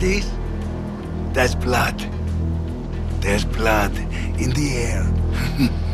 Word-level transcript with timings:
that 0.00 0.08
is? 0.08 0.30
That's 1.32 1.54
blood. 1.54 1.98
There's 3.20 3.44
blood 3.44 3.96
in 4.38 4.50
the 4.50 4.76
air. 4.76 5.78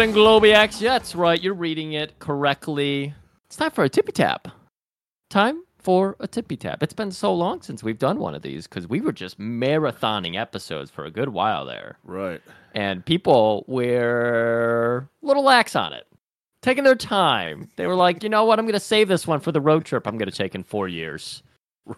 Golden 0.00 0.16
Globiacs. 0.16 0.80
Yeah, 0.80 0.92
that's 0.92 1.14
right. 1.14 1.38
You're 1.42 1.52
reading 1.52 1.92
it 1.92 2.18
correctly. 2.20 3.12
It's 3.46 3.56
time 3.56 3.70
for 3.70 3.84
a 3.84 3.88
tippy 3.90 4.12
tap. 4.12 4.48
Time 5.28 5.62
for 5.76 6.16
a 6.18 6.26
tippy 6.26 6.56
tap. 6.56 6.82
It's 6.82 6.94
been 6.94 7.12
so 7.12 7.34
long 7.34 7.60
since 7.60 7.82
we've 7.82 7.98
done 7.98 8.18
one 8.18 8.34
of 8.34 8.40
these 8.40 8.66
because 8.66 8.88
we 8.88 9.02
were 9.02 9.12
just 9.12 9.38
marathoning 9.38 10.40
episodes 10.40 10.90
for 10.90 11.04
a 11.04 11.10
good 11.10 11.28
while 11.28 11.66
there. 11.66 11.98
Right. 12.02 12.40
And 12.74 13.04
people 13.04 13.66
were 13.68 15.06
a 15.22 15.26
little 15.26 15.44
lax 15.44 15.76
on 15.76 15.92
it, 15.92 16.06
taking 16.62 16.84
their 16.84 16.94
time. 16.94 17.68
They 17.76 17.86
were 17.86 17.94
like, 17.94 18.22
you 18.22 18.30
know 18.30 18.46
what? 18.46 18.58
I'm 18.58 18.64
going 18.64 18.72
to 18.72 18.80
save 18.80 19.06
this 19.06 19.26
one 19.26 19.40
for 19.40 19.52
the 19.52 19.60
road 19.60 19.84
trip 19.84 20.06
I'm 20.06 20.16
going 20.16 20.30
to 20.30 20.34
take 20.34 20.54
in 20.54 20.62
four 20.62 20.88
years. 20.88 21.42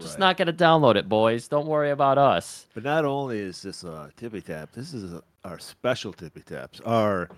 Just 0.00 0.14
Right. 0.14 0.18
not 0.18 0.36
going 0.36 0.46
to 0.46 0.52
download 0.52 0.96
it, 0.96 1.08
boys. 1.08 1.46
Don't 1.46 1.68
worry 1.68 1.92
about 1.92 2.18
us. 2.18 2.66
But 2.74 2.82
not 2.82 3.04
only 3.04 3.38
is 3.38 3.62
this 3.62 3.84
a 3.84 4.10
tippy 4.16 4.40
tap, 4.40 4.72
this 4.72 4.92
is 4.92 5.12
a, 5.12 5.22
our 5.44 5.58
special 5.58 6.12
tippy 6.12 6.40
taps, 6.40 6.80
our 6.80 7.28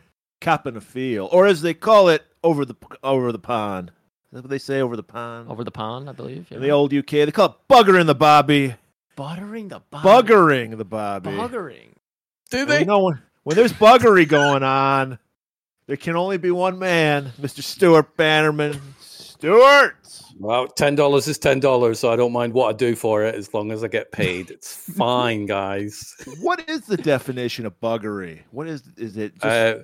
cap 0.41 0.67
in 0.67 0.75
the 0.75 0.81
field, 0.81 1.31
or 1.33 1.47
as 1.47 1.63
they 1.63 1.75
call 1.75 2.09
it, 2.09 2.23
over 2.43 2.65
the 2.65 2.77
over 3.03 3.33
the 3.33 3.39
pond. 3.39 3.91
Is 3.91 4.37
that 4.37 4.43
what 4.43 4.51
they 4.51 4.59
say 4.59 4.81
over 4.81 4.97
the 4.97 5.03
pond? 5.03 5.51
Over 5.51 5.65
the 5.65 5.71
pond, 5.71 6.09
I 6.09 6.13
believe. 6.13 6.51
In 6.51 6.61
the 6.61 6.71
old 6.71 6.93
UK, 6.93 7.11
they 7.11 7.33
call 7.33 7.47
it 7.51 7.73
buggering 7.73 8.07
the 8.07 8.15
bobby. 8.15 8.75
buttering 9.17 9.69
the 9.69 9.81
bottom. 9.91 10.11
Buggering 10.11 10.79
the 10.79 10.85
bobby. 10.85 11.31
Buggering. 11.31 11.93
Do 12.51 12.65
they? 12.65 12.81
You 12.81 12.87
know, 12.87 13.05
when, 13.05 13.23
when 13.43 13.57
there's 13.57 13.73
buggery 13.73 14.29
going 14.29 14.63
on, 14.63 15.19
there 15.87 15.97
can 15.97 16.17
only 16.17 16.39
be 16.39 16.51
one 16.51 16.79
man, 16.79 17.33
Mr. 17.41 17.63
Stuart 17.63 18.17
Bannerman. 18.17 18.81
Stuart! 19.01 19.97
Well, 20.39 20.67
ten 20.69 20.95
dollars 20.95 21.27
is 21.29 21.39
ten 21.39 21.61
dollars, 21.61 21.99
so 21.99 22.13
I 22.13 22.17
don't 22.17 22.33
mind 22.33 22.53
what 22.53 22.69
I 22.69 22.77
do 22.77 22.95
for 22.95 23.25
it 23.25 23.35
as 23.35 23.55
long 23.55 23.73
as 23.73 23.83
I 23.83 23.89
get 23.89 24.13
paid. 24.13 24.51
It's 24.51 24.75
fine, 24.97 25.47
guys. 25.47 26.15
What 26.41 26.69
is 26.69 26.83
the 26.83 26.97
definition 26.99 27.65
of 27.67 27.79
buggery? 27.81 28.41
What 28.51 28.67
is 28.69 28.83
is 28.97 29.17
it? 29.17 29.33
Just, 29.35 29.45
Uh, 29.45 29.79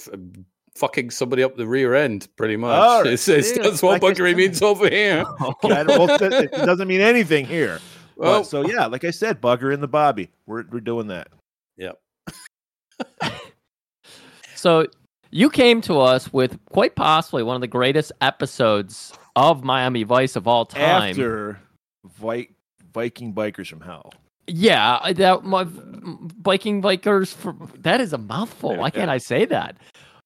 f- 0.00 0.20
fucking 0.74 1.10
somebody 1.10 1.42
up 1.42 1.56
the 1.56 1.66
rear 1.66 1.94
end, 1.94 2.28
pretty 2.36 2.56
much. 2.56 2.78
All 2.78 3.02
right. 3.02 3.12
It's, 3.14 3.26
it's, 3.28 3.56
Yeah, 3.56 3.62
that's 3.62 3.82
what 3.82 4.02
like 4.02 4.16
buggery 4.16 4.30
said. 4.30 4.36
means 4.36 4.62
over 4.62 4.88
here. 4.88 5.24
I 5.40 5.52
well, 5.62 6.10
it 6.10 6.32
it 6.32 6.50
doesn't 6.52 6.88
mean 6.88 7.00
anything 7.00 7.46
here. 7.46 7.80
But, 8.16 8.22
Well, 8.22 8.44
so 8.44 8.68
yeah, 8.68 8.86
like 8.86 9.04
I 9.04 9.10
said, 9.10 9.40
bugger 9.40 9.72
in 9.72 9.80
the 9.80 9.88
Bobby. 9.88 10.30
We're 10.46 10.64
we're 10.70 10.80
doing 10.80 11.06
that. 11.08 11.28
Yep. 11.78 11.98
So 14.56 14.86
you 15.30 15.50
came 15.50 15.80
to 15.82 15.98
us 16.00 16.32
with 16.32 16.58
quite 16.66 16.94
possibly 16.96 17.42
one 17.42 17.54
of 17.54 17.60
the 17.60 17.66
greatest 17.66 18.12
episodes 18.20 19.12
of 19.36 19.64
Miami 19.64 20.02
Vice 20.04 20.36
of 20.36 20.46
all 20.46 20.64
time. 20.66 21.10
After 21.10 21.60
Vi- 22.18 22.48
Viking 22.92 23.32
bikers 23.34 23.68
from 23.68 23.80
hell. 23.80 24.12
Yeah, 24.46 24.98
I- 25.02 25.12
that 25.14 25.44
my 25.44 25.66
Viking 25.66 26.82
bikers 26.82 27.34
from 27.34 27.72
that 27.78 28.00
is 28.00 28.12
a 28.12 28.18
mouthful. 28.18 28.76
Why 28.76 28.90
can't 28.90 29.10
I 29.10 29.18
say 29.18 29.44
that? 29.46 29.76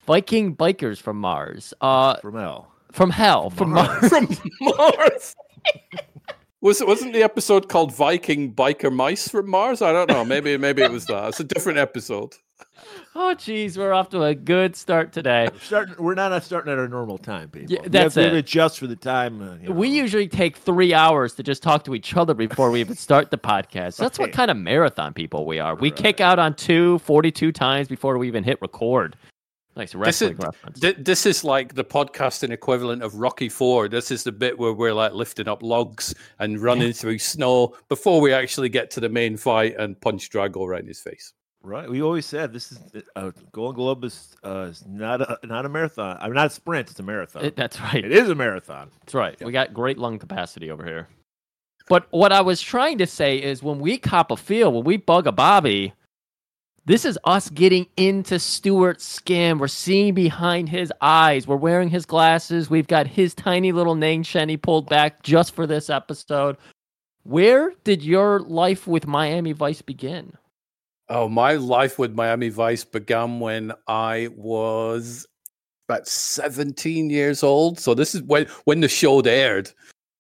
Viking 0.07 0.57
bikers 0.57 1.01
from 1.01 1.19
Mars. 1.21 1.73
Uh 1.81 2.17
From 2.21 2.35
hell. 2.35 2.73
from 2.93 3.11
hell, 3.11 3.51
from 3.51 3.71
Mars. 3.71 4.09
From 4.09 4.29
Mars. 4.61 5.37
Was 6.61 6.81
it 6.81 6.89
wasn't 6.89 7.13
the 7.13 7.23
episode 7.23 7.69
called 7.69 7.95
Viking 7.95 8.53
Biker 8.53 8.93
Mice 8.93 9.29
from 9.29 9.49
Mars? 9.49 9.81
I 9.81 9.93
don't 9.93 10.09
know. 10.11 10.25
Maybe 10.25 10.57
maybe 10.57 10.83
it 10.83 10.91
was 10.91 11.07
that. 11.07 11.29
It's 11.29 11.39
a 11.41 11.45
different 11.45 11.79
episode. 11.79 12.35
Oh 13.15 13.35
geez, 13.35 13.77
we're 13.77 13.93
off 13.93 14.11
to 14.11 14.23
a 14.23 14.35
good 14.35 14.77
start 14.77 15.13
today. 15.13 15.49
We're 15.53 15.59
starting. 15.61 15.95
We're 15.99 16.15
not 16.15 16.43
starting 16.45 16.73
at 16.73 16.79
our 16.79 16.89
normal 16.89 17.19
time, 17.19 17.49
people. 17.49 17.73
Yeah, 17.73 17.83
We 17.83 17.89
that's 17.89 18.15
have 18.15 18.25
to 18.31 18.37
it. 18.37 18.39
adjust 18.39 18.79
for 18.79 18.87
the 18.87 18.95
time. 18.97 19.43
uh, 19.43 19.57
you 19.57 19.69
know. 19.69 19.75
We 19.75 19.89
usually 19.89 20.29
take 20.29 20.57
three 20.57 20.95
hours 20.95 21.35
to 21.35 21.43
just 21.43 21.63
talk 21.63 21.85
to 21.85 21.95
each 21.95 22.17
other 22.17 22.35
before 22.35 22.71
we 22.71 22.81
even 22.81 22.95
start 23.09 23.31
the 23.31 23.39
podcast. 23.39 23.97
That's 23.97 24.19
what 24.19 24.33
kind 24.33 24.51
of 24.51 24.57
marathon 24.57 25.13
people 25.15 25.47
we 25.47 25.59
are. 25.59 25.75
We 25.75 25.91
kick 25.91 26.21
out 26.21 26.39
on 26.39 26.55
two, 26.55 26.99
42 27.01 27.51
times 27.53 27.89
before 27.89 28.17
we 28.19 28.29
even 28.29 28.45
hit 28.45 28.61
record. 28.63 29.17
Nice 29.77 29.91
This 29.93 29.95
wrestling 29.97 30.33
is, 30.35 30.39
reference. 30.39 30.79
thi- 30.81 30.93
this 30.99 31.27
is 31.27 31.45
like 31.45 31.75
the 31.75 31.85
podcasting 31.85 32.51
equivalent 32.51 33.03
of 33.03 33.15
Rocky 33.17 33.49
Four. 33.49 33.89
This 33.89 34.11
is 34.11 34.23
the 34.25 34.33
bit 34.33 34.59
where 34.59 34.73
we're 34.73 34.95
like 34.95 35.13
lifting 35.13 35.49
up 35.49 35.63
logs 35.63 36.15
and 36.39 36.61
running 36.61 36.93
through 36.93 37.19
snow 37.19 37.75
before 37.89 38.21
we 38.21 38.33
actually 38.33 38.69
get 38.69 38.91
to 38.93 39.01
the 39.01 39.09
main 39.09 39.37
fight 39.37 39.77
and 39.79 40.01
punch 40.01 40.31
Drago 40.31 40.67
right 40.69 40.81
in 40.81 40.87
his 40.89 41.01
face. 41.01 41.33
Right. 41.69 41.89
We 41.89 42.01
always 42.01 42.25
said 42.25 42.55
this 42.55 42.73
is 42.73 42.81
uh, 43.15 43.31
Golden 43.53 43.77
Globe 43.77 44.03
is, 44.05 44.35
uh, 44.43 44.69
is 44.71 44.87
not 44.87 45.21
a 45.21 45.39
not 45.45 45.67
a 45.67 45.69
marathon. 45.69 46.17
I'm 46.19 46.33
not 46.33 46.47
a 46.47 46.51
sprint. 46.51 46.91
It's 46.91 46.99
a 46.99 47.03
marathon. 47.03 47.45
It- 47.45 47.57
that's 47.57 47.79
right. 47.79 48.03
it 48.03 48.11
is 48.11 48.31
a 48.31 48.35
marathon. 48.35 48.91
That's 49.01 49.13
right. 49.15 49.39
We 49.45 49.53
got 49.53 49.75
great 49.75 49.99
lung 49.99 50.19
capacity 50.19 50.71
over 50.71 50.83
here. 50.83 51.09
But 51.87 52.07
what 52.11 52.33
I 52.33 52.41
was 52.41 52.63
trying 52.63 52.97
to 52.99 53.07
say 53.07 53.37
is 53.37 53.63
when 53.63 53.81
we 53.81 53.99
cop 53.99 54.31
a 54.31 54.37
feel, 54.37 54.73
when 54.73 54.85
we 54.85 54.97
bug 54.97 55.27
a 55.27 55.33
Bobby, 55.33 55.93
this 56.87 57.05
is 57.05 57.19
us 57.25 57.51
getting 57.51 57.87
into 57.99 58.39
Stuart's 58.39 59.05
skin. 59.05 59.59
We're 59.59 59.69
seeing 59.69 60.15
behind 60.15 60.71
his 60.71 60.91
eyes. 61.03 61.47
We're 61.47 61.57
wearing 61.57 61.91
his 61.91 62.07
glasses. 62.07 62.71
We've 62.71 62.87
got 62.87 63.07
his 63.07 63.35
tiny 63.35 63.73
little 63.73 63.95
name 63.95 64.23
shenny 64.23 64.61
pulled 64.61 64.89
back 64.89 65.23
just 65.23 65.55
for 65.55 65.67
this 65.67 65.91
episode. 65.91 66.57
Where 67.25 67.73
did 67.85 68.03
your 68.03 68.41
life 68.41 68.87
with 68.87 69.07
Miami 69.07 69.53
Vice 69.53 69.83
begin? 69.83 70.33
Oh, 71.11 71.29
my 71.29 71.55
life 71.55 71.99
with 71.99 72.15
Miami 72.15 72.51
Vice 72.51 72.85
began 72.85 73.41
when 73.41 73.73
I 73.87 74.29
was 74.37 75.27
about 75.89 76.07
17 76.07 77.09
years 77.09 77.43
old. 77.43 77.79
So 77.79 77.95
this 77.95 78.15
is 78.15 78.23
when 78.23 78.47
when 78.65 78.81
the 78.81 78.89
show 78.89 79.21
aired. 79.21 79.71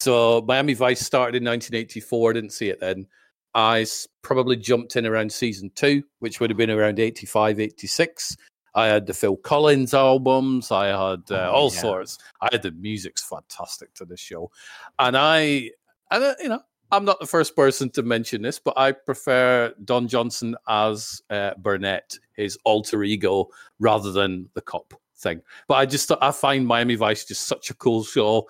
So 0.00 0.42
Miami 0.48 0.74
Vice 0.74 1.00
started 1.00 1.36
in 1.42 1.44
1984. 1.44 2.30
I 2.30 2.32
Didn't 2.32 2.52
see 2.52 2.70
it 2.70 2.80
then. 2.80 3.06
I 3.54 3.84
probably 4.22 4.56
jumped 4.56 4.96
in 4.96 5.04
around 5.06 5.32
season 5.32 5.70
two, 5.74 6.02
which 6.20 6.38
would 6.40 6.50
have 6.50 6.56
been 6.56 6.70
around 6.70 7.00
85, 7.00 7.60
86. 7.60 8.36
I 8.74 8.86
had 8.86 9.06
the 9.06 9.14
Phil 9.14 9.36
Collins 9.36 9.92
albums. 9.94 10.70
I 10.70 10.86
had 10.88 11.22
uh, 11.30 11.50
Oh, 11.50 11.52
all 11.52 11.72
yeah. 11.72 11.80
sorts. 11.80 12.18
I 12.40 12.48
had 12.52 12.62
the 12.62 12.70
music's 12.72 13.22
fantastic 13.24 13.92
to 13.94 14.04
this 14.04 14.20
show, 14.20 14.50
and 14.98 15.16
I, 15.16 15.70
and 16.10 16.22
uh, 16.24 16.34
you 16.40 16.48
know, 16.50 16.60
I'm 16.90 17.04
not 17.04 17.20
the 17.20 17.26
first 17.26 17.54
person 17.54 17.90
to 17.90 18.02
mention 18.02 18.42
this, 18.42 18.58
but 18.58 18.78
I 18.78 18.92
prefer 18.92 19.74
Don 19.84 20.08
Johnson 20.08 20.56
as 20.68 21.22
uh, 21.30 21.52
Burnett, 21.58 22.18
his 22.34 22.58
alter 22.64 23.02
ego, 23.02 23.48
rather 23.78 24.10
than 24.10 24.48
the 24.54 24.62
cop 24.62 24.94
thing. 25.16 25.42
But 25.66 25.74
I 25.74 25.86
just 25.86 26.10
I 26.20 26.30
find 26.30 26.66
Miami 26.66 26.94
Vice 26.94 27.24
just 27.24 27.46
such 27.46 27.70
a 27.70 27.74
cool 27.74 28.04
show. 28.04 28.48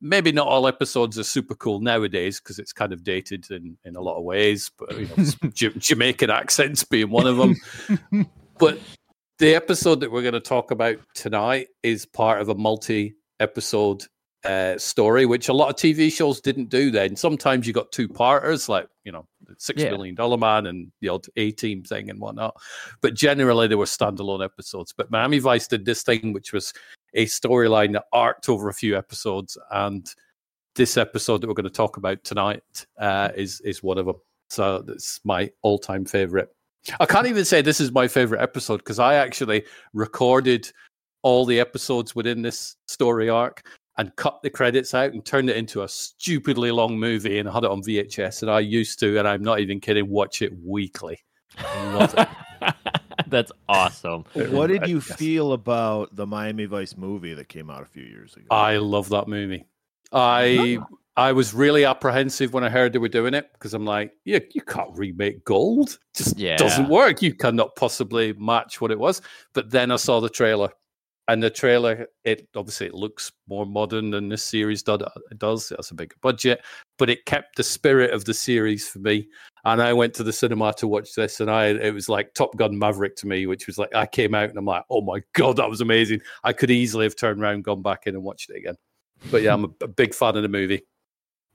Maybe 0.00 0.30
not 0.30 0.46
all 0.46 0.68
episodes 0.68 1.18
are 1.18 1.24
super 1.24 1.54
cool 1.54 1.80
nowadays 1.80 2.40
because 2.40 2.58
it's 2.58 2.72
kind 2.72 2.92
of 2.92 3.02
dated 3.02 3.50
in, 3.50 3.76
in 3.84 3.96
a 3.96 4.00
lot 4.00 4.16
of 4.16 4.24
ways, 4.24 4.70
but 4.78 4.96
you 4.96 5.08
know, 5.16 5.50
J- 5.52 5.72
Jamaican 5.76 6.30
accents 6.30 6.84
being 6.84 7.10
one 7.10 7.26
of 7.26 7.36
them. 7.36 8.28
but 8.58 8.78
the 9.38 9.54
episode 9.54 10.00
that 10.00 10.12
we're 10.12 10.22
going 10.22 10.34
to 10.34 10.40
talk 10.40 10.70
about 10.70 10.98
tonight 11.14 11.68
is 11.82 12.06
part 12.06 12.40
of 12.40 12.48
a 12.48 12.54
multi 12.54 13.16
episode 13.40 14.04
uh, 14.44 14.78
story, 14.78 15.26
which 15.26 15.48
a 15.48 15.52
lot 15.52 15.68
of 15.68 15.76
TV 15.76 16.12
shows 16.12 16.40
didn't 16.40 16.68
do 16.68 16.90
then. 16.90 17.16
Sometimes 17.16 17.66
you 17.66 17.72
got 17.72 17.90
two 17.92 18.08
parters, 18.08 18.68
like, 18.68 18.88
you 19.04 19.12
know, 19.12 19.26
the 19.44 19.54
Six 19.58 19.82
Yeah. 19.82 19.90
Million 19.90 20.14
Dollar 20.14 20.36
Man 20.36 20.66
and 20.66 20.92
the 21.00 21.08
odd 21.08 21.26
A 21.36 21.50
Team 21.52 21.82
thing 21.82 22.10
and 22.10 22.20
whatnot. 22.20 22.56
But 23.00 23.14
generally, 23.14 23.66
they 23.66 23.74
were 23.74 23.84
standalone 23.84 24.44
episodes. 24.44 24.92
But 24.96 25.10
Miami 25.10 25.38
Vice 25.38 25.66
did 25.66 25.84
this 25.84 26.02
thing, 26.02 26.32
which 26.32 26.52
was 26.52 26.72
a 27.14 27.26
storyline 27.26 27.92
that 27.94 28.04
arced 28.12 28.48
over 28.48 28.68
a 28.68 28.74
few 28.74 28.96
episodes. 28.96 29.58
And 29.70 30.08
this 30.76 30.96
episode 30.96 31.40
that 31.40 31.48
we're 31.48 31.54
going 31.54 31.64
to 31.64 31.70
talk 31.70 31.96
about 31.96 32.22
tonight 32.22 32.86
uh, 32.98 33.30
is, 33.34 33.60
is 33.62 33.82
one 33.82 33.98
of 33.98 34.06
them. 34.06 34.16
So 34.50 34.82
that's 34.82 35.20
my 35.24 35.50
all 35.62 35.78
time 35.78 36.04
favorite. 36.04 36.54
I 37.00 37.06
can't 37.06 37.26
even 37.26 37.44
say 37.44 37.60
this 37.60 37.80
is 37.80 37.92
my 37.92 38.08
favorite 38.08 38.40
episode 38.40 38.78
because 38.78 38.98
I 38.98 39.14
actually 39.14 39.64
recorded 39.92 40.70
all 41.22 41.44
the 41.44 41.60
episodes 41.60 42.14
within 42.14 42.42
this 42.42 42.76
story 42.86 43.28
arc 43.28 43.66
and 43.98 44.14
cut 44.16 44.40
the 44.42 44.48
credits 44.50 44.94
out 44.94 45.12
and 45.12 45.24
turned 45.24 45.50
it 45.50 45.56
into 45.56 45.82
a 45.82 45.88
stupidly 45.88 46.70
long 46.70 46.98
movie 46.98 47.38
and 47.38 47.48
had 47.48 47.64
it 47.64 47.70
on 47.70 47.82
VHS. 47.82 48.42
And 48.42 48.50
I 48.50 48.60
used 48.60 48.98
to, 49.00 49.18
and 49.18 49.26
I'm 49.28 49.42
not 49.42 49.60
even 49.60 49.80
kidding, 49.80 50.08
watch 50.08 50.40
it 50.40 50.52
weekly. 50.64 51.18
It. 51.58 52.28
That's 53.26 53.52
awesome. 53.68 54.24
What 54.32 54.68
did 54.68 54.86
you 54.86 54.96
Yes. 54.96 55.16
feel 55.18 55.52
about 55.52 56.14
the 56.14 56.26
Miami 56.26 56.64
Vice 56.64 56.96
movie 56.96 57.34
that 57.34 57.48
came 57.48 57.68
out 57.68 57.82
a 57.82 57.86
few 57.86 58.04
years 58.04 58.34
ago? 58.34 58.46
I 58.50 58.76
love 58.78 59.08
that 59.10 59.28
movie. 59.28 59.66
I 60.12 60.78
I 61.16 61.32
was 61.32 61.52
really 61.52 61.84
apprehensive 61.84 62.52
when 62.54 62.62
I 62.62 62.68
heard 62.68 62.92
they 62.92 63.00
were 63.00 63.08
doing 63.08 63.34
it 63.34 63.50
because 63.52 63.74
I'm 63.74 63.84
like, 63.84 64.12
yeah, 64.24 64.38
you 64.54 64.62
can't 64.62 64.96
remake 64.96 65.44
Gold. 65.44 65.98
Just 66.14 66.38
Yeah. 66.38 66.56
doesn't 66.56 66.88
work. 66.88 67.20
You 67.20 67.34
cannot 67.34 67.74
possibly 67.74 68.32
match 68.34 68.80
what 68.80 68.92
it 68.92 68.98
was. 69.00 69.20
But 69.52 69.70
then 69.70 69.90
I 69.90 69.96
saw 69.96 70.20
the 70.20 70.28
trailer, 70.30 70.70
and 71.28 71.42
the 71.42 71.50
trailer, 71.50 72.08
it 72.24 72.48
obviously 72.56 72.86
it 72.86 72.94
looks 72.94 73.30
more 73.48 73.66
modern 73.66 74.10
than 74.10 74.28
this 74.28 74.42
series 74.42 74.82
do- 74.82 74.98
does. 75.36 75.70
Uh, 75.70 75.74
it 75.74 75.78
has 75.78 75.90
a 75.90 75.94
bigger 75.94 76.16
budget, 76.22 76.62
but 76.96 77.10
it 77.10 77.26
kept 77.26 77.56
the 77.56 77.62
spirit 77.62 78.12
of 78.12 78.24
the 78.24 78.32
series 78.32 78.88
for 78.88 78.98
me. 79.00 79.28
And 79.64 79.82
I 79.82 79.92
went 79.92 80.14
to 80.14 80.22
the 80.22 80.32
cinema 80.32 80.72
to 80.78 80.88
watch 80.88 81.14
this, 81.14 81.40
and 81.40 81.50
I 81.50 81.66
it 81.66 81.92
was 81.92 82.08
like 82.08 82.32
Top 82.32 82.56
Gun 82.56 82.78
Maverick 82.78 83.14
to 83.16 83.26
me, 83.26 83.46
which 83.46 83.66
was 83.66 83.76
like 83.76 83.94
I 83.94 84.06
came 84.06 84.34
out 84.34 84.48
and 84.48 84.58
I'm 84.58 84.64
like, 84.64 84.84
oh 84.90 85.02
my 85.02 85.22
god, 85.34 85.56
that 85.56 85.68
was 85.68 85.82
amazing. 85.82 86.22
I 86.44 86.54
could 86.54 86.70
easily 86.70 87.04
have 87.04 87.16
turned 87.16 87.42
around, 87.42 87.64
gone 87.64 87.82
back 87.82 88.06
in, 88.06 88.14
and 88.14 88.24
watched 88.24 88.48
it 88.50 88.56
again. 88.56 88.76
But 89.30 89.42
yeah, 89.42 89.52
I'm 89.52 89.64
a, 89.64 89.70
a 89.82 89.88
big 89.88 90.14
fan 90.14 90.36
of 90.36 90.42
the 90.42 90.48
movie. 90.48 90.82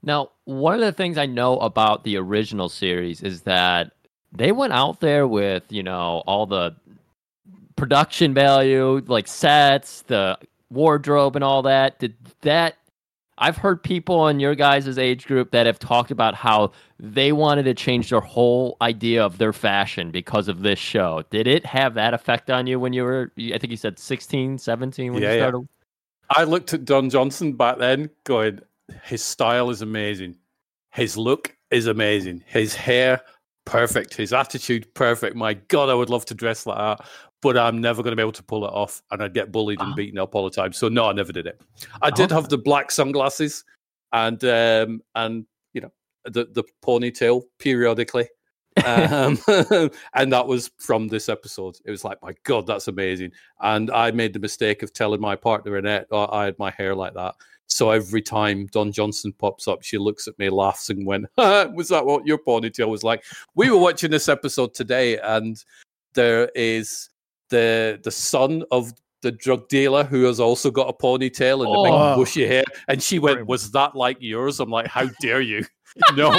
Now, 0.04 0.30
one 0.44 0.74
of 0.74 0.80
the 0.80 0.92
things 0.92 1.18
I 1.18 1.26
know 1.26 1.58
about 1.58 2.04
the 2.04 2.16
original 2.18 2.68
series 2.68 3.22
is 3.22 3.42
that 3.42 3.92
they 4.32 4.52
went 4.52 4.74
out 4.74 5.00
there 5.00 5.26
with, 5.26 5.64
you 5.70 5.82
know, 5.82 6.22
all 6.26 6.46
the 6.46 6.76
production 7.76 8.34
value, 8.34 9.02
like 9.06 9.26
sets, 9.28 10.02
the 10.02 10.38
wardrobe, 10.70 11.36
and 11.36 11.44
all 11.44 11.62
that. 11.62 11.98
Did 11.98 12.14
that? 12.42 12.76
I've 13.36 13.56
heard 13.56 13.82
people 13.82 14.28
in 14.28 14.38
your 14.38 14.54
guys' 14.54 14.96
age 14.96 15.26
group 15.26 15.50
that 15.50 15.66
have 15.66 15.80
talked 15.80 16.12
about 16.12 16.36
how 16.36 16.70
they 17.00 17.32
wanted 17.32 17.64
to 17.64 17.74
change 17.74 18.10
their 18.10 18.20
whole 18.20 18.76
idea 18.80 19.24
of 19.24 19.38
their 19.38 19.52
fashion 19.52 20.12
because 20.12 20.46
of 20.46 20.60
this 20.62 20.78
show. 20.78 21.24
Did 21.30 21.48
it 21.48 21.66
have 21.66 21.94
that 21.94 22.14
effect 22.14 22.48
on 22.48 22.68
you 22.68 22.78
when 22.78 22.92
you 22.92 23.02
were, 23.02 23.32
I 23.36 23.58
think 23.58 23.70
you 23.72 23.76
said 23.76 23.98
16, 23.98 24.58
17 24.58 25.12
when 25.12 25.22
Yeah, 25.22 25.30
you 25.32 25.34
yeah. 25.36 25.42
started? 25.42 25.68
I 26.30 26.44
looked 26.44 26.74
at 26.74 26.84
Don 26.84 27.10
Johnson 27.10 27.54
back 27.54 27.78
then, 27.78 28.08
going, 28.22 28.60
his 29.02 29.24
style 29.24 29.68
is 29.70 29.82
amazing, 29.82 30.36
his 30.92 31.16
look 31.16 31.56
is 31.72 31.88
amazing, 31.88 32.44
his 32.46 32.74
hair 32.76 33.20
perfect, 33.64 34.14
his 34.14 34.32
attitude 34.32 34.92
perfect. 34.94 35.34
My 35.34 35.54
God, 35.54 35.88
I 35.88 35.94
would 35.94 36.10
love 36.10 36.24
to 36.26 36.34
dress 36.34 36.66
like 36.66 36.78
that, 36.78 37.06
but 37.44 37.58
I'm 37.58 37.80
never 37.80 38.02
going 38.02 38.12
to 38.12 38.16
be 38.16 38.22
able 38.22 38.32
to 38.32 38.42
pull 38.42 38.64
it 38.64 38.72
off, 38.72 39.02
and 39.10 39.22
I'd 39.22 39.34
get 39.34 39.52
bullied 39.52 39.78
and 39.80 39.92
Ah. 39.92 39.94
beaten 39.94 40.18
up 40.18 40.34
all 40.34 40.44
the 40.44 40.50
time. 40.50 40.72
So 40.72 40.88
no, 40.88 41.04
I 41.04 41.12
never 41.12 41.30
did 41.32 41.46
it. 41.46 41.60
I 42.02 42.10
did 42.10 42.30
have 42.32 42.48
the 42.48 42.58
black 42.58 42.90
sunglasses 42.90 43.64
and 44.12 44.42
um 44.44 45.02
and 45.14 45.44
you 45.74 45.82
know 45.82 45.92
the 46.24 46.46
the 46.52 46.64
ponytail 46.82 47.42
periodically. 47.58 48.28
um, 48.84 49.38
and 50.14 50.32
that 50.32 50.46
was 50.48 50.70
from 50.78 51.06
this 51.06 51.28
episode. 51.28 51.76
It 51.84 51.92
was 51.92 52.02
like, 52.02 52.18
my 52.22 52.34
God, 52.42 52.66
that's 52.66 52.88
amazing. 52.88 53.30
And 53.60 53.88
I 53.92 54.10
made 54.10 54.32
the 54.32 54.40
mistake 54.40 54.82
of 54.82 54.92
telling 54.92 55.20
my 55.20 55.36
partner 55.36 55.76
Annette 55.76 56.08
oh, 56.10 56.26
I 56.32 56.46
had 56.46 56.58
my 56.58 56.72
hair 56.72 56.94
like 56.94 57.14
that. 57.14 57.36
So 57.66 57.90
every 57.90 58.22
time 58.22 58.66
Don 58.72 58.90
Johnson 58.90 59.32
pops 59.38 59.68
up, 59.68 59.82
she 59.82 59.96
looks 59.98 60.26
at 60.26 60.38
me, 60.38 60.48
laughs, 60.48 60.90
and 60.90 61.06
went, 61.06 61.26
"Was 61.36 61.88
that 61.88 62.04
what 62.06 62.26
your 62.26 62.38
ponytail 62.38 62.88
was 62.88 63.04
like?" 63.04 63.22
We 63.54 63.70
were 63.70 63.78
watching 63.78 64.10
this 64.10 64.28
episode 64.28 64.74
today, 64.74 65.18
and 65.18 65.62
there 66.14 66.50
is 66.54 67.10
the 67.54 68.00
the 68.02 68.10
son 68.10 68.64
of 68.70 68.92
the 69.22 69.32
drug 69.32 69.68
dealer 69.68 70.04
who 70.04 70.24
has 70.24 70.38
also 70.38 70.70
got 70.70 70.88
a 70.88 70.92
ponytail 70.92 71.64
and 71.64 71.74
a 71.74 71.78
Oh. 71.78 71.84
big 71.84 72.16
bushy 72.20 72.46
hair. 72.46 72.64
And 72.88 73.02
she 73.02 73.18
went, 73.18 73.46
"Was 73.46 73.70
that 73.70 73.94
like 73.96 74.18
yours?" 74.20 74.60
I'm 74.60 74.70
like, 74.70 74.86
"How 74.88 75.06
dare 75.20 75.40
you!" 75.40 75.64
no, 76.16 76.30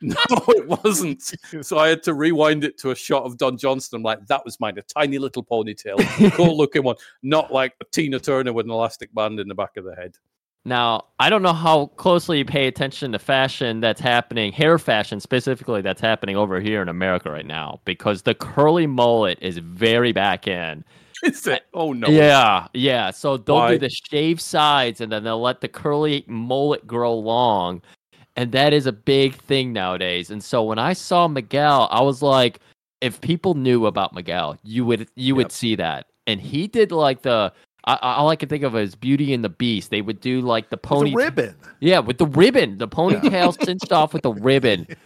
no, 0.00 0.16
it 0.48 0.66
wasn't. 0.66 1.22
So 1.60 1.76
I 1.78 1.88
had 1.88 2.02
to 2.04 2.14
rewind 2.14 2.64
it 2.64 2.78
to 2.78 2.90
a 2.92 2.94
shot 2.96 3.24
of 3.24 3.36
Don 3.36 3.58
Johnson. 3.58 3.96
I'm 3.96 4.02
like, 4.02 4.26
that 4.28 4.42
was 4.42 4.58
mine, 4.58 4.78
a 4.78 4.82
tiny 4.82 5.18
little 5.18 5.44
ponytail, 5.44 5.98
cool 6.32 6.56
looking 6.62 6.82
one, 6.82 6.96
not 7.22 7.52
like 7.52 7.74
a 7.82 7.84
Tina 7.92 8.18
Turner 8.18 8.54
with 8.54 8.64
an 8.64 8.72
elastic 8.72 9.12
band 9.14 9.38
in 9.38 9.48
the 9.48 9.54
back 9.54 9.76
of 9.76 9.84
the 9.84 9.94
head. 9.94 10.16
Now, 10.64 11.06
I 11.18 11.28
don't 11.28 11.42
know 11.42 11.52
how 11.52 11.86
closely 11.96 12.38
you 12.38 12.44
pay 12.44 12.68
attention 12.68 13.12
to 13.12 13.18
fashion 13.18 13.80
that's 13.80 14.00
happening, 14.00 14.52
hair 14.52 14.78
fashion 14.78 15.18
specifically, 15.18 15.82
that's 15.82 16.00
happening 16.00 16.36
over 16.36 16.60
here 16.60 16.80
in 16.82 16.88
America 16.88 17.30
right 17.30 17.46
now, 17.46 17.80
because 17.84 18.22
the 18.22 18.34
curly 18.34 18.86
mullet 18.86 19.38
is 19.40 19.58
very 19.58 20.12
back 20.12 20.46
in. 20.46 20.84
Is 21.24 21.46
it? 21.46 21.62
Oh 21.72 21.92
no! 21.92 22.08
Yeah, 22.08 22.66
yeah. 22.74 23.12
So 23.12 23.36
they'll 23.36 23.54
Why? 23.54 23.72
do 23.72 23.78
the 23.78 23.90
shave 23.90 24.40
sides 24.40 25.00
and 25.00 25.12
then 25.12 25.22
they'll 25.22 25.40
let 25.40 25.60
the 25.60 25.68
curly 25.68 26.24
mullet 26.26 26.84
grow 26.84 27.14
long. 27.14 27.80
And 28.34 28.50
that 28.50 28.72
is 28.72 28.86
a 28.86 28.92
big 28.92 29.36
thing 29.36 29.72
nowadays. 29.72 30.30
And 30.30 30.42
so 30.42 30.64
when 30.64 30.80
I 30.80 30.94
saw 30.94 31.28
Miguel, 31.28 31.86
I 31.92 32.02
was 32.02 32.22
like, 32.22 32.58
if 33.00 33.20
people 33.20 33.54
knew 33.54 33.86
about 33.86 34.14
Miguel, 34.14 34.58
you 34.64 34.84
would 34.84 35.08
you 35.14 35.36
would 35.36 35.52
see 35.52 35.76
that. 35.76 36.06
And 36.26 36.40
he 36.40 36.66
did 36.66 36.90
like 36.90 37.22
the 37.22 37.52
I, 37.84 37.94
I- 37.94 38.14
all 38.14 38.28
I 38.28 38.36
can 38.36 38.48
think 38.48 38.62
of 38.64 38.76
is 38.76 38.94
Beauty 38.94 39.32
and 39.34 39.44
the 39.44 39.48
Beast. 39.48 39.90
They 39.90 40.02
would 40.02 40.20
do 40.20 40.40
like 40.40 40.70
the 40.70 40.76
pony 40.76 41.14
ribbon. 41.14 41.54
yeah, 41.80 41.98
with 41.98 42.18
the 42.18 42.26
ribbon, 42.26 42.78
the 42.78 42.88
ponytail 42.88 43.62
cinched 43.64 43.92
off 43.92 44.12
with 44.12 44.22
the 44.22 44.32
ribbon. 44.32 44.86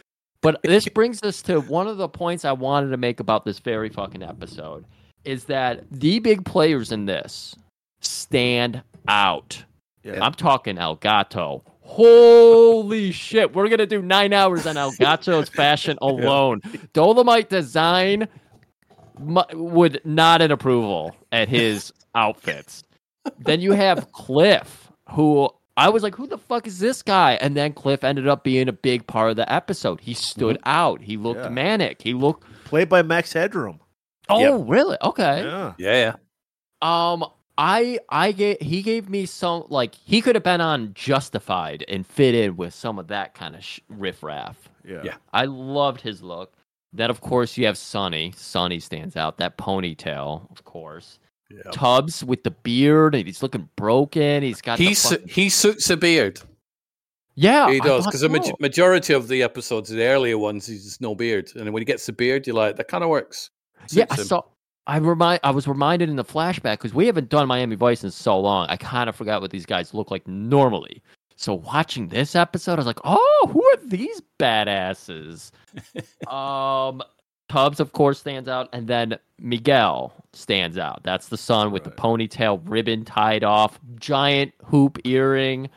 But 0.43 0.61
this 0.63 0.87
brings 0.89 1.23
us 1.25 1.43
to 1.43 1.61
one 1.61 1.89
of 1.89 1.97
the 1.97 2.09
points 2.09 2.45
I 2.45 2.53
wanted 2.53 2.91
to 2.91 2.97
make 2.99 3.19
about 3.19 3.45
this 3.45 3.59
very 3.59 3.89
fucking 3.89 4.23
episode 4.23 4.85
is 5.25 5.45
that 5.45 5.83
the 5.91 6.21
big 6.21 6.45
players 6.45 6.93
in 6.93 7.07
this 7.07 7.57
stand 8.01 8.83
out. 9.09 9.65
Yeah. 10.05 10.23
I'm 10.25 10.35
talking 10.35 10.79
El 10.79 10.97
Gato. 10.97 11.65
Holy 11.81 13.11
shit, 13.13 13.55
we're 13.55 13.69
gonna 13.69 13.87
do 13.87 14.03
nine 14.03 14.33
hours 14.33 14.67
on 14.69 14.77
El 14.77 14.93
Gato's 14.93 15.49
fashion 15.49 15.99
alone. 16.03 16.61
Dolemite 16.95 17.49
design 17.49 18.29
would 19.19 20.01
nod 20.05 20.43
an 20.43 20.53
approval 20.53 21.17
at 21.33 21.49
his 21.49 21.93
outfits. 22.17 22.83
Then 23.39 23.61
you 23.61 23.73
have 23.73 24.11
Cliff, 24.13 24.91
who 25.11 25.51
I 25.77 25.91
was 25.91 26.03
like, 26.03 26.15
who 26.15 26.27
the 26.27 26.39
fuck 26.39 26.67
is 26.67 26.79
this 26.79 27.03
guy? 27.03 27.33
And 27.35 27.57
then 27.57 27.73
Cliff 27.75 28.03
ended 28.03 28.27
up 28.27 28.43
being 28.45 28.69
a 28.69 28.73
big 28.73 29.07
part 29.07 29.31
of 29.31 29.37
the 29.37 29.53
episode. 29.53 30.01
He 30.01 30.15
stood 30.15 30.59
out. 30.65 31.03
He 31.03 31.17
looked 31.17 31.41
Yeah. 31.41 31.49
manic. 31.51 32.01
He 32.03 32.15
looked. 32.15 32.45
Played 32.65 32.89
by 32.89 33.03
Max 33.03 33.33
Headroom. 33.33 33.81
Oh, 34.29 34.65
really? 34.65 34.97
Okay. 35.03 35.43
Yeah. 35.45 35.75
Yeah, 35.79 36.13
Um, 36.83 37.25
I 37.59 37.99
I 38.09 38.33
gave 38.33 38.59
he 38.61 38.83
gave 38.83 39.09
me 39.09 39.25
some 39.27 39.65
like 39.69 39.95
he 39.95 40.21
could 40.21 40.35
have 40.35 40.45
been 40.45 40.61
on 40.61 40.93
Justified 40.95 41.85
and 41.89 42.07
fit 42.07 42.35
in 42.35 42.57
with 42.57 42.75
some 42.75 42.99
of 42.99 43.07
that 43.09 43.35
kind 43.35 43.55
of 43.55 43.65
sh- 43.65 43.81
riffraff. 43.89 44.69
Yeah. 44.85 45.01
Yeah. 45.05 45.15
I 45.33 45.45
loved 45.47 46.01
his 46.03 46.23
look. 46.23 46.53
Then 46.93 47.09
of 47.11 47.21
course 47.21 47.57
you 47.57 47.67
have 47.67 47.79
Sonny. 47.79 48.33
Sonny 48.37 48.79
stands 48.81 49.17
out. 49.17 49.39
That 49.39 49.57
ponytail, 49.57 50.51
of 50.51 50.65
course. 50.65 51.19
Yeah. 51.51 51.63
Tubbs 51.73 52.25
with 52.25 52.43
the 52.45 52.51
beard, 52.51 53.15
and 53.15 53.27
he's 53.27 53.43
looking 53.43 53.69
broken. 53.77 54.43
He's 54.43 54.61
got 54.61 54.79
He 54.79 54.89
the 54.89 54.95
su- 54.95 55.09
fucking- 55.17 55.29
he 55.29 55.49
suits 55.49 55.89
a 55.91 55.97
beard. 55.97 56.41
yeah, 57.35 57.71
he 57.71 57.79
does 57.81 58.05
thought 58.05 58.11
because 58.11 58.21
the 58.23 58.29
maj- 58.29 58.47
so. 58.47 58.57
majority 58.61 59.13
of 59.13 59.29
the 59.29 59.43
episodes, 59.43 59.91
the 59.91 60.03
earlier 60.05 60.39
ones, 60.39 60.67
he's 60.67 60.85
just 60.85 61.01
no 61.01 61.15
beard, 61.15 61.51
and 61.55 61.73
when 61.73 61.81
he 61.81 61.85
gets 61.85 62.07
the 62.07 62.13
beard, 62.13 62.47
you're 62.47 62.57
like, 62.57 62.77
that 62.77 62.89
kind 62.89 63.05
of 63.05 63.11
works. 63.11 63.51
Yeah, 63.91 64.05
I 64.11 64.17
Suits 64.17 64.23
him. 64.23 64.27
saw. 64.29 64.43
I 64.89 64.99
remind. 64.99 65.41
I 65.43 65.51
was 65.51 65.67
reminded 65.67 66.09
in 66.09 66.17
the 66.17 66.25
flashback 66.25 66.75
because 66.75 66.95
we 66.95 67.07
haven't 67.07 67.29
done 67.29 67.49
Miami 67.49 67.75
Vice 67.77 68.05
in 68.05 68.11
so 68.11 68.39
long. 68.39 68.67
I 68.69 68.77
kind 68.77 69.09
of 69.09 69.17
forgot 69.17 69.41
what 69.41 69.51
these 69.51 69.67
guys 69.67 69.93
look 69.93 70.11
like 70.13 70.27
normally. 70.29 71.03
So 71.35 71.55
watching 71.55 72.09
this 72.09 72.35
episode, 72.37 72.75
I 72.75 72.77
was 72.77 72.87
like, 72.87 73.01
"Oh, 73.05 73.51
who 73.53 73.65
are 73.65 73.77
these 73.89 74.23
badasses?" 74.39 75.51
um, 76.33 77.03
Tubbs, 77.49 77.79
of 77.81 77.93
course, 77.93 78.19
stands 78.19 78.49
out, 78.49 78.69
and 78.73 78.89
then 78.89 79.19
Miguel 79.39 80.13
stands 80.33 80.79
out. 80.79 81.03
That's 81.05 81.29
the 81.29 81.37
son 81.37 81.71
with 81.71 81.85
the 81.85 81.91
ponytail, 81.91 82.61
ribbon 82.65 83.05
tied 83.05 83.45
off, 83.45 83.79
giant 83.97 84.53
hoop 84.65 84.99
earring. 85.05 85.71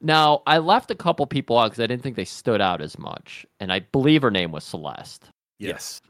Now, 0.00 0.42
I 0.46 0.58
left 0.58 0.90
a 0.90 0.94
couple 0.94 1.26
people 1.26 1.58
out 1.58 1.70
because 1.70 1.82
I 1.82 1.86
didn't 1.86 2.02
think 2.02 2.16
they 2.16 2.24
stood 2.24 2.60
out 2.60 2.80
as 2.80 2.98
much, 2.98 3.46
and 3.60 3.72
I 3.72 3.80
believe 3.80 4.22
her 4.22 4.30
name 4.30 4.52
was 4.52 4.64
Celeste. 4.64 5.30
Yes. 5.58 6.00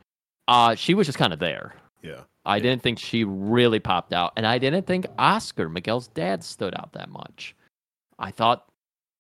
Uh, 0.49 0.75
she 0.75 0.95
was 0.95 1.07
just 1.07 1.19
kind 1.19 1.33
of 1.33 1.39
there. 1.39 1.75
Yeah. 2.03 2.23
I 2.45 2.61
didn't 2.61 2.83
think 2.83 2.99
she 2.99 3.25
really 3.25 3.81
popped 3.81 4.13
out, 4.13 4.33
and 4.37 4.47
I 4.47 4.59
didn't 4.59 4.87
think 4.87 5.07
Oscar, 5.19 5.69
Miguel's 5.69 6.09
dad, 6.09 6.43
stood 6.43 6.75
out 6.75 6.93
that 6.93 7.11
much. 7.11 7.55
I 8.19 8.31
thought 8.31 8.67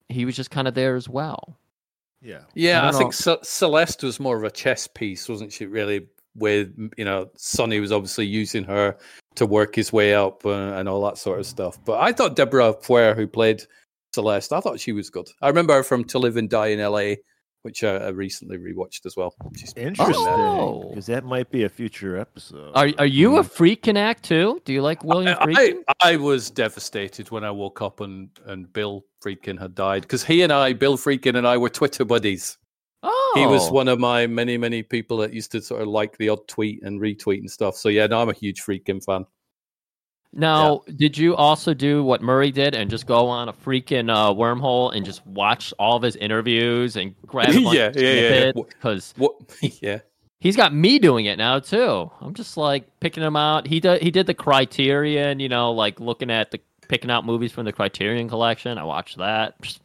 he 0.08 0.24
was 0.24 0.36
just 0.36 0.50
kind 0.50 0.68
of 0.68 0.74
there 0.74 0.96
as 0.96 1.08
well. 1.08 1.56
Yeah. 2.26 2.40
Yeah, 2.54 2.82
I 2.82 2.88
I, 2.88 2.92
think 2.92 3.12
Ce- 3.12 3.38
Celeste 3.44 4.02
was 4.02 4.18
more 4.18 4.36
of 4.36 4.42
a 4.42 4.50
chess 4.50 4.88
piece, 4.88 5.28
wasn't 5.28 5.52
she? 5.52 5.66
Really, 5.66 6.08
with 6.34 6.74
you 6.98 7.04
know, 7.04 7.30
Sonny 7.36 7.78
was 7.78 7.92
obviously 7.92 8.26
using 8.26 8.64
her 8.64 8.96
to 9.36 9.46
work 9.46 9.76
his 9.76 9.92
way 9.92 10.14
up 10.14 10.44
uh, 10.44 10.50
and 10.50 10.88
all 10.88 11.04
that 11.04 11.18
sort 11.18 11.38
of 11.38 11.46
stuff. 11.46 11.78
But 11.84 12.00
I 12.00 12.12
thought 12.12 12.34
Deborah 12.34 12.74
Feuer, 12.82 13.14
who 13.14 13.28
played 13.28 13.62
Celeste, 14.12 14.52
I 14.52 14.60
thought 14.60 14.80
she 14.80 14.92
was 14.92 15.08
good. 15.08 15.28
I 15.40 15.48
remember 15.48 15.74
her 15.74 15.82
from 15.84 16.04
To 16.04 16.18
Live 16.18 16.36
and 16.36 16.50
Die 16.50 16.66
in 16.66 16.80
L.A. 16.80 17.18
which 17.66 17.82
I, 17.82 17.96
I 17.96 18.08
recently 18.10 18.58
rewatched 18.58 19.06
as 19.06 19.16
well. 19.16 19.34
which 19.50 19.64
is- 19.64 19.74
Interesting, 19.76 20.14
Oh. 20.16 20.86
because 20.88 21.06
that 21.06 21.24
might 21.24 21.50
be 21.50 21.64
a 21.64 21.68
future 21.68 22.16
episode. 22.16 22.70
Are 22.76 22.90
are 22.98 23.06
you 23.20 23.38
a 23.38 23.42
hmm. 23.42 23.48
Friedkin 23.48 23.98
act 23.98 24.22
too? 24.22 24.62
Do 24.64 24.72
you 24.72 24.82
like 24.82 25.02
William 25.02 25.36
I, 25.40 25.46
Friedkin? 25.46 25.82
I, 26.00 26.12
I 26.12 26.16
was 26.16 26.48
devastated 26.48 27.32
when 27.32 27.42
I 27.42 27.50
woke 27.50 27.82
up 27.82 28.00
and, 28.00 28.30
and 28.46 28.72
Bill 28.72 29.04
Friedkin 29.22 29.58
had 29.58 29.74
died 29.74 30.02
because 30.02 30.22
he 30.24 30.42
and 30.42 30.52
I, 30.52 30.74
Bill 30.74 30.96
Friedkin 30.96 31.36
and 31.36 31.46
I, 31.46 31.56
were 31.56 31.68
Twitter 31.68 32.04
buddies. 32.04 32.56
oh, 33.02 33.32
He 33.34 33.46
was 33.46 33.68
oh. 33.68 33.72
one 33.72 33.88
of 33.88 33.98
my 33.98 34.28
many, 34.28 34.56
many 34.56 34.84
people 34.84 35.16
that 35.18 35.34
used 35.34 35.50
to 35.52 35.60
sort 35.60 35.82
of 35.82 35.88
like 35.88 36.16
the 36.18 36.28
odd 36.28 36.46
tweet 36.46 36.84
and 36.84 37.00
retweet 37.00 37.40
and 37.40 37.50
stuff. 37.50 37.76
So 37.76 37.88
yeah, 37.88 38.06
no, 38.06 38.22
I'm 38.22 38.30
a 38.30 38.32
huge 38.44 38.62
Friedkin 38.62 39.04
fan. 39.04 39.26
Now, 40.36 40.82
did 40.96 41.16
you 41.16 41.34
also 41.34 41.72
do 41.74 42.04
what 42.04 42.20
Murray 42.22 42.50
did 42.50 42.74
and 42.74 42.90
just 42.90 43.06
go 43.06 43.26
on 43.28 43.48
a 43.48 43.52
Friedkin 43.52 44.10
uh, 44.14 44.34
wormhole 44.34 44.94
and 44.94 45.04
just 45.04 45.26
watch 45.26 45.72
all 45.78 45.96
of 45.96 46.02
his 46.02 46.14
interviews 46.16 46.96
and 46.96 47.14
grab 47.26 47.50
a 47.50 47.52
bunch 47.62 47.74
Yeah, 47.74 47.86
of 47.86 47.96
yeah, 47.96 48.12
yeah, 48.12 48.44
yeah. 48.44 48.52
Because 48.52 49.14
What? 49.16 49.34
yeah, 49.80 50.00
he's 50.40 50.56
got 50.56 50.74
me 50.74 50.98
doing 50.98 51.24
it 51.24 51.38
now 51.38 51.58
too. 51.58 52.10
I'm 52.20 52.34
just 52.34 52.56
like 52.56 52.84
picking 53.00 53.22
him 53.22 53.36
out. 53.36 53.66
He 53.66 53.80
did 53.80 54.02
he 54.02 54.10
did 54.10 54.26
the 54.26 54.34
Criterion, 54.34 55.40
you 55.40 55.48
know, 55.48 55.72
like 55.72 56.00
looking 56.00 56.30
at 56.30 56.50
the 56.50 56.60
picking 56.88 57.10
out 57.10 57.24
movies 57.24 57.52
from 57.52 57.64
the 57.64 57.72
Criterion 57.72 58.28
collection. 58.28 58.78
I 58.78 58.84
watched 58.84 59.18
that. 59.18 59.60
Just- 59.62 59.82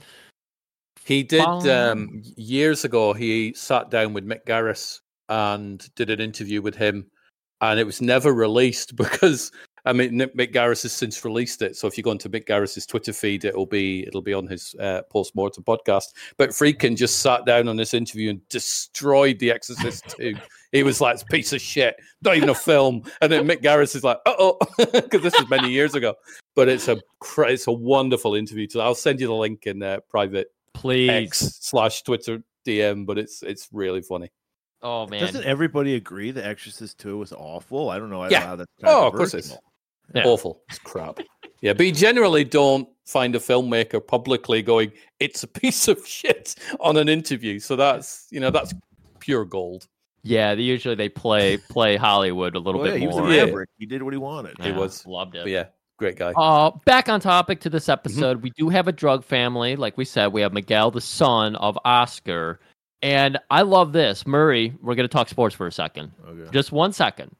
he 1.03 1.23
did 1.23 1.41
um, 1.41 2.21
years 2.37 2.85
ago. 2.85 3.13
He 3.13 3.53
sat 3.53 3.89
down 3.89 4.13
with 4.13 4.25
Mick 4.25 4.45
Garris 4.45 4.99
and 5.29 5.83
did 5.95 6.09
an 6.09 6.21
interview 6.21 6.61
with 6.61 6.75
him, 6.75 7.07
and 7.59 7.79
it 7.79 7.85
was 7.85 8.01
never 8.01 8.33
released 8.33 8.95
because 8.97 9.51
I 9.85 9.93
mean 9.93 10.11
Mick 10.19 10.53
Garris 10.53 10.83
has 10.83 10.91
since 10.91 11.23
released 11.25 11.61
it. 11.61 11.75
So 11.75 11.87
if 11.87 11.97
you 11.97 12.03
go 12.03 12.11
into 12.11 12.29
Mick 12.29 12.45
Garris's 12.45 12.85
Twitter 12.85 13.13
feed, 13.13 13.45
it'll 13.45 13.65
be 13.65 14.05
it'll 14.07 14.21
be 14.21 14.33
on 14.33 14.47
his 14.47 14.75
uh, 14.79 15.01
post 15.09 15.35
mortem 15.35 15.63
podcast. 15.63 16.13
But 16.37 16.49
Friedkin 16.51 16.95
just 16.95 17.19
sat 17.19 17.45
down 17.45 17.67
on 17.67 17.75
this 17.77 17.93
interview 17.93 18.29
and 18.29 18.47
destroyed 18.49 19.39
The 19.39 19.51
Exorcist 19.51 20.15
2. 20.17 20.35
He 20.71 20.83
was 20.83 21.01
like, 21.01 21.15
It's 21.15 21.23
a 21.23 21.25
piece 21.27 21.51
of 21.53 21.61
shit, 21.61 21.95
not 22.21 22.37
even 22.37 22.49
a 22.49 22.55
film. 22.55 23.03
And 23.21 23.31
then 23.31 23.45
Mick 23.47 23.61
Garris 23.61 23.95
is 23.95 24.03
like, 24.03 24.17
uh 24.25 24.33
oh, 24.37 24.57
because 24.77 25.21
this 25.23 25.33
was 25.37 25.49
many 25.49 25.69
years 25.69 25.95
ago. 25.95 26.13
But 26.55 26.69
it's 26.69 26.87
a 26.87 26.97
it's 27.39 27.67
a 27.67 27.71
wonderful 27.71 28.35
interview. 28.35 28.67
So 28.69 28.81
I'll 28.81 28.95
send 28.95 29.19
you 29.19 29.27
the 29.27 29.33
link 29.33 29.65
in 29.67 29.81
uh, 29.81 29.99
private 30.09 30.47
Please. 30.73 31.09
X 31.09 31.57
slash 31.61 32.03
Twitter 32.03 32.43
DM. 32.67 33.05
But 33.05 33.17
it's 33.17 33.41
it's 33.43 33.67
really 33.71 34.01
funny. 34.01 34.31
Oh 34.83 35.05
man. 35.07 35.19
Doesn't 35.21 35.43
everybody 35.45 35.95
agree 35.95 36.31
The 36.31 36.45
Exorcist 36.45 36.97
2 36.99 37.17
was 37.17 37.33
awful? 37.33 37.89
I 37.89 37.99
don't 37.99 38.09
know 38.09 38.27
Yeah. 38.29 38.41
how 38.45 38.55
that's 38.55 38.71
Oh, 38.83 39.07
of 39.07 39.13
course 39.13 39.33
it's 39.33 39.49
controversial. 39.49 39.70
Yeah. 40.13 40.23
awful. 40.25 40.61
It's 40.69 40.79
crap. 40.79 41.19
Yeah, 41.61 41.73
but 41.73 41.85
you 41.85 41.91
generally 41.91 42.43
don't 42.43 42.87
find 43.05 43.35
a 43.35 43.39
filmmaker 43.39 44.05
publicly 44.05 44.61
going, 44.61 44.91
"It's 45.19 45.43
a 45.43 45.47
piece 45.47 45.87
of 45.87 46.05
shit" 46.07 46.55
on 46.79 46.97
an 46.97 47.07
interview. 47.09 47.59
So 47.59 47.75
that's 47.75 48.27
you 48.31 48.39
know 48.39 48.49
that's 48.51 48.73
pure 49.19 49.45
gold. 49.45 49.87
Yeah, 50.23 50.53
they, 50.55 50.61
usually 50.63 50.95
they 50.95 51.09
play 51.09 51.57
play 51.57 51.95
Hollywood 51.97 52.55
a 52.55 52.59
little 52.59 52.81
Well, 52.81 52.89
yeah, 52.89 52.93
bit 52.95 53.01
he 53.01 53.07
was 53.07 53.17
a 53.17 53.21
more. 53.21 53.31
Yeah. 53.31 53.45
maverick. 53.45 53.69
He 53.77 53.85
did 53.85 54.03
what 54.03 54.13
he 54.13 54.17
wanted. 54.17 54.55
He 54.61 54.71
was. 54.71 55.05
loved 55.05 55.35
it. 55.35 55.43
But 55.43 55.51
yeah, 55.51 55.65
great 55.97 56.15
guy. 56.17 56.31
Uh, 56.35 56.71
back 56.85 57.09
on 57.09 57.19
topic 57.19 57.59
to 57.61 57.69
Mm-hmm. 57.69 57.75
this 57.75 57.89
episode, 57.89 58.41
we 58.43 58.49
do 58.51 58.69
have 58.69 58.87
a 58.87 58.91
drug 58.91 59.23
family. 59.23 59.75
Like 59.75 59.97
we 59.97 60.05
said, 60.05 60.27
we 60.33 60.41
have 60.41 60.53
Miguel, 60.53 60.91
the 60.91 61.01
son 61.01 61.55
of 61.55 61.77
Oscar. 61.85 62.59
And 63.03 63.39
I 63.49 63.63
love 63.63 63.93
this. 63.93 64.27
Murray, 64.27 64.75
we're 64.81 64.93
going 64.93 65.07
to 65.07 65.11
talk 65.11 65.27
sports 65.27 65.55
for 65.55 65.65
a 65.65 65.71
second. 65.71 66.11
Okay. 66.27 66.51
Just 66.51 66.71
one 66.71 66.93
second. 66.93 67.35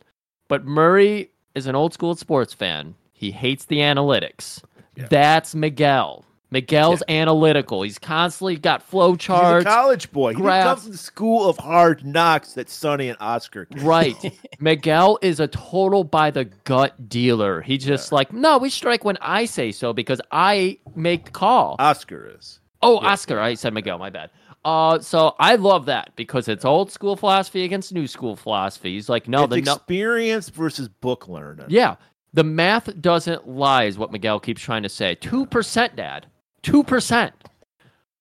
But 0.48 0.66
Murray 0.66 1.30
is 1.56 1.68
an 1.68 1.76
old 1.76 1.94
school 1.94 2.16
sports 2.16 2.54
fan. 2.54 2.96
He 3.14 3.32
hates 3.32 3.66
the 3.66 3.78
analytics. 3.80 4.64
Yeah. 4.96 5.08
That's 5.10 5.54
Miguel. 5.56 6.26
Miguel's 6.54 7.02
analytical. 7.08 7.82
He's 7.82 7.98
constantly 7.98 8.58
got 8.58 8.84
flow 8.84 9.12
He's 9.14 9.16
a 9.16 9.28
charts. 9.28 9.66
college 9.66 10.12
boy. 10.12 10.32
He 10.32 10.36
didn't 10.36 10.50
come 10.50 10.64
graphs. 10.64 10.84
from 10.84 10.92
the 10.92 10.98
school 10.98 11.50
of 11.50 11.58
hard 11.58 12.06
knocks 12.06 12.54
that 12.54 12.70
Sonny 12.70 13.08
and 13.08 13.18
Oscar. 13.22 13.66
came 13.66 13.86
Right. 13.86 14.40
Miguel 14.60 15.18
is 15.22 15.40
a 15.40 15.48
total 15.48 16.04
by 16.04 16.30
the 16.30 16.46
gut 16.66 17.08
dealer. 17.08 17.62
He's 17.62 17.86
just 17.86 18.12
like, 18.12 18.34
no, 18.34 18.58
we 18.58 18.70
strike 18.70 19.06
when 19.06 19.18
I 19.22 19.46
say 19.46 19.72
so 19.72 19.94
because 19.94 20.20
I 20.30 20.78
make 20.94 21.26
the 21.26 21.32
call. 21.32 21.78
Oscar 21.80 22.34
is. 22.38 22.60
Oh, 22.82 22.98
Oscar. 22.98 23.40
I 23.40 23.54
said 23.54 23.74
Miguel. 23.74 23.98
My 23.98 24.10
bad. 24.10 24.30
Uh, 24.64 25.00
so 25.00 25.36
I 25.40 25.56
love 25.56 25.86
that 25.88 26.12
because 26.16 26.48
it's 26.48 26.66
old 26.66 26.92
school 26.92 27.16
philosophy 27.16 27.64
against 27.64 27.94
new 27.94 28.06
school 28.08 28.36
philosophy. 28.36 28.94
He's 28.94 29.10
like, 29.10 29.28
no, 29.28 29.44
it's 29.46 29.56
the 29.56 29.62
no- 29.62 29.74
experience 29.74 30.50
versus 30.50 30.88
book 30.88 31.28
learning. 31.28 31.66
yeah, 31.70 31.96
the 32.34 32.44
math 32.44 33.02
doesn't 33.02 33.48
lie, 33.48 33.86
is 33.86 33.98
what 33.98 34.12
Miguel 34.12 34.40
keeps 34.40 34.62
trying 34.62 34.84
to 34.84 34.90
say. 34.90 35.16
Two 35.16 35.46
percent, 35.48 35.96
Dad. 35.96 36.28
Two 36.62 36.84
percent. 36.84 37.34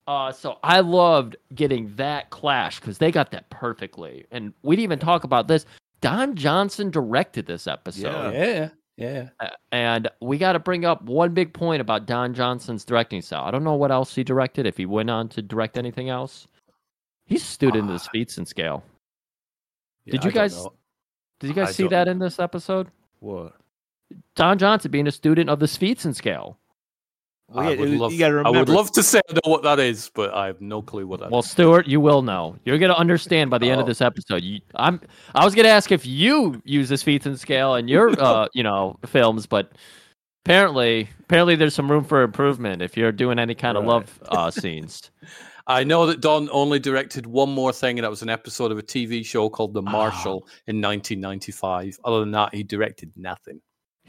Uh, 0.06 0.32
so 0.32 0.59
I 0.64 0.80
loved 0.80 1.37
getting 1.54 1.94
that 1.97 2.30
clash 2.30 2.80
because 2.80 2.99
they 2.99 3.12
got 3.12 3.30
that 3.32 3.49
perfectly, 3.50 4.25
and 4.30 4.52
we 4.62 4.75
didn't 4.76 4.85
even 4.85 4.99
talk 4.99 5.25
about 5.25 5.47
this. 5.47 5.66
Don 6.00 6.35
Johnson 6.35 6.90
directed 6.90 7.44
this 7.47 7.66
episode. 7.66 8.32
yeah, 8.32 8.44
yeah. 8.44 8.68
Uh, 9.40 9.49
And 9.73 10.09
we 10.21 10.37
got 10.38 10.52
to 10.52 10.59
bring 10.59 10.85
up 10.85 11.02
one 11.02 11.33
big 11.35 11.52
point 11.54 11.80
about 11.80 12.07
Don 12.07 12.35
Johnson's 12.35 12.85
directing 12.85 13.23
style. 13.23 13.45
I 13.45 13.50
don't 13.50 13.64
know 13.64 13.75
what 13.75 13.90
else 13.90 14.14
he 14.14 14.23
directed, 14.25 14.66
if 14.66 14.76
he 14.76 14.87
went 14.87 15.11
on 15.11 15.28
to 15.30 15.42
direct 15.42 15.78
anything 15.78 16.09
else. 16.09 16.47
He's 17.26 17.42
a 17.42 17.47
student 17.47 17.90
of 17.90 17.99
the 18.00 18.09
Speedson 18.09 18.47
scale. 18.47 18.85
Yeah, 20.04 20.12
Did 20.12 20.25
you 20.25 20.30
don't 20.30 20.35
guys- 20.35 20.66
Did 21.40 21.49
you 21.49 21.54
guys 21.54 21.69
I 21.69 21.73
see 21.73 21.87
that 21.88 22.09
in 22.09 22.19
this 22.19 22.38
episode? 22.38 22.88
What? 23.21 23.54
Don 24.35 24.59
Johnson 24.59 24.90
being 24.90 25.07
a 25.07 25.12
student 25.12 25.49
of 25.49 25.59
the 25.61 25.66
Speedson 25.66 26.14
scale. 26.14 26.59
Well, 27.52 27.66
I 27.66 27.73
yeah, 27.73 27.80
would 27.80 27.90
love, 27.90 28.12
you 28.12 28.19
gotta 28.19 28.42
I 28.45 28.50
would 28.50 28.69
love 28.69 28.92
to 28.92 29.02
say 29.02 29.21
I 29.28 29.33
know 29.33 29.50
what 29.50 29.62
that 29.64 29.80
is, 29.80 30.11
but 30.14 30.33
I 30.33 30.47
have 30.47 30.61
no 30.61 30.80
clue 30.83 31.07
what 31.07 31.19
that 31.21 31.26
is. 31.26 31.33
Well, 31.33 31.42
Stuart, 31.42 31.87
you 31.88 32.00
will 32.00 32.23
know. 32.23 32.57
You're 32.64 32.78
gonna 32.78 32.95
understand 32.95 33.50
by 33.50 33.59
the 33.59 33.69
end 33.69 33.80
of 33.80 33.87
Oh. 33.87 33.88
this 33.88 34.00
episode. 34.00 34.42
You, 34.45 34.61
I'm. 34.76 35.00
I 35.35 35.45
was 35.45 35.54
gonna 35.54 35.69
ask 35.69 35.90
if 35.90 36.07
you 36.07 36.62
use 36.64 36.88
the 36.88 36.95
Speedson 36.95 37.37
scale 37.37 37.75
in 37.75 37.88
your, 37.88 38.11
uh, 38.23 38.47
you 38.54 38.62
know, 38.62 38.97
films, 39.07 39.47
but 39.47 39.73
apparently, 40.45 41.09
apparently, 41.21 41.57
there's 41.57 41.75
some 41.75 41.90
room 41.90 42.04
for 42.04 42.23
improvement 42.23 42.83
if 42.83 42.97
you're 42.97 43.12
doing 43.12 43.38
any 43.38 43.54
kind 43.54 43.76
of 43.76 43.85
love 43.85 44.21
uh, 44.28 44.50
scenes. 44.52 45.11
I 45.66 45.85
know 45.85 46.07
that 46.07 46.21
Don 46.21 46.49
only 46.52 46.78
directed 46.78 47.26
one 47.26 47.50
more 47.50 47.73
thing, 47.73 47.99
and 47.99 48.04
that 48.04 48.11
was 48.11 48.23
an 48.23 48.28
episode 48.30 48.73
of 48.73 48.78
a 48.78 48.83
TV 48.83 49.25
show 49.25 49.49
called 49.49 49.75
The 49.75 49.83
Marshal 49.83 50.47
in 50.66 50.80
1995. 50.80 51.99
Other 52.04 52.21
than 52.21 52.30
that, 52.33 52.54
he 52.54 52.62
directed 52.62 53.12
nothing. 53.16 53.61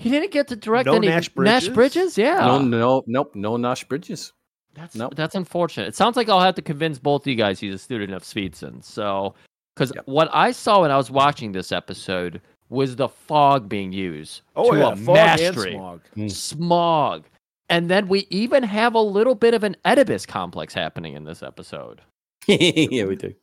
He 0.02 0.10
didn't 0.10 0.32
get 0.32 0.48
to 0.48 0.56
direct 0.56 0.88
No 0.88 0.96
any 0.96 1.08
Nash 1.08 1.30
Bridges? 1.30 1.70
Bridges? 1.70 2.18
Yeah. 2.18 2.40
No, 2.40 2.60
no, 2.60 3.04
nope, 3.06 3.32
no 3.36 3.56
Nash 3.56 3.84
Bridges. 3.84 4.34
That's 4.74 4.96
Nope. 4.96 5.14
that's 5.16 5.36
unfortunate. 5.36 5.90
It 5.90 5.96
sounds 5.96 6.16
like 6.18 6.28
I'll 6.30 6.40
have 6.40 6.56
to 6.56 6.62
convince 6.62 6.98
both 6.98 7.24
of 7.24 7.28
you 7.28 7.36
guys 7.36 7.60
he's 7.60 7.76
a 7.76 7.78
student 7.78 8.14
of 8.14 8.24
Speedson. 8.24 8.84
So, 8.84 9.36
because 9.76 9.92
Yep. 9.94 10.08
what 10.08 10.30
I 10.34 10.52
saw 10.54 10.82
when 10.82 10.92
I 10.92 10.98
was 10.98 11.12
watching 11.12 11.52
this 11.52 11.72
episode 11.72 12.42
was 12.70 12.96
the 12.96 13.10
fog 13.10 13.68
being 13.70 13.92
used 13.92 14.42
Oh 14.56 14.72
to 14.72 14.78
yeah, 14.78 14.92
a 14.94 14.96
fog 14.96 15.16
mastery, 15.16 15.74
and 15.74 15.80
smog. 15.82 16.02
Hmm. 16.16 16.28
smog, 16.30 17.24
and 17.70 17.90
then 17.90 18.08
we 18.08 18.28
even 18.30 18.64
have 18.64 18.96
a 18.96 19.02
little 19.02 19.36
bit 19.36 19.54
of 19.54 19.64
an 19.64 19.76
Oedipus 19.86 20.26
complex 20.26 20.74
happening 20.74 21.14
in 21.16 21.26
this 21.26 21.44
episode. 21.44 22.02
yeah, 22.48 23.04
we 23.06 23.16
do. 23.18 23.36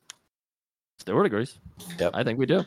Stuart 0.98 1.26
agrees. 1.26 1.58
Yep. 2.00 2.10
I 2.14 2.24
think 2.24 2.38
we 2.38 2.46
do. 2.46 2.64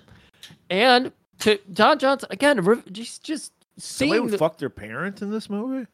And 0.69 1.11
to 1.39 1.59
John 1.73 1.97
Johnson 1.99 2.29
again, 2.31 2.83
just 2.91 3.23
just 3.23 3.51
Somebody 3.51 3.60
seeing. 3.83 4.23
would 4.23 4.31
The, 4.31 4.37
fuck 4.37 4.57
their 4.57 4.69
parent 4.69 5.21
in 5.21 5.31
this 5.31 5.49
movie. 5.49 5.87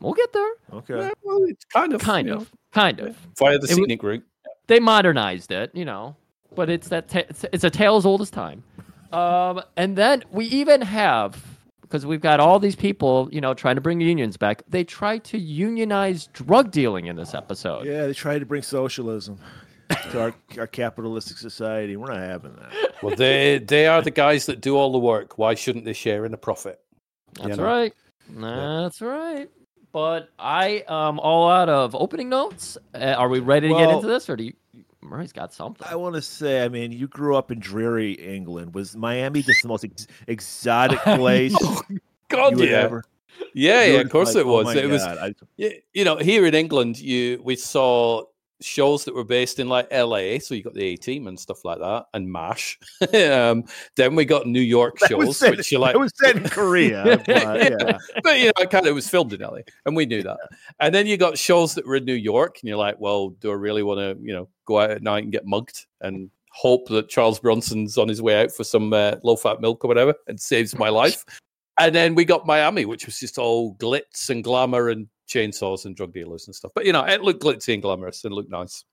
we'll 0.00 0.12
get 0.14 0.32
there. 0.32 0.50
Okay. 0.74 0.96
Yeah, 0.98 1.10
well, 1.22 1.44
it's 1.44 1.64
kind 1.66 1.92
of, 1.92 2.00
Kind 2.00 2.28
of, 2.30 2.40
know, 2.40 2.46
kind 2.72 3.00
of. 3.00 3.16
via 3.38 3.58
the 3.58 3.66
It 3.66 3.74
scenic 3.74 4.02
route. 4.02 4.24
they 4.66 4.80
modernized 4.80 5.50
it, 5.52 5.70
you 5.74 5.84
know, 5.84 6.16
but 6.54 6.68
it's 6.70 6.88
that 6.88 7.08
ta- 7.08 7.22
it's, 7.28 7.44
it's 7.52 7.64
a 7.64 7.70
tale 7.70 7.96
as 7.96 8.06
old 8.06 8.20
as 8.22 8.30
time. 8.30 8.62
Um, 9.12 9.62
and 9.76 9.96
then 9.96 10.22
we 10.30 10.46
even 10.46 10.82
have 10.82 11.42
because 11.80 12.04
we've 12.04 12.20
got 12.20 12.38
all 12.38 12.58
these 12.58 12.76
people, 12.76 13.30
you 13.32 13.40
know, 13.40 13.54
trying 13.54 13.76
to 13.76 13.80
bring 13.80 13.98
unions 14.00 14.36
back. 14.36 14.62
They 14.68 14.84
try 14.84 15.16
to 15.18 15.38
unionize 15.38 16.26
drug 16.34 16.70
dealing 16.70 17.06
in 17.06 17.16
this 17.16 17.32
episode. 17.32 17.86
Yeah, 17.86 18.06
they 18.06 18.12
tried 18.12 18.40
to 18.40 18.46
bring 18.46 18.60
socialism 18.60 19.38
to 20.10 20.20
our, 20.20 20.34
our 20.58 20.66
capitalistic 20.66 21.38
society. 21.38 21.96
We're 21.96 22.08
not 22.12 22.18
having 22.18 22.54
that. 22.56 22.92
Well, 23.02 23.16
they 23.16 23.56
they 23.58 23.86
are 23.86 24.02
the 24.02 24.10
guys 24.10 24.44
that 24.46 24.60
do 24.60 24.76
all 24.76 24.92
the 24.92 24.98
work. 24.98 25.38
Why 25.38 25.54
shouldn't 25.54 25.86
they 25.86 25.94
share 25.94 26.26
in 26.26 26.30
the 26.30 26.36
profit? 26.36 26.78
That's 27.34 27.56
know. 27.56 27.64
right. 27.64 27.94
That's 28.30 29.00
right. 29.00 29.48
But 29.92 30.28
I 30.38 30.80
um 30.82 31.18
all 31.18 31.50
out 31.50 31.68
of 31.68 31.94
opening 31.94 32.28
notes. 32.28 32.76
Uh, 32.94 33.14
are 33.16 33.28
we 33.28 33.40
ready 33.40 33.68
to 33.68 33.74
get 33.74 33.90
into 33.90 34.06
this, 34.06 34.28
or 34.28 34.36
do 34.36 34.44
you? 34.44 34.52
Murray's 35.00 35.32
got 35.32 35.52
something. 35.54 35.86
I 35.88 35.94
want 35.94 36.16
to 36.16 36.22
say, 36.22 36.64
I 36.64 36.68
mean, 36.68 36.92
you 36.92 37.06
grew 37.06 37.36
up 37.36 37.50
in 37.50 37.60
dreary 37.60 38.12
England. 38.12 38.74
Was 38.74 38.96
Miami 38.96 39.42
just 39.42 39.62
the 39.62 39.68
most 39.68 39.84
ex- 39.84 40.06
exotic 40.26 40.98
place 41.02 41.54
God, 42.28 42.50
you 42.52 42.58
would 42.58 42.68
yeah. 42.68 42.76
ever? 42.78 43.04
yeah, 43.54 43.84
yeah. 43.84 44.00
Of 44.00 44.10
course 44.10 44.34
like, 44.34 44.44
it 44.44 44.46
oh 44.48 44.52
was. 44.52 44.64
my 44.66 44.76
it 44.76 44.86
was 44.90 45.02
God, 45.02 45.18
I- 45.18 45.34
Y- 45.56 45.80
you 45.94 46.04
know 46.04 46.16
here 46.16 46.44
in 46.46 46.54
england 46.54 46.98
you 46.98 47.40
we 47.44 47.54
saw 47.56 48.24
shows 48.60 49.04
that 49.04 49.14
were 49.14 49.24
based 49.24 49.58
in 49.58 49.68
like 49.68 49.92
LA. 49.92 50.38
So 50.38 50.54
you 50.54 50.62
got 50.62 50.74
the 50.74 50.84
A 50.84 50.96
Team 50.96 51.26
and 51.26 51.38
stuff 51.38 51.64
like 51.64 51.78
that, 51.78 52.06
and 52.14 52.30
MASH. 52.30 52.78
um, 53.14 53.64
then 53.96 54.14
we 54.14 54.24
got 54.24 54.46
New 54.46 54.60
York 54.60 54.98
That 55.00 55.10
shows, 55.10 55.36
set- 55.36 55.56
which 55.56 55.70
you 55.72 55.78
like. 55.78 55.94
It 55.94 55.98
was 55.98 56.12
set 56.16 56.36
in 56.36 56.44
Korea. 56.48 57.22
but, 57.26 57.28
yeah. 57.28 57.98
but 58.22 58.38
you 58.38 58.46
know, 58.46 58.52
it 58.58 58.70
kind 58.70 58.86
of 58.86 58.90
it 58.90 58.94
was 58.94 59.08
filmed 59.08 59.32
in 59.32 59.40
LA, 59.40 59.58
and 59.86 59.96
we 59.96 60.06
knew 60.06 60.22
that. 60.22 60.38
And 60.80 60.94
then 60.94 61.06
you 61.06 61.16
got 61.16 61.38
shows 61.38 61.74
that 61.74 61.86
were 61.86 61.96
in 61.96 62.04
New 62.04 62.14
York, 62.14 62.58
and 62.60 62.68
you're 62.68 62.78
like, 62.78 62.98
well, 62.98 63.30
do 63.30 63.50
I 63.50 63.54
really 63.54 63.82
want 63.82 63.98
to, 63.98 64.16
you 64.22 64.34
know, 64.34 64.48
go 64.66 64.80
out 64.80 64.90
at 64.90 65.02
night 65.02 65.24
and 65.24 65.32
get 65.32 65.46
mugged 65.46 65.86
and 66.00 66.30
hope 66.50 66.88
that 66.88 67.08
Charles 67.08 67.38
Bronson's 67.38 67.98
on 67.98 68.08
his 68.08 68.22
way 68.22 68.42
out 68.42 68.52
for 68.52 68.64
some 68.64 68.92
uh, 68.92 69.16
low 69.22 69.36
fat 69.36 69.60
milk 69.60 69.84
or 69.84 69.88
whatever 69.88 70.14
and 70.26 70.40
saves 70.40 70.76
my 70.78 70.88
life? 70.88 71.24
And 71.78 71.94
then 71.94 72.16
we 72.16 72.24
got 72.24 72.46
Miami, 72.46 72.84
which 72.84 73.06
was 73.06 73.20
just 73.20 73.38
all 73.38 73.76
glitz 73.76 74.30
and 74.30 74.42
glamour 74.42 74.88
and 74.88 75.06
chainsaws 75.28 75.84
and 75.84 75.94
drug 75.96 76.12
dealers 76.12 76.46
and 76.46 76.54
stuff. 76.54 76.72
But 76.74 76.86
you 76.86 76.92
know, 76.92 77.04
it 77.04 77.22
looked 77.22 77.42
glitzy 77.42 77.74
and 77.74 77.82
glamorous 77.82 78.24
and 78.24 78.34
looked 78.34 78.50
nice. 78.50 78.84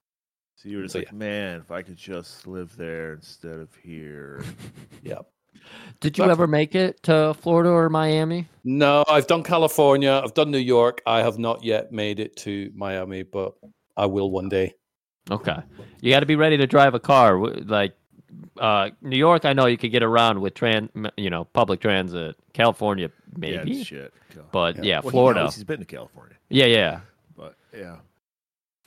So 0.58 0.70
you 0.70 0.78
were 0.78 0.84
just 0.84 0.94
So, 0.94 1.00
like, 1.00 1.14
man, 1.14 1.60
if 1.60 1.72
I 1.72 1.82
could 1.82 1.98
just 1.98 2.48
live 2.48 2.76
there 2.78 3.14
instead 3.14 3.60
of 3.60 3.74
here. 3.76 4.44
Yeah. 5.04 5.20
Did 6.00 6.18
you 6.18 6.24
But- 6.26 6.32
ever 6.32 6.48
make 6.48 6.76
it 6.76 7.02
to 7.04 7.34
Florida 7.36 7.70
or 7.70 7.90
Miami? 7.90 8.48
No, 8.64 9.04
I've 9.08 9.28
done 9.28 9.44
California. 9.44 10.22
I've 10.24 10.34
done 10.34 10.52
New 10.52 10.58
York. 10.58 11.02
I 11.06 11.20
have 11.20 11.38
not 11.40 11.64
yet 11.64 11.92
made 11.92 12.20
it 12.20 12.36
to 12.38 12.72
Miami, 12.76 13.24
but 13.24 13.54
I 13.98 14.06
will 14.08 14.30
one 14.32 14.50
day. 14.50 14.74
Okay. 15.32 15.58
You 16.02 16.12
got 16.12 16.20
to 16.22 16.26
be 16.26 16.36
ready 16.36 16.58
to 16.58 16.68
drive 16.68 16.94
a 16.94 17.00
car. 17.00 17.38
Like 17.40 17.96
uh, 18.60 18.90
New 19.02 19.18
York, 19.18 19.46
I 19.46 19.54
know 19.54 19.66
you 19.66 19.78
could 19.78 19.92
get 19.92 20.04
around 20.04 20.40
with 20.42 20.54
tran, 20.54 20.90
m- 20.96 21.12
you 21.18 21.30
know, 21.30 21.46
public 21.46 21.80
transit. 21.82 22.36
California, 22.54 23.10
maybe. 23.38 23.54
Yeah, 23.56 23.64
maybe, 23.64 23.84
shit. 23.84 24.14
But 24.52 24.78
Yeah. 24.78 24.82
yeah, 24.84 25.00
Well, 25.02 25.12
Florida. 25.12 25.44
knows, 25.44 25.56
He's 25.56 25.64
been 25.64 25.80
to 25.80 25.86
California, 25.86 26.36
Yeah, 26.50 26.66
yeah, 26.66 27.00
but 27.38 27.56
yeah. 27.74 27.98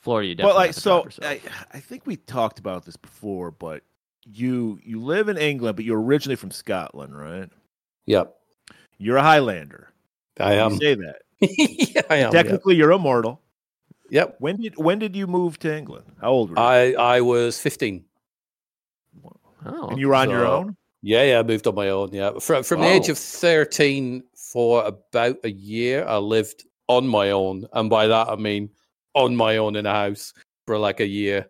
Florida. 0.01 0.27
You 0.29 0.35
definitely 0.35 0.53
But 0.53 0.57
like, 0.57 0.67
have 0.67 0.75
to 0.75 0.81
so. 0.81 1.27
I, 1.27 1.41
I 1.73 1.79
think 1.79 2.05
we 2.05 2.15
talked 2.17 2.59
about 2.59 2.85
this 2.85 2.95
before, 2.97 3.51
but 3.51 3.83
you 4.25 4.79
you 4.83 5.01
live 5.01 5.27
in 5.29 5.37
England, 5.37 5.75
but 5.75 5.85
you're 5.85 6.01
originally 6.01 6.35
from 6.35 6.51
Scotland, 6.51 7.17
right? 7.17 7.49
Yep, 8.05 8.35
You're 8.97 9.17
a 9.17 9.21
Highlander. 9.23 9.91
I 10.39 10.53
You 10.55 10.59
am. 10.61 10.77
say 10.77 10.95
that. 10.95 11.21
yeah, 11.41 12.01
I 12.09 12.15
am. 12.17 12.31
Yep. 12.31 12.31
Technically, 12.31 12.75
you're 12.75 12.91
immortal. 12.91 13.41
yep. 14.09 14.35
When 14.39 14.57
did 14.61 14.77
when 14.77 14.99
did 14.99 15.15
you 15.15 15.25
move 15.27 15.57
to 15.59 15.75
England? 15.75 16.05
How 16.21 16.29
old 16.31 16.49
were 16.51 16.55
you? 16.57 16.61
I 16.63 17.17
I 17.17 17.21
was 17.21 17.59
15. 17.59 18.05
Oh, 19.65 19.87
and 19.89 19.99
you 19.99 20.07
were 20.07 20.15
on 20.15 20.29
your 20.29 20.45
own. 20.45 20.75
Yeah, 21.01 21.23
yeah, 21.23 21.39
I 21.39 21.43
moved 21.43 21.65
on 21.67 21.75
my 21.75 21.89
own. 21.89 22.11
Yeah, 22.11 22.39
from 22.39 22.63
from 22.63 22.81
the 22.81 22.87
age 22.87 23.09
of 23.09 23.17
13 23.17 24.23
for 24.35 24.83
about 24.83 25.37
a 25.43 25.51
year, 25.51 26.05
I 26.05 26.17
lived 26.17 26.65
on 26.87 27.07
my 27.07 27.31
own, 27.31 27.65
and 27.73 27.89
by 27.89 28.07
that 28.07 28.27
I 28.27 28.35
mean 28.35 28.69
on 29.13 29.35
my 29.35 29.57
own 29.57 29.75
in 29.75 29.85
a 29.85 29.93
house 29.93 30.33
for 30.65 30.77
like 30.77 30.99
a 30.99 31.07
year. 31.07 31.47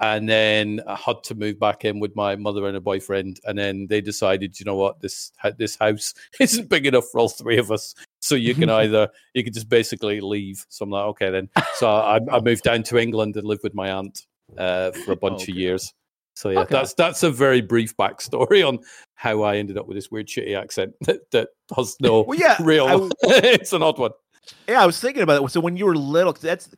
And 0.00 0.28
then 0.28 0.80
I 0.88 0.96
had 0.96 1.22
to 1.24 1.36
move 1.36 1.60
back 1.60 1.84
in 1.84 2.00
with 2.00 2.16
my 2.16 2.34
mother 2.34 2.66
and 2.66 2.76
a 2.76 2.80
boyfriend. 2.80 3.38
And 3.44 3.56
then 3.56 3.86
they 3.86 4.00
decided, 4.00 4.58
you 4.58 4.66
know 4.66 4.74
what, 4.74 4.98
this 5.00 5.30
this 5.58 5.76
house 5.76 6.14
isn't 6.40 6.68
big 6.68 6.86
enough 6.86 7.04
for 7.12 7.20
all 7.20 7.28
three 7.28 7.58
of 7.58 7.70
us. 7.70 7.94
So 8.20 8.34
you 8.34 8.52
can 8.54 8.68
either 8.82 9.08
you 9.34 9.44
can 9.44 9.52
just 9.52 9.68
basically 9.68 10.20
leave. 10.20 10.64
So 10.68 10.84
I'm 10.84 10.90
like, 10.90 11.04
okay 11.04 11.30
then. 11.30 11.48
So 11.76 11.88
I, 11.88 12.18
I 12.32 12.40
moved 12.40 12.64
down 12.64 12.82
to 12.84 12.98
England 12.98 13.36
and 13.36 13.46
lived 13.46 13.62
with 13.62 13.74
my 13.74 13.92
aunt 13.92 14.26
uh, 14.58 14.90
for 14.90 15.12
a 15.12 15.16
bunch 15.16 15.42
Okay. 15.42 15.52
of 15.52 15.58
years. 15.58 15.94
So 16.34 16.50
yeah, 16.50 16.60
Okay. 16.60 16.74
that's 16.74 16.94
that's 16.94 17.22
a 17.22 17.30
very 17.30 17.60
brief 17.60 17.96
backstory 17.96 18.66
on 18.66 18.78
how 19.14 19.42
I 19.42 19.56
ended 19.56 19.76
up 19.78 19.86
with 19.86 19.96
this 19.96 20.10
weird 20.10 20.26
shitty 20.28 20.56
accent 20.60 20.94
that, 21.02 21.30
that 21.32 21.48
has 21.76 21.96
no 22.00 22.22
Well, 22.22 22.38
yeah, 22.38 22.56
real. 22.60 22.86
I- 22.86 23.10
it's 23.22 23.72
an 23.72 23.82
odd 23.82 23.98
one. 23.98 24.12
Yeah, 24.68 24.82
I 24.82 24.86
was 24.86 24.98
thinking 24.98 25.22
about 25.22 25.42
it. 25.44 25.50
So 25.50 25.60
when 25.60 25.76
you 25.76 25.86
were 25.86 25.94
little, 25.96 26.32
that's 26.32 26.70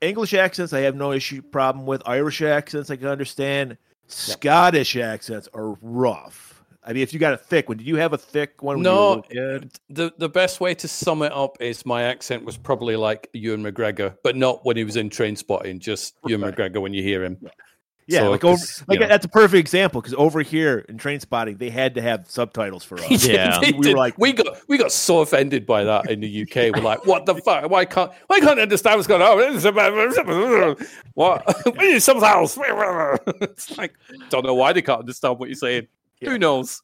English 0.00 0.34
accents. 0.34 0.72
I 0.72 0.80
have 0.80 0.96
no 0.96 1.12
issue 1.12 1.42
problem 1.42 1.86
with 1.86 2.02
Irish 2.06 2.42
accents. 2.42 2.90
I 2.90 2.96
can 2.96 3.08
understand. 3.08 3.76
Scottish 4.08 4.96
accents 4.96 5.48
are 5.54 5.70
rough. 5.82 6.62
I 6.84 6.92
mean, 6.92 7.02
if 7.02 7.12
you 7.12 7.18
got 7.18 7.34
a 7.34 7.36
thick 7.36 7.68
one, 7.68 7.78
did 7.78 7.86
you 7.86 7.96
have 7.96 8.12
a 8.12 8.18
thick 8.18 8.62
one? 8.62 8.76
When 8.76 8.84
you 8.84 8.90
were 8.90 9.22
No, 9.60 9.70
the 9.90 10.12
the 10.18 10.28
best 10.28 10.60
way 10.60 10.74
to 10.76 10.86
sum 10.86 11.22
it 11.22 11.32
up 11.32 11.56
is 11.60 11.84
my 11.84 12.02
accent 12.04 12.44
was 12.44 12.56
probably 12.56 12.94
like 12.94 13.28
Ewan 13.32 13.62
McGregor, 13.64 14.16
but 14.22 14.36
not 14.36 14.64
when 14.64 14.76
he 14.76 14.84
was 14.84 14.94
in 14.96 15.10
Trainspotting. 15.10 15.80
Just 15.80 16.14
Ewan 16.26 16.42
Right. 16.42 16.54
McGregor 16.56 16.80
when 16.80 16.94
you 16.94 17.02
hear 17.02 17.24
him. 17.24 17.38
Yeah, 18.08 18.20
So, 18.20 18.30
like 18.30 18.44
over, 18.44 18.56
'cause, 18.56 18.84
like 18.86 19.00
know. 19.00 19.08
that's 19.08 19.26
a 19.26 19.28
perfect 19.28 19.58
example 19.58 20.00
because 20.00 20.14
over 20.16 20.40
here 20.42 20.84
in 20.88 20.96
Trainspotting, 20.96 21.58
they 21.58 21.70
had 21.70 21.96
to 21.96 22.02
have 22.02 22.30
subtitles 22.30 22.84
for 22.84 22.98
us. 23.00 23.26
Yeah. 23.26 23.58
They 23.60 23.72
We 23.72 23.90
were 23.90 23.96
like- 23.98 24.16
we 24.16 24.32
got 24.32 24.46
we 24.68 24.78
got 24.78 24.92
so 24.92 25.20
offended 25.22 25.66
by 25.66 25.82
that 25.84 26.08
in 26.08 26.20
the 26.20 26.42
UK. 26.42 26.70
We're 26.72 26.82
like, 26.82 27.04
what 27.04 27.26
the 27.26 27.34
fuck? 27.34 27.68
Why 27.68 27.84
can't 27.84 28.12
why 28.28 28.38
can't 28.38 28.60
I 28.60 28.62
understand 28.62 28.96
what's 28.98 29.08
going 29.08 29.22
on? 29.22 30.76
What? 31.14 31.62
We 31.78 31.92
need 31.94 32.02
something 32.02 32.24
else. 32.28 32.56
It's 33.40 33.76
like 33.76 33.94
don't 34.28 34.44
know 34.46 34.54
why 34.54 34.72
they 34.72 34.82
can't 34.82 35.00
understand 35.00 35.38
what 35.40 35.48
you're 35.48 35.56
saying. 35.56 35.88
Yeah. 36.20 36.30
Who 36.30 36.38
knows? 36.38 36.82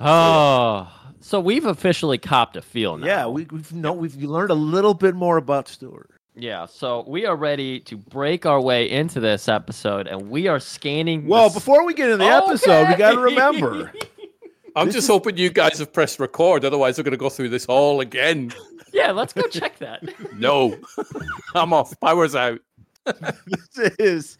oh, 0.00 0.88
so 1.20 1.40
we've 1.40 1.66
officially 1.66 2.18
copped 2.18 2.56
a 2.56 2.62
feel 2.62 2.96
now. 2.98 3.06
Yeah, 3.06 3.26
we, 3.26 3.46
we've 3.50 3.72
no, 3.72 3.92
we've 3.92 4.16
learned 4.16 4.50
a 4.50 4.54
little 4.54 4.94
bit 4.94 5.14
more 5.14 5.36
about 5.36 5.68
Stuart. 5.68 6.10
Yeah, 6.36 6.66
so 6.66 7.04
we 7.06 7.26
are 7.26 7.36
ready 7.36 7.78
to 7.80 7.96
break 7.96 8.44
our 8.44 8.60
way 8.60 8.90
into 8.90 9.20
this 9.20 9.48
episode, 9.48 10.08
and 10.08 10.28
we 10.30 10.48
are 10.48 10.58
scanning. 10.58 11.28
Well, 11.28 11.46
s- 11.46 11.54
before 11.54 11.84
we 11.86 11.94
get 11.94 12.06
into 12.10 12.16
the 12.16 12.24
episode, 12.24 12.88
we 12.88 12.96
got 12.96 13.12
to 13.12 13.20
remember. 13.20 13.92
I'm 14.76 14.86
This 14.86 14.96
just 14.96 15.04
is- 15.04 15.08
hoping 15.10 15.36
you 15.36 15.50
guys 15.50 15.78
have 15.78 15.92
pressed 15.92 16.18
record. 16.18 16.64
Otherwise, 16.64 16.98
we're 16.98 17.04
going 17.04 17.12
to 17.12 17.16
go 17.18 17.28
through 17.30 17.50
this 17.50 17.66
all 17.66 18.00
again. 18.00 18.52
yeah, 18.92 19.12
let's 19.12 19.32
go 19.32 19.42
check 19.42 19.78
that. 19.78 20.02
No, 20.34 20.76
I'm 21.54 21.72
off. 21.72 21.94
Power's 22.00 22.34
out. 22.34 22.58
this 23.04 23.94
is 24.00 24.38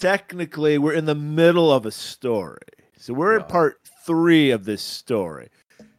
technically 0.00 0.78
we're 0.78 0.94
in 0.94 1.04
the 1.04 1.14
middle 1.14 1.70
of 1.70 1.84
a 1.84 1.90
story. 1.90 2.56
So 2.96 3.12
we're 3.12 3.36
in 3.36 3.44
part 3.44 3.76
three 4.06 4.50
of 4.50 4.64
this 4.64 4.80
story. 4.82 5.48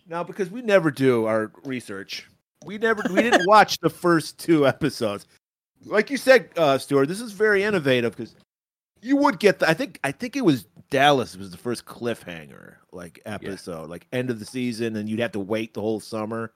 Now, 0.07 0.23
because 0.23 0.49
we 0.49 0.61
never 0.63 0.89
do 0.89 1.25
our 1.25 1.51
research, 1.65 2.27
we 2.65 2.77
never 2.77 3.03
we 3.09 3.21
didn't 3.21 3.45
watch 3.47 3.79
the 3.79 3.89
first 3.89 4.37
two 4.37 4.67
episodes. 4.67 5.25
Like 5.85 6.09
you 6.09 6.17
said, 6.17 6.49
uh, 6.55 6.77
Stuart, 6.77 7.07
this 7.07 7.21
is 7.21 7.31
very 7.31 7.63
innovative 7.63 8.15
because 8.15 8.35
you 9.01 9.17
would 9.17 9.39
get 9.39 9.59
the 9.59 9.69
I 9.69 9.73
think 9.73 9.99
I 10.03 10.11
think 10.11 10.35
it 10.35 10.45
was 10.45 10.65
Dallas 10.89 11.35
was 11.35 11.51
the 11.51 11.57
first 11.57 11.85
cliffhanger 11.85 12.75
like 12.91 13.19
episode, 13.25 13.89
like 13.89 14.07
end 14.13 14.29
of 14.29 14.39
the 14.39 14.45
season, 14.45 14.95
and 14.95 15.09
you'd 15.09 15.19
have 15.19 15.31
to 15.33 15.39
wait 15.39 15.73
the 15.73 15.81
whole 15.81 15.99
summer. 15.99 16.53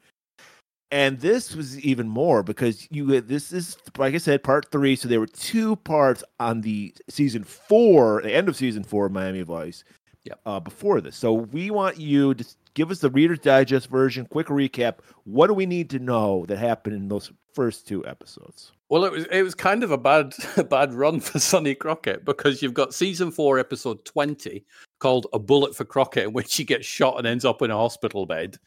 And 0.89 1.19
this 1.19 1.53
was 1.53 1.77
even 1.81 2.07
more 2.07 2.43
because 2.43 2.87
you 2.89 3.19
this 3.19 3.51
is 3.51 3.77
like 3.97 4.13
I 4.15 4.19
said, 4.19 4.43
part 4.43 4.71
three. 4.71 4.95
So 4.95 5.07
there 5.07 5.19
were 5.19 5.27
two 5.27 5.75
parts 5.77 6.23
on 6.39 6.61
the 6.61 6.93
season 7.09 7.43
four, 7.43 8.21
the 8.21 8.33
end 8.33 8.47
of 8.47 8.55
season 8.55 8.83
four 8.83 9.07
of 9.07 9.11
Miami 9.11 9.41
Vice. 9.41 9.83
Yep. 10.23 10.39
Uh, 10.45 10.59
before 10.59 10.99
this, 10.99 11.15
so 11.15 11.31
we 11.31 11.71
want 11.71 11.97
you 11.97 12.33
to 12.33 12.45
give 12.77 12.91
us 12.91 12.99
the 12.99 13.09
Reader's 13.09 13.39
Digest 13.39 13.89
version, 13.89 14.27
quick 14.27 14.47
recap. 14.47 14.99
What 15.23 15.47
do 15.47 15.55
we 15.55 15.65
need 15.65 15.89
to 15.89 15.99
know 15.99 16.45
that 16.47 16.57
happened 16.59 16.95
in 16.95 17.07
those 17.07 17.31
first 17.55 17.87
two 17.87 18.05
episodes? 18.05 18.71
Well, 18.89 19.03
it 19.03 19.11
was 19.11 19.25
it 19.31 19.41
was 19.41 19.55
kind 19.55 19.83
of 19.83 19.89
a 19.91 19.97
bad 19.97 20.33
a 20.57 20.63
bad 20.63 20.93
run 20.93 21.19
for 21.19 21.39
Sonny 21.39 21.73
Crockett 21.75 22.23
because 22.23 22.61
you've 22.61 22.75
got 22.75 22.93
season 22.93 23.31
four, 23.31 23.57
episode 23.59 24.05
twenty, 24.05 24.63
called 24.99 25.25
"A 25.33 25.39
Bullet 25.39 25.75
for 25.75 25.83
Crockett," 25.85 26.25
in 26.25 26.33
which 26.33 26.55
he 26.55 26.63
gets 26.63 26.85
shot 26.85 27.17
and 27.17 27.25
ends 27.27 27.43
up 27.45 27.61
in 27.63 27.71
a 27.71 27.75
hospital 27.75 28.25
bed, 28.27 28.57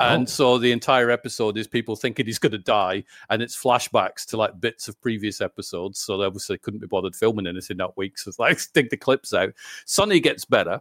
and 0.00 0.22
Oh. 0.22 0.26
so 0.26 0.58
the 0.58 0.72
entire 0.72 1.10
episode 1.10 1.58
is 1.58 1.68
people 1.68 1.94
thinking 1.94 2.24
he's 2.26 2.38
going 2.40 2.52
to 2.52 2.58
die, 2.58 3.04
and 3.30 3.42
it's 3.42 3.54
flashbacks 3.62 4.24
to 4.28 4.36
like 4.38 4.58
bits 4.60 4.88
of 4.88 5.00
previous 5.00 5.40
episodes. 5.42 6.00
So 6.00 6.16
they 6.16 6.24
obviously 6.24 6.56
couldn't 6.58 6.80
be 6.80 6.86
bothered 6.88 7.14
filming 7.14 7.46
anything 7.46 7.76
that 7.76 7.96
week, 7.98 8.18
so 8.18 8.30
it's 8.30 8.38
like 8.40 8.58
dig 8.72 8.88
the 8.90 8.96
clips 8.96 9.32
out. 9.34 9.50
Sonny 9.84 10.18
gets 10.20 10.44
better, 10.46 10.80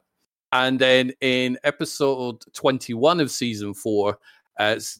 and 0.52 0.80
then 0.80 1.12
in 1.22 1.58
episode 1.64 2.44
twenty-one 2.54 3.20
of 3.20 3.32
season 3.32 3.74
four, 3.74 4.18
uh, 4.60 4.64
as 4.64 5.00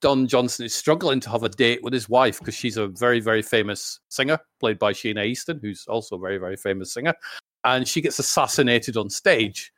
Don 0.00 0.28
Johnson 0.28 0.64
is 0.66 0.74
struggling 0.74 1.18
to 1.20 1.30
have 1.30 1.42
a 1.42 1.48
date 1.48 1.82
with 1.82 1.92
his 1.92 2.08
wife 2.08 2.38
because 2.38 2.54
she's 2.54 2.76
a 2.76 2.86
very, 2.86 3.18
very 3.18 3.42
famous 3.42 3.98
singer, 4.08 4.38
played 4.60 4.78
by 4.78 4.92
Sheena 4.92 5.26
Easton, 5.26 5.58
who's 5.60 5.86
also 5.88 6.14
a 6.14 6.20
very, 6.20 6.38
very 6.38 6.56
famous 6.56 6.92
singer. 6.92 7.14
And 7.64 7.86
she 7.86 8.00
gets 8.00 8.20
assassinated 8.20 8.96
on 8.96 9.10
stage. 9.10 9.72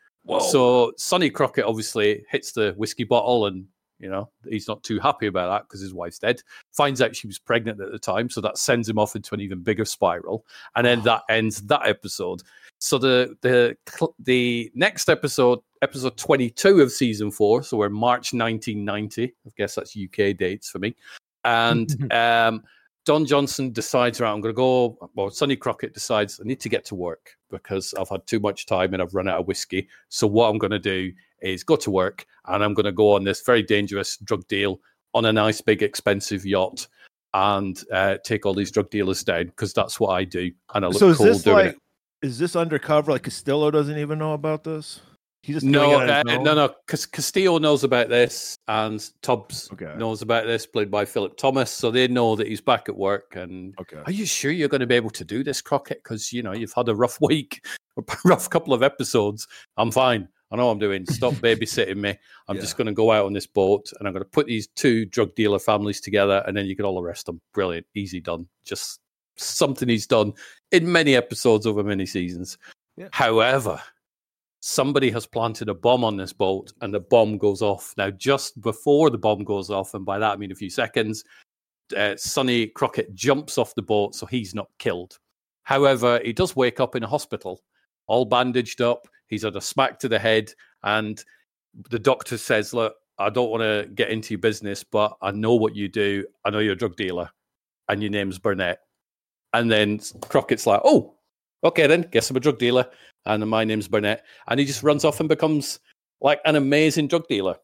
So 0.51 0.93
Sonny 0.99 1.31
Crockett 1.31 1.65
obviously 1.65 2.23
hits 2.31 2.53
the 2.53 2.75
whiskey 2.77 3.05
bottle 3.05 3.47
and, 3.47 3.65
you 3.99 4.11
know, 4.11 4.29
he's 4.47 4.69
not 4.69 4.83
too 4.83 5.01
happy 5.01 5.27
about 5.27 5.49
that 5.51 5.63
because 5.67 5.81
his 5.81 5.95
wife's 5.95 6.19
dead. 6.19 6.43
Finds 6.73 7.01
out 7.01 7.17
she 7.17 7.27
was 7.27 7.39
pregnant 7.39 7.81
at 7.81 7.91
the 7.91 7.99
time. 7.99 8.29
So 8.29 8.43
that 8.43 8.59
sends 8.59 8.87
him 8.87 8.99
off 8.99 9.17
into 9.17 9.35
an 9.35 9.41
even 9.41 9.63
bigger 9.63 9.87
spiral. 9.87 10.45
And 10.77 10.87
then 10.87 11.01
that 11.05 11.23
ends 11.31 11.63
that 11.63 11.87
episode. 11.87 12.43
So 12.81 12.99
the 12.99 13.37
the 13.43 13.77
the 14.19 14.71
next 14.75 15.09
episode, 15.09 15.61
episode 15.83 16.17
twenty 16.17 16.51
two 16.51 16.81
of 16.81 16.91
season 16.91 17.31
four, 17.31 17.63
so 17.63 17.77
we're 17.77 17.91
March 17.91 18.33
nineteen 18.33 18.85
ninety. 18.85 19.35
I 19.47 19.51
guess 19.57 19.75
that's 19.75 19.97
UK 19.97 20.37
dates 20.37 20.71
for 20.71 20.79
me. 20.79 20.97
And 21.45 22.13
um, 22.13 22.63
Don 23.05 23.27
Johnson 23.27 23.71
decides, 23.73 24.21
right, 24.21 24.33
I'm 24.33 24.41
going 24.41 24.55
to 24.55 24.57
go. 24.57 25.11
Well, 25.15 25.31
Sonny 25.31 25.57
Crockett 25.57 25.95
decides 25.95 26.41
I 26.41 26.45
need 26.45 26.61
to 26.61 26.69
get 26.69 26.85
to 26.87 26.95
work 26.95 27.37
because 27.51 27.95
I've 27.99 28.09
had 28.09 28.27
too 28.27 28.41
much 28.41 28.67
time 28.67 28.95
and 28.95 29.03
I've 29.03 29.15
run 29.15 29.29
out 29.29 29.41
of 29.41 29.47
whiskey. 29.47 29.89
So 30.09 30.27
what 30.27 30.49
I'm 30.49 30.59
going 30.59 30.71
to 30.71 30.79
do 30.79 31.13
is 31.43 31.65
go 31.65 31.77
to 31.77 31.91
work 31.91 32.27
and 32.47 32.63
I'm 32.63 32.75
going 32.75 32.85
to 32.85 32.93
go 32.93 33.15
on 33.15 33.25
this 33.25 33.43
very 33.43 33.63
dangerous 33.63 34.17
drug 34.19 34.47
deal 34.49 34.81
on 35.15 35.25
a 35.25 35.33
nice 35.33 35.61
big 35.61 35.83
expensive 35.83 36.47
yacht. 36.47 36.87
and 37.35 37.83
uh, 37.93 38.17
take 38.25 38.45
all 38.47 38.55
these 38.55 38.71
drug 38.71 38.91
dealers 38.91 39.23
down 39.23 39.47
because 39.47 39.73
that's 39.73 40.01
what 40.01 40.11
I 40.11 40.25
do, 40.25 40.51
and 40.75 40.85
I 40.85 40.89
look 40.89 40.99
So 40.99 41.15
cool 41.15 41.39
doing 41.39 41.57
like 41.57 41.67
it. 41.75 41.79
Is 42.23 42.39
this 42.39 42.57
undercover? 42.57 43.13
Like 43.13 43.23
Castillo 43.25 43.71
doesn't 43.71 43.99
even 43.99 44.19
know 44.19 44.35
about 44.35 44.65
this. 44.65 45.01
He's 45.43 45.57
just 45.57 45.67
No, 45.67 45.99
doing 45.99 46.09
it 46.09 46.27
on 46.29 46.41
uh, 46.41 46.43
no, 46.45 46.55
no. 46.55 46.75
Castillo 46.87 47.59
knows 47.59 47.83
about 47.83 48.11
this, 48.11 48.57
and 48.69 49.03
Tubbs 49.23 49.71
Okay. 49.73 49.95
knows 49.97 50.21
about 50.21 50.45
this, 50.47 50.67
played 50.67 50.91
by 50.91 51.07
Philip 51.07 51.37
Thomas. 51.39 51.71
So 51.71 51.91
they 51.91 52.09
know 52.09 52.37
that 52.37 52.47
he's 52.47 52.61
back 52.61 52.91
at 52.91 52.97
work. 52.97 53.37
And 53.37 53.75
Okay. 53.81 54.03
are 54.05 54.13
you 54.13 54.27
sure 54.27 54.51
you're 54.53 54.69
going 54.69 54.83
to 54.83 54.87
be 54.87 54.97
able 54.97 55.11
to 55.11 55.25
do 55.25 55.43
this, 55.43 55.63
Crockett? 55.63 56.03
Because 56.05 56.31
you 56.31 56.43
know 56.43 56.53
you've 56.53 56.75
had 56.75 56.89
a 56.91 56.95
rough 56.95 57.19
week, 57.23 57.65
a 57.97 58.03
rough 58.27 58.51
couple 58.51 58.75
of 58.75 58.83
episodes. 58.83 59.47
I'm 59.79 59.91
fine. 59.91 60.29
I 60.53 60.57
know 60.57 60.67
what 60.67 60.73
I'm 60.73 60.79
doing. 60.79 61.07
Stop 61.07 61.33
babysitting 61.43 61.97
me. 61.97 62.15
I'm 62.49 62.57
Yeah. 62.57 62.61
just 62.63 62.77
going 62.77 62.89
to 62.89 62.93
go 62.93 63.11
out 63.11 63.25
on 63.25 63.33
this 63.33 63.47
boat, 63.47 63.91
and 63.99 64.07
I'm 64.07 64.13
going 64.13 64.25
to 64.25 64.31
put 64.31 64.47
these 64.47 64.69
two 64.77 65.07
drug 65.07 65.35
dealer 65.37 65.59
families 65.59 66.03
together, 66.03 66.45
and 66.47 66.55
then 66.55 66.67
you 66.67 66.77
can 66.77 66.85
all 66.85 67.01
arrest 67.01 67.25
them. 67.25 67.41
Brilliant, 67.55 67.87
easy 67.95 68.21
done. 68.21 68.47
Just 68.67 69.01
something 69.43 69.89
he's 69.89 70.07
done 70.07 70.33
in 70.73 70.91
many 70.91 71.17
episodes 71.17 71.67
over 71.67 71.83
many 71.83 72.07
seasons. 72.07 72.59
Yeah. 72.97 73.09
However, 73.13 73.81
somebody 74.61 75.11
has 75.11 75.27
planted 75.27 75.69
a 75.69 75.75
bomb 75.75 76.05
on 76.05 76.17
this 76.17 76.33
boat 76.33 76.73
and 76.81 76.93
the 76.93 77.01
bomb 77.01 77.39
goes 77.39 77.63
off. 77.63 77.95
Now, 77.97 78.11
just 78.11 78.61
before 78.61 79.11
the 79.11 79.19
bomb 79.19 79.45
goes 79.45 79.71
off, 79.71 79.95
and 79.95 80.05
by 80.05 80.19
that 80.19 80.33
I 80.33 80.37
mean 80.37 80.53
a 80.53 80.57
few 80.57 80.71
seconds, 80.71 81.25
uh, 81.97 82.17
Sonny 82.17 82.69
Crockett 82.69 83.15
jumps 83.15 83.59
off 83.59 83.75
the 83.75 83.83
boat, 83.83 84.15
so 84.15 84.27
he's 84.27 84.55
not 84.55 84.69
killed. 84.79 85.19
However, 85.63 86.21
he 86.25 86.33
does 86.33 86.57
wake 86.57 86.81
up 86.81 86.95
in 86.97 87.03
a 87.03 87.09
hospital, 87.09 87.63
all 88.07 88.25
bandaged 88.25 88.81
up. 88.81 89.09
He's 89.27 89.43
had 89.43 89.57
a 89.57 89.61
smack 89.61 89.99
to 90.01 90.09
the 90.09 90.19
head, 90.19 90.53
and 90.83 91.23
the 91.91 91.99
doctor 91.99 92.37
says, 92.37 92.75
Look, 92.75 92.95
I 93.19 93.31
don't 93.31 93.51
want 93.51 93.63
to 93.63 93.89
get 93.95 94.11
into 94.11 94.35
your 94.35 94.41
business, 94.41 94.85
but 94.85 95.17
I 95.21 95.31
know 95.31 95.55
what 95.55 95.77
you 95.77 95.89
do. 95.89 96.27
I 96.45 96.51
know 96.51 96.59
you're 96.59 96.73
a 96.73 96.77
drug 96.77 96.97
dealer, 96.97 97.31
and 97.89 98.03
your 98.03 98.11
name's 98.11 98.39
Burnett. 98.39 98.79
And 99.53 99.71
then 99.71 100.01
Crockett's 100.23 100.67
like, 100.67 100.81
Oh, 100.85 101.15
okay, 101.65 101.87
then, 101.87 102.09
guess 102.13 102.31
I'm 102.31 102.37
a 102.37 102.41
drug 102.41 102.59
dealer 102.59 102.87
and 103.27 103.47
my 103.49 103.65
name's 103.65 103.89
Burnett. 103.89 104.25
And 104.49 104.59
he 104.61 104.67
just 104.67 104.83
runs 104.83 105.05
off 105.05 105.21
and 105.21 105.29
becomes 105.29 105.81
like 106.21 106.41
an 106.45 106.57
amazing 106.57 107.09
drug 107.09 107.27
dealer 107.29 107.57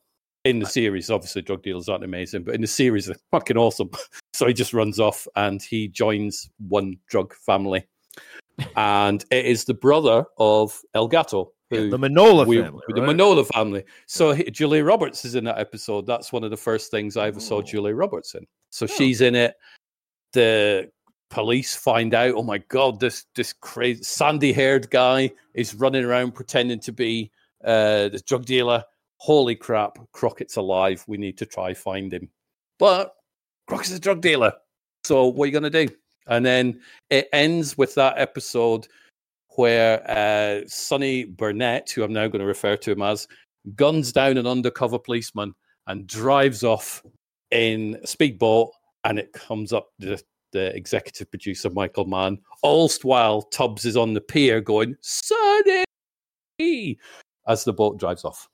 in 0.44 0.58
the 0.58 0.66
series. 0.66 1.10
Obviously, 1.10 1.42
drug 1.42 1.62
dealers 1.62 1.88
aren't 1.88 2.04
amazing, 2.04 2.42
but 2.44 2.54
in 2.54 2.60
the 2.60 2.66
series, 2.66 3.06
they're 3.06 3.16
fucking 3.30 3.56
awesome. 3.56 3.90
so 4.32 4.46
he 4.46 4.52
just 4.54 4.72
runs 4.74 4.98
off 5.00 5.26
and 5.36 5.62
he 5.62 5.88
joins 5.88 6.48
one 6.68 6.96
drug 7.08 7.34
family. 7.34 7.86
and 8.76 9.24
it 9.30 9.44
is 9.44 9.64
the 9.64 9.74
brother 9.74 10.24
of 10.38 10.80
El 10.94 11.08
Gato. 11.08 11.52
Yeah, 11.70 11.80
the 11.90 11.98
Manola 11.98 12.46
we- 12.46 12.62
family. 12.62 12.80
The 12.88 13.02
right? 13.02 13.10
Manola 13.16 13.44
family. 13.48 13.84
So 14.06 14.34
Julia 14.36 14.84
Roberts 14.84 15.24
is 15.24 15.34
in 15.34 15.44
that 15.44 15.58
episode. 15.58 16.06
That's 16.06 16.32
one 16.32 16.44
of 16.44 16.50
the 16.50 16.56
first 16.56 16.90
things 16.92 17.16
I 17.16 17.26
ever 17.26 17.40
saw 17.40 17.56
Oh. 17.56 17.62
Julia 17.62 17.94
Roberts 17.94 18.34
in. 18.36 18.46
So 18.70 18.84
Oh. 18.84 18.94
she's 18.96 19.20
in 19.20 19.34
it. 19.34 19.54
The 20.32 20.90
police 21.30 21.74
find 21.74 22.14
out, 22.14 22.34
oh 22.34 22.42
my 22.42 22.58
god, 22.58 23.00
this 23.00 23.26
this 23.34 23.52
crazy 23.52 24.02
sandy 24.02 24.52
haired 24.52 24.90
guy 24.90 25.30
is 25.54 25.74
running 25.74 26.04
around 26.04 26.32
pretending 26.32 26.80
to 26.80 26.92
be 26.92 27.30
uh 27.64 28.08
the 28.08 28.22
drug 28.26 28.44
dealer. 28.44 28.84
Holy 29.18 29.56
crap, 29.56 29.98
Crockett's 30.12 30.56
alive. 30.56 31.04
We 31.06 31.16
need 31.16 31.38
to 31.38 31.46
try 31.46 31.74
find 31.74 32.12
him. 32.12 32.28
But 32.78 33.14
Crockett's 33.66 33.92
a 33.92 34.00
drug 34.00 34.20
dealer. 34.20 34.52
So 35.04 35.26
what 35.26 35.44
are 35.44 35.46
you 35.46 35.52
gonna 35.52 35.70
do? 35.70 35.88
And 36.26 36.44
then 36.44 36.80
it 37.10 37.28
ends 37.32 37.78
with 37.78 37.94
that 37.94 38.18
episode 38.18 38.88
where 39.56 40.02
uh, 40.10 40.66
Sonny 40.66 41.24
Burnett, 41.24 41.90
who 41.90 42.02
I'm 42.02 42.12
now 42.12 42.28
going 42.28 42.40
to 42.40 42.46
refer 42.46 42.76
to 42.76 42.92
him 42.92 43.02
as, 43.02 43.26
guns 43.74 44.12
down 44.12 44.36
an 44.36 44.46
undercover 44.46 44.98
policeman 44.98 45.54
and 45.86 46.06
drives 46.06 46.62
off 46.62 47.02
in 47.50 47.98
a 48.02 48.06
speedboat, 48.06 48.70
and 49.04 49.18
it 49.18 49.32
comes 49.32 49.72
up 49.72 49.88
the, 49.98 50.22
the 50.52 50.74
executive 50.76 51.30
producer 51.30 51.70
Michael 51.70 52.04
Mann, 52.06 52.38
allst 52.62 53.04
while 53.04 53.42
Tubbs 53.42 53.84
is 53.84 53.96
on 53.96 54.14
the 54.14 54.20
pier 54.20 54.60
going 54.60 54.96
Sonny 55.00 55.84
as 57.46 57.64
the 57.64 57.72
boat 57.72 57.98
drives 57.98 58.24
off. 58.24 58.48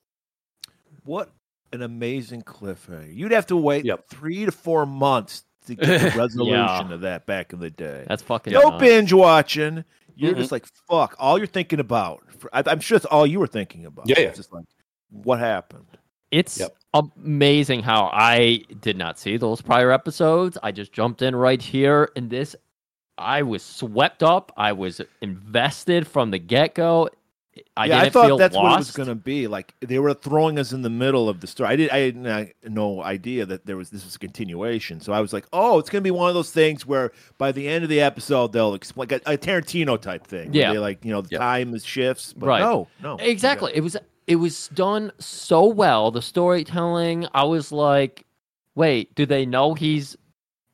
What 1.05 1.31
an 1.72 1.83
amazing 1.83 2.42
cliffhanger! 2.42 3.14
You'd 3.14 3.33
have 3.33 3.46
to 3.46 3.57
wait 3.57 3.85
Yep. 3.85 4.09
three 4.09 4.44
to 4.44 4.52
four 4.52 4.87
months 4.87 5.44
to 5.66 5.74
get 5.74 6.12
the 6.12 6.18
resolution 6.18 6.55
Yeah. 6.55 6.92
of 6.92 7.00
that 7.02 7.26
back 7.26 7.52
in 7.52 7.61
the 7.61 7.70
day. 7.70 8.05
That's 8.09 8.22
fucking. 8.22 8.52
no 8.52 8.61
nuts. 8.70 8.81
binge 8.81 9.12
watching. 9.12 9.85
You're 10.14 10.33
Mm-mm. 10.35 10.38
just 10.38 10.52
like 10.52 10.66
fuck. 10.90 11.16
All 11.18 11.38
you're 11.38 11.46
thinking 11.46 11.81
about. 11.81 12.22
I, 12.52 12.62
I'm 12.66 12.81
sure 12.81 12.96
it's 12.96 13.07
all 13.07 13.26
you 13.26 13.40
were 13.40 13.46
thinking 13.46 13.87
about. 13.87 14.09
Yeah, 14.09 14.20
yeah. 14.20 14.28
It's 14.28 14.37
just 14.38 14.52
like 14.52 14.64
what 15.11 15.38
happened. 15.38 15.87
It's 16.33 16.59
Yep. 16.59 16.75
amazing 16.95 17.83
how 17.85 18.11
I 18.12 18.64
did 18.81 18.97
not 18.97 19.18
see 19.18 19.37
those 19.37 19.61
prior 19.62 19.92
episodes. 19.92 20.59
I 20.62 20.73
just 20.73 20.92
jumped 20.92 21.23
in 21.23 21.37
right 21.37 21.62
here 21.62 22.11
in 22.16 22.29
this. 22.31 22.57
I 23.18 23.42
was 23.42 23.62
swept 23.62 24.23
up. 24.23 24.51
I 24.57 24.73
was 24.73 25.01
invested 25.21 26.07
from 26.09 26.31
the 26.31 26.38
get 26.38 26.75
go. 26.75 27.09
I 27.77 27.85
yeah, 27.85 27.97
didn't 27.97 28.07
I 28.07 28.11
thought 28.11 28.27
feel 28.29 28.38
that's 28.38 28.55
lost. 28.57 28.64
what 28.64 28.73
it 28.73 28.79
was 28.79 28.90
going 28.92 29.09
to 29.09 29.14
be. 29.14 29.47
Like 29.47 29.75
they 29.81 29.99
were 29.99 30.14
throwing 30.14 30.59
us 30.59 30.73
in 30.73 30.81
the 30.81 30.88
middle 30.88 31.29
of 31.29 31.40
the 31.40 31.47
story. 31.47 31.68
I 31.68 31.77
did. 31.77 31.90
I 31.90 31.99
had 31.99 32.16
no- 32.16 32.47
no 32.66 33.03
idea 33.03 33.45
that 33.45 33.66
there 33.66 33.77
was 33.77 33.90
this 33.90 34.07
was 34.07 34.16
a 34.16 34.18
continuation. 34.18 35.01
So 35.01 35.12
I 35.12 35.21
was 35.21 35.35
like, 35.35 35.45
oh, 35.53 35.79
it's 35.79 35.90
going 35.90 36.01
to 36.01 36.05
be 36.05 36.11
one 36.11 36.29
of 36.31 36.35
those 36.35 36.51
things 36.51 36.87
where 36.87 37.12
by 37.37 37.53
the 37.53 37.68
end 37.68 37.85
of 37.85 37.90
the 37.90 38.01
episode 38.01 38.55
they'll 38.55 38.73
explain 38.73 39.09
like 39.11 39.23
a, 39.27 39.35
a 39.35 39.37
Tarantino 39.37 40.01
type 40.01 40.27
thing. 40.27 40.55
Yeah. 40.55 40.73
they 40.73 40.79
like 40.79 41.05
you 41.05 41.12
know 41.12 41.21
the 41.21 41.29
Yeah. 41.33 41.38
time 41.40 41.75
is 41.75 41.85
shifts. 41.85 42.33
But 42.33 42.47
Right. 42.47 42.61
No, 42.61 42.88
no, 43.03 43.16
Exactly. 43.16 43.73
It 43.75 43.83
was 43.83 43.99
it 44.26 44.37
was 44.37 44.68
done 44.68 45.12
so 45.18 45.66
well. 45.66 46.11
The 46.11 46.22
storytelling, 46.22 47.26
I 47.35 47.44
was 47.44 47.72
like, 47.72 48.24
wait, 48.74 49.14
do 49.14 49.26
they 49.26 49.46
know 49.46 49.74
he's 49.74 50.16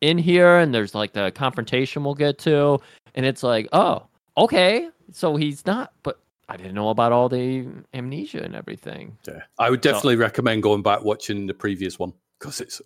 in 0.01 0.19
here? 0.19 0.59
And 0.59 0.75
there's 0.75 0.95
like 0.95 1.13
the 1.13 1.31
confrontation 1.33 2.05
we'll 2.05 2.15
get 2.15 2.39
to, 2.41 2.79
and 3.15 3.27
it's 3.27 3.43
like, 3.43 3.69
oh, 3.73 4.07
okay, 4.37 4.89
so 5.13 5.37
he's 5.37 5.67
not. 5.67 5.93
But 6.03 6.19
I 6.49 6.57
didn't 6.57 6.75
know 6.75 6.91
about 6.91 7.13
all 7.13 7.29
the 7.29 7.67
amnesia 7.95 8.43
and 8.43 8.55
everything. 8.55 9.17
Yeah. 9.27 9.43
I 9.59 9.71
would 9.71 9.81
definitely 9.81 10.17
recommend 10.17 10.63
going 10.63 10.83
back 10.83 11.03
watching 11.03 11.47
the 11.47 11.55
previous 11.55 11.99
one 11.99 12.13
because 12.39 12.61
it's 12.61 12.81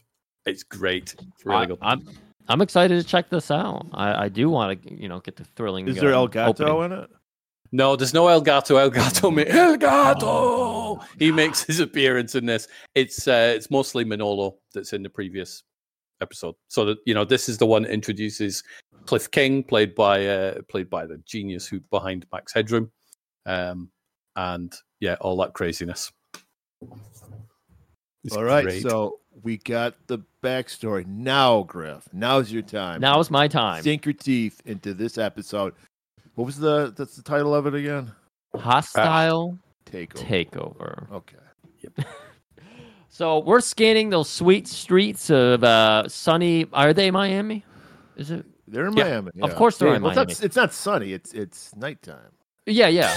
it's 0.46 0.62
great. 0.62 1.14
It's 1.14 1.46
really 1.46 1.59
I, 1.59 1.66
good. 1.66 1.79
I'm 1.81 2.09
I'm 2.48 2.61
excited 2.61 3.01
to 3.01 3.07
check 3.07 3.31
this 3.31 3.51
out. 3.51 3.87
I, 3.92 4.25
I 4.25 4.29
do 4.29 4.51
want 4.51 4.83
to, 4.83 4.94
you 4.94 5.09
know, 5.09 5.20
get 5.20 5.37
the 5.37 5.44
thrilling. 5.44 5.87
Is 5.88 5.96
there 5.96 6.11
um, 6.11 6.14
El 6.14 6.29
Gato 6.29 6.83
opening. 6.83 6.98
in 6.98 7.05
it? 7.05 7.11
No, 7.73 7.97
there's 7.97 8.13
no 8.13 8.29
El 8.29 8.43
Gato. 8.43 8.77
El 8.77 8.91
Gato, 8.91 9.31
ma- 9.31 9.45
El 9.47 9.79
Gato. 9.79 11.01
He 11.19 11.33
makes 11.33 11.63
his 11.63 11.81
appearance 11.81 12.35
in 12.35 12.45
this. 12.45 12.69
It's 12.95 13.27
uh, 13.27 13.53
it's 13.57 13.71
mostly 13.71 14.05
Manolo 14.05 14.57
that's 14.75 14.93
in 14.93 15.03
the 15.03 15.09
previous 15.11 15.63
episode. 16.21 16.55
So 16.69 16.85
that 16.85 16.99
you 17.07 17.15
know, 17.15 17.25
this 17.25 17.49
is 17.49 17.57
the 17.57 17.67
one 17.67 17.83
that 17.83 17.93
introduces 17.93 18.63
Cliff 19.07 19.31
King, 19.31 19.63
played 19.63 19.95
by 19.95 20.27
uh, 20.27 20.61
played 20.69 20.91
by 20.91 21.07
the 21.07 21.17
genius 21.25 21.67
who 21.67 21.81
behind 21.91 22.27
Max 22.31 22.53
Headroom, 22.53 22.91
um, 23.47 23.91
and 24.37 24.73
yeah, 25.01 25.17
all 25.21 25.37
that 25.39 25.55
craziness. 25.55 26.13
It's 28.25 28.37
All 28.37 28.45
right, 28.45 28.65
great. 28.65 28.83
so 28.83 29.19
we 29.43 29.57
got 29.57 29.95
the 30.07 30.21
backstory 30.43 31.07
now, 31.07 31.63
Griff. 31.63 32.09
Now's 32.13 32.53
your 32.53 32.63
time. 32.63 33.01
Now's 33.01 33.31
my 33.31 33.49
time. 33.49 33.83
sink 33.83 34.05
your 34.05 34.13
teeth 34.13 34.61
into 34.65 34.95
this 34.95 35.19
episode. 35.19 35.75
What 36.35 36.45
was 36.47 36.59
the 36.59 36.92
that's 36.97 37.16
the 37.16 37.23
title 37.23 37.55
of 37.55 37.66
it 37.66 37.75
again? 37.75 38.12
Hostile 38.55 39.59
Takeover. 39.87 40.49
takeover. 40.51 41.12
Okay. 41.12 41.37
Yep. 41.81 42.07
So 43.14 43.40
we're 43.40 43.61
scanning 43.61 44.09
those 44.09 44.31
sweet 44.31 44.66
streets 44.66 45.29
of 45.29 45.62
uh, 45.62 46.09
sunny. 46.09 46.66
Are 46.73 46.95
they 46.95 47.11
Miami? 47.11 47.62
Is 48.16 48.31
it? 48.31 48.47
They're 48.66 48.87
in 48.87 48.97
Yeah, 48.97 49.05
Miami. 49.05 49.31
of 49.42 49.55
course 49.55 49.77
they're 49.77 49.88
Yeah, 49.90 49.97
in 49.97 50.03
well, 50.03 50.14
Miami. 50.14 50.33
It's 50.33 50.40
not, 50.40 50.47
it's 50.47 50.57
not 50.57 50.73
sunny. 50.73 51.12
It's 51.12 51.35
it's 51.35 51.77
nighttime. 51.77 52.31
Yeah, 52.64 52.88
yeah. 52.88 53.14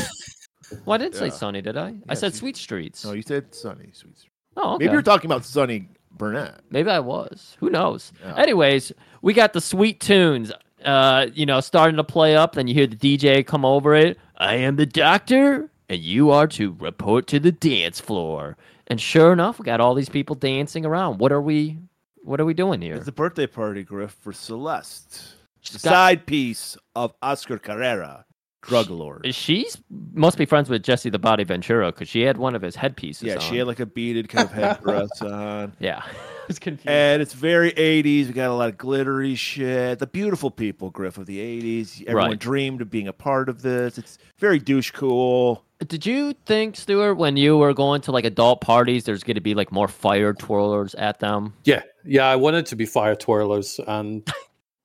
Well, 0.83 0.95
I 0.95 0.97
didn't 0.97 1.15
say 1.15 1.29
sunny, 1.29 1.61
did 1.61 1.77
I? 1.77 1.95
I 2.09 2.13
said 2.13 2.35
sweet 2.35 2.57
streets. 2.57 3.05
No, 3.05 3.13
you 3.13 3.21
said 3.21 3.55
sunny. 3.55 3.89
Sweet. 3.93 4.17
Street. 4.17 4.31
oh, 4.57 4.73
okay. 4.75 4.83
Maybe 4.83 4.93
you're 4.93 5.01
talking 5.01 5.31
about 5.31 5.45
Sunny 5.45 5.87
Burnett. 6.11 6.59
Maybe 6.71 6.89
I 6.89 6.99
was. 6.99 7.55
Who 7.61 7.69
knows? 7.69 8.11
Yeah. 8.21 8.35
Anyways, 8.35 8.91
we 9.21 9.33
got 9.33 9.53
the 9.53 9.61
sweet 9.61 10.01
tunes, 10.01 10.51
uh, 10.85 11.27
you 11.33 11.45
know, 11.45 11.59
starting 11.61 11.97
to 11.97 12.03
play 12.03 12.35
up. 12.35 12.53
Then 12.55 12.67
you 12.67 12.73
hear 12.73 12.87
the 12.87 12.95
DJ 12.95 13.45
come 13.45 13.65
over 13.65 13.93
it. 13.95 14.17
I 14.37 14.55
am 14.55 14.75
the 14.75 14.85
doctor, 14.85 15.69
and 15.89 15.99
you 16.01 16.31
are 16.31 16.47
to 16.47 16.75
report 16.79 17.27
to 17.27 17.39
the 17.39 17.51
dance 17.51 17.99
floor. 17.99 18.57
And 18.87 19.01
sure 19.01 19.33
enough, 19.33 19.57
we 19.59 19.63
got 19.65 19.81
all 19.81 19.95
these 19.95 20.09
people 20.09 20.35
dancing 20.35 20.85
around. 20.85 21.19
What 21.19 21.31
are 21.31 21.41
we? 21.41 21.79
What 22.23 22.39
are 22.39 22.45
we 22.45 22.53
doing 22.53 22.81
here? 22.81 22.95
It's 22.95 23.07
a 23.07 23.11
birthday 23.11 23.47
party, 23.47 23.83
Griff, 23.83 24.15
for 24.21 24.33
Celeste. 24.33 25.11
The 25.11 25.71
She's 25.71 25.81
got- 25.83 25.89
side 25.91 26.25
piece 26.25 26.77
of 26.95 27.13
Oscar 27.21 27.57
Carrera, 27.57 28.25
drug 28.61 28.89
lord. 28.89 29.25
She's 29.33 29.77
must 30.13 30.37
be 30.37 30.45
friends 30.45 30.69
with 30.69 30.83
Jesse 30.83 31.09
the 31.09 31.19
Body 31.19 31.43
Ventura 31.43 31.91
because 31.91 32.07
she 32.09 32.21
had 32.21 32.37
one 32.37 32.55
of 32.55 32.61
his 32.61 32.75
headpieces. 32.75 33.23
Yeah, 33.23 33.35
on. 33.35 33.39
she 33.41 33.57
had 33.57 33.67
like 33.67 33.79
a 33.79 33.85
beaded 33.85 34.29
kind 34.29 34.45
of 34.47 34.51
headdress 34.55 35.21
on. 35.21 35.73
Yeah, 35.79 36.03
it's 36.49 36.59
confusing. 36.59 36.91
And 36.91 37.21
it's 37.21 37.33
very 37.33 37.71
80s. 37.71 38.27
We 38.27 38.33
got 38.33 38.49
a 38.49 38.53
lot 38.53 38.69
of 38.69 38.77
glittery 38.77 39.35
shit. 39.35 39.99
The 39.99 40.07
beautiful 40.07 40.51
people, 40.51 40.89
Griff, 40.89 41.17
of 41.17 41.25
the 41.25 41.39
80s. 41.39 42.01
Everyone 42.07 42.31
Right. 42.31 42.39
dreamed 42.39 42.81
of 42.81 42.89
being 42.89 43.07
a 43.07 43.13
part 43.13 43.49
of 43.49 43.61
this. 43.61 43.97
It's 43.97 44.17
very 44.37 44.59
douche 44.59 44.91
cool. 44.91 45.63
Did 45.87 46.05
you 46.05 46.33
think, 46.45 46.77
Stuart, 46.77 47.15
when 47.15 47.35
you 47.35 47.57
were 47.57 47.73
going 47.73 48.01
to 48.01 48.11
like 48.11 48.23
adult 48.23 48.61
parties, 48.61 49.03
there's 49.03 49.23
going 49.23 49.35
to 49.35 49.41
be 49.41 49.53
like 49.53 49.71
more 49.71 49.87
fire 49.89 50.33
twirlers 50.33 50.95
at 50.97 51.19
them? 51.19 51.53
Yeah, 51.65 51.81
yeah, 52.05 52.27
I 52.27 52.37
wanted 52.37 52.65
to 52.67 52.75
be 52.77 52.85
fire 52.85 53.15
twirlers, 53.15 53.77
and 53.85 54.25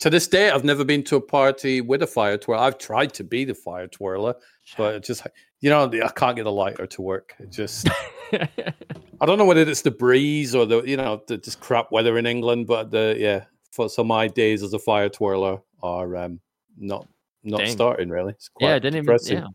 to 0.00 0.10
this 0.10 0.26
day, 0.26 0.50
I've 0.50 0.64
never 0.64 0.84
been 0.84 1.04
to 1.04 1.16
a 1.16 1.20
party 1.20 1.80
with 1.80 2.02
a 2.02 2.08
fire 2.08 2.36
twirler. 2.36 2.64
I've 2.64 2.78
tried 2.78 3.14
to 3.14 3.24
be 3.24 3.44
the 3.44 3.54
fire 3.54 3.86
twirler, 3.86 4.34
but 4.76 4.96
it 4.96 5.04
just 5.04 5.24
you 5.60 5.70
know 5.70 5.90
I 5.90 6.08
can't 6.08 6.36
get 6.36 6.46
a 6.46 6.50
lighter 6.50 6.86
to 6.86 7.02
work. 7.02 7.34
It 7.38 7.50
just 7.50 7.88
I 8.32 9.26
don't 9.26 9.38
know 9.38 9.44
whether 9.44 9.62
it's 9.62 9.82
the 9.82 9.90
breeze 9.90 10.54
or 10.54 10.66
the 10.66 10.82
you 10.82 10.96
know 10.96 11.22
the 11.26 11.36
just 11.36 11.60
crap 11.60 11.92
weather 11.92 12.18
in 12.18 12.26
England, 12.26 12.66
but 12.66 12.90
the 12.90 13.16
yeah, 13.18 13.44
for 13.70 13.88
so 13.88 14.02
my 14.02 14.28
days 14.28 14.62
as 14.62 14.72
a 14.72 14.78
fire 14.78 15.08
twirler 15.08 15.60
are 15.82 16.16
um, 16.16 16.40
not 16.78 17.06
not 17.44 17.58
Dang. 17.58 17.72
starting 17.72 18.08
really. 18.08 18.32
It's 18.32 18.48
quite 18.48 18.68
yeah, 18.68 18.74
didn't 18.78 18.96
even. 18.96 19.04
depressing. 19.04 19.38
Yeah, 19.38 19.46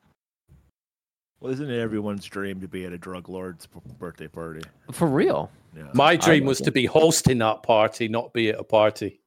Well, 1.40 1.54
isn't 1.54 1.70
it 1.70 1.80
everyone's 1.80 2.26
dream 2.26 2.62
to 2.62 2.68
be 2.68 2.86
at 2.86 2.94
a 2.94 2.98
drug 2.98 3.30
lord's 3.30 3.68
birthday 4.00 4.28
party? 4.28 4.62
for 4.92 5.08
real. 5.08 5.52
Yeah. 5.76 5.90
My 5.94 6.16
dream 6.16 6.46
was 6.46 6.60
to 6.62 6.72
be 6.72 6.86
hosting 6.86 7.40
that 7.40 7.64
party, 7.64 8.08
not 8.08 8.34
be 8.34 8.50
at 8.50 8.60
a 8.60 8.64
party. 8.64 9.20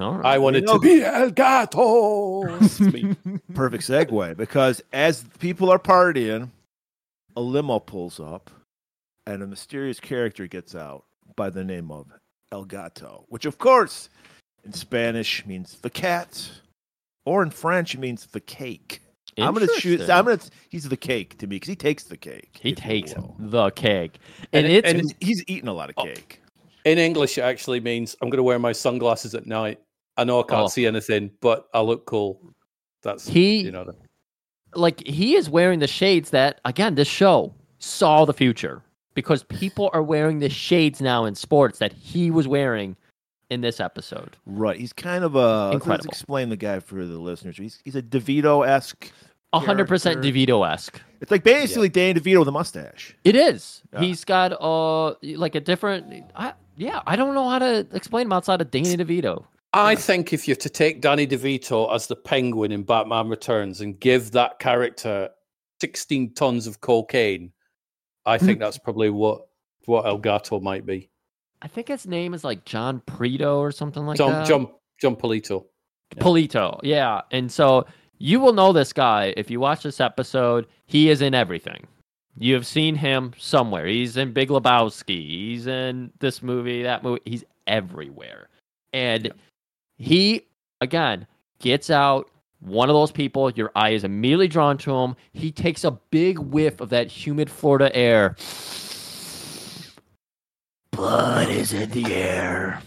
All 0.00 0.14
right. 0.14 0.34
I 0.34 0.38
wanted 0.38 0.64
know- 0.64 0.74
to 0.74 0.78
be 0.80 1.02
El 1.04 1.30
Gato. 1.30 2.42
Perfect 3.54 3.84
segue 3.84 4.36
because 4.36 4.82
as 4.92 5.24
people 5.38 5.70
are 5.70 5.78
partying, 5.78 6.48
a 7.36 7.40
limo 7.40 7.78
pulls 7.78 8.18
up 8.20 8.50
and 9.26 9.42
a 9.42 9.46
mysterious 9.46 10.00
character 10.00 10.46
gets 10.46 10.74
out 10.74 11.04
by 11.36 11.50
the 11.50 11.64
name 11.64 11.90
of 11.90 12.06
El 12.50 12.64
Gato, 12.64 13.24
which 13.28 13.44
of 13.46 13.58
course 13.58 14.08
in 14.64 14.72
Spanish 14.72 15.44
means 15.46 15.78
the 15.80 15.90
cat, 15.90 16.50
or 17.24 17.42
in 17.42 17.50
French 17.50 17.94
it 17.94 18.00
means 18.00 18.26
the 18.26 18.40
cake. 18.40 19.00
I'm 19.38 19.54
gonna 19.54 19.66
choose. 19.78 20.10
I'm 20.10 20.26
gonna. 20.26 20.38
He's 20.68 20.86
the 20.88 20.96
cake 20.96 21.38
to 21.38 21.46
me 21.46 21.56
because 21.56 21.68
he 21.68 21.76
takes 21.76 22.04
the 22.04 22.18
cake. 22.18 22.50
He 22.60 22.74
takes 22.74 23.14
the 23.38 23.70
cake, 23.70 24.18
and, 24.52 24.66
And- 24.66 24.74
it's 24.74 24.88
and- 24.88 25.00
He's, 25.00 25.14
he's 25.20 25.44
eating 25.46 25.68
a 25.68 25.72
lot 25.72 25.88
of 25.88 25.94
Oh. 25.96 26.04
cake. 26.04 26.41
In 26.84 26.98
English, 26.98 27.38
it 27.38 27.42
actually 27.42 27.80
means 27.80 28.16
I'm 28.20 28.28
going 28.28 28.38
to 28.38 28.42
wear 28.42 28.58
my 28.58 28.72
sunglasses 28.72 29.34
at 29.34 29.46
night. 29.46 29.80
I 30.16 30.24
know 30.24 30.40
I 30.40 30.42
can't 30.42 30.62
Oh. 30.64 30.68
see 30.68 30.86
anything, 30.86 31.30
but 31.40 31.68
I 31.72 31.80
look 31.80 32.06
cool. 32.06 32.40
That's 33.02 33.26
He- 33.26 33.62
you 33.62 33.70
know. 33.70 33.84
the- 33.84 33.96
like 34.74 35.06
he 35.06 35.34
is 35.36 35.50
wearing 35.50 35.80
the 35.80 35.86
shades 35.86 36.30
that 36.30 36.60
again 36.64 36.94
this 36.94 37.08
show 37.08 37.54
saw 37.78 38.24
the 38.24 38.32
future 38.32 38.82
because 39.14 39.42
people 39.44 39.90
are 39.92 40.02
wearing 40.02 40.38
the 40.38 40.48
shades 40.48 41.00
now 41.00 41.24
in 41.26 41.34
sports 41.34 41.78
that 41.78 41.92
he 41.92 42.30
was 42.30 42.48
wearing 42.48 42.96
in 43.50 43.60
this 43.60 43.80
episode. 43.80 44.36
Right. 44.46 44.78
He's 44.80 44.94
kind 44.94 45.24
of 45.24 45.34
a. 45.34 45.72
Let's, 45.72 45.86
let's 45.86 46.06
explain 46.06 46.48
the 46.48 46.56
guy 46.56 46.80
for 46.80 47.04
the 47.04 47.18
listeners. 47.18 47.56
He's 47.58 47.80
he's 47.84 47.96
a 47.96 48.02
DeVito 48.02 48.66
esque. 48.66 49.12
A 49.52 49.60
hundred 49.60 49.86
percent 49.88 50.22
Character. 50.22 50.38
DeVito 50.52 50.66
esque. 50.72 50.98
It's 51.20 51.30
like 51.30 51.44
basically 51.44 51.90
Danny 51.90 52.18
DeVito 52.18 52.38
with 52.38 52.48
a 52.48 52.52
mustache. 52.52 53.14
It 53.24 53.36
is. 53.36 53.82
Yeah. 53.92 54.00
He's 54.00 54.24
got 54.24 54.52
uh 54.58 55.14
like 55.36 55.54
a 55.54 55.60
different. 55.60 56.24
I, 56.34 56.54
yeah, 56.76 57.02
I 57.06 57.16
don't 57.16 57.34
know 57.34 57.48
how 57.48 57.58
to 57.58 57.86
explain 57.92 58.26
him 58.26 58.32
outside 58.32 58.60
of 58.60 58.70
Danny 58.70 58.96
DeVito. 58.96 59.44
I 59.74 59.94
think 59.94 60.32
if 60.32 60.46
you're 60.46 60.56
to 60.56 60.68
take 60.68 61.00
Danny 61.00 61.26
DeVito 61.26 61.94
as 61.94 62.06
the 62.06 62.16
Penguin 62.16 62.72
in 62.72 62.82
Batman 62.82 63.28
Returns 63.28 63.80
and 63.80 63.98
give 63.98 64.32
that 64.32 64.58
character 64.58 65.30
16 65.80 66.34
tons 66.34 66.66
of 66.66 66.80
cocaine, 66.80 67.52
I 68.26 68.38
think 68.38 68.58
that's 68.60 68.78
probably 68.78 69.10
what 69.10 69.42
what 69.86 70.06
El 70.06 70.18
Gato 70.18 70.60
might 70.60 70.86
be. 70.86 71.10
I 71.62 71.68
think 71.68 71.88
his 71.88 72.06
name 72.06 72.34
is 72.34 72.44
like 72.44 72.64
John 72.64 73.00
Prito 73.06 73.58
or 73.58 73.72
something 73.72 74.04
like 74.04 74.18
John 74.18 74.32
that. 74.32 74.46
John 74.46 74.68
Jon 75.00 75.16
Polito. 75.16 75.64
yeah. 76.16 76.22
Polito, 76.22 76.80
yeah. 76.82 77.22
And 77.30 77.50
so 77.50 77.86
you 78.18 78.40
will 78.40 78.52
know 78.52 78.72
this 78.72 78.92
guy 78.92 79.32
if 79.36 79.50
you 79.50 79.58
watch 79.58 79.82
this 79.82 80.00
episode. 80.00 80.66
He 80.86 81.08
is 81.08 81.22
in 81.22 81.34
everything. 81.34 81.86
You 82.38 82.54
have 82.54 82.66
seen 82.66 82.94
him 82.94 83.32
somewhere. 83.38 83.86
He's 83.86 84.16
in 84.16 84.32
Big 84.32 84.48
Lebowski. 84.48 85.28
He's 85.28 85.66
in 85.66 86.10
this 86.18 86.42
movie, 86.42 86.82
that 86.82 87.02
movie. 87.02 87.20
He's 87.24 87.44
everywhere. 87.66 88.48
And 88.92 89.32
he, 89.98 90.46
again, 90.80 91.26
gets 91.58 91.90
out. 91.90 92.30
One 92.60 92.88
of 92.88 92.94
those 92.94 93.10
people, 93.10 93.50
your 93.50 93.72
eye 93.74 93.90
is 93.90 94.04
immediately 94.04 94.48
drawn 94.48 94.78
to 94.78 94.94
him. 94.94 95.16
He 95.32 95.50
takes 95.50 95.84
a 95.84 95.90
big 95.90 96.38
whiff 96.38 96.80
of 96.80 96.90
that 96.90 97.08
humid 97.08 97.50
Florida 97.50 97.94
air. 97.94 98.36
Blood 100.92 101.48
is 101.48 101.72
in 101.72 101.90
the 101.90 102.14
air. 102.14 102.80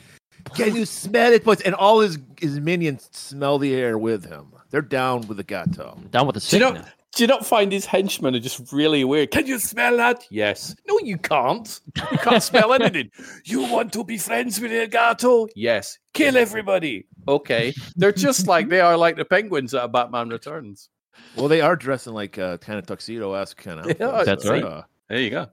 Can 0.56 0.76
you 0.76 0.86
smell 0.86 1.34
it, 1.34 1.44
boys? 1.44 1.60
And 1.62 1.76
all 1.76 2.00
his 2.00 2.18
his 2.40 2.60
minions 2.60 3.10
smell 3.12 3.58
the 3.58 3.76
air 3.76 3.98
with 3.98 4.26
him. 4.26 4.54
They're 4.70 4.82
down 4.82 5.28
with 5.28 5.38
the 5.38 5.44
gato. 5.44 6.00
Down 6.12 6.28
with 6.28 6.36
the 6.36 6.40
Do 6.40 6.58
you, 6.58 6.66
sickness. 6.66 6.90
Not, 7.16 7.18
do 7.18 7.24
you 7.24 7.28
not 7.28 7.46
find 7.46 7.72
his 7.72 7.86
henchmen 7.86 8.36
are 8.36 8.40
just 8.40 8.72
really 8.72 9.04
weird? 9.04 9.32
Can 9.32 9.46
you 9.48 9.60
smell 9.60 9.98
that? 9.98 10.26
Yes. 10.30 10.76
No, 10.88 11.00
you 11.00 11.18
can't. 11.18 11.80
You 12.12 12.18
can't 12.18 12.44
smell 12.44 12.74
anything. 12.74 13.12
You 13.46 13.62
want 13.72 13.94
to 13.94 14.04
be 14.04 14.18
friends 14.18 14.60
with 14.60 14.72
El 14.72 14.88
Gato? 14.88 15.48
Yes. 15.56 15.98
Kill 16.14 16.38
everybody. 16.38 17.08
Okay. 17.28 17.74
They're 17.96 18.12
just 18.12 18.48
like 18.48 18.70
they 18.70 18.82
are 18.82 18.98
like 18.98 19.16
the 19.16 19.26
penguins 19.26 19.74
at 19.74 19.92
Batman 19.92 20.30
Returns. 20.30 20.90
Well, 21.36 21.48
they 21.48 21.62
are 21.62 21.76
dressing 21.76 22.14
like 22.14 22.38
uh, 22.38 22.58
kind 22.58 22.78
of 22.80 22.86
tuxedo 22.86 23.34
esque 23.34 23.64
kind 23.64 23.80
of. 23.80 23.98
Yeah, 24.00 24.24
That's 24.24 24.46
right. 24.48 24.84
There 25.10 25.20
you 25.20 25.30
go. 25.30 25.48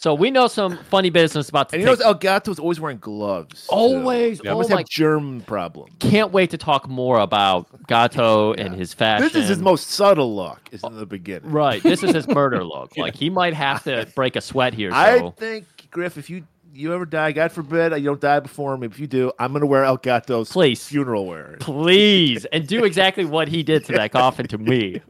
So 0.00 0.14
we 0.14 0.30
know 0.30 0.46
some 0.46 0.78
funny 0.84 1.10
business 1.10 1.48
about 1.48 1.72
And 1.72 1.82
you 1.82 1.86
notice 1.86 2.04
El 2.04 2.14
Gato's 2.14 2.60
always 2.60 2.78
wearing 2.78 2.98
gloves. 2.98 3.66
Always, 3.68 3.96
Always. 3.96 4.40
Yeah, 4.44 4.52
oh 4.52 4.58
must 4.58 4.70
my! 4.70 4.78
have 4.78 4.88
germ 4.88 5.40
problems. 5.40 5.92
Can't 5.98 6.30
wait 6.30 6.50
to 6.50 6.56
talk 6.56 6.88
more 6.88 7.18
about 7.18 7.66
Gato 7.88 8.52
and 8.52 8.76
his 8.76 8.94
fashion. 8.94 9.26
This 9.26 9.34
is 9.34 9.48
his 9.48 9.58
most 9.58 9.88
subtle 9.88 10.36
look. 10.36 10.60
Is 10.70 10.84
in 10.84 10.96
the 10.96 11.04
beginning. 11.04 11.50
right. 11.50 11.82
This 11.82 12.04
is 12.04 12.14
his 12.14 12.28
murder 12.28 12.62
look. 12.64 12.96
Like 12.96 13.16
he 13.16 13.28
might 13.28 13.54
have 13.54 13.82
to 13.84 14.06
break 14.14 14.36
a 14.36 14.40
sweat 14.40 14.72
here. 14.72 14.92
So. 14.92 14.96
I 14.96 15.30
think 15.30 15.66
Griff, 15.90 16.16
if 16.16 16.30
you 16.30 16.44
you 16.78 16.94
ever 16.94 17.04
die, 17.04 17.32
God 17.32 17.50
forbid 17.50 17.92
you 17.98 18.04
don't 18.04 18.20
die 18.20 18.40
before 18.40 18.76
me. 18.76 18.86
If 18.86 18.98
you 19.00 19.06
do, 19.06 19.32
I'm 19.38 19.52
gonna 19.52 19.66
wear 19.66 19.84
El 19.84 19.96
Gato's 19.98 20.50
Please. 20.50 20.86
funeral 20.86 21.26
wear. 21.26 21.56
please 21.60 22.44
and 22.46 22.66
do 22.66 22.84
exactly 22.84 23.24
what 23.24 23.48
he 23.48 23.62
did 23.62 23.84
to 23.86 23.92
that 23.92 24.12
coffin 24.12 24.46
to 24.48 24.58
me. 24.58 25.00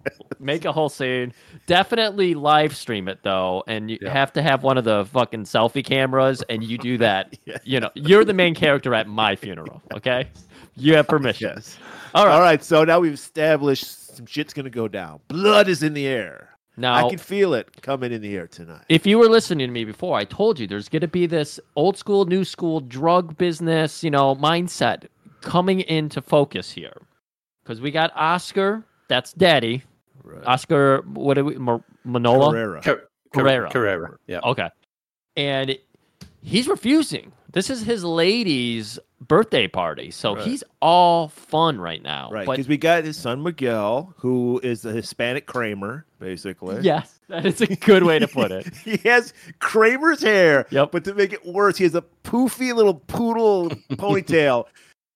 Make 0.40 0.64
a 0.64 0.72
whole 0.72 0.88
scene. 0.88 1.32
Definitely 1.66 2.34
live 2.34 2.74
stream 2.76 3.08
it 3.08 3.18
though, 3.22 3.64
and 3.66 3.90
you 3.90 3.98
Yeah. 4.00 4.10
have 4.12 4.32
to 4.34 4.42
have 4.42 4.62
one 4.62 4.78
of 4.78 4.84
the 4.84 5.04
fucking 5.12 5.44
selfie 5.44 5.84
cameras, 5.84 6.42
and 6.48 6.64
you 6.64 6.78
do 6.78 6.98
that. 6.98 7.36
You 7.64 7.80
know, 7.80 7.90
you're 7.94 8.24
the 8.24 8.32
main 8.34 8.54
character 8.54 8.94
at 8.94 9.06
my 9.06 9.36
funeral. 9.36 9.82
Okay, 9.94 10.28
you 10.76 10.94
have 10.94 11.06
permission. 11.08 11.52
Yes. 11.54 11.76
All 12.14 12.24
right. 12.26 12.34
All 12.34 12.40
right. 12.40 12.64
So 12.64 12.84
now 12.84 13.00
we've 13.00 13.12
established 13.12 14.16
some 14.16 14.26
shit's 14.26 14.54
gonna 14.54 14.70
go 14.70 14.88
down. 14.88 15.20
Blood 15.28 15.68
is 15.68 15.82
in 15.82 15.92
the 15.92 16.06
air. 16.06 16.47
Now 16.78 17.06
I 17.06 17.08
can 17.10 17.18
feel 17.18 17.54
it 17.54 17.82
coming 17.82 18.12
in 18.12 18.22
the 18.22 18.36
air 18.36 18.46
tonight. 18.46 18.84
if 18.88 19.04
you 19.06 19.18
were 19.18 19.28
listening 19.28 19.66
to 19.66 19.72
me 19.72 19.84
before, 19.84 20.16
I 20.16 20.24
told 20.24 20.58
you 20.58 20.66
there's 20.66 20.88
going 20.88 21.00
to 21.02 21.08
be 21.08 21.26
this 21.26 21.58
old 21.76 21.96
school, 21.96 22.24
new 22.24 22.44
school 22.44 22.80
drug 22.80 23.36
business, 23.36 24.04
you 24.04 24.10
know, 24.10 24.36
mindset 24.36 25.06
coming 25.40 25.80
into 25.80 26.22
focus 26.22 26.70
here. 26.70 26.96
Because 27.62 27.80
we 27.80 27.90
got 27.90 28.12
Oscar, 28.14 28.84
that's 29.08 29.32
Daddy. 29.32 29.82
Right. 30.22 30.46
Oscar, 30.46 31.02
what 31.12 31.34
do 31.34 31.44
we, 31.44 31.56
Mar- 31.56 31.84
Manola? 32.06 32.50
Carrera. 32.52 32.82
Car- 32.82 33.02
Carrera. 33.34 33.70
Carrera. 33.70 34.18
Yeah. 34.26 34.40
Okay. 34.44 34.70
And 35.36 35.76
he's 36.48 36.68
refusing. 36.68 37.32
This 37.52 37.70
is 37.70 37.82
his 37.82 38.04
lady's 38.04 38.98
birthday 39.20 39.66
party. 39.68 40.10
So 40.10 40.34
Right. 40.36 40.44
he's 40.46 40.62
all 40.80 41.28
fun 41.28 41.80
right 41.80 42.02
now. 42.02 42.30
Right, 42.30 42.46
because 42.46 42.68
we 42.68 42.76
got 42.76 43.04
his 43.04 43.16
son 43.16 43.42
Miguel, 43.42 44.14
who 44.18 44.60
is 44.62 44.82
the 44.82 44.92
Hispanic 44.92 45.46
Kramer, 45.46 46.04
basically. 46.20 46.80
yes, 46.82 47.18
that 47.28 47.46
is 47.46 47.60
a 47.60 47.66
good 47.76 48.02
way 48.04 48.18
to 48.18 48.28
put 48.28 48.50
it. 48.52 48.66
he 48.84 48.96
has 49.08 49.32
Kramer's 49.60 50.22
hair. 50.22 50.66
Yep. 50.70 50.92
But 50.92 51.04
to 51.04 51.14
make 51.14 51.32
it 51.32 51.44
worse, 51.46 51.78
he 51.78 51.84
has 51.84 51.94
a 51.94 52.04
poofy 52.24 52.74
little 52.74 52.94
poodle 52.94 53.70
ponytail 53.92 54.66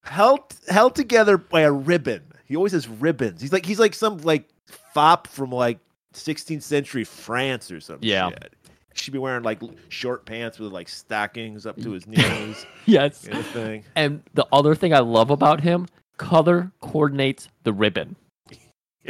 held 0.05 0.41
held 0.69 0.95
together 0.97 1.37
by 1.39 1.61
a 1.61 1.71
ribbon. 1.73 2.23
He 2.47 2.57
always 2.57 2.73
has 2.73 2.89
ribbons. 2.89 3.41
He's 3.41 3.53
like 3.53 3.65
he's 3.67 3.79
like 3.79 3.95
some 3.95 4.19
like 4.19 4.49
fop 4.95 5.27
from 5.29 5.51
like 5.51 5.79
16th 6.15 6.63
century 6.63 7.05
France 7.05 7.71
or 7.71 7.81
something. 7.81 8.09
Yeah. 8.09 8.31
Shit. 8.31 8.53
He 8.95 8.99
should 9.01 9.13
be 9.13 9.19
wearing 9.19 9.43
like 9.43 9.61
short 9.89 10.25
pants 10.27 10.59
with 10.59 10.73
like 10.73 10.89
stockings 10.89 11.67
up 11.67 11.81
to 11.83 11.93
his 11.93 12.07
knees. 12.09 12.67
yes. 12.87 13.27
kind 13.27 13.39
of 13.39 13.47
thing. 13.47 13.85
And 13.97 14.23
the 14.35 14.47
other 14.53 14.75
thing 14.75 14.93
I 14.95 15.01
love 15.01 15.31
about 15.31 15.61
him, 15.61 15.87
color 16.19 16.71
coordinates 16.81 17.49
the 17.65 17.73
ribbon. 17.73 18.17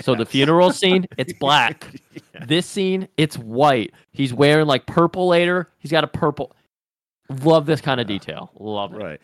So 0.01 0.15
the 0.15 0.25
funeral 0.25 0.73
scene, 0.73 1.07
it's 1.19 1.33
black. 1.41 1.87
This 2.47 2.65
scene, 2.67 3.09
it's 3.19 3.37
white. 3.37 3.93
He's 4.13 4.33
wearing 4.33 4.67
like 4.67 4.87
purple 4.87 5.29
later. 5.29 5.69
He's 5.81 5.91
got 5.91 6.03
a 6.05 6.09
purple. 6.09 6.57
Love 7.43 7.67
this 7.67 7.81
kind 7.81 8.01
of 8.01 8.07
detail. 8.07 8.51
Love 8.59 8.95
it. 8.95 8.97
Right. 8.97 9.21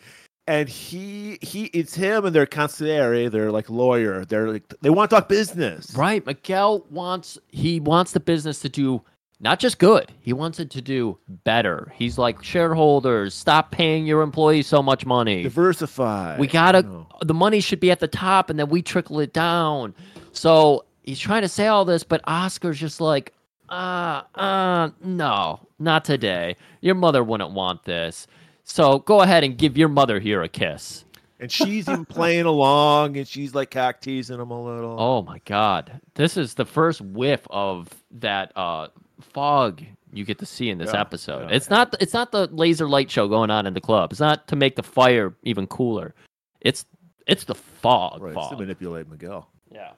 and 0.46 0.68
he 0.68 1.38
he 1.40 1.64
it's 1.66 1.94
him 1.94 2.24
and 2.26 2.34
their 2.34 2.46
consigliere, 2.46 3.30
their 3.30 3.50
like 3.50 3.70
lawyer. 3.70 4.24
They're 4.26 4.50
like 4.52 4.62
they 4.82 4.90
want 4.90 5.08
to 5.10 5.16
talk 5.16 5.28
business. 5.28 5.94
Right. 5.94 6.24
Miguel 6.26 6.84
wants 6.90 7.38
he 7.48 7.80
wants 7.80 8.12
the 8.12 8.20
business 8.20 8.60
to 8.60 8.68
do 8.68 9.02
not 9.40 9.58
just 9.60 9.78
good. 9.78 10.10
He 10.20 10.32
wants 10.32 10.58
it 10.60 10.70
to 10.70 10.82
do 10.82 11.18
better. 11.44 11.92
He's 11.96 12.18
like 12.18 12.42
shareholders, 12.42 13.34
stop 13.34 13.70
paying 13.70 14.06
your 14.06 14.22
employees 14.22 14.66
so 14.66 14.82
much 14.82 15.06
money. 15.06 15.42
Diversify. 15.42 16.36
We 16.38 16.46
gotta 16.46 16.82
No. 16.82 17.06
the 17.22 17.34
money 17.34 17.60
should 17.60 17.80
be 17.80 17.90
at 17.90 18.00
the 18.00 18.08
top 18.08 18.50
and 18.50 18.58
then 18.58 18.68
we 18.68 18.82
trickle 18.82 19.20
it 19.20 19.32
down. 19.32 19.94
So 20.32 20.84
he's 21.04 21.18
trying 21.18 21.42
to 21.42 21.48
say 21.48 21.66
all 21.68 21.84
this, 21.84 22.02
but 22.04 22.20
Oscar's 22.26 22.78
just 22.78 23.00
like, 23.00 23.32
uh, 23.68 24.22
uh, 24.34 24.90
no, 25.04 25.60
not 25.78 26.04
today. 26.04 26.56
Your 26.80 26.94
mother 26.94 27.22
wouldn't 27.22 27.50
want 27.52 27.84
this. 27.84 28.26
So 28.64 28.98
go 29.00 29.20
ahead 29.22 29.44
and 29.44 29.56
give 29.56 29.76
your 29.78 29.88
mother 29.88 30.18
here 30.20 30.42
a 30.42 30.48
kiss. 30.48 31.04
And 31.40 31.50
she's 31.52 31.88
even 31.88 32.04
playing 32.04 32.46
along, 32.46 33.16
and 33.16 33.26
she's 33.28 33.54
like 33.54 33.70
cock 33.70 34.00
teasing 34.00 34.40
him 34.40 34.50
a 34.50 34.60
little. 34.60 34.96
Oh 35.00 35.22
my 35.22 35.40
god. 35.44 36.00
This 36.14 36.36
is 36.36 36.54
the 36.54 36.64
first 36.64 37.00
whiff 37.00 37.46
of 37.48 37.88
that 38.18 38.52
uh 38.56 38.88
fog 39.20 39.82
you 40.12 40.24
get 40.24 40.38
to 40.38 40.46
see 40.46 40.70
in 40.70 40.78
this 40.78 40.90
Yeah, 40.92 41.00
episode. 41.00 41.50
yeah. 41.50 41.56
It's 41.56 41.68
not 41.70 41.94
it's 42.00 42.14
not 42.14 42.32
the 42.32 42.46
laser 42.48 42.88
light 42.88 43.10
show 43.10 43.28
going 43.28 43.50
on 43.50 43.66
in 43.66 43.74
the 43.74 43.80
club. 43.80 44.10
It's 44.12 44.20
not 44.20 44.48
to 44.48 44.56
make 44.56 44.76
the 44.76 44.82
fire 44.82 45.34
even 45.42 45.66
cooler. 45.66 46.14
It's 46.60 46.84
it's 47.26 47.44
the 47.44 47.54
fog. 47.54 48.22
right, 48.22 48.34
it's 48.36 48.48
to 48.48 48.56
manipulate 48.56 49.08
Miguel. 49.08 49.48
Yeah. 49.70 49.92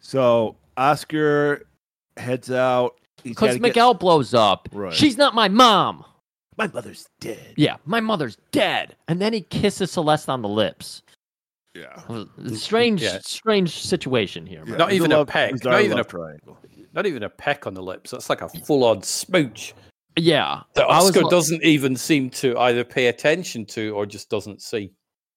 So 0.00 0.56
Oscar 0.76 1.66
heads 2.16 2.50
out. 2.50 2.96
Because 3.22 3.40
gotta 3.48 3.52
get- 3.54 3.62
Miguel 3.62 3.94
blows 3.94 4.34
up. 4.34 4.68
Right. 4.72 4.92
She's 4.94 5.16
not 5.16 5.34
my 5.34 5.48
mom. 5.48 6.04
my 6.56 6.66
mother's 6.68 7.08
dead. 7.20 7.54
Yeah, 7.56 7.76
my 7.84 8.00
mother's 8.00 8.36
dead. 8.52 8.96
And 9.08 9.20
then 9.20 9.32
he 9.32 9.40
kisses 9.42 9.90
Celeste 9.92 10.28
on 10.28 10.42
the 10.42 10.48
lips. 10.48 11.02
Yeah. 11.74 12.02
Strange, 12.54 13.02
Yeah. 13.02 13.18
strange 13.22 13.76
situation 13.78 14.44
here. 14.46 14.64
Yeah, 14.66 14.76
Not 14.76 14.80
it 14.80 14.84
was 14.86 14.94
even 14.96 15.12
a 15.12 15.18
love- 15.18 15.28
peck, 15.28 15.50
it 15.50 15.52
was 15.52 15.64
not 15.64 15.80
even 15.82 15.98
a- 15.98 16.04
triangle. 16.04 16.58
Not 16.98 17.06
even 17.06 17.22
a 17.22 17.28
peck 17.28 17.64
on 17.64 17.74
the 17.74 17.82
lips. 17.82 18.10
That's 18.10 18.28
like 18.28 18.42
a 18.42 18.48
full 18.48 18.82
on 18.82 19.04
smooch 19.04 19.72
Yeah. 20.16 20.62
that 20.74 20.84
Oscar 20.88 21.22
li- 21.22 21.30
doesn't 21.30 21.62
even 21.62 21.94
seem 21.94 22.28
to 22.30 22.58
either 22.58 22.82
pay 22.82 23.06
attention 23.06 23.64
to 23.66 23.90
or 23.94 24.04
just 24.04 24.28
doesn't 24.28 24.60
see. 24.62 24.90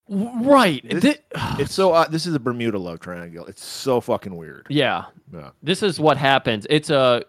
Right. 0.09 0.83
This- 0.89 1.03
Thi- 1.03 1.21
It's 1.61 1.71
so. 1.75 1.93
Uh, 1.93 2.07
this 2.07 2.25
is 2.25 2.33
a 2.33 2.39
Bermuda 2.39 2.79
love 2.79 2.99
triangle. 2.99 3.45
It's 3.45 3.63
so 3.63 4.01
fucking 4.01 4.35
weird. 4.35 4.65
yeah. 4.71 5.05
Yeah. 5.31 5.51
This 5.61 5.83
is 5.83 5.99
what 5.99 6.17
happens. 6.17 6.65
It's 6.67 6.89
a 6.89 7.21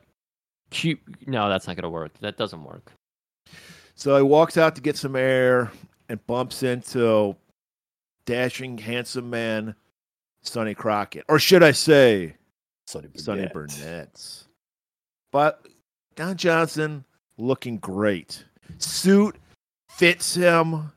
cute. 0.70 0.98
No, 1.26 1.50
that's 1.50 1.66
not 1.66 1.76
going 1.76 1.82
to 1.82 1.90
work. 1.90 2.12
That 2.20 2.38
doesn't 2.38 2.64
work. 2.64 2.90
So 3.96 4.16
he 4.16 4.22
walks 4.22 4.56
out 4.56 4.74
to 4.76 4.80
get 4.80 4.96
some 4.96 5.14
air 5.14 5.70
and 6.08 6.26
bumps 6.26 6.62
into 6.62 7.36
dashing, 8.24 8.78
handsome 8.78 9.28
man, 9.28 9.74
Sonny 10.40 10.74
Crockett, 10.74 11.26
or 11.28 11.38
should 11.38 11.62
I 11.62 11.72
say, 11.72 12.36
Sonny 12.86 13.08
Burnett. 13.08 13.20
Sonny 13.20 13.46
Burnett's. 13.46 14.48
But 15.30 15.66
Don 16.16 16.36
Johnson 16.36 17.04
looking 17.38 17.78
great. 17.78 18.44
Suit 18.78 19.36
fits 19.88 20.34
him, 20.34 20.92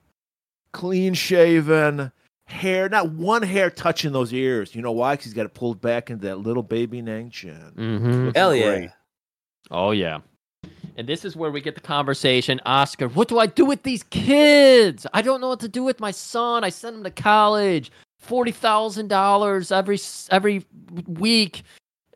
clean 0.73 1.13
shaven, 1.13 2.11
hair, 2.47 2.89
not 2.89 3.11
one 3.11 3.41
hair 3.41 3.69
touching 3.69 4.11
those 4.11 4.33
ears. 4.33 4.75
You 4.75 4.81
know 4.81 4.91
why? 4.91 5.13
Because 5.13 5.25
he's 5.25 5.33
got 5.33 5.45
it 5.45 5.53
pulled 5.53 5.81
back 5.81 6.09
into 6.09 6.25
that 6.27 6.39
little 6.39 6.63
baby 6.63 7.01
Nang 7.01 7.29
chin. 7.29 7.71
Mm-hmm. 7.75 8.29
Hell 8.35 8.55
yeah. 8.55 8.75
great. 8.75 8.89
Oh 9.71 9.91
yeah. 9.91 10.19
And 10.97 11.07
this 11.07 11.25
is 11.25 11.35
where 11.35 11.51
we 11.51 11.59
get 11.59 11.75
the 11.75 11.81
conversation. 11.81 12.61
Oscar, 12.65 13.09
what 13.09 13.27
do 13.27 13.37
I 13.37 13.47
do 13.47 13.65
with 13.65 13.83
these 13.83 14.03
kids? 14.03 15.05
I 15.13 15.21
don't 15.21 15.41
know 15.41 15.49
what 15.49 15.59
to 15.59 15.67
do 15.67 15.83
with 15.83 15.99
my 15.99 16.11
son. 16.11 16.63
I 16.63 16.69
sent 16.69 16.95
him 16.95 17.03
to 17.03 17.11
college, 17.11 17.91
forty 18.25 18.51
thousand 18.51 19.07
dollars 19.07 19.71
every 19.71 19.99
every 20.31 20.65
week. 21.07 21.63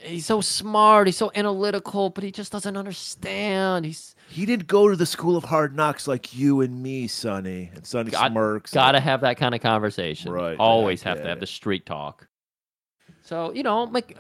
He's 0.02 0.26
so 0.26 0.40
smart. 0.40 1.08
He's 1.08 1.18
so 1.18 1.30
analytical, 1.36 2.10
but 2.10 2.24
he 2.24 2.32
just 2.32 2.52
doesn't 2.54 2.78
understand. 2.78 3.86
He's 3.86 4.16
He 4.30 4.46
didn't 4.46 4.68
go 4.68 4.88
to 4.88 4.96
the 4.96 5.06
school 5.06 5.36
of 5.36 5.44
hard 5.44 5.76
knocks 5.76 6.08
like 6.08 6.34
you 6.34 6.62
and 6.62 6.82
me, 6.82 7.08
Sonny. 7.08 7.70
And 7.76 7.86
Sonny 7.86 8.12
Got- 8.12 8.32
smirks. 8.32 8.72
got 8.72 8.94
to 8.94 9.02
have 9.02 9.20
that 9.22 9.36
kind 9.38 9.54
of 9.54 9.60
conversation. 9.62 10.32
Right, 10.32 10.56
Always 10.58 11.04
have 11.04 11.18
to 11.22 11.28
have 11.28 11.38
it. 11.38 11.42
the 11.42 11.48
street 11.48 11.86
talk. 11.86 12.28
So 13.24 13.52
you 13.54 13.62
know, 13.62 13.84
like 13.84 14.18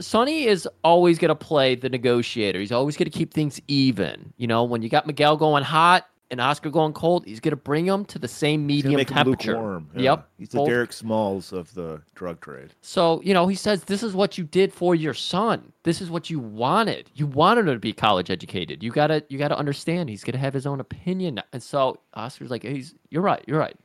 Sonny 0.00 0.46
is 0.46 0.68
always 0.82 1.18
going 1.18 1.28
to 1.30 1.34
play 1.36 1.76
the 1.76 1.88
negotiator. 1.88 2.58
He's 2.58 2.72
always 2.72 2.96
going 2.96 3.10
to 3.10 3.16
keep 3.16 3.32
things 3.32 3.60
even. 3.68 4.32
You 4.36 4.48
know, 4.48 4.64
when 4.64 4.82
you 4.82 4.88
got 4.88 5.06
Miguel 5.06 5.36
going 5.36 5.62
hot 5.62 6.06
and 6.32 6.40
Oscar 6.40 6.70
going 6.70 6.92
cold, 6.94 7.24
he's 7.26 7.38
going 7.38 7.50
to 7.52 7.56
bring 7.56 7.84
them 7.86 8.04
to 8.06 8.18
the 8.18 8.26
same 8.26 8.68
He's 8.68 8.82
medium 8.82 8.98
make 8.98 9.08
temperature. 9.08 9.52
lukewarm. 9.52 9.90
Yeah. 9.94 10.02
Yep. 10.02 10.28
He's 10.38 10.48
the 10.48 10.56
both- 10.58 10.68
Derek 10.68 10.92
Smalls 10.92 11.52
of 11.52 11.72
the 11.74 12.00
drug 12.16 12.40
trade. 12.40 12.70
So 12.80 13.20
you 13.22 13.34
know, 13.34 13.46
he 13.46 13.54
says 13.54 13.84
this 13.84 14.02
is 14.02 14.14
what 14.14 14.36
you 14.38 14.44
did 14.44 14.72
for 14.72 14.94
your 14.96 15.14
son. 15.14 15.72
This 15.84 16.00
is 16.00 16.10
what 16.10 16.30
you 16.30 16.40
wanted. 16.40 17.10
You 17.14 17.26
wanted 17.26 17.68
him 17.68 17.74
to 17.74 17.78
be 17.78 17.92
college 17.92 18.30
educated. 18.30 18.82
You 18.82 18.90
gotta, 18.90 19.22
you 19.28 19.38
gotta 19.38 19.56
understand. 19.56 20.08
He's 20.08 20.24
gonna 20.24 20.38
have 20.38 20.54
his 20.54 20.66
own 20.66 20.80
opinion. 20.80 21.40
And 21.52 21.62
so 21.62 21.98
Oscar's 22.14 22.50
like, 22.50 22.62
he's, 22.64 22.94
you're 23.10 23.22
right, 23.22 23.44
you're 23.46 23.58
right. 23.58 23.76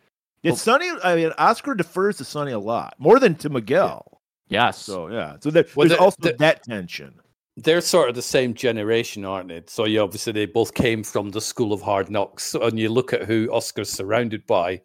Yeah, 0.42 0.52
Well- 0.52 0.58
Sonny. 0.58 0.90
I 1.04 1.16
mean, 1.16 1.32
Oscar 1.38 1.76
defers 1.76 2.18
to 2.18 2.24
Sonny 2.24 2.54
a 2.54 2.60
lot 2.60 2.96
more 2.98 3.20
than 3.20 3.36
to 3.36 3.50
Miguel. 3.50 4.22
Yes. 4.50 4.78
So 4.82 5.10
yeah. 5.10 5.36
So 5.42 5.52
there, 5.52 5.66
Well, 5.76 5.88
there's 5.88 5.98
the- 5.98 6.04
also 6.04 6.18
the- 6.22 6.34
that 6.40 6.64
tension. 6.64 7.14
They're 7.58 7.82
sort 7.82 8.08
of 8.08 8.16
the 8.16 8.22
same 8.22 8.54
generation, 8.54 9.26
aren't 9.26 9.50
they? 9.50 9.64
So 9.66 9.86
you 9.86 10.02
obviously 10.02 10.32
they 10.32 10.46
both 10.46 10.74
came 10.74 11.04
from 11.04 11.32
the 11.32 11.42
school 11.42 11.74
of 11.74 11.82
hard 11.82 12.10
knocks. 12.10 12.54
And 12.54 12.78
you 12.80 12.90
look 12.90 13.14
at 13.14 13.24
who 13.24 13.50
Oscar's 13.52 13.90
surrounded 13.90 14.46
by, 14.46 14.82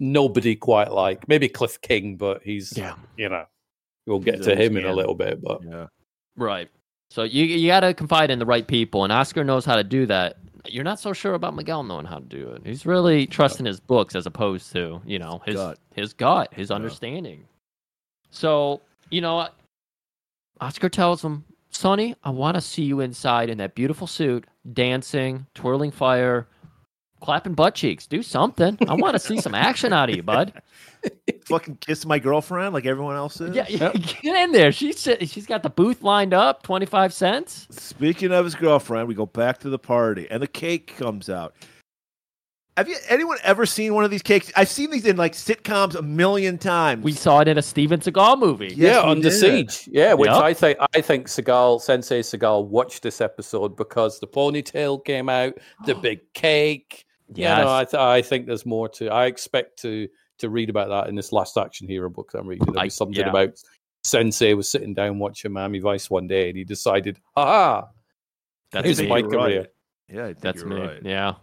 nobody 0.00 0.54
quite 0.54 0.92
like 0.92 1.28
maybe 1.28 1.48
Cliff 1.48 1.80
King, 1.80 2.16
but 2.16 2.42
he's 2.42 2.76
yeah. 2.76 2.94
you 3.16 3.28
know 3.28 3.44
we'll 4.06 4.20
get 4.20 4.36
He's 4.36 4.46
to 4.46 4.52
a 4.52 4.56
him 4.56 4.76
in 4.76 4.86
a 4.86 4.92
little 4.92 5.14
bit. 5.14 5.42
But 5.42 5.62
Yeah. 5.64 5.86
Right. 6.36 6.68
So 7.10 7.22
you 7.22 7.44
you 7.44 7.68
got 7.68 7.80
to 7.80 7.94
confide 7.94 8.30
in 8.30 8.38
the 8.38 8.46
right 8.46 8.66
people, 8.66 9.04
and 9.04 9.12
Oscar 9.12 9.44
knows 9.44 9.64
how 9.64 9.76
to 9.76 9.84
do 9.84 10.06
that. 10.06 10.38
You're 10.66 10.84
not 10.84 11.00
so 11.00 11.12
sure 11.12 11.34
about 11.34 11.54
Miguel 11.54 11.82
knowing 11.82 12.04
how 12.04 12.18
to 12.18 12.24
do 12.24 12.50
it. 12.50 12.62
He's 12.64 12.84
really 12.84 13.26
trusting 13.26 13.64
his 13.64 13.80
books 13.80 14.14
as 14.14 14.26
opposed 14.26 14.72
to 14.72 15.00
you 15.06 15.18
know 15.18 15.40
his 15.46 15.56
Gut. 15.56 15.78
his 15.94 16.12
gut, 16.12 16.52
his 16.52 16.70
understanding. 16.70 17.44
So 18.30 18.82
you 19.10 19.22
know, 19.22 19.48
Oscar 20.60 20.90
tells 20.90 21.24
him, 21.24 21.44
"Sonny, 21.78 22.16
I 22.24 22.30
want 22.30 22.56
to 22.56 22.60
see 22.60 22.82
you 22.82 22.98
inside 22.98 23.48
in 23.48 23.58
that 23.58 23.76
beautiful 23.76 24.08
suit, 24.08 24.46
dancing, 24.72 25.46
twirling 25.54 25.92
fire." 25.92 26.48
Clapping 27.20 27.54
butt 27.54 27.74
cheeks. 27.74 28.06
Do 28.06 28.22
something. 28.22 28.78
I 28.88 28.94
want 28.94 29.14
to 29.14 29.18
see 29.18 29.40
some 29.40 29.52
action 29.52 29.92
out 29.92 30.08
of 30.08 30.14
you, 30.14 30.22
bud. 30.22 30.52
Fucking 31.46 31.76
kiss 31.78 32.06
my 32.06 32.20
girlfriend 32.20 32.74
like 32.74 32.86
everyone 32.86 33.16
else 33.16 33.40
is. 33.40 33.56
Yeah, 33.56 33.66
yeah, 33.68 33.92
get 34.22 34.36
in 34.36 34.52
there. 34.52 34.70
She's 34.70 35.02
she's 35.22 35.46
got 35.46 35.64
the 35.64 35.70
booth 35.70 36.02
lined 36.02 36.32
up, 36.32 36.62
twenty 36.62 36.86
five 36.86 37.12
cents. 37.12 37.66
Speaking 37.70 38.32
of 38.32 38.44
his 38.44 38.54
girlfriend, 38.54 39.08
we 39.08 39.14
go 39.14 39.26
back 39.26 39.58
to 39.58 39.68
the 39.68 39.78
party, 39.80 40.28
and 40.30 40.40
the 40.40 40.46
cake 40.46 40.96
comes 40.96 41.28
out. 41.28 41.54
Have 42.78 42.88
you 42.88 42.96
anyone 43.08 43.38
ever 43.42 43.66
seen 43.66 43.92
one 43.92 44.04
of 44.04 44.10
these 44.12 44.22
cakes? 44.22 44.52
I've 44.54 44.68
seen 44.68 44.92
these 44.92 45.04
in 45.04 45.16
like 45.16 45.32
sitcoms 45.32 45.96
a 45.96 46.00
million 46.02 46.58
times. 46.58 47.02
We 47.02 47.10
saw 47.10 47.40
it 47.40 47.48
in 47.48 47.58
a 47.58 47.62
Steven 47.62 47.98
Seagal 47.98 48.38
movie. 48.38 48.68
Yes, 48.68 48.76
yeah, 48.76 49.02
we 49.04 49.10
Under. 49.10 49.30
Siege. 49.32 49.88
Yeah, 49.90 50.14
which 50.14 50.30
Yep. 50.30 50.40
I 50.40 50.54
think 50.54 50.78
I 50.94 51.00
think 51.00 51.26
Seagal 51.26 51.80
Sensei 51.80 52.20
Seagal 52.20 52.68
watched 52.68 53.02
this 53.02 53.20
episode 53.20 53.76
because 53.76 54.20
the 54.20 54.28
ponytail 54.28 55.04
came 55.04 55.28
out, 55.28 55.54
the 55.86 55.94
big 56.02 56.20
cake. 56.34 57.04
Yeah, 57.34 57.56
Yes. 57.58 57.64
no, 57.64 57.74
I, 57.74 57.84
th- 57.84 58.00
I 58.00 58.22
think 58.22 58.46
there's 58.46 58.64
more 58.64 58.88
to. 58.90 59.08
I 59.08 59.26
expect 59.26 59.80
to 59.82 60.06
to 60.38 60.48
read 60.48 60.70
about 60.70 60.88
that 60.88 61.08
in 61.08 61.16
this 61.16 61.32
last 61.32 61.58
action 61.58 61.88
hero 61.88 62.08
book 62.08 62.30
that 62.30 62.38
I'm 62.38 62.46
reading. 62.46 62.66
There'll 62.66 62.84
be 62.84 62.90
something 62.90 63.16
yeah. 63.18 63.28
about 63.30 63.54
Sensei 64.04 64.54
was 64.54 64.70
sitting 64.70 64.94
down 64.94 65.18
watching 65.18 65.50
Miami 65.52 65.80
Vice 65.80 66.08
one 66.08 66.28
day 66.28 66.48
and 66.48 66.56
he 66.56 66.62
decided, 66.62 67.18
"Ha 67.36 67.88
That's 68.70 69.02
my 69.02 69.18
You're 69.18 69.28
career. 69.30 69.58
right. 69.62 69.66
Yeah, 70.08 70.22
I 70.22 70.26
think 70.26 70.40
That's 70.42 70.60
you're 70.60 70.68
me. 70.68 70.80
right. 70.80 71.02
Yeah. 71.04 71.34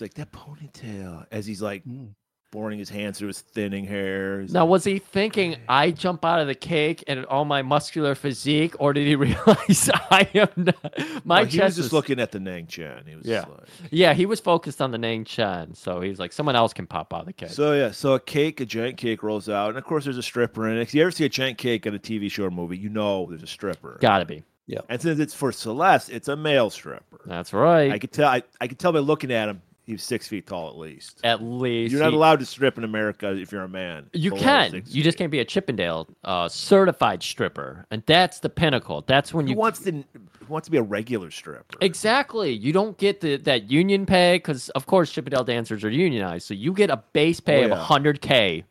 It's 0.00 0.02
like 0.02 0.14
that 0.14 0.30
ponytail 0.30 1.26
as 1.32 1.44
he's 1.44 1.60
like 1.60 1.84
Mm. 1.84 2.10
boring 2.52 2.78
his 2.78 2.88
hands 2.88 3.18
through 3.18 3.26
his 3.28 3.40
thinning 3.40 3.84
hair. 3.84 4.40
He's 4.42 4.52
Now, 4.52 4.60
like, 4.60 4.70
was 4.70 4.84
he 4.84 5.00
thinking 5.00 5.56
I 5.68 5.90
jump 5.90 6.24
out 6.24 6.38
of 6.38 6.46
the 6.46 6.54
cake 6.54 7.02
and 7.08 7.24
all 7.26 7.44
my 7.44 7.62
muscular 7.62 8.14
physique, 8.14 8.74
or 8.78 8.92
did 8.92 9.08
he 9.08 9.16
realize 9.16 9.90
I 10.10 10.28
am 10.34 10.48
not, 10.56 11.26
my 11.26 11.40
no, 11.40 11.44
he 11.46 11.58
chest 11.58 11.64
was 11.70 11.76
just 11.76 11.86
is- 11.88 11.92
looking 11.92 12.20
at 12.20 12.30
the 12.30 12.38
Nang 12.38 12.68
Chan. 12.68 13.02
He 13.08 13.16
was 13.16 13.26
Yeah. 13.26 13.40
like, 13.40 13.66
Yeah, 13.90 14.14
he 14.14 14.24
was 14.24 14.38
focused 14.38 14.80
on 14.80 14.92
the 14.92 14.98
Nang 14.98 15.24
Chen, 15.24 15.74
so 15.74 16.00
he 16.00 16.10
was 16.10 16.20
like, 16.20 16.32
someone 16.32 16.54
else 16.54 16.72
can 16.72 16.86
pop 16.86 17.12
out 17.12 17.20
of 17.22 17.26
the 17.26 17.32
cake. 17.32 17.50
So 17.50 17.72
yeah, 17.72 17.90
so 17.90 18.14
a 18.14 18.20
cake, 18.20 18.60
a 18.60 18.66
giant 18.66 18.98
cake 18.98 19.24
rolls 19.24 19.48
out, 19.48 19.70
and 19.70 19.78
of 19.78 19.82
course 19.84 20.04
there's 20.04 20.16
a 20.16 20.22
stripper 20.22 20.68
in 20.68 20.78
it. 20.78 20.82
If 20.82 20.94
you 20.94 21.02
ever 21.02 21.10
see 21.10 21.24
a 21.24 21.28
giant 21.28 21.58
cake 21.58 21.88
on 21.88 21.94
a 21.94 21.98
TV 21.98 22.30
show 22.30 22.44
or 22.44 22.50
movie, 22.52 22.78
you 22.78 22.88
know 22.88 23.26
there's 23.28 23.42
a 23.42 23.48
stripper. 23.48 23.98
Gotta 24.00 24.24
be. 24.24 24.44
Yeah. 24.68 24.80
And 24.88 25.02
since 25.02 25.18
it's 25.18 25.32
for 25.34 25.50
Celeste, 25.50 26.10
it's 26.10 26.28
a 26.28 26.36
male 26.36 26.68
stripper. 26.70 27.20
That's 27.26 27.52
right. 27.54 27.90
I 27.90 27.98
could 27.98 28.12
tell. 28.12 28.28
I, 28.28 28.42
I 28.60 28.68
could 28.68 28.78
tell 28.78 28.92
by 28.92 28.98
looking 28.98 29.32
at 29.32 29.48
him, 29.48 29.62
He's 29.88 30.02
six 30.02 30.28
feet 30.28 30.46
tall 30.46 30.68
at 30.68 30.76
least. 30.76 31.22
At 31.24 31.42
least 31.42 31.92
You're 31.92 32.02
not 32.02 32.10
he- 32.10 32.16
allowed 32.16 32.40
to 32.40 32.44
strip 32.46 32.76
in 32.76 32.84
America 32.84 33.30
if 33.34 33.50
you're 33.50 33.62
a 33.62 33.68
man. 33.68 34.10
You 34.12 34.32
can. 34.32 34.82
You 34.86 35.02
just 35.02 35.16
can't 35.16 35.30
be 35.30 35.40
a 35.40 35.46
Chippendale 35.46 36.06
uh, 36.24 36.46
certified 36.50 37.22
stripper, 37.22 37.86
and 37.90 38.02
that's 38.04 38.40
the 38.40 38.50
pinnacle. 38.50 39.02
That's 39.06 39.32
when 39.32 39.46
Who 39.46 39.52
you 39.52 39.56
wants 39.58 39.78
to 39.84 40.04
wants 40.46 40.66
to 40.66 40.70
be 40.70 40.76
a 40.76 40.82
regular 40.82 41.30
stripper? 41.30 41.78
exactly. 41.80 42.52
You 42.52 42.74
don't 42.74 42.98
get 42.98 43.22
the 43.22 43.36
that 43.38 43.70
union 43.70 44.04
pay 44.04 44.36
because, 44.36 44.68
of 44.70 44.84
course, 44.84 45.10
Chippendale 45.10 45.44
dancers 45.44 45.82
are 45.84 45.90
unionized. 45.90 46.46
So 46.46 46.52
you 46.52 46.74
get 46.74 46.90
a 46.90 47.02
base 47.14 47.40
pay 47.40 47.64
Oh, 47.64 47.72
of 47.72 47.78
hundred 47.78 48.20
k, 48.20 48.64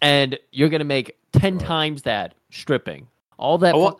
and 0.00 0.38
you're 0.50 0.70
gonna 0.70 0.84
make 0.84 1.14
ten 1.32 1.58
times 1.58 2.02
that 2.04 2.32
stripping. 2.50 3.06
All 3.36 3.58
that. 3.58 3.74
I 3.74 3.78
fu- 3.90 3.98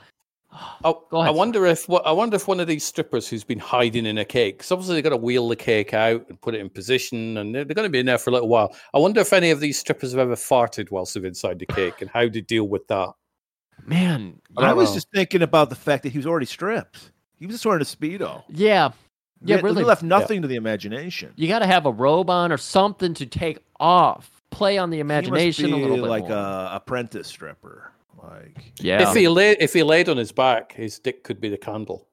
Oh, 0.85 1.05
Go 1.11 1.19
ahead, 1.21 1.29
I 1.29 1.31
wonder 1.37 1.67
if 1.67 1.89
what 1.89 2.07
I 2.07 2.13
wonder 2.13 2.37
if 2.37 2.47
one 2.47 2.61
of 2.61 2.67
these 2.69 2.85
strippers 2.85 3.27
who's 3.29 3.43
been 3.45 3.59
hiding 3.59 4.07
in 4.07 4.19
a 4.19 4.25
cake, 4.25 4.59
because 4.59 4.71
obviously 4.71 4.95
they've 4.95 5.05
got 5.05 5.11
to 5.11 5.17
wheel 5.17 5.49
the 5.49 5.57
cake 5.57 5.93
out 5.95 6.25
and 6.29 6.41
put 6.41 6.55
it 6.55 6.61
in 6.61 6.71
position, 6.71 7.37
and 7.39 7.55
they're, 7.55 7.65
they're 7.65 7.75
going 7.75 7.87
to 7.87 7.91
be 7.91 7.99
in 7.99 8.07
there 8.07 8.19
for 8.19 8.31
a 8.31 8.33
little 8.33 8.49
while. 8.49 8.75
I 8.95 8.99
wonder 8.99 9.21
if 9.21 9.33
any 9.33 9.51
of 9.51 9.59
these 9.61 9.79
strippers 9.79 10.13
have 10.13 10.21
ever 10.21 10.37
farted 10.37 10.91
whilst 10.91 11.15
they're 11.15 11.25
inside 11.27 11.59
the 11.59 11.67
cake, 11.67 12.01
and 12.01 12.09
how 12.11 12.29
they 12.29 12.41
deal 12.41 12.69
with 12.69 12.87
that. 12.89 13.11
man. 13.87 14.41
I 14.57 14.71
I 14.71 14.73
was 14.73 14.91
know. 14.91 14.95
just 14.97 15.11
thinking 15.13 15.43
about 15.43 15.71
the 15.71 15.77
fact 15.77 16.03
that 16.05 16.11
he 16.13 16.19
was 16.19 16.27
already 16.27 16.47
stripped. 16.47 17.11
He 17.37 17.47
was 17.47 17.57
just 17.57 17.67
wearing 17.67 17.83
a 17.83 17.85
speedo. 17.85 18.45
Yeah. 18.49 18.91
Yeah, 19.45 19.57
He- 19.57 19.63
really. 19.63 19.83
He 19.83 19.85
left 19.85 20.03
nothing 20.03 20.41
to 20.43 20.49
the 20.49 20.55
imagination. 20.55 21.33
You 21.37 21.49
got 21.49 21.59
to 21.59 21.67
have 21.67 21.85
a 21.87 21.91
robe 21.93 22.31
on 22.31 22.53
or 22.53 22.57
something 22.57 23.13
to 23.15 23.27
take 23.27 23.59
off. 23.81 24.31
Play 24.51 24.79
on 24.79 24.91
the 24.91 25.01
imagination 25.01 25.65
he 25.67 25.71
must 25.73 25.81
a 25.81 25.83
little 25.89 26.05
bit 26.05 26.09
like 26.11 26.29
more. 26.29 26.33
a 26.39 26.71
apprentice 26.75 27.27
stripper. 27.27 27.91
Like 28.23 28.73
yeah. 28.79 29.09
If 29.11 29.17
he 29.17 29.29
lay 29.29 29.53
if 29.61 29.73
he 29.73 29.83
laid 29.83 30.09
on 30.09 30.17
his 30.17 30.33
back, 30.33 30.73
his 30.73 30.99
dick 30.99 31.25
could 31.25 31.41
be 31.41 31.49
the 31.49 31.59
candle. 31.59 32.09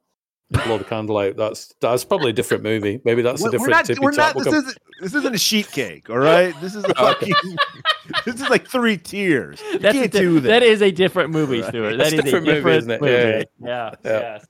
Blow 0.66 0.78
the 0.78 0.84
candle 0.84 1.18
out. 1.18 1.38
That's 1.38 1.74
that's 1.80 2.04
probably 2.04 2.32
a 2.32 2.34
different 2.34 2.64
movie. 2.64 3.00
Maybe 3.06 3.22
that's 3.22 3.42
a 3.42 3.46
We're- 3.46 3.52
different 3.52 3.88
we're 3.88 3.96
not. 3.96 4.00
We're 4.02 4.12
top. 4.12 4.18
not 4.18 4.36
We'll 4.36 4.44
this, 4.46 4.54
come- 4.54 4.64
isn't, 4.66 4.78
this 5.02 5.14
isn't 5.16 5.36
a 5.36 5.38
sheet 5.38 5.72
cake. 5.72 6.10
All 6.10 6.18
right. 6.18 6.54
This 6.60 6.76
is 6.76 6.84
a 6.84 6.94
fucking. 6.94 7.34
this 8.26 8.36
is 8.36 8.50
like 8.50 8.68
three 8.68 8.98
tiers. 8.98 9.62
You 9.72 9.80
That's 9.80 9.96
a 9.96 10.00
can't 10.02 10.12
di- 10.12 10.20
do 10.20 10.40
that. 10.42 10.50
That 10.50 10.64
is 10.64 10.82
a 10.82 10.92
different 10.92 11.30
movie, 11.32 11.62
Right. 11.62 11.70
Stuart. 11.70 11.96
That's 11.96 12.10
That 12.10 12.14
is 12.16 12.20
a 12.20 12.24
different 12.24 12.46
movie, 12.48 12.58
different 12.58 12.78
isn't 12.80 12.92
it? 12.92 13.02
movie. 13.02 13.14
Yeah, 13.14 13.44
Yeah. 13.66 13.92
Yeah. 14.04 14.20
yes. 14.20 14.46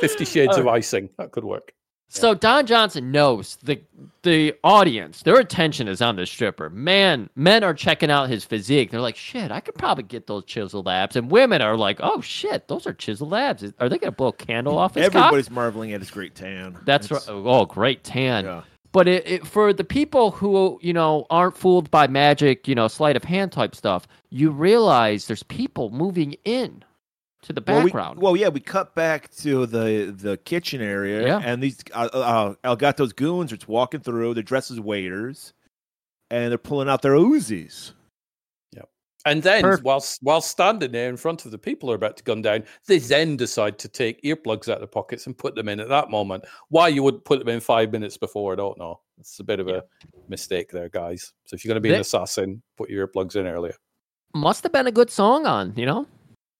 Fifty 0.00 0.24
Shades 0.24 0.56
of 0.56 0.66
Uh, 0.66 0.70
Icing. 0.70 1.10
That 1.18 1.30
could 1.30 1.44
work. 1.44 1.72
So 2.08 2.32
Don 2.32 2.66
Johnson 2.66 3.10
knows 3.10 3.56
the 3.62 3.80
the 4.22 4.54
audience, 4.62 5.22
their 5.22 5.38
attention 5.38 5.88
is 5.88 6.00
on 6.00 6.16
the 6.16 6.26
stripper. 6.26 6.70
Man, 6.70 7.28
men 7.34 7.62
are 7.64 7.74
checking 7.74 8.10
out 8.10 8.28
his 8.28 8.44
physique. 8.44 8.90
They're 8.90 9.00
like, 9.00 9.16
"Shit, 9.16 9.50
I 9.50 9.60
could 9.60 9.74
probably 9.74 10.04
get 10.04 10.26
those 10.26 10.44
chiseled 10.44 10.88
abs." 10.88 11.16
And 11.16 11.30
women 11.30 11.60
are 11.60 11.76
like, 11.76 11.98
"Oh 12.02 12.20
shit, 12.20 12.68
those 12.68 12.86
are 12.86 12.92
chiseled 12.92 13.34
abs. 13.34 13.64
Are 13.80 13.88
they 13.88 13.98
gonna 13.98 14.12
blow 14.12 14.28
a 14.28 14.32
candle 14.32 14.78
off 14.78 14.94
his 14.94 15.08
cock?" 15.08 15.16
Everybody's 15.16 15.50
marveling 15.50 15.92
at 15.92 16.00
his 16.00 16.10
great 16.10 16.34
tan. 16.34 16.78
That's 16.84 17.10
right. 17.10 17.22
Oh, 17.28 17.64
great 17.66 18.04
tan. 18.04 18.44
Yeah. 18.44 18.62
But 18.92 19.08
it, 19.08 19.26
it, 19.26 19.46
for 19.46 19.72
the 19.72 19.82
people 19.82 20.30
who 20.30 20.78
you 20.80 20.92
know 20.92 21.26
aren't 21.30 21.56
fooled 21.56 21.90
by 21.90 22.06
magic, 22.06 22.68
you 22.68 22.76
know, 22.76 22.86
sleight 22.86 23.16
of 23.16 23.24
hand 23.24 23.50
type 23.50 23.74
stuff, 23.74 24.06
you 24.30 24.50
realize 24.50 25.26
there's 25.26 25.42
people 25.42 25.90
moving 25.90 26.36
in 26.44 26.84
to 27.44 27.52
the 27.52 27.62
Well, 27.66 27.78
we- 27.78 27.84
background. 27.84 28.20
Well, 28.20 28.36
yeah, 28.36 28.48
we 28.48 28.60
cut 28.60 28.94
back 28.94 29.30
to 29.36 29.66
the 29.66 30.14
the 30.16 30.36
kitchen 30.38 30.80
area, 30.80 31.26
Yeah. 31.26 31.40
and 31.44 31.62
these 31.62 31.78
uh, 31.92 32.08
uh, 32.12 32.54
El 32.64 32.76
Gato's 32.76 33.12
goons 33.12 33.52
are 33.52 33.58
walking 33.68 34.00
through. 34.00 34.34
They're 34.34 34.42
dressed 34.42 34.70
as 34.70 34.80
waiters, 34.80 35.52
and 36.30 36.50
they're 36.50 36.58
pulling 36.58 36.88
out 36.88 37.02
their 37.02 37.12
Uzis. 37.14 37.92
Yep. 38.72 38.88
And 39.26 39.42
then, 39.42 39.62
Perfect. 39.62 39.84
whilst 39.84 40.18
while 40.22 40.40
standing 40.40 40.92
there 40.92 41.08
in 41.08 41.16
front 41.16 41.44
of 41.44 41.50
the 41.50 41.58
people 41.58 41.88
who 41.88 41.92
are 41.92 41.96
about 41.96 42.16
to 42.16 42.24
gun 42.24 42.42
down, 42.42 42.64
they 42.86 42.98
then 42.98 43.36
decide 43.36 43.78
to 43.78 43.88
take 43.88 44.20
earplugs 44.22 44.68
out 44.68 44.74
of 44.76 44.80
their 44.80 44.86
pockets 44.88 45.26
and 45.26 45.36
put 45.36 45.54
them 45.54 45.68
in 45.68 45.80
at 45.80 45.88
that 45.88 46.10
moment. 46.10 46.44
Why 46.68 46.88
you 46.88 47.02
would 47.02 47.24
put 47.24 47.38
them 47.38 47.48
in 47.48 47.60
five 47.60 47.92
minutes 47.92 48.16
before, 48.16 48.52
I 48.52 48.56
don't 48.56 48.78
know. 48.78 49.00
It's 49.18 49.38
a 49.38 49.44
bit 49.44 49.60
of 49.60 49.68
a 49.68 49.84
mistake 50.28 50.70
there, 50.72 50.88
guys. 50.88 51.32
So 51.44 51.54
if 51.54 51.64
you're 51.64 51.70
going 51.70 51.76
to 51.76 51.80
be 51.80 51.90
They- 51.90 51.94
an 51.96 52.00
assassin, 52.00 52.62
put 52.76 52.90
your 52.90 53.06
earplugs 53.06 53.36
in 53.36 53.46
earlier. 53.46 53.74
Must 54.34 54.62
have 54.64 54.72
been 54.72 54.88
a 54.88 54.92
good 54.92 55.10
song 55.10 55.46
on, 55.46 55.72
you 55.76 55.86
know. 55.86 56.06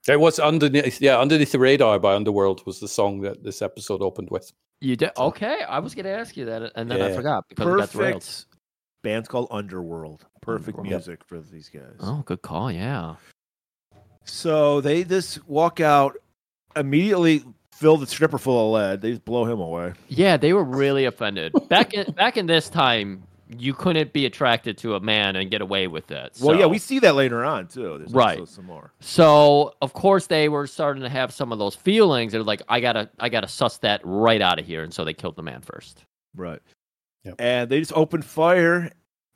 It 0.07 0.20
was 0.20 0.38
underneath, 0.38 1.00
yeah, 1.00 1.18
underneath 1.18 1.52
the 1.52 1.59
radar 1.59 1.98
by 1.98 2.14
Underworld 2.14 2.64
was 2.66 2.78
the 2.78 2.88
song 2.88 3.20
that 3.22 3.42
this 3.42 3.62
episode 3.62 4.02
opened 4.02 4.28
with. 4.30 4.52
You 4.80 4.96
did 4.96 5.12
okay. 5.16 5.62
I 5.66 5.78
was 5.78 5.94
going 5.94 6.05
to 6.05 6.11
ask 6.11 6.36
you 6.36 6.44
that, 6.44 6.72
and 6.74 6.90
then 6.90 7.00
I 7.00 7.12
forgot 7.12 7.48
because 7.48 7.66
we 7.66 7.78
got 7.78 7.90
derailed. 7.90 8.14
Perfect. 8.20 8.46
Band's 9.02 9.28
called 9.28 9.48
Underworld. 9.50 10.26
Perfect 10.42 10.78
Underworld. 10.78 11.07
music 11.07 11.24
for 11.24 11.40
these 11.40 11.70
guys. 11.70 11.96
Oh, 12.00 12.22
good 12.26 12.42
call. 12.42 12.70
Yeah. 12.70 13.16
So 14.24 14.80
they 14.80 15.05
just 15.05 15.46
walk 15.48 15.80
out, 15.80 16.16
immediately 16.76 17.42
fill 17.72 17.96
the 17.96 18.07
stripper 18.07 18.38
full 18.38 18.74
of 18.76 18.82
lead. 18.82 19.00
They 19.00 19.11
just 19.11 19.24
blow 19.24 19.44
him 19.44 19.61
away. 19.61 19.94
Yeah, 20.09 20.36
they 20.36 20.52
were 20.52 20.64
really 20.64 21.07
offended. 21.07 21.52
Back 21.68 21.94
in 21.94 22.12
back 22.12 22.36
in 22.36 22.46
this 22.46 22.68
time, 22.68 23.22
you 23.61 23.74
couldn't 23.74 24.12
be 24.12 24.26
attracted 24.26 24.78
to 24.78 24.94
a 24.94 25.00
man 25.00 25.36
and 25.36 25.50
get 25.50 25.61
away 25.61 25.86
with 25.86 26.11
it. 26.11 26.36
Well, 26.40 26.57
yeah, 26.59 26.66
we 26.66 26.78
see 26.78 26.98
that 27.00 27.14
later 27.14 27.44
on 27.44 27.68
too. 27.68 27.98
There's 27.98 28.12
Right. 28.12 28.38
also 28.38 28.52
some 28.52 28.66
more. 28.66 28.92
So 29.00 29.74
of 29.82 29.92
course 29.92 30.26
they 30.26 30.48
were 30.48 30.66
starting 30.66 31.02
to 31.02 31.09
have 31.09 31.32
some 31.32 31.52
of 31.52 31.59
those 31.59 31.74
feelings. 31.74 32.32
They're 32.32 32.42
like, 32.42 32.62
I 32.68 32.80
gotta, 32.80 33.11
I 33.18 33.28
gotta 33.28 33.48
suss 33.48 33.78
that 33.78 34.00
right 34.05 34.40
out 34.40 34.59
of 34.59 34.66
here, 34.66 34.82
and 34.82 34.92
so 34.92 35.05
they 35.05 35.14
killed 35.14 35.36
the 35.36 35.42
man 35.42 35.61
first. 35.62 36.05
Right. 36.36 36.61
Yep. 37.24 37.34
And 37.38 37.70
they 37.70 37.78
just 37.80 37.92
open 37.94 38.22
fire, 38.22 38.90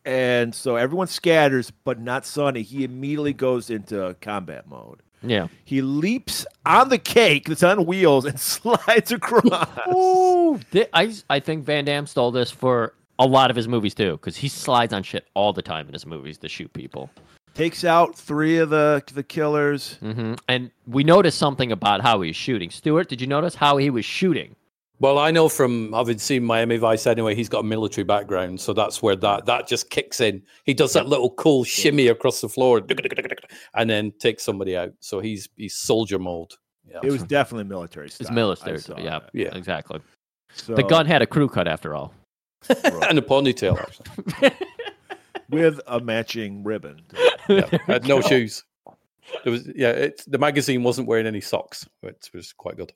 and 0.05 0.55
so 0.55 0.77
everyone 0.77 1.07
scatters, 1.07 1.71
but 1.71 2.01
not 2.01 2.27
Sonny. 2.27 2.63
He 2.63 2.85
immediately 2.85 3.33
goes 3.33 3.71
into 3.71 4.15
combat 4.21 4.67
mode. 4.69 5.03
Yeah. 5.23 5.49
He 5.65 5.83
leaps 5.83 6.47
on 6.65 6.91
the 6.91 6.99
cake 6.99 7.49
that's 7.49 7.65
on 7.65 7.87
wheels 7.87 8.25
and 8.25 8.39
slides 8.41 9.11
across. 9.11 9.69
Ooh, 9.93 10.59
thi- 10.71 10.87
I, 10.93 11.13
I 11.29 11.41
think 11.41 11.65
Van 11.65 11.85
Damme 11.85 12.07
stole 12.07 12.31
this 12.31 12.51
for 12.53 12.95
a 13.19 13.27
lot 13.27 13.51
of 13.51 13.57
his 13.57 13.69
movies 13.69 13.95
too, 13.95 14.13
because 14.13 14.37
he 14.37 14.49
slides 14.49 14.93
on 14.93 15.03
shit 15.03 15.27
all 15.35 15.53
the 15.53 15.63
time 15.63 15.87
in 15.87 15.93
his 15.93 16.07
movies 16.07 16.39
to 16.39 16.49
shoot 16.49 16.73
people. 16.73 17.11
Takes 17.55 17.83
out 17.85 18.15
three 18.15 18.59
of 18.59 18.71
the 18.71 19.03
the 19.15 19.23
killers. 19.23 19.95
hmm 20.01 20.35
And 20.49 20.71
we 20.87 21.03
noticed 21.05 21.39
something 21.39 21.73
about 21.73 22.03
how 22.03 22.21
he 22.21 22.29
was 22.29 22.37
shooting. 22.37 22.71
Stuart, 22.71 23.09
did 23.09 23.21
you 23.21 23.27
notice 23.27 23.55
how 23.55 23.77
he 23.79 23.91
was 23.91 24.05
shooting? 24.05 24.55
Well, 25.01 25.19
I 25.19 25.31
know 25.31 25.49
from 25.49 25.93
having 25.93 26.19
seen 26.19 26.43
Miami 26.43 26.77
Vice 26.77 27.07
anyway, 27.07 27.37
he's 27.37 27.49
got 27.49 27.61
a 27.61 27.63
military 27.63 28.05
background, 28.05 28.61
so 28.61 28.73
that's 28.73 29.01
where 29.01 29.15
that 29.17 29.47
that 29.47 29.69
just 29.69 29.91
kicks 29.91 30.21
in. 30.21 30.43
He 30.65 30.75
does 30.75 30.93
that 30.95 31.07
little 31.07 31.31
cool 31.31 31.63
shimmy 31.65 32.09
across 32.09 32.41
the 32.41 32.49
floor, 32.49 32.83
and 33.75 33.89
then 33.89 34.13
takes 34.19 34.43
somebody 34.43 34.77
out. 34.77 34.93
So 35.01 35.21
he's 35.21 35.49
he's 35.57 35.75
soldier 35.77 36.19
mode. 36.19 36.53
Yeah, 36.91 37.01
It 37.03 37.11
was 37.13 37.23
definitely 37.23 37.65
military 37.65 38.09
style. 38.09 38.27
It's 38.27 38.35
military. 38.35 38.81
Yeah, 39.05 39.19
that. 39.21 39.31
Yeah. 39.33 39.55
exactly. 39.55 40.01
So, 40.55 40.75
The 40.75 40.83
gun 40.83 41.07
had 41.07 41.23
a 41.23 41.27
crew 41.27 41.49
cut 41.49 41.69
after 41.69 41.95
all. 41.95 42.13
And 42.69 43.19
a 43.19 43.23
ponytail 43.23 43.79
actually. 43.81 44.51
with 45.51 45.81
a 45.87 46.01
matching 46.01 46.63
ribbon. 46.63 47.03
Yeah, 47.49 47.79
had 47.87 48.07
no 48.07 48.21
shoes. 48.21 48.65
There 49.45 49.53
was 49.53 49.69
yeah. 49.75 49.91
It, 49.91 50.23
the 50.27 50.39
magazine 50.39 50.83
wasn't 50.83 51.09
wearing 51.09 51.27
any 51.27 51.41
socks, 51.41 51.89
which 52.01 52.31
was 52.33 52.53
quite 52.53 52.77
good. 52.77 52.93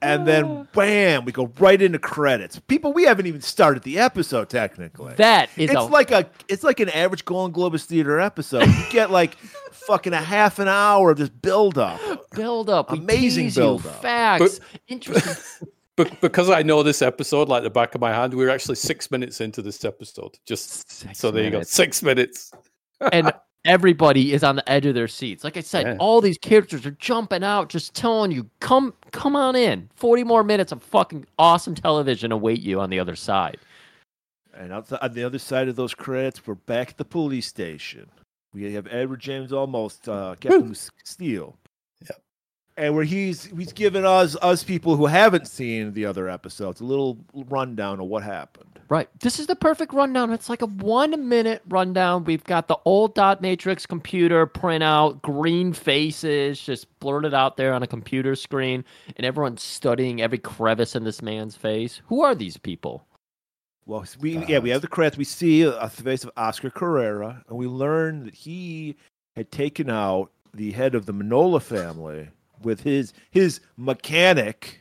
And 0.00 0.28
then 0.28 0.44
ah. 0.44 0.66
bam, 0.74 1.24
we 1.24 1.32
go 1.32 1.52
right 1.58 1.80
into 1.80 1.98
credits. 1.98 2.60
People, 2.60 2.92
we 2.92 3.02
haven't 3.04 3.26
even 3.26 3.40
started 3.40 3.82
the 3.82 3.98
episode 3.98 4.48
technically. 4.48 5.14
That 5.14 5.50
is 5.56 5.70
it's 5.70 5.74
a 5.74 5.82
like 5.82 6.12
a 6.12 6.28
it's 6.48 6.62
like 6.62 6.78
an 6.80 6.88
average 6.90 7.24
Golan 7.24 7.52
Globus 7.52 7.84
theater 7.84 8.20
episode. 8.20 8.66
You 8.66 8.84
get 8.90 9.10
like 9.10 9.34
fucking 9.72 10.12
a 10.12 10.20
half 10.20 10.60
an 10.60 10.68
hour 10.68 11.10
of 11.10 11.18
just 11.18 11.40
build 11.42 11.78
up. 11.78 12.00
build 12.32 12.70
up. 12.70 12.92
Amazing 12.92 13.50
build-up. 13.50 14.02
Facts. 14.02 14.60
Interesting. 14.86 15.68
But 15.98 16.20
because 16.20 16.48
I 16.48 16.62
know 16.62 16.84
this 16.84 17.02
episode 17.02 17.48
like 17.48 17.64
the 17.64 17.70
back 17.70 17.94
of 17.96 18.00
my 18.00 18.12
hand, 18.12 18.32
we're 18.32 18.50
actually 18.50 18.76
six 18.76 19.10
minutes 19.10 19.40
into 19.40 19.60
this 19.62 19.84
episode. 19.84 20.38
Just 20.46 20.88
Six 20.90 21.18
so 21.18 21.32
there 21.32 21.42
you 21.44 21.50
go, 21.50 21.62
six 21.62 22.04
minutes. 22.04 22.52
and 23.12 23.32
everybody 23.64 24.32
is 24.32 24.44
on 24.44 24.54
the 24.54 24.70
edge 24.70 24.86
of 24.86 24.94
their 24.94 25.08
seats. 25.08 25.42
Like 25.42 25.56
I 25.56 25.60
said, 25.60 25.86
Yeah. 25.86 25.96
all 25.98 26.20
these 26.20 26.38
characters 26.38 26.86
are 26.86 26.92
jumping 26.92 27.42
out, 27.42 27.68
just 27.68 27.94
telling 27.94 28.30
you, 28.30 28.48
"Come, 28.60 28.94
come 29.10 29.34
on 29.34 29.56
in." 29.56 29.90
Forty 29.96 30.22
more 30.22 30.44
minutes 30.44 30.70
of 30.70 30.82
fucking 30.84 31.26
awesome 31.36 31.74
television 31.74 32.30
await 32.30 32.60
you 32.60 32.80
on 32.80 32.90
the 32.90 33.00
other 33.00 33.16
side. 33.16 33.58
And 34.54 34.72
outside, 34.72 35.00
on 35.02 35.12
the 35.14 35.24
other 35.24 35.38
side 35.38 35.68
of 35.68 35.74
those 35.74 35.94
credits, 35.94 36.46
we're 36.46 36.54
back 36.54 36.90
at 36.90 36.96
the 36.96 37.04
police 37.04 37.48
station. 37.48 38.08
We 38.54 38.72
have 38.72 38.86
Edward 38.88 39.20
James 39.20 39.50
Olmos 39.50 39.98
uh, 40.08 40.36
Captain 40.36 40.74
Steele. 41.04 41.56
Yep. 42.78 42.84
And 42.84 42.94
where 42.94 43.04
he's 43.04 43.44
he's 43.44 43.72
giving 43.72 44.04
us 44.04 44.36
us 44.36 44.64
people 44.64 44.96
who 44.96 45.06
haven't 45.06 45.48
seen 45.48 45.92
the 45.92 46.06
other 46.06 46.28
episodes 46.28 46.80
a 46.80 46.84
little 46.84 47.18
rundown 47.34 48.00
of 48.00 48.06
what 48.06 48.22
happened. 48.22 48.78
Right. 48.88 49.08
This 49.20 49.38
is 49.38 49.46
the 49.46 49.56
perfect 49.56 49.92
rundown. 49.92 50.32
It's 50.32 50.48
like 50.48 50.62
a 50.62 50.66
one 50.66 51.28
minute 51.28 51.62
rundown. 51.68 52.24
We've 52.24 52.44
got 52.44 52.68
the 52.68 52.78
old 52.86 53.14
dot 53.14 53.42
matrix 53.42 53.84
computer 53.84 54.46
printout, 54.46 55.20
green 55.20 55.72
faces 55.74 56.60
just 56.60 56.86
blurted 57.00 57.34
out 57.34 57.58
there 57.58 57.74
on 57.74 57.82
a 57.82 57.86
computer 57.86 58.34
screen, 58.34 58.84
and 59.16 59.26
everyone's 59.26 59.62
studying 59.62 60.22
every 60.22 60.38
crevice 60.38 60.96
in 60.96 61.04
this 61.04 61.20
man's 61.20 61.54
face. 61.54 62.00
Who 62.06 62.22
are 62.22 62.34
these 62.34 62.56
people? 62.56 63.04
Well, 63.84 64.04
we 64.20 64.38
yeah 64.46 64.58
we 64.58 64.70
have 64.70 64.82
the 64.82 64.88
credits. 64.88 65.18
We 65.18 65.24
see 65.24 65.62
a, 65.62 65.72
a 65.78 65.88
face 65.88 66.24
of 66.24 66.30
Oscar 66.36 66.70
Carrera, 66.70 67.44
and 67.48 67.58
we 67.58 67.66
learn 67.66 68.24
that 68.24 68.34
he 68.34 68.96
had 69.36 69.50
taken 69.50 69.90
out 69.90 70.30
the 70.54 70.72
head 70.72 70.94
of 70.94 71.06
the 71.06 71.12
Manola 71.12 71.60
family 71.60 72.28
with 72.62 72.82
his 72.82 73.12
his 73.30 73.60
mechanic 73.76 74.80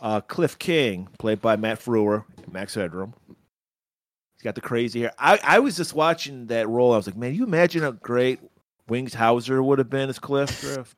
Uh, 0.00 0.20
Cliff 0.20 0.58
King, 0.58 1.08
played 1.18 1.40
by 1.40 1.56
Matt 1.56 1.78
Frewer, 1.80 2.24
Max 2.50 2.74
Headroom. 2.74 3.14
He's 3.28 4.42
got 4.42 4.54
the 4.54 4.60
crazy 4.60 5.00
hair. 5.02 5.12
I, 5.18 5.38
I 5.42 5.58
was 5.60 5.76
just 5.76 5.94
watching 5.94 6.46
that 6.46 6.68
role. 6.68 6.92
I 6.92 6.96
was 6.96 7.06
like, 7.06 7.16
man, 7.16 7.34
you 7.34 7.44
imagine 7.44 7.80
how 7.82 7.92
great 7.92 8.40
Wings 8.86 9.14
Hauser 9.14 9.62
would 9.62 9.78
have 9.78 9.88
been 9.88 10.10
as 10.10 10.18
Cliff 10.18 10.60
Griff? 10.60 10.94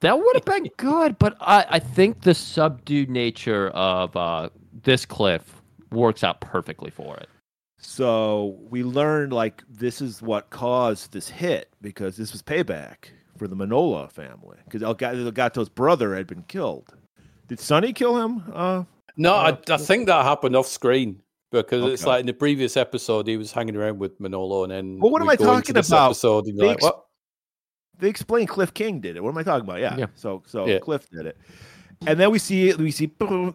That 0.00 0.18
would 0.18 0.34
have 0.34 0.44
been 0.44 0.68
good, 0.76 1.18
but 1.18 1.38
I, 1.40 1.64
I 1.70 1.78
think 1.78 2.20
the 2.20 2.34
subdued 2.34 3.08
nature 3.08 3.68
of 3.68 4.14
uh, 4.14 4.50
this 4.82 5.06
cliff 5.06 5.62
works 5.90 6.22
out 6.22 6.42
perfectly 6.42 6.90
for 6.90 7.16
it. 7.16 7.28
So 7.78 8.58
we 8.68 8.82
learned 8.82 9.32
like 9.32 9.62
this 9.70 10.02
is 10.02 10.20
what 10.20 10.50
caused 10.50 11.12
this 11.12 11.30
hit 11.30 11.70
because 11.80 12.18
this 12.18 12.32
was 12.32 12.42
payback 12.42 13.10
for 13.36 13.48
the 13.48 13.56
Manola 13.56 14.10
family 14.10 14.58
because 14.64 14.82
El 14.82 14.94
Gato's 14.94 15.68
brother 15.68 16.14
had 16.14 16.26
been 16.26 16.42
killed. 16.44 16.94
Did 17.48 17.60
Sonny 17.60 17.92
kill 17.92 18.16
him? 18.16 18.42
Uh, 18.52 18.84
no, 19.16 19.34
uh, 19.34 19.56
I, 19.68 19.74
I 19.74 19.76
think 19.76 20.06
that 20.06 20.24
happened 20.24 20.56
off 20.56 20.66
screen 20.66 21.20
because 21.50 21.82
Okay. 21.82 21.92
it's 21.92 22.06
like 22.06 22.20
in 22.20 22.26
the 22.26 22.32
previous 22.32 22.76
episode 22.76 23.26
he 23.26 23.36
was 23.36 23.52
hanging 23.52 23.76
around 23.76 23.98
with 23.98 24.18
Manolo, 24.20 24.62
and 24.64 24.72
then 24.72 24.98
Well, 25.00 25.10
what 25.10 25.22
am 25.22 25.28
I 25.28 25.36
talking 25.36 25.76
about? 25.76 26.06
Episode, 26.10 26.46
and 26.46 26.58
They 26.58 26.66
like, 26.66 26.74
ex- 26.76 26.84
what? 26.84 27.04
they 27.98 28.08
explain 28.08 28.46
Cliff 28.46 28.72
King 28.74 29.00
did 29.00 29.16
it. 29.16 29.22
What 29.22 29.30
am 29.30 29.38
I 29.38 29.42
talking 29.42 29.68
about? 29.68 29.80
Yeah. 29.80 29.96
Yeah. 29.96 30.06
So 30.14 30.42
so 30.46 30.66
Yeah. 30.66 30.78
Cliff 30.78 31.08
did 31.10 31.26
it. 31.26 31.36
And 32.06 32.18
then 32.18 32.30
we 32.32 32.38
see 32.38 32.74
we 32.74 32.90
see 32.90 33.06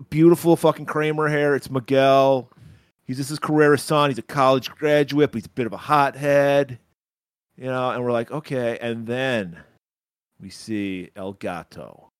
beautiful 0.10 0.56
fucking 0.56 0.86
Kramer 0.86 1.28
hair. 1.28 1.56
It's 1.56 1.70
Miguel. 1.70 2.50
He's 3.04 3.18
this 3.18 3.32
is 3.32 3.40
Carrera's 3.40 3.82
son. 3.82 4.10
He's 4.12 4.18
a 4.18 4.22
college 4.24 4.70
graduate, 4.72 5.32
but 5.32 5.38
he's 5.40 5.46
a 5.48 5.50
bit 5.50 5.66
of 5.66 5.74
a 5.74 5.78
hothead. 5.78 6.80
You 7.58 7.66
know, 7.66 7.90
and 7.92 8.04
we're 8.04 8.14
like, 8.14 8.32
okay. 8.32 8.78
And 8.82 9.06
then 9.06 9.58
we 10.40 10.50
see 10.50 11.10
El 11.16 11.34
Gato. 11.34 12.12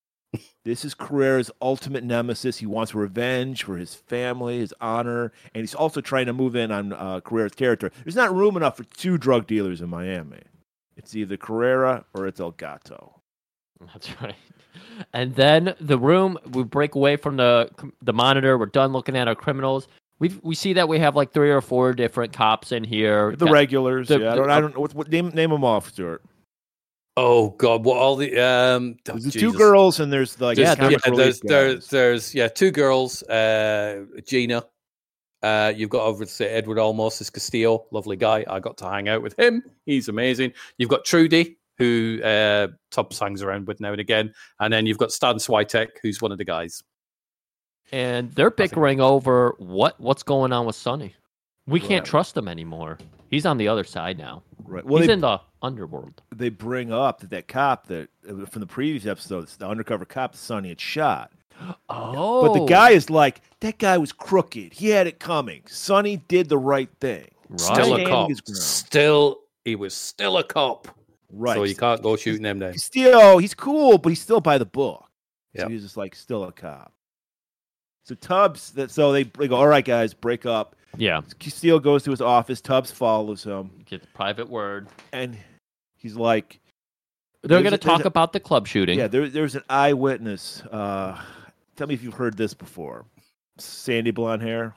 This 0.64 0.86
is 0.86 0.94
Carrera's 0.94 1.50
ultimate 1.62 2.04
nemesis. 2.04 2.58
He 2.60 2.68
wants 2.68 2.94
revenge 2.94 3.64
for 3.64 3.78
his 3.78 3.96
family, 3.96 4.60
his 4.60 4.74
honor, 4.80 5.32
and 5.56 5.62
he's 5.62 5.74
also 5.74 6.02
trying 6.02 6.28
to 6.28 6.34
move 6.34 6.56
in 6.56 6.72
on 6.72 6.94
uh, 6.94 7.20
Carrera's 7.22 7.56
character. 7.56 7.92
There's 8.04 8.16
not 8.16 8.36
room 8.36 8.56
enough 8.56 8.78
for 8.78 8.84
two 8.84 9.18
drug 9.18 9.48
dealers 9.48 9.82
in 9.82 9.90
Miami. 9.90 10.42
It's 10.96 11.16
either 11.16 11.36
Carrera 11.38 12.06
or 12.14 12.28
it's 12.28 12.40
El 12.40 12.52
Gato. 12.52 13.22
That's 13.94 14.22
right. 14.22 14.36
And 15.14 15.34
then 15.36 15.74
the 15.80 15.98
room, 15.98 16.38
we 16.52 16.64
break 16.64 16.94
away 16.94 17.16
from 17.16 17.38
the 17.38 17.70
the 18.02 18.14
monitor. 18.14 18.58
We're 18.58 18.66
done 18.68 18.92
looking 18.92 19.16
at 19.16 19.28
our 19.28 19.36
criminals. 19.36 19.88
We 20.20 20.38
we 20.44 20.54
see 20.54 20.74
that 20.74 20.88
we 20.90 21.00
have 21.00 21.16
like 21.16 21.32
three 21.32 21.50
or 21.50 21.62
four 21.62 21.94
different 21.94 22.34
cops 22.34 22.72
in 22.72 22.84
here. 22.84 23.32
The 23.36 23.46
Got- 23.46 23.54
regulars. 23.54 24.10
the- 24.10 24.20
yeah, 24.20 24.34
I 24.34 24.36
don't. 24.36 24.50
I 24.52 24.60
don't 24.62 24.76
know 24.76 24.82
what, 24.82 24.94
what 24.94 25.10
name 25.10 25.30
name 25.30 25.50
them 25.50 25.64
off, 25.64 25.90
Stuart. 25.90 26.22
Oh 27.22 27.50
God, 27.58 27.84
what 27.84 27.98
all 27.98 28.16
the 28.16 28.40
um? 28.40 28.96
oh, 29.10 29.12
There's 29.12 29.26
the 29.26 29.32
two 29.32 29.52
girls 29.52 30.00
and 30.00 30.12
there's 30.14 30.40
like 30.40 30.56
There's, 30.56 30.78
the 30.78 30.90
yeah, 30.92 30.98
there's 31.16 31.40
there's 31.42 31.88
there's 31.90 32.34
yeah 32.34 32.48
two 32.48 32.72
girls. 32.72 33.24
Uh, 33.24 34.06
Gina. 34.26 34.64
Uh, 35.44 35.74
you've 35.76 35.90
got 35.90 36.04
over 36.06 36.24
to 36.26 36.32
say 36.32 36.48
Edward 36.48 36.78
Olmos 36.78 37.20
is 37.22 37.30
Castillo, 37.30 37.86
lovely 37.92 38.16
guy. 38.16 38.46
I 38.50 38.60
got 38.60 38.78
to 38.78 38.90
hang 38.90 39.08
out 39.10 39.22
with 39.22 39.38
him. 39.40 39.64
He's 39.86 40.08
amazing. 40.10 40.54
You've 40.78 40.90
got 40.90 41.04
Trudy, 41.06 41.58
who 41.78 42.22
uh, 42.24 42.68
Tubbs 42.92 43.20
hangs 43.20 43.42
around 43.42 43.68
with 43.68 43.80
now 43.82 43.92
and 43.92 44.00
again, 44.02 44.34
and 44.60 44.72
then 44.74 44.86
you've 44.86 44.98
got 44.98 45.12
Stan 45.14 45.36
Switek, 45.36 45.90
who's 46.04 46.22
one 46.22 46.32
of 46.32 46.38
the 46.38 46.46
guys. 46.46 46.84
and 47.92 48.32
they're 48.34 48.52
bickering 48.52 49.02
over 49.02 49.56
what 49.60 50.00
what's 50.00 50.24
going 50.24 50.52
on 50.54 50.66
with 50.66 50.76
Sonny. 50.78 51.16
We 51.68 51.80
can't 51.80 52.04
Right. 52.04 52.06
trust 52.06 52.36
him 52.38 52.48
anymore. 52.48 52.98
He's 53.30 53.46
on 53.46 53.58
the 53.58 53.68
other 53.68 53.84
side 53.84 54.18
now. 54.18 54.44
right. 54.64 54.84
Well, 54.86 55.00
He's 55.02 55.08
they, 55.08 55.14
in 55.14 55.22
the 55.22 55.40
underworld. 55.62 56.22
they 56.36 56.50
bring 56.50 56.92
up 56.92 57.20
that 57.22 57.30
that 57.32 57.48
cop 57.48 57.88
that 57.88 58.10
uh, 58.28 58.46
from 58.46 58.62
the 58.62 58.68
previous 58.68 59.06
episode, 59.06 59.48
the 59.48 59.68
undercover 59.68 60.06
cop 60.06 60.32
that 60.34 60.38
Sonny 60.38 60.70
had 60.70 60.82
shot. 60.82 61.32
Oh, 61.90 62.42
But 62.48 62.54
the 62.60 62.66
guy 62.66 62.92
is 62.92 63.10
like, 63.10 63.42
that 63.60 63.78
guy 63.78 63.98
was 63.98 64.12
crooked. 64.14 64.74
He 64.74 64.90
had 64.90 65.08
it 65.08 65.20
coming. 65.20 65.62
Sonny 65.68 66.18
did 66.28 66.48
the 66.50 66.58
right 66.58 66.90
thing. 67.02 67.28
right. 67.50 67.60
Still 67.60 67.96
a 67.96 68.06
cop. 68.06 68.32
Still, 68.46 69.40
he 69.66 69.76
was 69.76 69.94
still 69.94 70.38
a 70.38 70.44
cop. 70.44 70.88
Right. 71.32 71.56
So 71.56 71.64
you 71.64 71.76
can't 71.76 72.02
go 72.02 72.16
shooting 72.16 72.42
them 72.44 72.60
down. 72.60 72.78
Still, 72.78 73.38
he's 73.38 73.54
cool, 73.54 73.98
but 73.98 74.10
he's 74.10 74.22
still 74.22 74.42
by 74.42 74.58
the 74.58 74.66
book. 74.66 75.06
So 75.56 75.64
Yep. 75.64 75.72
he's 75.72 75.84
just 75.84 75.98
like 75.98 76.16
still 76.16 76.44
a 76.46 76.52
cop. 76.52 76.94
So 78.06 78.16
Tubbs, 78.16 78.72
that 78.72 78.90
so 78.90 79.12
they, 79.12 79.24
they 79.24 79.48
go, 79.48 79.56
all 79.58 79.68
right, 79.68 79.86
guys, 79.86 80.14
break 80.14 80.46
up. 80.46 80.76
Yeah, 80.98 81.22
Castillo 81.40 81.80
goes 81.80 82.04
to 82.04 82.12
his 82.12 82.22
office. 82.22 82.62
Tubbs 82.62 82.92
follows 82.92 83.44
him, 83.44 83.72
Gets 83.86 84.06
private 84.14 84.50
word. 84.50 84.88
and 85.14 85.38
he's 85.98 86.16
like, 86.16 86.60
They're 87.44 87.62
going 87.62 87.72
to 87.72 87.78
talk 87.78 88.04
a- 88.06 88.08
about 88.08 88.34
the 88.34 88.40
club 88.40 88.68
shooting. 88.68 88.98
"Yeah, 89.00 89.08
there, 89.08 89.30
there's 89.30 89.56
an 89.56 89.64
eyewitness. 89.70 90.62
Uh, 90.72 91.20
tell 91.76 91.88
me 91.88 91.94
if 91.94 92.04
you've 92.04 92.14
heard 92.16 92.36
this 92.38 92.54
before. 92.54 93.06
Sandy 93.58 94.12
blonde 94.12 94.42
hair, 94.42 94.74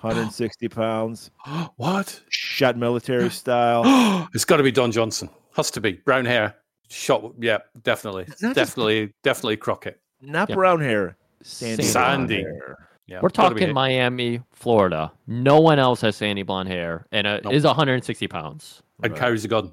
160 0.00 0.68
pounds, 0.68 1.30
what? 1.76 2.20
shot 2.28 2.76
military 2.76 3.30
style. 3.42 4.28
it's 4.34 4.44
got 4.44 4.56
to 4.58 4.62
be 4.62 4.72
Don 4.72 4.90
Johnson. 4.92 5.28
Has 5.56 5.70
to 5.72 5.80
be 5.80 5.92
brown 5.92 6.24
hair. 6.24 6.54
Shot. 6.88 7.34
Yeah, 7.40 7.58
definitely, 7.82 8.24
Not 8.24 8.38
just- 8.40 8.54
definitely, 8.54 9.12
definitely 9.22 9.56
Crockett. 9.56 10.00
Not 10.20 10.48
Yeah. 10.50 10.54
brown 10.54 10.80
hair, 10.80 11.16
sandy. 11.42 11.82
Sandy. 11.84 12.42
blonde 12.42 12.54
hair. 12.56 12.88
Yeah, 13.06 13.20
We're 13.22 13.28
talking. 13.30 13.72
Miami, 13.72 14.40
Florida. 14.52 15.12
No 15.26 15.60
one 15.60 15.78
else 15.78 16.00
has 16.02 16.16
sandy 16.16 16.42
blonde 16.42 16.68
hair 16.68 17.06
and 17.12 17.26
uh, 17.26 17.40
Nope. 17.44 17.52
is 17.52 17.64
160 17.64 18.28
pounds. 18.28 18.82
and 19.02 19.12
Right. 19.12 19.20
carries 19.20 19.44
a 19.44 19.48
gun. 19.48 19.72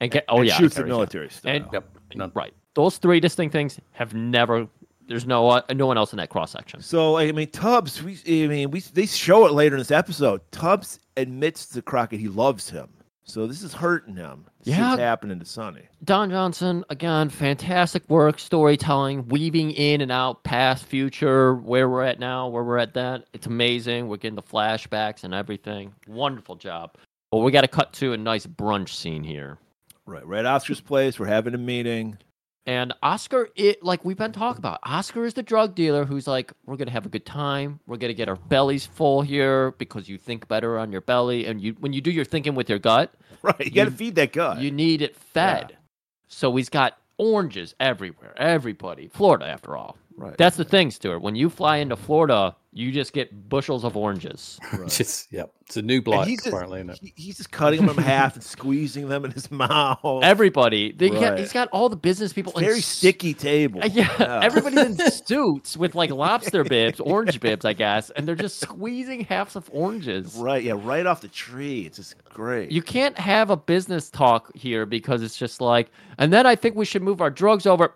And 0.00 0.10
get, 0.10 0.24
oh 0.28 0.38
And 0.38 0.46
yeah, 0.46 0.56
shoots 0.56 0.76
the 0.76 0.84
a- 0.84 0.86
military 0.86 1.28
style. 1.30 1.54
And 1.56 1.66
Yep. 1.72 1.98
None. 2.14 2.32
right, 2.34 2.52
those 2.74 2.98
three 2.98 3.20
distinct 3.20 3.52
things 3.52 3.80
have 3.92 4.14
never. 4.14 4.68
There's 5.08 5.26
no 5.26 5.48
uh, 5.48 5.62
no 5.74 5.86
one 5.86 5.98
else 5.98 6.12
in 6.12 6.16
that 6.18 6.30
cross 6.30 6.52
section. 6.52 6.80
So 6.80 7.16
I 7.18 7.32
mean, 7.32 7.50
Tubbs. 7.50 8.02
We, 8.02 8.18
I 8.44 8.46
mean, 8.46 8.70
we 8.70 8.80
they 8.80 9.06
show 9.06 9.46
it 9.46 9.52
later 9.52 9.74
in 9.74 9.78
this 9.80 9.90
episode. 9.90 10.40
Tubbs 10.52 11.00
admits 11.16 11.66
to 11.68 11.82
Crockett 11.82 12.20
he 12.20 12.28
loves 12.28 12.70
him. 12.70 12.88
So 13.24 13.46
this 13.46 13.62
is 13.62 13.72
hurting 13.72 14.16
him. 14.16 14.44
This 14.62 14.76
Yeah. 14.76 14.94
is 14.94 14.98
happening 14.98 15.38
to 15.38 15.44
Sonny. 15.44 15.82
Don 16.04 16.30
Johnson 16.30 16.84
again, 16.90 17.28
fantastic 17.28 18.08
work, 18.10 18.38
storytelling, 18.38 19.28
weaving 19.28 19.70
in 19.70 20.00
and 20.00 20.10
out, 20.10 20.42
past, 20.42 20.84
future, 20.84 21.54
where 21.54 21.88
we're 21.88 22.02
at 22.02 22.18
now, 22.18 22.48
where 22.48 22.64
we're 22.64 22.78
at 22.78 22.94
that. 22.94 23.26
It's 23.32 23.46
amazing. 23.46 24.08
We're 24.08 24.16
getting 24.16 24.36
the 24.36 24.42
flashbacks 24.42 25.24
and 25.24 25.32
everything. 25.32 25.94
Wonderful 26.08 26.56
job. 26.56 26.96
But 27.30 27.38
we 27.38 27.52
got 27.52 27.62
to 27.62 27.68
cut 27.68 27.92
to 27.94 28.12
a 28.12 28.16
nice 28.16 28.46
brunch 28.46 28.90
scene 28.90 29.24
here. 29.24 29.58
Right, 30.04 30.26
right. 30.26 30.40
at 30.40 30.46
Oscar's 30.46 30.80
place. 30.80 31.18
We're 31.18 31.26
having 31.26 31.54
a 31.54 31.58
meeting. 31.58 32.18
And 32.64 32.94
Oscar, 33.02 33.48
it 33.56 33.82
like 33.82 34.04
we've 34.04 34.16
been 34.16 34.32
talking 34.32 34.58
about. 34.58 34.78
Oscar 34.84 35.24
is 35.24 35.34
the 35.34 35.42
drug 35.42 35.74
dealer 35.74 36.04
who's 36.04 36.28
like, 36.28 36.52
we're 36.64 36.76
gonna 36.76 36.92
have 36.92 37.06
a 37.06 37.08
good 37.08 37.26
time. 37.26 37.80
We're 37.86 37.96
gonna 37.96 38.14
get 38.14 38.28
our 38.28 38.36
bellies 38.36 38.86
full 38.86 39.22
here 39.22 39.72
because 39.72 40.08
you 40.08 40.16
think 40.16 40.46
better 40.46 40.78
on 40.78 40.92
your 40.92 41.00
belly, 41.00 41.46
and 41.46 41.60
you 41.60 41.74
when 41.80 41.92
you 41.92 42.00
do 42.00 42.10
your 42.10 42.24
thinking 42.24 42.54
with 42.54 42.68
your 42.70 42.78
gut, 42.78 43.12
Right, 43.42 43.58
you, 43.64 43.70
got 43.72 43.86
to 43.86 43.90
feed 43.90 44.14
that 44.14 44.32
gut. 44.32 44.58
you 44.60 44.70
need 44.70 45.02
it 45.02 45.16
fed. 45.16 45.76
So 46.28 46.54
he's 46.54 46.68
got 46.68 46.96
oranges 47.18 47.74
everywhere. 47.80 48.32
Everybody, 48.36 49.08
Florida, 49.08 49.46
after 49.46 49.76
all. 49.76 49.96
Right. 50.16 50.36
That's 50.38 50.56
the 50.56 50.64
thing, 50.64 50.90
Stuart. 50.90 51.20
When 51.20 51.34
you 51.36 51.48
fly 51.50 51.78
into 51.78 51.96
Florida, 51.96 52.56
you 52.74 52.90
just 52.90 53.12
get 53.12 53.48
bushels 53.50 53.84
of 53.84 53.96
oranges. 53.96 54.58
right. 54.72 54.88
Just 54.88 55.30
yeah, 55.30 55.44
it's 55.60 55.76
a 55.76 55.82
new 55.82 55.96
And 55.96 56.04
black 56.04 56.26
he's 56.26 56.38
just, 56.38 56.48
apparently. 56.48 56.80
Isn't 56.80 56.98
he- 57.02 57.12
he's 57.16 57.36
just 57.36 57.50
cutting 57.52 57.84
them 57.84 57.98
in 57.98 58.02
half 58.04 58.34
and 58.34 58.42
squeezing 58.42 59.08
them 59.10 59.26
in 59.26 59.30
his 59.30 59.50
mouth. 59.50 60.22
Everybody, 60.24 60.90
they 60.92 61.10
got, 61.10 61.20
Right. 61.32 61.38
he's 61.38 61.52
got 61.52 61.68
all 61.68 61.90
the 61.90 61.96
business 61.96 62.32
people. 62.32 62.52
in 62.54 62.64
Very 62.64 62.78
s- 62.78 62.86
sticky 62.86 63.34
table. 63.34 63.80
Uh, 63.84 63.88
Yeah, 63.92 64.40
everybody's 64.42 64.78
in 65.00 65.10
suits 65.26 65.76
with 65.76 65.94
like 65.94 66.10
lobster 66.10 66.64
bibs, 66.64 66.98
orange 67.00 67.40
bibs, 67.40 67.66
I 67.66 67.74
guess, 67.74 68.08
and 68.10 68.26
they're 68.26 68.34
just 68.34 68.58
squeezing 68.60 69.24
halves 69.24 69.54
of 69.54 69.68
oranges. 69.72 70.34
Right, 70.36 70.62
yeah, 70.62 70.74
right 70.76 71.04
off 71.04 71.20
the 71.20 71.28
tree. 71.28 71.82
It's 71.82 71.98
just 71.98 72.24
great. 72.24 72.72
You 72.72 72.80
can't 72.80 73.18
have 73.18 73.50
a 73.50 73.56
business 73.56 74.08
talk 74.08 74.50
here 74.56 74.86
because 74.86 75.22
it's 75.22 75.36
just 75.36 75.60
like, 75.60 75.90
and 76.18 76.32
then 76.32 76.46
I 76.46 76.56
think 76.56 76.74
we 76.74 76.86
should 76.86 77.02
move 77.02 77.20
our 77.20 77.30
drugs 77.30 77.66
over, 77.66 77.92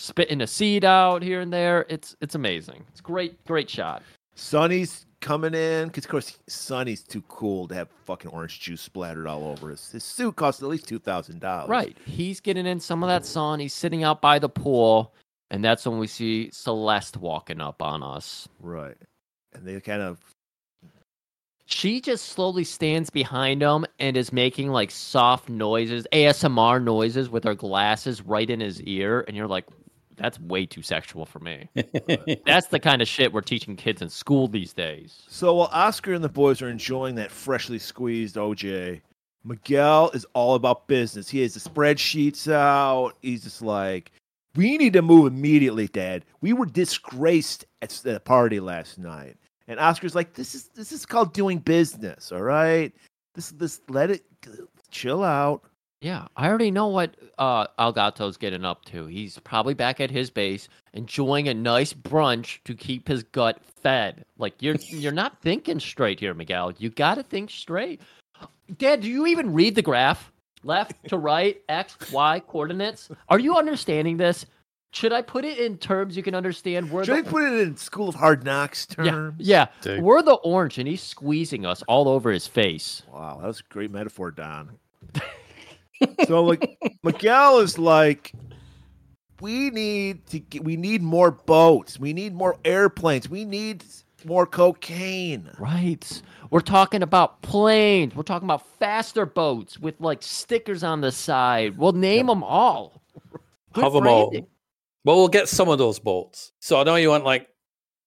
spitting 0.00 0.40
a 0.42 0.46
seed 0.48 0.84
out 0.84 1.22
here 1.22 1.40
and 1.40 1.52
there. 1.52 1.86
It's 1.88 2.16
it's 2.20 2.34
amazing. 2.34 2.84
It's 2.90 3.00
great, 3.02 3.44
great 3.46 3.70
shot. 3.70 4.02
Sonny's 4.34 5.06
coming 5.20 5.54
in 5.54 5.88
because, 5.88 6.04
of 6.06 6.10
course, 6.10 6.38
Sonny's 6.48 7.02
too 7.02 7.22
cool 7.28 7.68
to 7.68 7.74
have 7.74 7.88
fucking 8.06 8.30
orange 8.30 8.60
juice 8.60 8.80
splattered 8.80 9.26
all 9.26 9.44
over 9.46 9.70
his. 9.70 9.90
His 9.90 10.04
suit 10.04 10.36
costs 10.36 10.62
at 10.62 10.68
least 10.68 10.88
two 10.88 10.98
thousand 10.98 11.40
dollars. 11.40 11.68
Right, 11.68 11.98
he's 12.06 12.40
getting 12.40 12.66
in 12.66 12.80
some 12.80 13.02
of 13.02 13.08
that 13.08 13.26
sun. 13.26 13.60
He's 13.60 13.74
sitting 13.74 14.04
out 14.04 14.22
by 14.22 14.38
the 14.38 14.48
pool, 14.48 15.14
and 15.50 15.64
that's 15.64 15.86
when 15.86 15.98
we 15.98 16.06
see 16.06 16.50
Celeste 16.52 17.18
walking 17.18 17.60
up 17.60 17.82
on 17.82 18.02
us. 18.02 18.48
right. 18.60 18.96
And 19.52 19.66
they 19.66 19.80
kind 19.80 20.02
of 20.02 20.20
She 21.66 22.00
just 22.00 22.26
slowly 22.26 22.64
stands 22.64 23.10
behind 23.10 23.62
him 23.62 23.86
and 23.98 24.16
is 24.16 24.32
making 24.32 24.70
like 24.70 24.90
soft 24.90 25.48
noises, 25.48 26.06
ASMR 26.12 26.82
noises 26.82 27.28
with 27.30 27.44
her 27.44 27.54
glasses 27.54 28.22
right 28.22 28.48
in 28.48 28.60
his 28.60 28.80
ear. 28.82 29.24
And 29.28 29.36
you're 29.36 29.48
like, 29.48 29.66
that's 30.20 30.38
way 30.38 30.66
too 30.66 30.82
sexual 30.82 31.24
for 31.24 31.38
me. 31.38 31.68
That's 32.44 32.66
the 32.66 32.78
kind 32.78 33.00
of 33.00 33.08
shit 33.08 33.32
we're 33.32 33.40
teaching 33.40 33.74
kids 33.74 34.02
in 34.02 34.10
school 34.10 34.48
these 34.48 34.74
days. 34.74 35.22
So 35.28 35.54
while 35.54 35.70
Oscar 35.72 36.12
and 36.12 36.22
the 36.22 36.28
boys 36.28 36.60
are 36.60 36.68
enjoying 36.68 37.14
that 37.14 37.30
freshly 37.30 37.78
squeezed 37.78 38.36
OJ, 38.36 39.00
Miguel 39.44 40.10
is 40.12 40.26
all 40.34 40.56
about 40.56 40.86
business. 40.86 41.30
He 41.30 41.40
has 41.40 41.54
the 41.54 41.60
spreadsheets 41.60 42.52
out. 42.52 43.12
He's 43.22 43.44
just 43.44 43.62
like, 43.62 44.12
We 44.56 44.76
need 44.76 44.92
to 44.92 45.02
move 45.02 45.32
immediately, 45.32 45.88
Dad. 45.88 46.26
We 46.42 46.52
were 46.52 46.66
disgraced 46.66 47.64
at 47.80 47.88
the 47.90 48.20
party 48.20 48.60
last 48.60 48.98
night. 48.98 49.36
And 49.68 49.80
Oscar's 49.80 50.14
like, 50.14 50.34
this 50.34 50.54
is 50.54 50.68
this 50.74 50.92
is 50.92 51.06
called 51.06 51.32
doing 51.32 51.58
business, 51.58 52.32
all 52.32 52.42
right? 52.42 52.92
This 53.34 53.52
this 53.52 53.80
let 53.88 54.10
it 54.10 54.24
chill 54.90 55.24
out. 55.24 55.64
Yeah, 56.00 56.28
I 56.34 56.48
already 56.48 56.70
know 56.70 56.86
what 56.86 57.14
uh, 57.38 57.66
El 57.78 57.92
Gato's 57.92 58.38
getting 58.38 58.64
up 58.64 58.86
to. 58.86 59.04
He's 59.06 59.38
probably 59.40 59.74
back 59.74 60.00
at 60.00 60.10
his 60.10 60.30
base, 60.30 60.68
enjoying 60.94 61.48
a 61.48 61.54
nice 61.54 61.92
brunch 61.92 62.58
to 62.64 62.74
keep 62.74 63.06
his 63.06 63.22
gut 63.22 63.60
fed. 63.82 64.24
Like 64.38 64.54
you're 64.60 64.76
you're 64.76 65.12
not 65.12 65.42
thinking 65.42 65.78
straight 65.78 66.18
here, 66.18 66.32
Miguel. 66.32 66.72
You 66.78 66.88
got 66.88 67.16
to 67.16 67.22
think 67.22 67.50
straight. 67.50 68.00
Dad, 68.78 69.02
do 69.02 69.08
you 69.08 69.26
even 69.26 69.52
read 69.52 69.74
the 69.74 69.82
graph? 69.82 70.32
Left 70.62 71.08
to 71.08 71.18
right, 71.18 71.60
x, 71.68 71.96
y 72.12 72.40
coordinates. 72.40 73.10
Are 73.28 73.38
you 73.38 73.56
understanding 73.56 74.16
this? 74.16 74.46
Should 74.92 75.12
I 75.12 75.22
put 75.22 75.44
it 75.44 75.58
in 75.58 75.78
terms 75.78 76.16
you 76.16 76.22
can 76.22 76.34
understand? 76.34 76.90
Where 76.90 77.04
Should 77.04 77.14
I 77.14 77.22
put 77.22 77.44
it 77.44 77.60
in 77.60 77.76
School 77.76 78.08
of 78.08 78.14
Hard 78.14 78.44
Knocks 78.44 78.86
yeah, 78.98 79.04
terms? 79.04 79.34
yeah, 79.38 79.66
Dude. 79.82 80.02
we're 80.02 80.20
the 80.20 80.34
orange, 80.34 80.78
and 80.78 80.88
he's 80.88 81.02
squeezing 81.02 81.64
us 81.64 81.82
all 81.86 82.08
over 82.08 82.30
his 82.30 82.46
face. 82.46 83.02
Wow, 83.10 83.38
that 83.40 83.46
was 83.46 83.60
a 83.60 83.72
great 83.72 83.90
metaphor, 83.90 84.30
Don. 84.30 84.78
so 86.26 86.44
like 86.44 86.78
Miguel 87.02 87.58
is 87.58 87.78
like, 87.78 88.32
we 89.40 89.70
need 89.70 90.26
to 90.26 90.40
get, 90.40 90.64
we 90.64 90.76
need 90.76 91.02
more 91.02 91.30
boats, 91.30 91.98
we 91.98 92.12
need 92.12 92.34
more 92.34 92.56
airplanes, 92.64 93.28
we 93.28 93.44
need 93.44 93.84
more 94.24 94.46
cocaine. 94.46 95.50
Right. 95.58 96.22
We're 96.50 96.60
talking 96.60 97.02
about 97.02 97.42
planes. 97.42 98.14
We're 98.14 98.24
talking 98.24 98.46
about 98.46 98.66
faster 98.78 99.24
boats 99.24 99.78
with 99.78 100.00
like 100.00 100.22
stickers 100.22 100.82
on 100.82 101.00
the 101.00 101.12
side. 101.12 101.78
We'll 101.78 101.92
name 101.92 102.26
them 102.26 102.42
all. 102.42 103.02
Good 103.72 103.84
Have 103.84 103.92
them 103.92 104.06
all. 104.06 104.32
Well, 105.04 105.16
we'll 105.16 105.28
get 105.28 105.48
some 105.48 105.68
of 105.68 105.78
those 105.78 105.98
boats. 105.98 106.52
So 106.60 106.80
I 106.80 106.82
know 106.82 106.96
you 106.96 107.10
want 107.10 107.24
like 107.24 107.48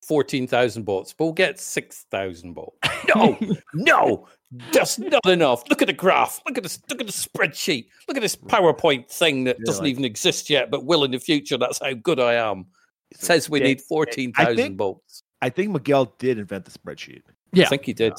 14,000 0.08 0.84
boats, 0.84 1.14
but 1.14 1.24
we'll 1.24 1.34
get 1.34 1.60
6,000 1.60 2.54
boats. 2.54 2.78
No, 3.14 3.38
no, 3.74 4.28
that's 4.72 5.00
not 5.00 5.26
enough. 5.28 5.64
Look 5.70 5.82
at 5.82 5.88
the 5.88 5.94
graph. 5.94 6.42
Look 6.46 6.58
at 6.58 6.64
this. 6.64 6.80
Look 6.90 7.02
at 7.02 7.08
the 7.08 7.14
spreadsheet. 7.14 7.88
Look 8.08 8.18
at 8.18 8.22
this 8.22 8.36
PowerPoint 8.36 9.10
thing 9.10 9.44
that 9.46 9.58
Yeah, 9.60 9.64
doesn't 9.66 9.84
like- 9.84 9.92
even 9.92 10.06
exist 10.06 10.50
yet, 10.50 10.70
but 10.72 10.86
will 10.86 11.04
in 11.04 11.12
the 11.12 11.20
future. 11.20 11.58
That's 11.58 11.80
how 11.80 11.94
good 11.94 12.20
I 12.20 12.34
am. 12.36 12.66
It 13.12 13.20
says 13.22 13.50
we 13.50 13.60
Yeah, 13.60 13.68
need 13.68 13.82
14,000 13.82 14.56
think- 14.56 14.78
boats. 14.78 15.24
I 15.42 15.50
think 15.50 15.72
Miguel 15.72 16.14
did 16.20 16.40
invent 16.40 16.66
the 16.66 16.72
spreadsheet. 16.72 17.22
Yeah. 17.52 17.66
I 17.66 17.70
think 17.70 17.86
he 17.86 17.94
did. 17.94 18.14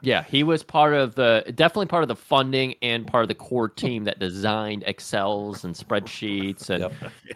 Yeah, 0.00 0.22
he 0.24 0.42
was 0.42 0.62
part 0.62 0.94
of 0.94 1.14
the 1.14 1.44
definitely 1.54 1.86
part 1.86 2.02
of 2.02 2.08
the 2.08 2.16
funding 2.16 2.74
and 2.82 3.06
part 3.06 3.22
of 3.24 3.28
the 3.28 3.34
core 3.34 3.68
team 3.68 4.04
that 4.04 4.18
designed 4.18 4.84
Excels 4.86 5.64
and 5.64 5.74
spreadsheets 5.74 6.70
and 6.70 6.82
Yep. 6.84 6.92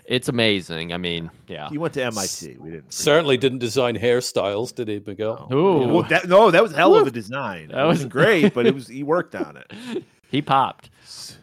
it's 0.07 0.29
amazing. 0.29 0.93
I 0.93 0.97
mean, 0.97 1.31
yeah. 1.49 1.69
He 1.69 1.79
went 1.79 1.95
to 1.95 2.05
MIT. 2.05 2.57
We 2.59 2.71
didn't. 2.71 2.93
Certainly 2.93 3.37
didn't 3.39 3.59
design 3.59 3.97
hairstyles, 3.99 4.75
did 4.75 4.89
he, 4.89 5.03
Miguel? 5.05 5.49
Ooh. 5.53 5.89
Well, 5.89 6.03
that, 6.05 6.29
no, 6.29 6.51
that 6.51 6.63
was 6.63 6.73
hell 6.73 6.95
of 6.97 7.07
a 7.07 7.11
design. 7.11 7.69
That 7.69 7.77
That 7.77 7.85
was- 7.85 8.05
great, 8.05 8.55
but 8.55 8.67
it 8.67 8.75
was. 8.75 8.87
He 8.89 9.03
worked 9.03 9.35
on 9.35 9.57
it. 9.59 10.05
He 10.29 10.43
popped. 10.43 10.91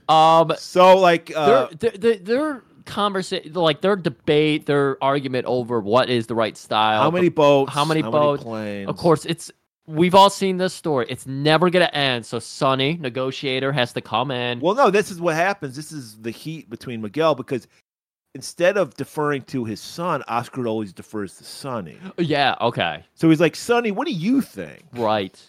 Um 0.10 0.52
So 0.58 0.98
like, 0.98 1.32
uh, 1.36 1.68
their, 1.80 1.92
their, 1.92 2.16
their 2.18 2.64
conversation 2.86 3.54
like 3.54 3.80
their 3.80 3.96
debate, 3.96 4.66
their 4.66 5.02
argument 5.02 5.46
over 5.46 5.80
what 5.80 6.10
is 6.10 6.28
the 6.28 6.36
right 6.36 6.58
style. 6.58 7.02
how 7.02 7.10
many 7.10 7.30
boats? 7.30 7.72
how 7.74 7.86
many 7.86 8.02
boats? 8.02 8.44
planes? 8.44 8.90
Of 8.90 8.98
course, 8.98 9.24
it's 9.26 9.52
we've 9.88 10.16
all 10.16 10.30
seen 10.30 10.58
this 10.58 10.74
story. 10.74 11.06
It's 11.10 11.28
never 11.28 11.70
gonna 11.70 11.86
end. 11.94 12.26
So 12.26 12.40
Sonny, 12.40 12.98
negotiator, 13.00 13.72
has 13.72 13.94
to 13.94 14.02
come 14.02 14.32
in. 14.32 14.60
Well, 14.60 14.76
no, 14.76 14.90
this 14.90 15.12
is 15.12 15.20
what 15.22 15.36
happens. 15.36 15.76
This 15.76 15.92
is 15.92 16.18
the 16.22 16.32
heat 16.32 16.70
between 16.70 17.02
Miguel 17.02 17.36
because 17.36 17.68
instead 18.36 18.78
of 18.78 18.96
deferring 18.96 19.44
to 19.44 19.64
his 19.66 19.80
son, 19.80 20.24
Oscar 20.28 20.68
always 20.68 20.92
defers 20.94 21.36
to 21.38 21.44
Sonny. 21.44 21.98
yeah, 22.18 22.56
okay, 22.62 23.04
So 23.14 23.30
he's 23.30 23.40
like, 23.40 23.56
Sonny, 23.56 23.92
what 23.92 24.08
do 24.08 24.14
you 24.14 24.42
think? 24.42 24.84
right. 24.94 25.40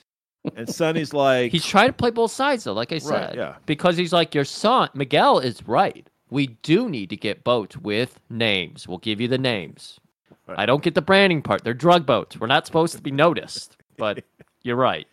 And 0.56 0.68
Sonny's 0.68 1.14
like, 1.14 1.52
He's 1.52 1.64
trying 1.64 1.86
to 1.86 1.92
play 1.94 2.10
both 2.10 2.30
sides 2.30 2.64
though, 2.64 2.74
like 2.74 2.92
I 2.92 2.98
said. 2.98 3.28
Right, 3.30 3.34
yeah. 3.34 3.54
Because 3.64 3.96
he's 3.96 4.12
like, 4.12 4.34
your 4.34 4.44
son, 4.44 4.90
Miguel 4.92 5.38
is 5.38 5.66
right. 5.66 6.06
We 6.28 6.48
do 6.62 6.90
need 6.90 7.08
to 7.10 7.16
get 7.16 7.44
boats 7.44 7.78
with 7.78 8.20
names. 8.28 8.86
We'll 8.86 8.98
give 8.98 9.22
you 9.22 9.28
the 9.28 9.38
names. 9.38 9.98
Right. 10.46 10.58
I 10.58 10.66
don't 10.66 10.82
get 10.82 10.94
the 10.94 11.00
branding 11.00 11.40
part. 11.40 11.64
They're 11.64 11.72
drug 11.72 12.04
boats. 12.04 12.38
We're 12.38 12.46
not 12.48 12.66
supposed 12.66 12.94
to 12.96 13.00
be 13.02 13.10
noticed. 13.10 13.78
But 13.96 14.24
you're 14.62 14.76
right. 14.76 15.06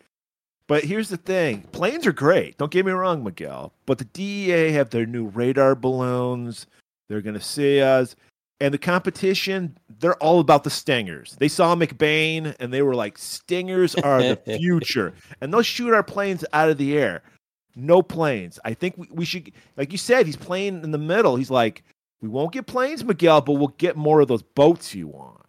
But 0.67 0.84
here's 0.84 1.09
the 1.09 1.17
thing: 1.17 1.63
planes 1.71 2.07
are 2.07 2.13
great. 2.13 2.57
Don't 2.57 2.71
get 2.71 2.86
me 2.86 2.91
wrong, 2.91 3.23
Miguel. 3.23 3.73
But 3.86 3.97
the 3.97 4.05
DEA 4.05 4.71
have 4.71 4.89
their 4.89 5.05
new 5.05 5.27
radar 5.27 5.75
balloons. 5.75 6.67
They're 7.09 7.21
going 7.21 7.36
to 7.36 7.41
see 7.41 7.82
us, 7.82 8.15
and 8.61 8.73
the 8.73 8.77
competition. 8.77 9.77
They're 9.99 10.15
all 10.15 10.39
about 10.39 10.63
the 10.63 10.69
stingers. 10.69 11.36
They 11.39 11.49
saw 11.49 11.75
McBain, 11.75 12.55
and 12.59 12.73
they 12.73 12.82
were 12.82 12.95
like, 12.95 13.17
"Stingers 13.17 13.95
are 13.95 14.21
the 14.21 14.36
future," 14.57 15.13
and 15.41 15.53
they'll 15.53 15.61
shoot 15.61 15.93
our 15.93 16.03
planes 16.03 16.45
out 16.53 16.69
of 16.69 16.77
the 16.77 16.97
air. 16.97 17.21
No 17.75 18.01
planes. 18.01 18.59
I 18.63 18.73
think 18.73 18.97
we, 18.97 19.07
we 19.11 19.25
should, 19.25 19.51
like 19.77 19.91
you 19.91 19.97
said, 19.97 20.25
he's 20.25 20.38
playing 20.38 20.84
in 20.84 20.91
the 20.91 20.97
middle. 20.97 21.36
He's 21.36 21.51
like, 21.51 21.84
"We 22.21 22.29
won't 22.29 22.53
get 22.53 22.65
planes, 22.65 23.03
Miguel, 23.03 23.41
but 23.41 23.53
we'll 23.53 23.75
get 23.77 23.97
more 23.97 24.21
of 24.21 24.29
those 24.29 24.43
boats 24.43 24.95
you 24.95 25.07
want." 25.07 25.41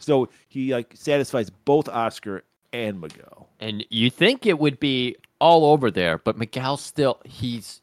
So 0.00 0.28
he 0.48 0.72
like 0.72 0.92
satisfies 0.94 1.50
both 1.50 1.88
Oscar 1.88 2.44
and 2.72 3.00
Miguel. 3.00 3.48
And 3.60 3.84
you 3.90 4.10
think 4.10 4.46
it 4.46 4.58
would 4.58 4.80
be 4.80 5.16
all 5.40 5.66
over 5.66 5.90
there, 5.90 6.18
but 6.18 6.36
Miguel 6.36 6.76
still 6.76 7.20
he's 7.24 7.80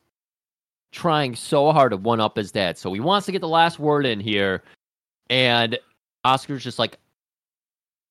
trying 0.92 1.36
so 1.36 1.72
hard 1.72 1.92
to 1.92 1.98
one 1.98 2.20
up 2.20 2.38
his 2.38 2.52
dad. 2.52 2.78
So 2.78 2.94
he 2.94 3.00
wants 3.00 3.26
to 3.26 3.32
get 3.32 3.42
the 3.42 3.48
last 3.48 3.80
word 3.80 4.06
in 4.06 4.20
here. 4.20 4.64
And 5.30 5.78
Oscar's 6.24 6.64
just 6.64 6.80
like, 6.80 6.98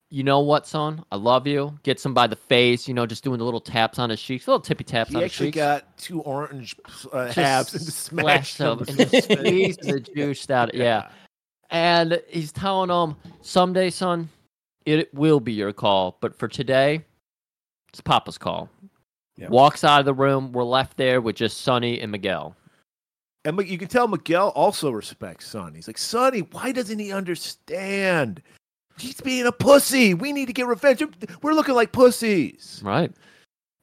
you 0.08 0.22
know 0.22 0.40
what, 0.40 0.66
son? 0.66 1.04
I 1.10 1.16
love 1.16 1.46
you. 1.46 1.76
Gets 1.82 2.06
him 2.06 2.14
by 2.14 2.28
the 2.28 2.36
face, 2.36 2.86
you 2.86 2.94
know, 2.94 3.06
just 3.06 3.24
doing 3.24 3.38
the 3.38 3.44
little 3.44 3.60
taps 3.60 3.98
on 3.98 4.08
his 4.10 4.22
cheeks, 4.22 4.46
little 4.46 4.60
tippy 4.60 4.84
taps 4.84 5.10
He 5.10 5.16
on 5.16 5.22
his 5.22 5.32
cheeks. 5.32 5.56
He 5.56 5.60
actually 5.60 5.80
got 5.82 5.96
two 5.96 6.20
orange 6.20 6.76
uh, 7.12 7.32
halves 7.32 7.74
and 7.74 7.82
smashed 7.92 8.54
splash 8.54 8.56
them 8.56 8.78
them. 8.78 8.96
and 9.00 9.10
just 9.10 9.32
squeeze 9.32 9.76
the 9.78 10.00
juice 10.00 10.48
out. 10.50 10.74
Yeah. 10.74 11.08
And 11.70 12.22
he's 12.28 12.52
telling 12.52 12.90
him, 12.90 13.16
someday, 13.40 13.90
son, 13.90 14.28
it 14.84 15.12
will 15.12 15.40
be 15.40 15.52
your 15.52 15.72
call. 15.72 16.16
But 16.20 16.38
for 16.38 16.48
today, 16.48 17.04
it's 17.88 18.00
Papa's 18.00 18.38
call. 18.38 18.68
Walks 19.48 19.84
out 19.84 20.00
of 20.00 20.06
the 20.06 20.14
room. 20.14 20.52
We're 20.52 20.64
left 20.64 20.96
there 20.96 21.20
with 21.20 21.36
just 21.36 21.60
Sonny 21.60 22.00
and 22.00 22.10
Miguel. 22.10 22.56
And 23.44 23.60
you 23.68 23.78
can 23.78 23.88
tell 23.88 24.08
Miguel 24.08 24.48
also 24.50 24.90
respects 24.90 25.46
Sonny. 25.46 25.76
He's 25.76 25.86
like, 25.86 25.98
Sonny, 25.98 26.40
why 26.40 26.72
doesn't 26.72 26.98
he 26.98 27.12
understand? 27.12 28.42
He's 28.98 29.20
being 29.20 29.46
a 29.46 29.52
pussy. 29.52 30.14
We 30.14 30.32
need 30.32 30.46
to 30.46 30.52
get 30.52 30.66
revenge. 30.66 31.02
We're 31.42 31.52
looking 31.52 31.74
like 31.74 31.92
pussies. 31.92 32.80
Right. 32.82 33.12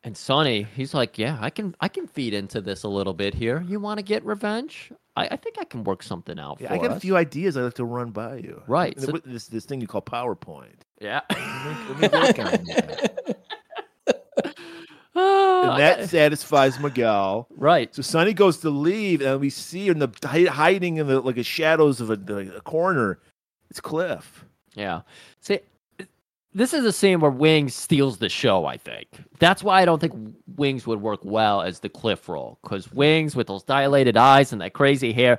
And 0.05 0.17
Sonny, 0.17 0.63
he's 0.75 0.93
like, 0.93 1.17
yeah, 1.17 1.37
I 1.39 1.49
can, 1.49 1.75
I 1.79 1.87
can 1.87 2.07
feed 2.07 2.33
into 2.33 2.59
this 2.59 2.83
a 2.83 2.89
little 2.89 3.13
bit 3.13 3.33
here. 3.33 3.63
You 3.67 3.79
want 3.79 3.99
to 3.99 4.03
get 4.03 4.25
revenge? 4.25 4.91
I, 5.15 5.27
I 5.27 5.35
think 5.37 5.55
I 5.59 5.63
can 5.63 5.83
work 5.85 6.03
something 6.03 6.37
out 6.39 6.59
Yeah, 6.59 6.73
I 6.73 6.77
got 6.77 6.91
a 6.91 6.99
few 6.99 7.15
ideas 7.15 7.55
I'd 7.55 7.61
like 7.61 7.73
to 7.75 7.85
run 7.85 8.11
by 8.11 8.37
you. 8.37 8.61
Right, 8.67 8.99
so- 8.99 9.13
This, 9.23 9.47
this 9.47 9.65
thing 9.65 9.79
you 9.79 9.87
call 9.87 10.01
PowerPoint. 10.01 10.81
Yeah. 10.99 11.21
Let 11.29 11.99
me 11.99 12.07
work 12.19 12.39
on 12.39 12.45
that. 12.65 13.37
Ah, 15.15 15.69
And 15.73 15.79
that 15.79 16.09
satisfies 16.09 16.79
Miguel. 16.79 17.47
right. 17.55 17.93
So 17.93 18.01
Sonny 18.01 18.33
goes 18.33 18.57
to 18.59 18.71
leave, 18.71 19.21
and 19.21 19.39
we 19.39 19.51
see 19.51 19.87
in 19.89 19.99
the 19.99 20.09
hiding 20.51 20.97
in 20.97 21.05
the 21.05 21.21
like 21.21 21.35
the 21.35 21.43
shadows 21.43 22.01
of 22.01 22.09
a, 22.09 22.13
a 22.57 22.61
corner. 22.61 23.19
It's 23.69 23.79
Cliff. 23.79 24.43
Yeah. 24.73 25.01
See, 25.39 25.59
this 26.53 26.73
is 26.73 26.85
a 26.85 26.91
scene 26.91 27.19
where 27.19 27.31
Wings 27.31 27.73
steals 27.75 28.17
the 28.17 28.29
show, 28.29 28.65
I 28.65 28.77
think. 28.77 29.07
That's 29.39 29.63
why 29.63 29.81
I 29.81 29.85
don't 29.85 29.99
think 29.99 30.13
Wings 30.55 30.85
would 30.87 31.01
work 31.01 31.21
well 31.23 31.61
as 31.61 31.79
the 31.79 31.89
Cliff 31.89 32.27
role. 32.29 32.57
Because 32.63 32.91
Wings, 32.91 33.35
with 33.35 33.47
those 33.47 33.63
dilated 33.63 34.17
eyes 34.17 34.51
and 34.53 34.61
that 34.61 34.73
crazy 34.73 35.11
hair, 35.13 35.37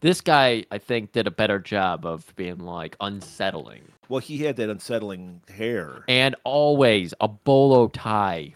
this 0.00 0.20
guy, 0.20 0.64
I 0.70 0.78
think, 0.78 1.12
did 1.12 1.26
a 1.26 1.30
better 1.30 1.58
job 1.58 2.04
of 2.04 2.34
being 2.36 2.58
like 2.58 2.96
unsettling. 3.00 3.82
Well, 4.08 4.20
he 4.20 4.38
had 4.38 4.56
that 4.56 4.68
unsettling 4.68 5.40
hair. 5.48 6.04
And 6.08 6.34
always 6.44 7.14
a 7.20 7.28
bolo 7.28 7.88
tie. 7.88 8.54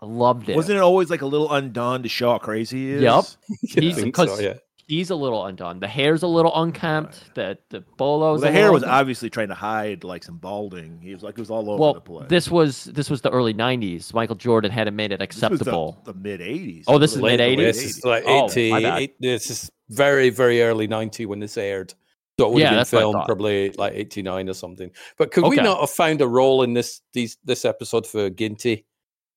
I 0.00 0.06
loved 0.06 0.48
it. 0.48 0.56
Wasn't 0.56 0.76
it 0.76 0.82
always 0.82 1.10
like 1.10 1.22
a 1.22 1.26
little 1.26 1.52
undone 1.52 2.02
to 2.02 2.08
show 2.08 2.32
how 2.32 2.38
crazy 2.38 2.78
he 2.78 2.90
is? 2.92 3.02
Yep. 3.02 3.24
I 3.24 3.80
He's- 3.80 3.94
think 3.96 4.06
because- 4.06 4.36
so, 4.36 4.42
yeah. 4.42 4.54
He's 4.92 5.08
a 5.08 5.16
little 5.16 5.46
undone. 5.46 5.80
The 5.80 5.88
hair's 5.88 6.22
a 6.22 6.26
little 6.26 6.52
unkempt. 6.54 7.34
The 7.34 7.56
the 7.70 7.78
Well, 7.78 7.94
bolo's 7.96 8.40
the 8.42 8.52
hair 8.52 8.70
was 8.70 8.82
undone. 8.82 8.98
obviously 8.98 9.30
trying 9.30 9.48
to 9.48 9.54
hide 9.54 10.04
like 10.04 10.22
some 10.22 10.36
balding. 10.36 11.00
He 11.00 11.14
was 11.14 11.22
like 11.22 11.32
it 11.38 11.40
was 11.40 11.50
all 11.50 11.70
over 11.70 11.80
well. 11.80 11.94
the 11.94 12.00
place. 12.02 12.26
This 12.28 12.50
was 12.50 12.84
this 12.84 13.08
was 13.08 13.22
the 13.22 13.30
early 13.30 13.54
'90s. 13.54 14.12
Michael 14.12 14.36
Jordan 14.36 14.70
hadn't 14.70 14.94
made 14.94 15.10
it 15.12 15.18
This 15.20 15.28
was 15.30 15.40
the- 15.40 15.46
acceptable. 15.46 15.98
The, 16.04 16.12
mid 16.12 16.40
'80s. 16.40 16.84
Oh, 16.88 16.98
this 16.98 17.14
is 17.14 17.22
Late- 17.22 17.38
mid-eighties? 17.40 17.82
This 17.82 17.96
is 17.96 18.04
like 18.04 18.24
Oh, 18.26 18.50
80, 18.50 18.70
my 18.70 18.82
bad. 18.82 18.98
eight- 19.00 19.14
this 19.18 19.48
is 19.50 19.70
very, 19.88 20.28
very 20.28 20.60
early 20.62 20.86
90 20.86 21.24
when 21.24 21.38
this 21.40 21.56
aired. 21.56 21.94
So 22.38 22.48
it 22.48 22.52
would 22.52 22.60
Yeah, 22.60 22.66
have 22.66 22.72
been 22.72 22.76
that's 22.80 22.92
what 22.92 22.98
I 22.98 23.02
filmed 23.02 23.24
probably 23.24 23.70
like 23.78 23.92
89 23.94 24.48
or 24.50 24.54
something. 24.54 24.90
But 25.16 25.30
could 25.32 25.44
we 25.44 25.56
not 25.56 25.80
have 25.80 25.90
found 25.90 26.20
a 26.20 26.28
role 26.28 26.62
in 26.64 26.74
this 26.74 27.00
these 27.14 27.38
this 27.44 27.64
episode 27.64 28.06
for 28.06 28.28
Ginty? 28.28 28.84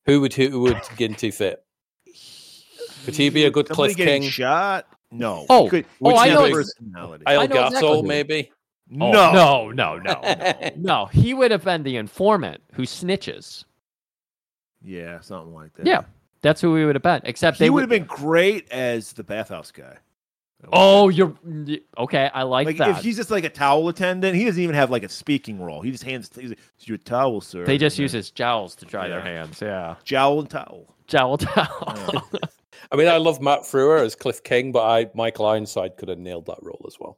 Who 0.06 0.20
would 0.20 0.34
who 0.34 0.60
would 0.64 0.82
Ginty 0.98 1.32
fit? 1.32 1.64
Could 3.06 3.16
he 3.16 3.30
be 3.30 3.46
a 3.46 3.52
good 3.52 3.68
Somebody 3.68 3.94
Cliff 3.94 4.08
King? 4.08 4.22
Shot. 4.24 4.88
No. 5.18 5.46
Oh. 5.50 5.64
He 5.66 5.70
could, 5.70 5.86
Oh, 6.02 6.10
which 6.10 6.18
I 6.18 6.30
know 6.30 6.50
personality. 6.50 7.24
El 7.28 7.40
I 7.42 7.46
know 7.48 7.54
Gato, 7.56 7.68
exactly 7.68 8.02
who. 8.02 8.08
maybe. 8.08 8.52
Oh, 8.92 9.12
no. 9.12 9.32
no, 9.34 9.72
no, 9.72 9.98
no, 9.98 10.22
no, 10.22 10.70
no. 10.78 11.06
He 11.08 11.34
would 11.34 11.50
have 11.52 11.64
been 11.64 11.82
the 11.84 11.98
informant 11.98 12.62
who 12.74 12.84
snitches. 12.84 13.64
Yeah, 14.84 15.20
something 15.22 15.54
like 15.56 15.74
that. 15.74 15.86
Yeah, 15.88 16.04
that's 16.42 16.62
who 16.62 16.72
we 16.72 16.86
would 16.86 16.94
have 16.96 17.02
been. 17.02 17.22
Except 17.24 17.58
He 17.58 17.64
they 17.66 17.70
would 17.72 17.82
have 17.82 17.90
been 17.90 18.04
great 18.06 18.72
as 18.72 19.14
the 19.14 19.24
bathhouse 19.24 19.72
guy. 19.72 19.98
Oh, 20.72 21.10
you're 21.10 21.34
okay. 21.98 22.30
I 22.34 22.44
like, 22.44 22.66
Like 22.66 22.78
that. 22.78 22.90
if 22.90 22.98
he's 23.04 23.18
just 23.18 23.30
like 23.30 23.44
a 23.44 23.50
towel 23.50 23.88
attendant, 23.90 24.36
he 24.36 24.46
doesn't 24.46 24.62
even 24.62 24.76
have 24.76 24.90
like 24.90 25.04
a 25.04 25.10
speaking 25.10 25.60
role. 25.62 25.82
He 25.82 25.92
just 25.92 26.04
hands 26.04 26.30
he's 26.40 26.50
like, 26.50 26.60
your 26.82 26.98
towel, 26.98 27.42
sir. 27.42 27.66
they 27.66 27.78
just 27.78 28.00
use 28.00 28.12
his 28.12 28.32
jowls 28.32 28.76
to 28.78 28.86
dry 28.86 29.08
their 29.08 29.22
hands. 29.22 29.62
Yeah, 29.62 29.96
jowl 30.04 30.40
and 30.40 30.50
towel. 30.50 30.96
jowl 31.08 31.38
towel. 31.38 32.30
I 32.92 32.96
mean, 32.96 33.08
I 33.08 33.18
love 33.18 33.42
Matt 33.42 33.62
Frewer 33.62 34.00
as 34.04 34.16
Cliff 34.16 34.44
King, 34.44 34.72
but 34.72 34.84
I 34.84 35.10
Michael 35.14 35.46
Ironside 35.46 35.98
could 35.98 36.10
have 36.10 36.20
nailed 36.20 36.46
that 36.48 36.58
role 36.62 36.84
as 36.88 36.98
well. 37.00 37.18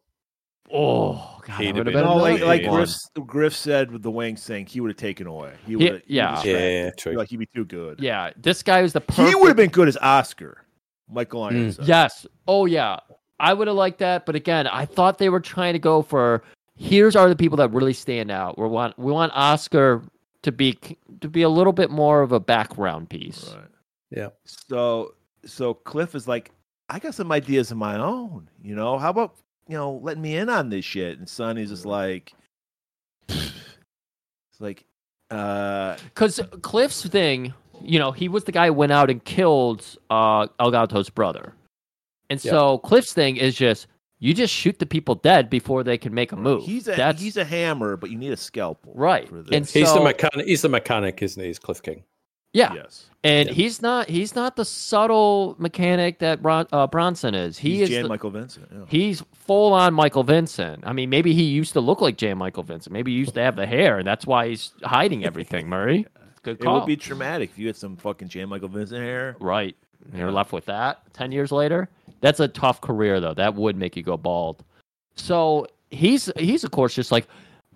oh, 0.74 1.39
God, 1.45 1.60
He'd 1.62 1.76
have 1.76 1.86
been 1.86 1.93
been 1.93 2.03
No, 2.03 2.16
like 2.18 2.41
like. 2.41 2.64
Griff, 2.70 2.93
Griff 3.26 3.55
said 3.55 3.91
with 3.91 4.03
the 4.03 4.12
wing 4.12 4.36
thing, 4.36 4.66
he 4.66 4.82
would 4.82 4.89
have 4.89 4.97
taken 4.97 5.26
away. 5.28 5.53
He 5.66 5.72
He- 5.72 5.76
would, 5.78 6.03
yeah. 6.08 6.41
Yeah, 6.43 6.91
true. 6.91 7.14
Like 7.14 7.30
he'd 7.30 7.38
be 7.38 7.45
too 7.55 7.66
good. 7.66 7.99
Yeah, 8.01 8.32
this 8.38 8.64
guy 8.64 8.82
was 8.82 8.93
the 8.93 9.01
perfect. 9.01 9.30
he 9.30 9.36
would 9.36 9.47
have 9.47 9.55
been 9.58 9.70
good 9.70 9.88
as 9.88 9.97
Oscar. 9.97 10.64
Michael 11.10 11.41
Mm. 11.43 11.51
Ironside. 11.53 11.88
Yes. 11.88 12.28
Oh 12.47 12.66
yeah. 12.66 12.99
I 13.39 13.53
would 13.53 13.68
have 13.68 13.78
liked 13.78 13.99
that, 13.99 14.26
but 14.26 14.36
again, 14.36 14.68
I 14.68 14.86
thought 14.86 15.20
they 15.20 15.30
were 15.30 15.39
trying 15.39 15.74
to 15.74 15.80
go 15.80 16.01
for 16.01 16.43
here's 16.76 17.16
are 17.16 17.30
the 17.30 17.36
people 17.36 17.58
that 17.58 17.70
really 17.72 17.93
stand 17.93 18.30
out. 18.32 18.58
We 18.58 18.68
want 18.68 18.97
we 18.99 19.12
want 19.12 19.32
Oscar 19.36 20.01
to 20.41 20.51
be 20.51 20.78
to 21.22 21.30
be 21.30 21.43
a 21.43 21.49
little 21.49 21.72
bit 21.74 21.89
more 21.91 22.22
of 22.22 22.32
a 22.34 22.39
background 22.39 23.10
piece. 23.10 23.53
Right. 23.55 23.64
Yeah. 24.12 24.28
So 24.43 25.14
so 25.48 25.74
Cliff 25.74 26.14
is 26.16 26.28
like, 26.28 26.52
I 26.89 27.00
got 27.00 27.16
some 27.16 27.32
ideas 27.32 27.72
of 27.72 27.78
my 27.78 27.98
own. 28.00 28.50
You 28.64 28.76
know, 28.76 28.98
how 28.98 29.10
about 29.10 29.36
you 29.68 29.76
know 29.78 30.00
letting 30.04 30.22
me 30.22 30.36
in 30.38 30.50
on 30.50 30.70
this 30.70 30.86
shit? 30.86 31.18
And 31.20 31.28
Sonny's 31.28 31.70
just 31.70 31.86
like, 31.86 32.34
it's 33.30 33.52
like, 34.60 34.86
uh, 35.32 35.98
Because 36.06 36.39
Cliff's 36.62 37.06
thing, 37.06 37.54
you 37.82 38.00
know, 38.00 38.12
he 38.12 38.30
was 38.30 38.43
the 38.45 38.52
guy 38.52 38.68
who 38.68 38.74
went 38.74 38.91
out 38.91 39.10
and 39.10 39.24
killed 39.24 39.86
uh, 40.10 40.48
El 40.60 40.72
Gato's 40.72 41.10
brother, 41.10 41.54
and 42.30 42.43
Yeah. 42.43 42.52
so 42.52 42.78
Cliff's 42.80 43.14
thing 43.14 43.38
is 43.38 43.56
just 43.56 43.88
you 44.20 44.34
just 44.34 44.52
shoot 44.54 44.80
the 44.80 44.86
people 44.88 45.14
dead 45.14 45.48
before 45.48 45.84
they 45.84 45.98
can 45.98 46.12
make 46.14 46.32
a 46.32 46.36
move. 46.36 46.64
he's 46.64 46.88
a 46.88 46.95
That's 46.95 47.22
he's 47.22 47.38
a 47.38 47.45
hammer, 47.45 47.98
but 47.98 48.10
you 48.10 48.18
need 48.18 48.32
a 48.32 48.38
scalpel, 48.38 48.93
Right. 48.95 49.28
For 49.30 49.43
this. 49.43 49.56
And 49.56 49.66
He's 49.68 49.88
So- 49.89 49.95
the 50.00 50.04
mechanic. 50.04 50.48
He's 50.48 50.62
the 50.64 50.70
mechanic, 50.70 51.22
isn't 51.22 51.39
he? 51.41 51.48
He's 51.50 51.60
Cliff 51.60 51.82
King. 51.84 52.04
Yeah. 52.54 52.74
yes, 52.74 53.06
And 53.24 53.50
Yeah. 53.50 53.54
he's 53.56 53.82
not 53.82 54.10
he's 54.10 54.36
not 54.36 54.56
the 54.56 54.66
subtle 54.66 55.56
mechanic 55.60 56.20
that 56.20 56.41
Bron- 56.41 56.68
uh, 56.72 56.88
Bronson 56.88 57.36
is. 57.36 57.58
He 57.58 57.72
he's 57.80 57.82
is 57.84 57.89
Jan 57.89 58.04
the- 58.04 58.10
Michael 58.10 58.30
Vincent. 58.32 58.68
Yeah. 58.72 58.80
he's 58.88 59.24
full 59.34 59.74
on 59.74 59.93
Michael 59.93 60.24
Vincent. 60.24 60.84
I 60.86 60.93
mean, 60.93 61.10
maybe 61.10 61.34
he 61.34 61.43
used 61.43 61.74
to 61.74 61.82
look 61.82 62.02
like 62.02 62.18
Jan 62.18 62.38
Michael 62.38 62.64
Vincent. 62.64 62.91
Maybe 62.93 63.12
he 63.12 63.18
used 63.18 63.34
to 63.36 63.41
have 63.41 63.56
the 63.56 63.66
hair, 63.66 63.98
and 64.00 64.08
that's 64.08 64.26
why 64.26 64.48
he's 64.50 64.72
hiding 64.84 65.26
everything. 65.26 65.68
Murray, 65.76 66.06
good 66.43 66.58
It 66.64 66.68
would 66.68 66.86
be 66.86 66.95
traumatic 66.95 67.50
if 67.52 67.60
you 67.60 67.68
had 67.68 67.76
some 67.76 67.98
fucking 67.98 68.28
Jan 68.30 68.50
Michael 68.50 68.70
Vincent 68.70 69.02
hair. 69.02 69.36
right. 69.39 69.76
You're 70.16 70.32
left 70.32 70.54
with 70.54 70.66
that 70.66 71.02
ten 71.14 71.32
years 71.34 71.52
later. 71.52 71.89
That's 72.22 72.39
a 72.39 72.48
tough 72.48 72.80
career, 72.82 73.20
though. 73.20 73.34
That 73.34 73.56
would 73.56 73.76
make 73.76 73.98
you 73.98 74.04
go 74.04 74.16
bald. 74.16 74.64
So 75.16 75.68
he's 75.91 76.32
he's 76.38 76.64
of 76.64 76.72
course 76.72 76.93
just 76.95 77.12
like, 77.12 77.28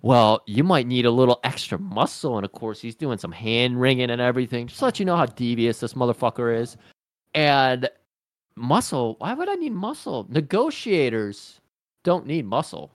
well, 0.02 0.42
you 0.46 0.64
might 0.64 0.86
need 0.86 1.06
a 1.06 1.10
little 1.10 1.40
extra 1.44 1.78
muscle, 1.78 2.36
and 2.36 2.44
of 2.44 2.52
course 2.52 2.80
he's 2.80 2.96
doing 2.96 3.18
some 3.18 3.32
hand 3.32 3.80
wringing 3.80 4.10
and 4.10 4.20
everything, 4.20 4.66
just 4.66 4.80
to 4.80 4.84
let 4.86 4.98
you 4.98 5.06
know 5.06 5.16
how 5.16 5.26
devious 5.26 5.80
this 5.80 5.94
motherfucker 5.94 6.56
is. 6.60 6.76
And 7.34 7.88
muscle, 8.56 9.14
why 9.18 9.32
would 9.34 9.48
I 9.48 9.54
need 9.54 9.72
muscle? 9.72 10.26
Negotiators 10.28 11.60
don't 12.04 12.26
need 12.26 12.44
muscle 12.44 12.92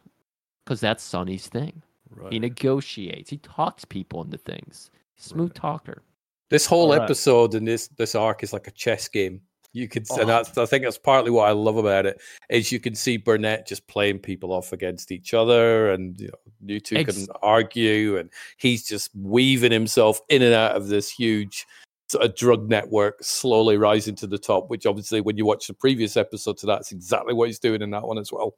because 0.65 0.79
that's 0.81 1.03
Sonny's 1.03 1.47
thing. 1.47 1.81
Right. 2.09 2.33
He 2.33 2.39
negotiates. 2.39 3.29
He 3.29 3.37
talks 3.37 3.85
people 3.85 4.23
into 4.23 4.37
things. 4.37 4.91
Smooth 5.17 5.49
Right. 5.49 5.55
talker. 5.55 6.03
This 6.49 6.65
whole 6.65 6.91
Alright. 6.91 7.01
episode 7.01 7.53
and 7.55 7.67
this 7.67 7.87
this 7.89 8.15
arc 8.15 8.43
is 8.43 8.53
like 8.53 8.67
a 8.67 8.71
chess 8.71 9.07
game. 9.07 9.41
You 9.73 9.87
could, 9.87 10.07
Oh. 10.11 10.21
and 10.21 10.29
that's 10.29 10.57
I 10.57 10.65
think 10.65 10.83
that's 10.85 10.97
partly 10.97 11.29
what 11.29 11.47
I 11.47 11.51
love 11.51 11.77
about 11.77 12.05
it 12.05 12.19
is 12.49 12.71
you 12.71 12.79
can 12.79 12.95
see 12.95 13.17
Burnett 13.17 13.67
just 13.67 13.85
playing 13.87 14.19
people 14.19 14.51
off 14.51 14.73
against 14.73 15.11
each 15.11 15.33
other, 15.33 15.91
and 15.91 16.19
you 16.19 16.27
know 16.27 16.73
you 16.73 16.79
two 16.79 16.95
Ex- 16.97 17.15
can 17.15 17.27
argue, 17.43 18.17
and 18.17 18.29
he's 18.57 18.87
just 18.87 19.11
weaving 19.15 19.71
himself 19.71 20.19
in 20.29 20.41
and 20.41 20.53
out 20.53 20.75
of 20.75 20.87
this 20.87 21.09
huge 21.11 21.65
sort 22.09 22.23
of 22.25 22.35
drug 22.35 22.69
network, 22.69 23.21
slowly 23.21 23.77
rising 23.77 24.15
to 24.15 24.25
the 24.27 24.37
top. 24.37 24.69
Which 24.69 24.85
obviously, 24.85 25.21
when 25.21 25.37
you 25.37 25.45
watch 25.45 25.67
the 25.67 25.73
previous 25.73 26.17
episode 26.17 26.57
to 26.59 26.65
that, 26.67 26.79
it's 26.79 26.91
exactly 26.91 27.33
what 27.33 27.47
he's 27.47 27.59
doing 27.59 27.81
in 27.81 27.91
that 27.91 28.03
one 28.07 28.17
as 28.17 28.31
well. 28.31 28.55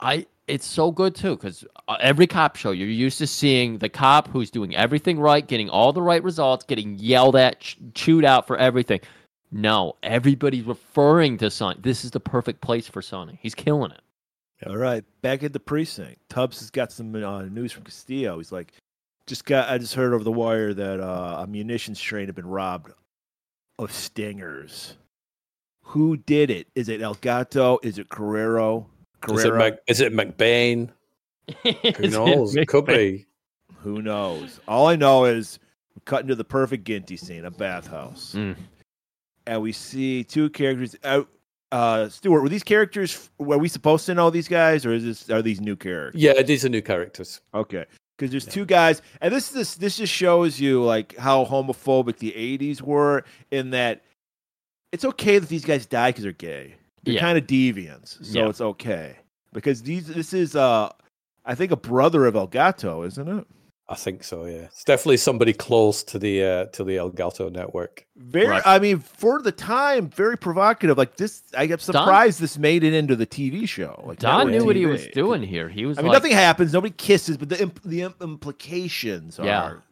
I 0.00 0.26
it's 0.46 0.66
so 0.66 0.90
good 0.92 1.14
too 1.14 1.34
because 1.36 1.64
uh, 1.88 1.96
every 2.00 2.26
cop 2.28 2.54
show 2.56 2.70
you're 2.70 2.86
used 2.88 3.18
to 3.18 3.26
seeing 3.26 3.78
the 3.78 3.88
cop 3.88 4.28
who's 4.28 4.50
doing 4.50 4.74
everything 4.76 5.18
right, 5.18 5.46
getting 5.46 5.68
all 5.68 5.92
the 5.92 6.02
right 6.02 6.22
results, 6.22 6.64
getting 6.64 6.96
yelled 6.98 7.34
at, 7.34 7.60
ch- 7.60 7.76
chewed 7.94 8.24
out 8.24 8.46
for 8.46 8.56
everything. 8.56 9.00
No, 9.52 9.96
everybody's 10.02 10.64
referring 10.64 11.38
to 11.38 11.50
Sonny. 11.50 11.78
This 11.80 12.04
is 12.04 12.10
the 12.10 12.20
perfect 12.20 12.60
place 12.60 12.88
for 12.88 13.00
Sonny. 13.00 13.38
He's 13.40 13.54
killing 13.54 13.92
it. 13.92 14.00
All 14.66 14.76
right, 14.76 15.04
back 15.22 15.42
at 15.42 15.52
the 15.52 15.60
precinct. 15.60 16.16
Tubbs 16.28 16.58
has 16.60 16.70
got 16.70 16.90
some 16.90 17.14
uh, 17.14 17.42
news 17.42 17.72
from 17.72 17.84
Castillo. 17.84 18.38
He's 18.38 18.50
like, 18.52 18.72
just 19.26 19.44
got. 19.44 19.68
I 19.68 19.78
just 19.78 19.94
heard 19.94 20.14
over 20.14 20.24
the 20.24 20.32
wire 20.32 20.72
that 20.72 21.00
uh, 21.00 21.42
a 21.42 21.46
munitions 21.46 22.00
train 22.00 22.26
had 22.26 22.34
been 22.34 22.46
robbed 22.46 22.92
of 23.78 23.92
stingers. 23.92 24.96
Who 25.82 26.16
did 26.16 26.50
it? 26.50 26.66
Is 26.74 26.88
it 26.88 27.00
El 27.02 27.14
Gato? 27.14 27.78
Is 27.82 27.98
it 27.98 28.08
Carrero? 28.08 28.86
Is 29.28 29.44
it, 29.44 29.48
Carrero? 29.52 29.58
Mac, 29.58 29.74
is 29.86 30.00
it 30.00 30.12
McBain? 30.12 30.90
Who 31.62 31.68
Is 31.84 31.94
it 31.98 32.10
knows? 32.12 32.54
Mick 32.56 32.66
Could 32.68 32.86
be. 32.86 33.26
Who 33.82 34.02
knows? 34.02 34.58
All 34.66 34.86
I 34.88 34.96
know 34.96 35.26
is 35.26 35.58
we're 35.94 36.00
cutting 36.04 36.28
to 36.28 36.34
the 36.34 36.44
perfect 36.44 36.84
Ginty 36.86 37.16
scene, 37.16 37.44
a 37.44 37.50
bathhouse, 37.50 38.32
Mm. 38.34 38.56
And 39.46 39.62
we 39.62 39.72
see 39.72 40.24
two 40.24 40.50
characters. 40.50 40.96
Uh, 41.02 41.22
uh, 41.72 42.08
Stuart, 42.08 42.42
were 42.42 42.48
these 42.48 42.62
characters? 42.62 43.30
Were 43.38 43.58
we 43.58 43.68
supposed 43.68 44.06
to 44.06 44.14
know 44.14 44.30
these 44.30 44.48
guys, 44.48 44.86
or 44.86 44.92
is 44.92 45.04
this 45.04 45.30
are 45.30 45.42
these 45.42 45.60
new 45.60 45.76
characters? 45.76 46.20
Yeah, 46.20 46.42
these 46.42 46.64
are 46.64 46.68
new 46.68 46.82
characters. 46.82 47.40
Okay. 47.54 47.84
Because 48.16 48.30
there's 48.30 48.46
two 48.46 48.64
guys, 48.64 49.02
and 49.20 49.32
this 49.34 49.48
this 49.50 49.74
this 49.74 49.98
just 49.98 50.12
shows 50.12 50.58
you 50.58 50.82
like 50.82 51.16
how 51.16 51.44
homophobic 51.44 52.16
the 52.18 52.32
'80s 52.32 52.80
were. 52.80 53.24
In 53.50 53.70
that, 53.70 54.02
it's 54.92 55.04
okay 55.04 55.38
that 55.38 55.48
these 55.50 55.64
guys 55.66 55.84
die 55.86 56.10
because 56.10 56.22
they're 56.22 56.32
gay. 56.32 56.76
They're 57.04 57.14
Yeah. 57.14 57.20
kind 57.20 57.36
of 57.36 57.46
deviants, 57.46 58.24
so 58.24 58.38
Yeah. 58.38 58.48
it's 58.48 58.60
okay 58.62 59.16
because 59.52 59.82
these 59.82 60.06
this 60.06 60.32
is 60.32 60.56
uh, 60.56 60.90
I 61.44 61.54
think 61.54 61.72
a 61.72 61.76
brother 61.76 62.24
of 62.24 62.36
El 62.36 62.46
Gato, 62.46 63.02
isn't 63.02 63.28
it? 63.28 63.46
I 63.88 63.94
think 63.94 64.24
so. 64.24 64.46
Yeah, 64.46 64.62
it's 64.62 64.82
definitely 64.82 65.18
somebody 65.18 65.52
close 65.52 66.02
to 66.04 66.18
the 66.18 66.42
uh, 66.42 66.64
to 66.66 66.82
the 66.82 66.96
El 66.96 67.10
Gato 67.10 67.48
network. 67.48 68.04
Very, 68.16 68.48
Right. 68.48 68.62
I 68.66 68.78
mean, 68.80 68.98
for 68.98 69.40
the 69.40 69.52
time, 69.52 70.08
very 70.08 70.36
provocative. 70.36 70.98
Like 70.98 71.16
this, 71.16 71.44
I 71.56 71.64
am 71.64 71.78
surprised 71.78 72.40
this 72.40 72.58
made 72.58 72.82
it 72.82 72.94
into 72.94 73.14
the 73.14 73.26
TV 73.26 73.68
show. 73.68 74.02
Like 74.04 74.18
Don 74.18 74.46
network 74.46 74.52
knew 74.60 74.66
what 74.66 74.74
he 74.76 74.86
was 74.86 75.06
doing 75.08 75.42
here. 75.42 75.68
He 75.68 75.86
was 75.86 75.98
I 75.98 76.02
mean, 76.02 76.10
like, 76.10 76.16
nothing 76.22 76.32
happens. 76.32 76.72
Nobody 76.72 76.94
kisses, 76.96 77.36
but 77.36 77.48
the 77.48 77.62
imp- 77.62 77.82
the 77.84 78.02
imp- 78.02 78.20
implications 78.22 79.38
are 79.38 79.44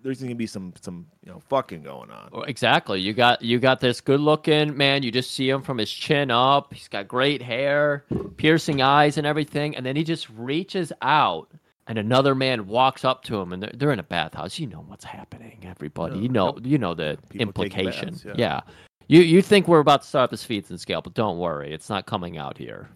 there's 0.02 0.18
going 0.18 0.30
to 0.30 0.34
be 0.34 0.46
some 0.46 0.72
some 0.80 1.06
you 1.24 1.30
know 1.30 1.40
fucking 1.48 1.82
going 1.82 2.10
on. 2.10 2.48
Exactly. 2.48 3.00
You 3.00 3.12
got 3.12 3.42
you 3.42 3.60
got 3.60 3.80
this 3.80 4.00
good 4.00 4.20
looking 4.20 4.76
man. 4.76 5.04
You 5.04 5.12
just 5.12 5.30
see 5.32 5.48
him 5.48 5.62
from 5.62 5.78
his 5.78 5.92
chin 5.92 6.30
up. 6.32 6.74
He's 6.74 6.88
got 6.88 7.06
great 7.06 7.42
hair, 7.42 8.04
piercing 8.38 8.82
eyes, 8.82 9.18
and 9.18 9.26
everything. 9.26 9.76
And 9.76 9.86
then 9.86 9.94
he 9.96 10.02
just 10.02 10.28
reaches 10.30 10.92
out, 11.00 11.50
and 11.86 11.98
another 11.98 12.34
man 12.34 12.66
walks 12.66 13.04
up 13.04 13.22
to 13.24 13.36
him, 13.40 13.52
and 13.52 13.62
they're, 13.62 13.72
they're 13.74 13.92
in 13.92 13.98
a 13.98 14.04
bathhouse. 14.04 14.58
You 14.58 14.66
know 14.66 14.84
what's 14.88 15.04
happening, 15.04 15.58
everybody. 15.64 16.16
Yeah, 16.16 16.22
You 16.22 16.28
uh, 16.28 16.32
know 16.32 16.58
you 16.62 16.78
know 16.78 16.94
the 16.94 17.18
implication. 17.34 18.10
baths, 18.10 18.24
yeah. 18.24 18.34
yeah. 18.36 18.60
You 19.08 19.20
you 19.20 19.42
think 19.42 19.68
we're 19.68 19.80
about 19.80 20.02
to 20.02 20.08
start 20.08 20.24
up 20.24 20.30
this 20.30 20.44
feeds 20.44 20.70
and 20.70 20.80
scale, 20.80 21.02
but 21.02 21.14
don't 21.14 21.38
worry, 21.38 21.72
it's 21.72 21.90
not 21.90 22.06
coming 22.06 22.38
out 22.38 22.56
here. 22.56 22.88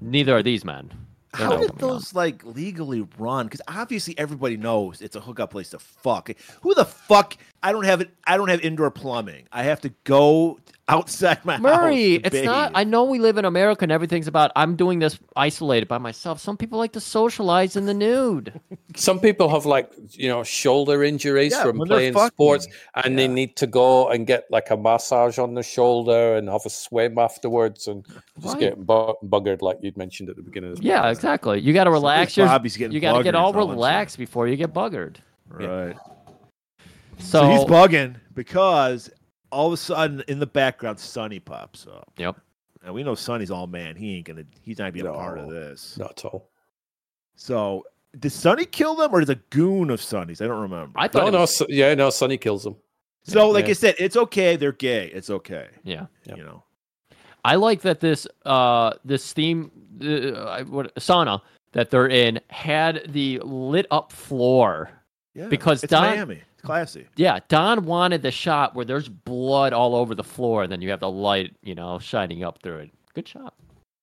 Neither 0.00 0.36
are 0.36 0.42
these 0.42 0.64
men. 0.64 0.92
They're 1.38 1.46
How 1.46 1.56
did 1.56 1.68
coming 1.68 1.70
out. 1.70 1.78
those 1.78 2.14
like 2.14 2.44
legally 2.44 3.06
run? 3.18 3.46
Because 3.46 3.60
obviously 3.68 4.18
everybody 4.18 4.56
knows 4.56 5.00
it's 5.02 5.16
a 5.16 5.20
hookup 5.20 5.50
place 5.50 5.70
to 5.70 5.78
fuck. 5.78 6.30
Who 6.62 6.74
the 6.74 6.84
fuck? 6.84 7.36
I 7.62 7.72
don't 7.72 7.84
have 7.84 8.00
it. 8.00 8.10
I 8.26 8.36
don't 8.36 8.48
have 8.48 8.60
indoor 8.60 8.90
plumbing. 8.90 9.48
I 9.52 9.62
have 9.64 9.80
to 9.82 9.88
go 10.04 10.58
outside 10.88 11.44
my 11.44 11.58
Murray, 11.58 12.12
house. 12.20 12.30
to 12.30 12.36
it's 12.38 12.46
not. 12.46 12.70
I 12.76 12.84
know 12.84 13.02
we 13.04 13.18
live 13.18 13.38
in 13.38 13.44
America 13.44 13.84
and 13.84 13.90
everything's 13.90 14.28
about. 14.28 14.52
I'm 14.54 14.76
doing 14.76 15.00
this 15.00 15.18
isolated 15.34 15.88
by 15.88 15.98
myself. 15.98 16.38
Some 16.40 16.56
people 16.56 16.78
like 16.78 16.92
to 16.92 17.00
socialize 17.00 17.74
in 17.74 17.86
the 17.86 17.94
nude. 17.94 18.60
Some 18.94 19.18
people 19.18 19.48
have 19.48 19.66
like 19.66 19.90
you 20.12 20.28
know 20.28 20.44
shoulder 20.44 21.02
injuries 21.02 21.52
Yeah, 21.52 21.62
from 21.64 21.80
playing 21.80 22.12
fucking, 22.12 22.28
sports, 22.28 22.68
and 22.94 23.18
they 23.18 23.26
need 23.26 23.56
to 23.56 23.66
go 23.66 24.08
and 24.10 24.26
get 24.28 24.44
like 24.50 24.70
a 24.70 24.76
massage 24.76 25.38
on 25.38 25.54
the 25.54 25.62
shoulder 25.64 26.36
and 26.36 26.48
have 26.48 26.64
a 26.66 26.70
swim 26.70 27.18
afterwards, 27.18 27.88
and 27.88 28.06
just 28.40 28.54
Right. 28.54 28.60
get 28.60 28.86
bu- 28.86 29.14
buggered 29.24 29.60
like 29.62 29.78
you'd 29.82 29.96
mentioned 29.96 30.28
at 30.30 30.36
the 30.36 30.42
beginning. 30.42 30.70
Of 30.72 30.78
the 30.78 30.84
Yeah, 30.84 31.10
exactly. 31.10 31.58
You 31.60 31.72
got 31.72 31.84
to 31.84 31.90
relax. 31.90 32.36
Your, 32.36 32.46
Bobby's 32.46 32.76
getting 32.76 32.92
you 32.94 33.00
got 33.00 33.18
to 33.18 33.24
get 33.24 33.34
all 33.34 33.46
all 33.46 33.54
I'm 33.54 33.58
saying. 33.60 33.70
relaxed 33.70 34.18
before 34.18 34.46
you 34.46 34.54
get 34.56 34.72
buggered. 34.72 35.16
right. 35.48 35.96
So, 37.18 37.40
So, 37.40 37.50
he's 37.50 37.64
bugging 37.64 38.16
because 38.34 39.10
all 39.50 39.66
of 39.68 39.72
a 39.72 39.76
sudden 39.76 40.22
in 40.28 40.38
the 40.38 40.46
background, 40.46 40.98
Sonny 40.98 41.40
pops 41.40 41.86
up. 41.86 42.12
Yep. 42.18 42.36
and 42.84 42.94
we 42.94 43.02
know 43.02 43.14
Sonny's 43.14 43.50
all 43.50 43.66
man. 43.66 43.96
He 43.96 44.16
ain't 44.16 44.26
gonna. 44.26 44.44
He's 44.62 44.78
not 44.78 44.92
being 44.92 45.06
a 45.06 45.12
part 45.12 45.38
of 45.38 45.48
this. 45.50 45.96
Not 45.98 46.12
at 46.18 46.24
all. 46.26 46.50
So 47.34 47.84
did 48.18 48.30
Sonny 48.30 48.64
kill 48.64 48.94
them, 48.96 49.12
or 49.14 49.20
is 49.20 49.28
a 49.28 49.34
goon 49.50 49.90
of 49.90 50.00
Sonny's? 50.00 50.40
I 50.40 50.46
don't 50.46 50.60
remember. 50.60 50.92
I 50.98 51.08
thought 51.08 51.22
No, 51.22 51.28
it 51.28 51.32
no, 51.32 51.40
was- 51.40 51.56
so, 51.56 51.66
yeah, 51.68 51.94
no. 51.94 52.10
Sonny 52.10 52.38
kills 52.38 52.64
them. 52.64 52.76
so, 53.24 53.50
like 53.50 53.64
yeah. 53.66 53.70
I 53.70 53.74
said, 53.74 53.94
it's 53.98 54.16
okay. 54.16 54.56
They're 54.56 54.72
gay. 54.72 55.06
It's 55.12 55.30
okay. 55.30 55.68
yeah. 55.84 56.06
Yep. 56.24 56.36
You 56.38 56.44
know. 56.44 56.62
I 57.44 57.54
like 57.56 57.80
that 57.82 58.00
this 58.00 58.26
uh 58.44 58.92
this 59.04 59.32
theme 59.32 59.70
uh, 60.02 60.64
what 60.64 60.92
sauna 60.96 61.40
that 61.72 61.90
they're 61.90 62.08
in 62.08 62.40
had 62.50 63.02
the 63.12 63.38
lit 63.44 63.86
up 63.90 64.10
floor. 64.12 64.90
Yeah. 65.36 65.48
Because 65.48 65.84
it's 65.84 65.90
Don- 65.90 66.02
Miami. 66.16 66.42
It's 66.54 66.62
classy. 66.62 67.06
Yeah, 67.16 67.40
Don 67.48 67.84
wanted 67.84 68.22
the 68.22 68.30
shot 68.30 68.74
where 68.74 68.84
there's 68.86 69.08
blood 69.08 69.72
all 69.72 69.94
over 69.94 70.14
the 70.14 70.24
floor, 70.24 70.62
and 70.62 70.72
then 70.72 70.80
you 70.80 70.90
have 70.90 71.00
the 71.00 71.10
light, 71.10 71.54
you 71.62 71.74
know, 71.74 71.98
shining 71.98 72.42
up 72.42 72.60
through 72.62 72.78
it. 72.78 72.90
Good 73.14 73.28
shot. 73.28 73.54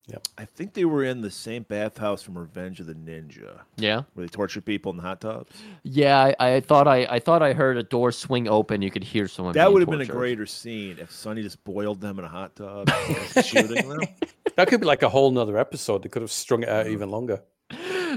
Yep. 0.07 0.27
I 0.38 0.43
think 0.43 0.73
they 0.73 0.84
were 0.84 1.05
in 1.05 1.21
the 1.21 1.31
same 1.31 1.63
bathhouse 1.63 2.21
from 2.21 2.38
Revenge 2.38 2.81
of 2.81 2.88
the 2.88 2.93
Ninja, 2.93 3.61
Yeah, 3.77 4.01
where 4.13 4.25
they 4.25 4.29
torture 4.29 4.59
people 4.59 4.91
in 4.91 4.97
the 4.97 5.01
hot 5.03 5.21
tubs. 5.21 5.49
yeah. 5.84 6.34
I, 6.39 6.55
I 6.55 6.59
thought 6.59 6.89
I, 6.89 7.05
I 7.09 7.19
thought 7.19 7.41
I 7.41 7.53
heard 7.53 7.77
a 7.77 7.84
door 7.84 8.11
swing 8.11 8.49
open. 8.49 8.81
You 8.81 8.91
could 8.91 9.03
hear 9.05 9.29
someone. 9.29 9.53
That 9.53 9.71
would 9.71 9.81
have 9.81 9.89
been 9.89 10.01
a 10.01 10.05
greater 10.05 10.45
scene 10.45 10.97
if 10.99 11.09
Sonny 11.09 11.41
just 11.41 11.63
boiled 11.63 12.01
them 12.01 12.19
in 12.19 12.25
a 12.25 12.27
hot 12.27 12.53
tub, 12.57 12.89
shooting 13.45 13.88
them. 13.88 14.01
That 14.57 14.67
could 14.67 14.81
be 14.81 14.86
like 14.86 15.03
a 15.03 15.09
whole 15.09 15.31
nother 15.31 15.57
episode. 15.57 16.03
They 16.03 16.09
could 16.09 16.21
have 16.21 16.31
strung 16.34 16.63
it 16.63 16.69
out 16.69 16.88
even 16.88 17.09
longer. 17.09 17.41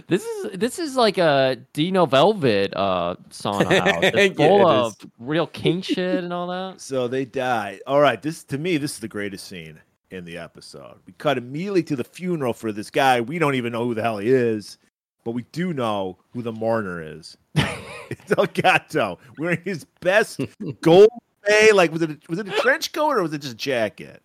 This 0.09 0.25
is 0.25 0.59
this 0.59 0.79
is 0.79 0.97
like 0.97 1.19
a 1.19 1.57
Dino 1.73 2.07
Velvet 2.07 2.75
uh, 2.77 3.17
sauna 3.31 3.81
house. 3.85 4.01
It's 4.03 4.39
Yeah, 4.39 4.49
full 4.49 4.69
it 4.69 4.75
of 4.75 4.97
real 5.19 5.47
king 5.47 5.83
shit 5.83 6.25
and 6.25 6.33
all 6.33 6.49
that. 6.49 6.81
So 6.81 7.09
they 7.09 7.25
die. 7.25 7.81
All 7.87 8.01
right, 8.01 8.21
this 8.21 8.45
to 8.45 8.59
me, 8.59 8.77
this 8.77 8.93
is 8.93 9.01
the 9.01 9.09
greatest 9.09 9.47
scene 9.47 9.81
in 10.11 10.25
the 10.25 10.39
episode. 10.39 10.99
We 11.07 11.13
cut 11.19 11.39
immediately 11.39 11.83
to 11.85 11.97
the 11.97 12.05
funeral 12.05 12.53
for 12.53 12.73
this 12.73 12.91
guy. 12.91 13.21
We 13.21 13.39
don't 13.39 13.55
even 13.55 13.73
know 13.73 13.85
who 13.85 13.95
the 13.95 14.03
hell 14.03 14.19
he 14.19 14.29
is, 14.31 14.79
but 15.25 15.33
we 15.33 15.43
do 15.53 15.73
know 15.73 16.19
who 16.33 16.43
the 16.43 16.53
mourner 16.53 17.03
is. 17.03 17.37
it's 17.55 18.33
El 18.37 18.47
Gato 18.47 19.19
wearing 19.39 19.63
his 19.65 19.85
best 20.01 20.41
gold 20.81 21.09
bay. 21.47 21.73
Like 21.73 21.93
was 21.93 22.03
it 22.03 22.11
a, 22.11 22.19
was 22.29 22.39
it 22.39 22.49
a 22.49 22.53
trench 22.53 22.93
coat 22.93 23.17
or 23.17 23.23
was 23.23 23.33
it 23.33 23.39
just 23.39 23.55
a 23.55 23.57
jacket? 23.57 24.23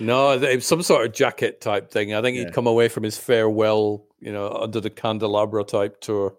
No, 0.00 0.32
it 0.32 0.54
was 0.56 0.66
some 0.66 0.82
sort 0.82 1.06
of 1.06 1.12
jacket 1.12 1.60
type 1.60 1.90
thing. 1.90 2.14
I 2.14 2.22
think 2.22 2.36
Yeah. 2.36 2.44
he'd 2.44 2.52
come 2.54 2.66
away 2.66 2.88
from 2.88 3.02
his 3.02 3.16
farewell, 3.18 4.04
you 4.20 4.32
know, 4.32 4.48
under 4.50 4.80
the 4.80 4.90
candelabra 4.90 5.64
type 5.64 6.00
tour. 6.00 6.34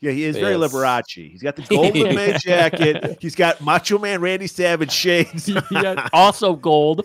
Yeah, 0.00 0.12
he 0.12 0.24
is 0.24 0.36
very 0.36 0.56
Yes. 0.56 0.72
Liberace. 0.72 1.30
He's 1.30 1.42
got 1.42 1.56
the 1.56 1.62
gold 1.68 1.92
bay 1.94 2.36
jacket. 2.38 3.18
He's 3.20 3.34
got 3.34 3.60
Macho 3.60 3.98
Man 3.98 4.20
Randy 4.20 4.46
Savage 4.46 4.92
shades. 4.92 5.48
yeah, 5.70 6.08
also 6.12 6.54
gold. 6.54 7.02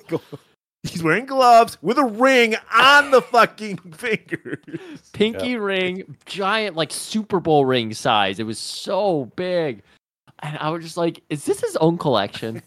He's 0.84 1.02
wearing 1.02 1.26
gloves 1.26 1.78
with 1.82 1.98
a 1.98 2.04
ring 2.04 2.56
on 2.76 3.12
the 3.12 3.22
fucking 3.22 3.78
fingers. 3.94 4.60
pinky 5.14 5.56
ring, 5.56 6.18
giant 6.26 6.76
like 6.76 6.92
Super 6.92 7.40
Bowl 7.40 7.66
ring 7.66 7.94
size. 7.94 8.38
It 8.40 8.44
was 8.46 8.60
so 8.60 9.32
big, 9.38 9.82
and 10.40 10.58
I 10.58 10.70
was 10.70 10.84
just 10.84 10.98
like, 10.98 11.24
"Is 11.30 11.46
this 11.46 11.62
his 11.62 11.78
own 11.78 11.98
collection?" 11.98 12.62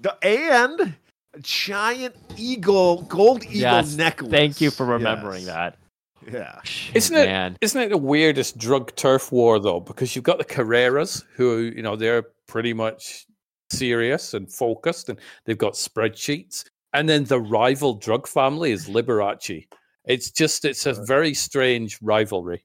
The, 0.00 0.16
and 0.24 0.80
a 0.80 0.94
giant 1.42 2.14
eagle, 2.36 3.02
gold 3.02 3.44
eagle 3.44 3.56
Yes, 3.60 3.96
necklace. 3.96 4.30
Thank 4.30 4.60
you 4.60 4.70
for 4.70 4.86
remembering 4.86 5.44
Yes. 5.44 5.54
that. 5.54 5.78
Yeah. 6.32 6.60
Shit, 6.64 6.96
Isn't 6.96 7.16
it- 7.16 7.26
man? 7.26 7.56
Isn't 7.60 7.80
it 7.82 7.88
the 7.90 7.96
weirdest 7.96 8.58
drug 8.58 8.94
turf 8.96 9.32
war 9.32 9.58
though? 9.60 9.80
Because 9.80 10.14
you've 10.14 10.24
got 10.24 10.38
the 10.38 10.44
Carreras, 10.44 11.24
who 11.34 11.58
you 11.74 11.82
know 11.82 11.96
they're 11.96 12.24
pretty 12.46 12.72
much 12.72 13.26
serious 13.70 14.34
and 14.34 14.52
focused, 14.52 15.08
and 15.08 15.18
they've 15.44 15.58
got 15.58 15.74
spreadsheets, 15.74 16.64
and 16.92 17.08
then 17.08 17.24
the 17.24 17.40
rival 17.40 17.94
drug 17.94 18.26
family 18.26 18.72
is 18.72 18.88
Liberace. 18.88 19.66
It's 20.04 20.30
just 20.30 20.64
it's 20.64 20.86
a 20.86 20.92
very 21.04 21.34
strange 21.34 21.98
rivalry. 22.02 22.64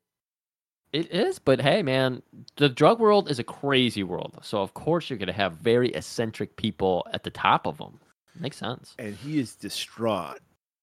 It 0.92 1.12
is, 1.12 1.40
but 1.40 1.60
hey, 1.60 1.82
man, 1.82 2.22
the 2.58 2.70
drug 2.70 3.00
world 3.00 3.30
is 3.30 3.40
a 3.40 3.44
crazy 3.44 4.04
world. 4.04 4.38
So 4.44 4.62
of 4.62 4.74
course 4.74 5.10
you're 5.10 5.20
gonna 5.20 5.34
have 5.34 5.54
very 5.54 5.90
eccentric 5.94 6.56
people 6.56 7.06
at 7.14 7.24
the 7.24 7.32
top 7.32 7.66
of 7.66 7.78
them. 7.78 8.00
Makes 8.40 8.58
sense. 8.58 8.96
And 9.00 9.16
he 9.16 9.40
is 9.40 9.56
distraught. 9.56 10.40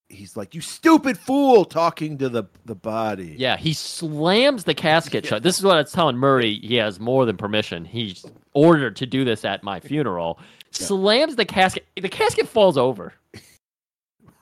He's 0.08 0.36
like, 0.36 0.54
"You 0.54 0.60
stupid 0.60 1.16
fool!" 1.18 1.64
Talking 1.64 2.18
to 2.18 2.28
the 2.28 2.44
the 2.64 2.74
body. 2.74 3.34
Yeah, 3.38 3.56
he 3.56 3.72
slams 3.72 4.64
the 4.64 4.74
casket 4.74 5.24
shut. 5.26 5.42
This 5.42 5.58
is 5.58 5.64
what 5.64 5.76
I 5.76 5.82
was 5.82 5.92
telling 5.92 6.16
Murray. 6.16 6.58
He 6.60 6.76
has 6.76 6.98
more 6.98 7.24
than 7.26 7.36
permission. 7.36 7.84
He's 7.84 8.24
ordered 8.52 8.96
to 8.96 9.06
do 9.06 9.24
this 9.24 9.44
at 9.44 9.62
my 9.62 9.78
funeral. 9.80 10.38
Slams 10.72 11.36
the 11.36 11.44
casket. 11.44 11.86
The 12.00 12.08
casket 12.08 12.48
falls 12.48 12.76
over. 12.78 13.14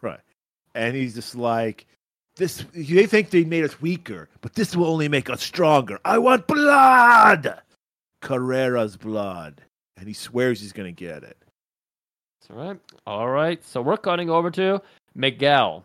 Right. 0.01 0.21
And 0.77 0.95
he's 0.95 1.15
just 1.17 1.35
like, 1.35 1.87
"This." 2.37 2.65
They 2.73 3.07
think 3.07 3.31
they 3.31 3.43
made 3.45 3.65
us 3.65 3.81
weaker, 3.81 4.29
but 4.43 4.55
this 4.55 4.77
will 4.77 4.87
only 4.87 5.09
make 5.09 5.29
us 5.29 5.43
stronger. 5.43 5.99
I 6.05 6.19
want 6.19 6.47
blood, 6.47 7.59
Carrera's 8.23 8.97
blood, 8.97 9.61
and 9.97 10.07
he 10.07 10.15
swears 10.15 10.61
he's 10.61 10.73
gonna 10.73 10.93
get 10.93 11.25
it. 11.25 11.38
That's 12.49 12.59
all 12.59 12.67
right. 12.67 12.81
All 13.07 13.29
right. 13.29 13.65
So 13.65 13.83
we're 13.83 13.97
cutting 13.97 14.31
over 14.31 14.51
to 14.53 14.81
Miguel. 15.15 15.85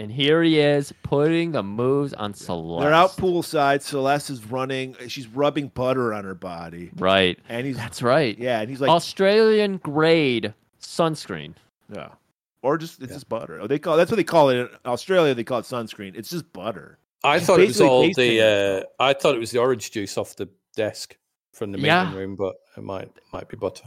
And 0.00 0.10
here 0.10 0.42
he 0.42 0.58
is 0.58 0.92
putting 1.04 1.52
the 1.52 1.62
moves 1.62 2.14
on 2.14 2.34
Celeste. 2.34 2.82
They're 2.82 2.92
out 2.92 3.10
poolside. 3.12 3.80
Celeste 3.80 4.30
is 4.30 4.44
running. 4.44 4.96
She's 5.06 5.28
rubbing 5.28 5.68
butter 5.68 6.12
on 6.12 6.24
her 6.24 6.34
body, 6.34 6.90
Right. 6.96 7.38
and 7.48 7.64
he's 7.64 7.76
That's 7.76 8.02
right. 8.02 8.36
yeah, 8.36 8.60
and 8.60 8.68
he's 8.68 8.80
like, 8.80 8.90
Australian 8.90 9.76
grade 9.76 10.52
sunscreen. 10.82 11.54
yeah, 11.94 12.08
or 12.62 12.76
just 12.76 13.00
it's 13.02 13.12
just 13.12 13.28
butter. 13.28 13.60
Oh, 13.60 13.68
they 13.68 13.78
call 13.78 13.96
that's 13.96 14.10
what 14.10 14.16
they 14.16 14.24
call 14.24 14.48
it 14.48 14.56
in 14.56 14.68
Australia. 14.84 15.32
They 15.32 15.44
call 15.44 15.60
it 15.60 15.64
sunscreen. 15.64 16.16
It's 16.16 16.30
just 16.30 16.52
butter. 16.52 16.98
I 17.22 17.38
He's 17.38 17.46
thought 17.46 17.60
it 17.60 17.68
was 17.68 17.80
all 17.80 18.12
the. 18.12 18.40
Uh, 18.98 19.02
I 19.02 19.12
thought 19.12 19.36
it 19.36 19.38
was 19.38 19.52
the 19.52 19.58
orange 19.58 19.92
juice 19.92 20.18
off 20.18 20.34
the 20.34 20.48
desk 20.74 21.16
from 21.52 21.70
the 21.70 21.78
Yeah. 21.78 22.02
meeting 22.06 22.18
room, 22.18 22.34
but 22.34 22.56
it 22.76 22.82
might 22.82 23.12
might 23.32 23.46
be 23.48 23.56
butter. 23.56 23.84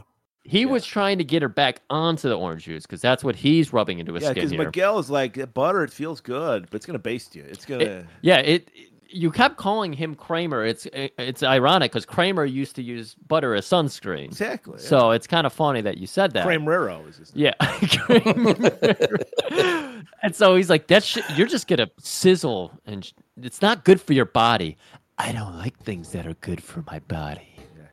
He 0.48 0.60
Yeah. 0.62 0.66
was 0.66 0.84
trying 0.86 1.18
to 1.18 1.24
get 1.24 1.42
her 1.42 1.48
back 1.48 1.82
onto 1.90 2.28
the 2.28 2.36
orange 2.36 2.64
juice 2.64 2.84
because 2.86 3.00
that's 3.00 3.22
what 3.22 3.36
he's 3.36 3.72
rubbing 3.72 3.98
into 3.98 4.14
his 4.14 4.22
Yeah, 4.24 4.30
skin 4.30 4.48
because. 4.48 4.66
Miguel 4.66 4.98
is 4.98 5.10
like 5.10 5.52
butter. 5.54 5.84
It 5.84 5.92
feels 5.92 6.20
good, 6.20 6.66
but 6.70 6.76
it's 6.76 6.86
gonna 6.86 6.98
baste 6.98 7.36
you. 7.36 7.44
It's 7.48 7.64
gonna. 7.64 8.06
Yeah, 8.22 8.38
it. 8.38 8.70
You 9.10 9.30
kept 9.30 9.56
calling 9.56 9.94
him 9.94 10.14
Kramer. 10.14 10.66
It's 10.66 10.86
it's 10.92 11.42
ironic 11.42 11.90
because 11.92 12.04
Kramer 12.04 12.44
used 12.44 12.76
to 12.76 12.82
use 12.82 13.14
butter 13.26 13.54
as 13.54 13.64
sunscreen. 13.66 14.26
exactly. 14.26 14.74
yeah. 14.78 14.86
So 14.86 15.12
it's 15.12 15.26
kind 15.26 15.46
of 15.46 15.52
funny 15.54 15.80
that 15.80 15.96
you 15.96 16.06
said 16.06 16.32
that. 16.32 16.46
Cremrero 16.46 17.08
is 17.08 17.16
his 17.16 17.34
name. 17.34 17.52
Yeah. 17.58 19.08
and 20.22 20.34
so 20.34 20.56
he's 20.56 20.70
like, 20.70 20.86
"That 20.88 21.04
shit, 21.04 21.24
you're 21.36 21.46
just 21.46 21.68
gonna 21.68 21.90
sizzle, 21.98 22.72
and 22.86 23.04
sh- 23.04 23.12
it's 23.42 23.62
not 23.62 23.84
good 23.84 24.00
for 24.00 24.12
your 24.12 24.24
body." 24.26 24.76
I 25.16 25.32
don't 25.32 25.56
like 25.58 25.76
things 25.78 26.12
that 26.12 26.26
are 26.26 26.34
good 26.34 26.62
for 26.62 26.82
my 26.86 27.00
body. 27.00 27.48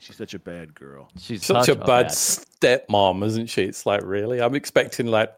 Yeah, 0.05 0.11
she's 0.11 0.17
such 0.17 0.33
a 0.33 0.39
bad 0.39 0.75
girl. 0.75 1.09
She's 1.19 1.45
Such, 1.45 1.67
a 1.69 1.75
bad 1.75 1.85
bad- 1.85 2.07
stepmom, 2.07 3.23
isn't 3.25 3.47
she? 3.47 3.63
It's 3.63 3.85
like 3.85 4.01
really. 4.03 4.39
I'm 4.41 4.53
expecting 4.55 5.07
like 5.07 5.37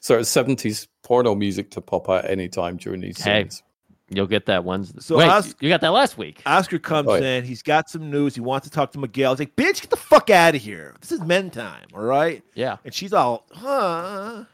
sort 0.00 0.20
of 0.20 0.26
seventies 0.26 0.88
porno 1.02 1.34
music 1.34 1.70
to 1.72 1.80
pop 1.80 2.08
out 2.08 2.24
anytime 2.28 2.76
during 2.76 3.00
these 3.00 3.20
Hey. 3.22 3.42
scenes. 3.42 3.62
You'll 4.08 4.26
get 4.28 4.46
that 4.46 4.64
Wednesday. 4.64 5.00
So 5.00 5.16
Wait, 5.18 5.28
us- 5.28 5.54
you 5.58 5.68
got 5.68 5.80
that 5.80 5.88
last 5.92 6.16
week. 6.16 6.40
Oscar 6.46 6.78
comes 6.78 7.08
Oh, 7.08 7.16
yeah. 7.16 7.38
in. 7.38 7.44
He's 7.44 7.62
got 7.62 7.88
some 7.90 8.08
news. 8.08 8.36
He 8.36 8.40
wants 8.40 8.66
to 8.68 8.72
talk 8.72 8.92
to 8.92 8.98
Miguel. 9.00 9.32
He's 9.32 9.40
like, 9.40 9.56
"Bitch, 9.56 9.80
get 9.80 9.90
the 9.90 9.96
fuck 9.96 10.30
out 10.30 10.54
of 10.54 10.62
here. 10.62 10.94
This 11.00 11.10
is 11.12 11.20
men 11.22 11.50
time, 11.50 11.86
all 11.92 12.02
right?" 12.02 12.42
Yeah, 12.54 12.76
And 12.84 12.94
she's 12.94 13.12
all, 13.12 13.46
"Huh." 13.52 14.44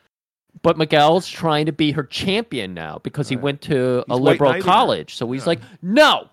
but 0.62 0.78
Miguel's 0.78 1.28
trying 1.28 1.66
to 1.66 1.72
be 1.72 1.90
her 1.92 2.04
champion 2.04 2.72
now 2.72 3.00
because 3.02 3.28
he 3.28 3.34
Right. 3.36 3.42
went 3.42 3.60
to 3.62 3.98
a 4.08 4.14
He's 4.14 4.20
white 4.20 4.40
liberal 4.40 4.62
college. 4.62 5.16
So 5.16 5.30
he's 5.32 5.42
Yeah. 5.42 5.46
like, 5.48 5.60
"No, 5.82 6.28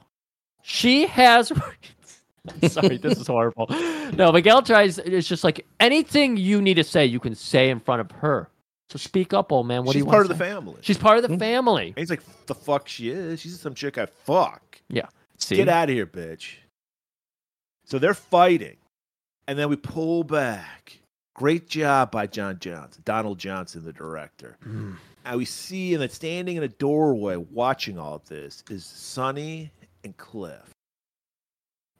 she 0.69 1.07
has." 1.07 1.51
Sorry, 2.67 2.97
this 2.97 3.19
is 3.19 3.27
horrible. 3.27 3.67
No, 4.13 4.31
Miguel 4.31 4.61
tries. 4.61 4.97
It's 4.97 5.27
just 5.27 5.43
like 5.43 5.65
anything 5.79 6.37
you 6.37 6.61
need 6.61 6.75
to 6.75 6.83
say, 6.83 7.05
you 7.05 7.19
can 7.19 7.35
say 7.35 7.69
in 7.69 7.79
front 7.79 7.99
of 8.01 8.09
her. 8.11 8.49
So 8.89 8.97
speak 8.97 9.33
up, 9.33 9.51
old 9.51 9.67
man. 9.67 9.83
What 9.83 9.93
she's 9.93 10.01
do 10.01 10.05
you 10.07 10.11
part 10.11 10.27
want 10.27 10.31
of 10.31 10.37
the 10.37 10.43
family. 10.43 10.75
She's 10.81 10.97
part 10.97 11.17
of 11.17 11.23
the 11.23 11.35
Hmm. 11.35 11.39
family. 11.39 11.87
and 11.89 11.97
he's 11.97 12.09
like, 12.09 12.23
"The 12.47 12.55
fuck 12.55 12.87
she 12.87 13.09
is? 13.09 13.39
She's 13.41 13.59
some 13.59 13.73
chick 13.75 13.97
I 13.97 14.05
fuck. 14.07 14.81
See, 15.37 15.55
Get 15.57 15.69
out 15.69 15.89
of 15.89 15.95
here, 15.95 16.07
bitch." 16.07 16.55
So 17.85 17.99
they're 17.99 18.13
fighting, 18.13 18.77
and 19.47 19.57
then 19.59 19.69
we 19.69 19.75
pull 19.75 20.23
back. 20.23 20.99
Great 21.33 21.69
job 21.69 22.11
by 22.11 22.27
John 22.27 22.57
Johnson, 22.59 23.01
Donald 23.05 23.37
Johnson, 23.37 23.83
the 23.85 23.93
director. 23.93 24.57
Mm. 24.67 24.95
And 25.25 25.37
we 25.37 25.45
see, 25.45 25.93
and 25.93 26.11
standing 26.11 26.57
in 26.57 26.63
a 26.63 26.67
doorway 26.67 27.35
watching 27.37 27.97
all 27.97 28.15
of 28.15 28.25
this 28.27 28.63
is 28.69 28.85
Sonny 28.85 29.71
and 30.03 30.15
Cliff. 30.17 30.69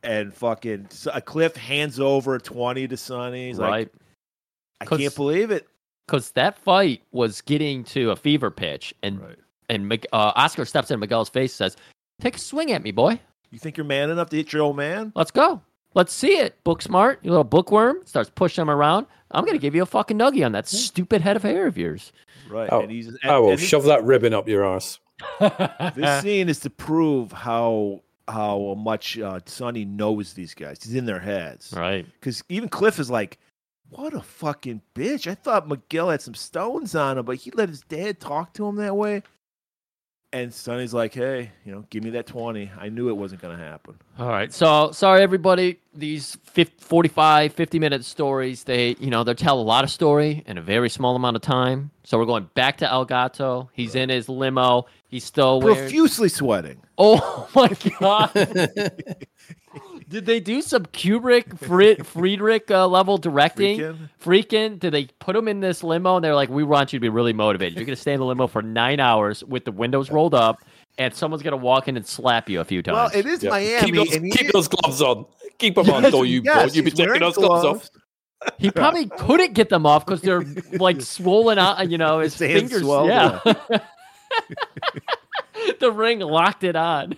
And 0.02 0.34
fucking 0.34 0.88
so- 0.92 1.12
uh, 1.12 1.20
Cliff 1.20 1.56
hands 1.56 2.00
over 2.00 2.40
20 2.40 2.88
to 2.88 2.98
Sonny. 2.98 3.48
He's 3.48 3.60
like, 3.60 3.70
right? 3.70 3.92
I 4.82 4.86
'Cause- 4.86 5.00
can't 5.00 5.16
believe 5.16 5.52
it. 5.52 5.68
Because 6.08 6.32
that 6.32 6.58
fight 6.58 7.04
was 7.12 7.42
getting 7.42 7.84
to 7.86 8.10
a 8.12 8.16
fever 8.16 8.50
pitch, 8.50 8.96
and 9.04 9.22
and 9.70 9.94
uh, 10.12 10.32
Oscar 10.36 10.66
steps 10.66 10.90
in 10.90 11.00
Miguel's 11.00 11.30
face, 11.30 11.54
says, 11.54 11.78
"Take 12.20 12.36
a 12.38 12.40
swing 12.40 12.72
at 12.72 12.82
me, 12.82 12.90
boy. 12.90 13.20
You 13.52 13.60
think 13.60 13.78
you're 13.78 13.86
man 13.86 14.10
enough 14.10 14.30
to 14.32 14.38
hit 14.38 14.52
your 14.52 14.64
old 14.64 14.76
man? 14.78 15.12
Let's 15.16 15.30
go." 15.32 15.62
Let's 15.96 16.14
see 16.14 16.38
it. 16.38 16.64
Book 16.64 16.82
smart, 16.84 17.20
you 17.24 17.30
little 17.32 17.44
bookworm. 17.44 17.98
Starts 18.06 18.30
pushing 18.34 18.62
him 18.64 18.70
around. 18.72 19.06
I'm 19.32 19.44
gonna 19.46 19.58
give 19.60 19.76
you 19.76 19.84
a 19.84 19.88
fucking 19.88 20.18
nuggie 20.18 20.44
on 20.46 20.52
that 20.54 20.68
stupid 20.68 21.22
head 21.22 21.36
of 21.36 21.44
hair 21.44 21.68
of 21.68 21.78
yours. 21.78 22.12
Right. 22.50 22.70
Oh, 22.72 22.82
and 22.82 22.90
he's, 22.92 23.08
and, 23.08 23.20
I 23.26 23.38
will 23.40 23.50
and 23.52 23.60
this- 23.60 23.68
shove 23.68 23.84
that 23.84 24.04
ribbon 24.04 24.34
up 24.34 24.48
your 24.48 24.64
arse. 24.66 25.00
This 25.96 26.22
scene 26.24 26.50
is 26.50 26.60
to 26.62 26.70
prove 26.70 27.32
how 27.32 28.02
how 28.28 28.76
much 28.78 29.18
uh, 29.18 29.40
Sonny 29.46 29.86
knows 29.86 30.34
these 30.34 30.54
guys. 30.54 30.84
He's 30.84 30.96
in 30.96 31.06
their 31.06 31.20
heads. 31.20 31.74
right. 31.76 32.06
Because 32.20 32.44
even 32.50 32.70
Cliff 32.70 33.00
is 33.00 33.10
like, 33.10 33.40
"What 33.90 34.14
a 34.14 34.22
fucking 34.22 34.82
bitch!" 34.96 35.30
I 35.30 35.36
thought 35.36 35.68
Miguel 35.68 36.10
had 36.10 36.22
some 36.22 36.36
stones 36.36 36.96
on 36.96 37.18
him, 37.18 37.26
but 37.26 37.38
he 37.38 37.52
let 37.52 37.70
his 37.70 37.82
dad 37.82 38.20
talk 38.20 38.54
to 38.54 38.68
him 38.68 38.76
that 38.76 38.96
way. 38.96 39.24
And 40.32 40.54
Sonny's 40.54 40.94
like, 40.94 41.14
"Hey, 41.16 41.52
you 41.66 41.72
know, 41.72 41.86
give 41.90 42.04
me 42.04 42.12
that 42.12 42.28
twenty. 42.28 42.70
I 42.80 42.90
knew 42.90 43.10
it 43.10 43.18
wasn't 43.18 43.42
going 43.42 43.58
to 43.58 43.64
happen." 43.64 43.96
All 44.20 44.28
right. 44.28 44.52
So 44.52 44.92
sorry, 44.92 45.22
everybody. 45.22 45.80
These 45.94 46.38
50, 46.44 46.84
45, 46.84 47.54
50 47.54 47.80
minute 47.80 48.04
stories, 48.04 48.66
they, 48.66 48.96
you 49.00 49.10
know, 49.10 49.24
they 49.24 49.34
tell 49.34 49.60
a 49.60 49.64
lot 49.64 49.86
of 49.86 49.90
story 49.90 50.44
in 50.46 50.58
a 50.58 50.62
very 50.62 50.90
small 50.90 51.16
amount 51.16 51.38
of 51.38 51.42
time. 51.42 51.92
So 52.04 52.18
we're 52.18 52.26
going 52.26 52.50
back 52.54 52.78
to 52.78 52.92
El 52.92 53.06
Gato. 53.06 53.70
He's 53.72 53.96
in 53.96 54.10
his 54.10 54.28
limo. 54.28 54.88
He's 55.08 55.24
still 55.24 55.62
wearing. 55.62 55.80
Profusely 55.80 56.28
sweating. 56.28 56.82
Oh 56.98 57.48
my 57.56 57.70
god! 58.00 58.32
Did 60.10 60.26
they 60.26 60.40
do 60.40 60.62
some 60.62 60.86
Kubrick, 60.88 61.58
Fri- 61.60 61.96
Friedkin 61.96 62.72
uh, 62.72 62.88
level 62.88 63.18
directing? 63.18 63.80
Freaking. 63.80 64.10
Freaking! 64.22 64.80
Did 64.80 64.92
they 64.92 65.06
put 65.20 65.36
him 65.36 65.48
in 65.48 65.60
this 65.60 65.84
limo 65.84 66.16
and 66.16 66.26
they're 66.26 66.36
like, 66.36 66.50
"We 66.50 66.64
want 66.64 66.92
you 66.92 67.00
to 67.00 67.02
be 67.02 67.10
really 67.10 67.34
motivated. 67.34 67.78
You're 67.78 67.86
gonna 67.86 67.96
stay 67.96 68.14
in 68.14 68.20
the 68.20 68.26
limo 68.26 68.48
for 68.48 68.62
nine 68.62 69.00
hours 69.00 69.44
with 69.44 69.66
the 69.66 69.72
windows 69.72 70.12
rolled 70.12 70.34
up, 70.34 70.64
and 71.00 71.14
someone's 71.16 71.42
gonna 71.42 71.58
walk 71.58 71.88
in 71.88 71.98
and 71.98 72.06
slap 72.06 72.48
you 72.50 72.60
a 72.60 72.66
few 72.66 72.84
times. 72.84 72.96
Well, 72.96 73.10
it 73.20 73.26
is 73.26 73.42
Yeah. 73.42 73.50
Miami, 73.50 73.86
keep 73.86 73.96
those, 73.96 74.16
and 74.16 74.26
he 74.26 74.32
keep 74.32 74.52
those 74.52 74.68
gloves 74.68 75.02
on. 75.02 75.26
Keep 75.58 75.76
them 75.76 75.90
on. 75.90 76.04
Don't 76.04 76.28
you, 76.28 76.42
Yes, 76.44 76.76
you 76.76 76.84
be 76.84 76.92
taking 76.92 77.20
those 77.20 77.36
gloves 77.36 77.66
off. 77.66 77.90
he 78.58 78.70
probably 78.72 79.08
couldn't 79.18 79.54
get 79.54 79.70
them 79.70 79.86
off 79.86 80.06
because 80.06 80.22
they're 80.22 80.44
like 80.74 81.02
swollen 81.02 81.58
out. 81.58 81.90
You 81.90 81.98
know, 81.98 82.20
his, 82.20 82.38
His 82.38 82.52
fingers. 82.62 82.82
swelled, 82.82 83.08
yeah. 83.10 83.40
the 85.80 85.92
ring 85.92 86.20
locked 86.20 86.64
it 86.64 86.76
on. 86.76 87.16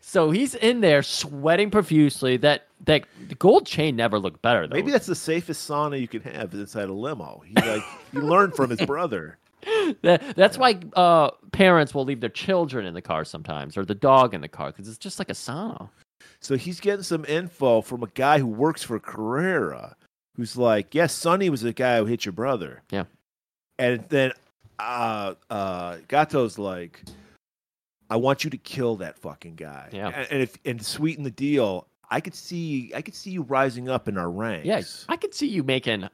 So 0.00 0.30
he's 0.30 0.54
in 0.54 0.80
there 0.80 1.02
sweating 1.02 1.70
profusely. 1.70 2.36
That 2.38 2.66
that 2.86 3.04
the 3.28 3.34
gold 3.34 3.66
chain 3.66 3.96
never 3.96 4.18
looked 4.18 4.40
better 4.42 4.66
though. 4.66 4.74
Maybe 4.74 4.90
that's 4.90 5.06
the 5.06 5.14
safest 5.14 5.68
sauna 5.68 6.00
you 6.00 6.08
can 6.08 6.22
have 6.22 6.52
inside 6.54 6.88
a 6.88 6.92
limo. 6.92 7.42
He 7.46 7.54
like 7.54 7.82
he 8.12 8.18
learned 8.18 8.54
from 8.54 8.70
his 8.70 8.80
brother. 8.86 9.36
That, 10.02 10.36
that's 10.36 10.56
why 10.56 10.78
uh, 10.94 11.30
parents 11.52 11.94
will 11.94 12.04
leave 12.04 12.20
their 12.20 12.30
children 12.30 12.86
in 12.86 12.94
the 12.94 13.02
car 13.02 13.24
sometimes, 13.24 13.76
or 13.76 13.84
the 13.84 13.94
dog 13.94 14.34
in 14.34 14.40
the 14.40 14.48
car, 14.48 14.68
because 14.68 14.88
it's 14.88 14.98
just 14.98 15.18
like 15.18 15.28
a 15.28 15.34
sauna. 15.34 15.88
So 16.40 16.56
he's 16.56 16.80
getting 16.80 17.02
some 17.02 17.24
info 17.26 17.82
from 17.82 18.02
a 18.02 18.06
guy 18.08 18.38
who 18.38 18.46
works 18.46 18.82
for 18.82 18.98
Carrera, 18.98 19.96
who's 20.36 20.56
like, 20.56 20.94
"Yes, 20.94 21.12
Sonny 21.12 21.50
was 21.50 21.60
the 21.60 21.72
guy 21.72 21.98
who 21.98 22.06
hit 22.06 22.24
your 22.24 22.32
brother." 22.32 22.82
Yeah. 22.90 23.04
And 23.78 24.04
then 24.08 24.32
uh 24.78 25.34
uh 25.50 25.96
Gato's 26.08 26.58
like, 26.58 27.02
"I 28.08 28.16
want 28.16 28.44
you 28.44 28.50
to 28.50 28.56
kill 28.56 28.96
that 28.96 29.18
fucking 29.18 29.56
guy." 29.56 29.90
Yeah. 29.92 30.08
And, 30.08 30.26
and 30.30 30.42
if 30.42 30.56
and 30.64 30.84
sweeten 30.84 31.24
the 31.24 31.30
deal, 31.30 31.86
I 32.10 32.20
could 32.20 32.34
see 32.34 32.92
I 32.94 33.02
could 33.02 33.14
see 33.14 33.30
you 33.30 33.42
rising 33.42 33.88
up 33.88 34.08
in 34.08 34.16
our 34.16 34.30
ranks. 34.30 34.66
Yeah, 34.66 34.82
I 35.08 35.16
could 35.16 35.34
see 35.34 35.46
you 35.46 35.62
making 35.62 36.08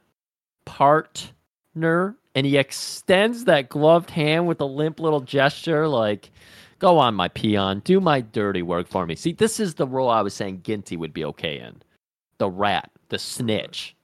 partner, 0.65 2.17
and 2.37 2.45
he 2.45 2.55
extends 2.55 3.45
that 3.45 3.67
gloved 3.67 4.11
hand 4.11 4.45
with 4.45 4.61
a 4.61 4.65
limp 4.65 4.99
little 4.99 5.21
gesture, 5.21 5.87
like, 5.87 6.29
"Go 6.77 6.99
on, 6.99 7.15
my 7.15 7.29
peon, 7.29 7.79
do 7.83 7.99
my 7.99 8.21
dirty 8.21 8.61
work 8.61 8.87
for 8.87 9.07
me." 9.07 9.15
See, 9.15 9.31
this 9.31 9.59
is 9.59 9.73
the 9.73 9.87
role 9.87 10.07
I 10.07 10.21
was 10.21 10.35
saying 10.35 10.61
Ginty 10.61 10.97
would 10.97 11.13
be 11.13 11.25
okay 11.25 11.57
in. 11.57 11.81
The 12.37 12.47
rat, 12.47 12.91
the 13.09 13.17
snitch. 13.17 13.95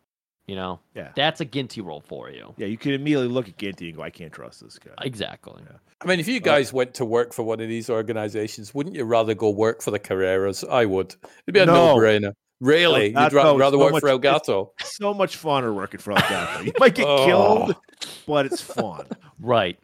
You 0.47 0.55
know, 0.55 0.79
Yeah. 0.95 1.11
that's 1.15 1.41
a 1.41 1.45
Ginty 1.45 1.79
role 1.79 2.01
for 2.01 2.31
you. 2.31 2.55
Yeah, 2.57 2.65
you 2.65 2.77
could 2.77 2.95
immediately 2.95 3.27
look 3.29 3.47
at 3.47 3.57
Ginty 3.57 3.89
and 3.89 3.97
go, 3.97 4.01
"I 4.03 4.09
can't 4.09 4.33
trust 4.33 4.61
this 4.61 4.79
guy." 4.79 4.91
Exactly. 5.03 5.61
Yeah. 5.63 5.77
I 6.01 6.05
mean, 6.07 6.19
if 6.19 6.27
you 6.27 6.37
uh, 6.37 6.39
guys 6.39 6.73
went 6.73 6.95
to 6.95 7.05
work 7.05 7.33
for 7.33 7.43
one 7.43 7.59
of 7.61 7.69
these 7.69 7.87
organizations, 7.87 8.73
wouldn't 8.73 8.95
you 8.95 9.03
rather 9.05 9.35
go 9.35 9.51
work 9.51 9.83
for 9.83 9.91
the 9.91 9.99
Carreras? 9.99 10.67
I 10.67 10.85
would. 10.85 11.15
It'd 11.47 11.53
be 11.53 11.59
a 11.59 11.65
No. 11.67 11.95
no-brainer. 11.95 12.33
Really, 12.63 13.13
El 13.15 13.23
you'd 13.23 13.33
ra- 13.33 13.43
Gato 13.43 13.55
is 13.55 13.59
rather 13.59 13.77
so 13.77 13.79
work 13.83 13.91
much- 13.93 14.01
for 14.01 14.09
El 14.09 14.19
Gato? 14.19 14.71
so 14.83 15.13
much 15.13 15.37
funner 15.41 15.73
working 15.73 15.99
for 15.99 16.11
El 16.11 16.17
Gato. 16.21 16.63
You 16.63 16.71
might 16.79 16.95
get 16.95 17.05
Oh. 17.07 17.25
killed, 17.25 17.75
but 18.27 18.45
it's 18.45 18.61
fun. 18.61 19.05
Right. 19.39 19.77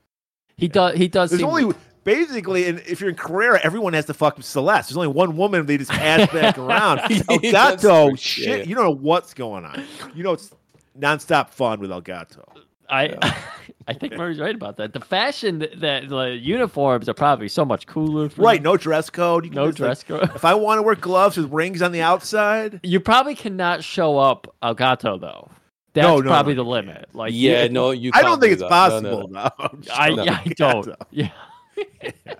He 0.58 0.68
does. 0.68 0.96
He 0.98 1.08
does. 1.08 1.30
There's 1.32 1.42
seem- 1.42 1.50
only 1.50 1.76
basically, 2.06 2.66
and 2.68 2.80
if 2.80 3.02
you're 3.02 3.10
in 3.10 3.16
Carrera, 3.16 3.60
everyone 3.64 3.94
has 3.94 4.06
to 4.06 4.14
fuck 4.14 4.42
Celeste. 4.42 4.90
There's 4.90 4.98
only 4.98 5.10
one 5.10 5.36
woman. 5.38 5.66
They 5.66 5.78
just 5.78 5.92
pass 5.92 6.30
back 6.34 6.58
around. 6.58 7.00
El 7.30 7.40
That's 7.40 7.84
Gato, 7.84 8.16
shit, 8.16 8.48
Yeah, 8.48 8.56
yeah. 8.56 8.64
you 8.64 8.76
don't 8.76 8.86
know 8.86 8.92
what's 8.96 9.34
going 9.34 9.66
on. 9.66 9.84
You 10.16 10.24
know 10.24 10.34
it's 10.34 10.54
nonstop 10.98 11.50
fun 11.50 11.80
with 11.80 11.92
El 11.92 12.02
Gato. 12.02 12.46
I 12.90 13.36
I 13.90 13.94
think 13.94 14.14
Murray's 14.14 14.40
right 14.40 14.54
about 14.56 14.78
that. 14.78 14.94
The 14.94 15.00
fashion, 15.00 15.60
that 15.78 16.08
the 16.10 16.38
uniforms 16.42 17.10
are 17.10 17.14
probably 17.14 17.48
so 17.48 17.66
much 17.66 17.88
cooler. 17.88 18.30
For 18.30 18.42
Right? 18.42 18.62
No 18.62 18.78
dress 18.78 19.10
code. 19.10 19.46
You 19.46 19.50
can 19.52 19.56
No 19.58 19.72
just, 19.72 19.80
like, 19.80 19.88
dress 19.88 20.04
code. 20.30 20.36
if 20.36 20.46
I 20.46 20.54
want 20.54 20.78
to 20.78 20.84
wear 20.84 20.96
gloves 20.96 21.38
with 21.38 21.52
rings 21.52 21.82
on 21.82 21.92
the 21.92 22.02
outside, 22.02 22.80
You 22.84 23.00
probably 23.00 23.36
cannot 23.36 23.84
show 23.84 24.18
up 24.18 24.54
El 24.62 24.76
Gato 24.76 25.18
though. 25.18 25.50
That's 25.94 26.08
No, 26.08 26.20
no, 26.20 26.30
probably 26.30 26.54
no, 26.54 26.64
the 26.64 26.68
you 26.68 26.72
limit. 26.74 27.10
Like 27.14 27.32
yeah, 27.36 27.64
you- 27.64 27.70
no, 27.70 27.92
you. 27.92 28.12
I 28.14 28.22
Can't 28.22 28.26
don't 28.28 28.40
think 28.42 28.60
do 28.60 28.64
it's 28.66 28.70
that. 28.72 28.90
No, 28.92 29.00
no, 29.00 29.28
possible. 29.28 29.28
no. 29.30 29.44
No, 29.44 29.50
I'm 29.60 29.84
I, 29.92 30.10
talking 30.10 30.20
I 30.20 30.24
about 30.24 30.56
don't. 30.56 30.86
Gato. 30.86 30.96
Yeah. 31.10 31.30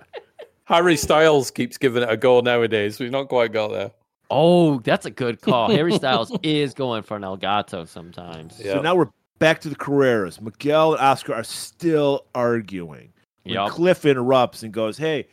Harry 0.64 0.96
Styles 0.96 1.50
keeps 1.50 1.76
giving 1.78 2.02
it 2.02 2.08
a 2.10 2.16
go 2.16 2.40
nowadays. 2.40 3.00
We've 3.00 3.10
not 3.10 3.28
quite 3.28 3.52
got 3.52 3.72
there. 3.72 3.90
Oh, 4.30 4.78
that's 4.78 5.06
a 5.06 5.10
good 5.10 5.40
call. 5.40 5.68
Harry 5.70 5.92
Styles 5.94 6.30
is 6.44 6.74
going 6.74 7.02
for 7.02 7.16
an 7.16 7.24
El 7.24 7.36
Gato 7.36 7.84
sometimes. 7.84 8.60
Yeah. 8.62 8.74
So 8.74 8.80
now 8.82 8.94
we're 8.94 9.08
back 9.40 9.60
to 9.62 9.68
the 9.68 9.74
Carreras. 9.74 10.40
Miguel 10.40 10.92
and 10.92 11.00
Oscar 11.02 11.34
are 11.34 11.42
still 11.42 12.26
arguing. 12.34 13.12
When 13.42 13.54
Yep. 13.54 13.70
Cliff 13.70 14.04
interrupts 14.04 14.62
and 14.62 14.72
goes, 14.72 14.96
"Hey, 14.98 15.26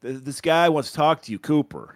th- 0.00 0.24
this 0.24 0.40
guy 0.40 0.68
wants 0.68 0.90
to 0.90 0.96
talk 0.96 1.22
to 1.22 1.30
you, 1.32 1.38
Cooper. 1.38 1.94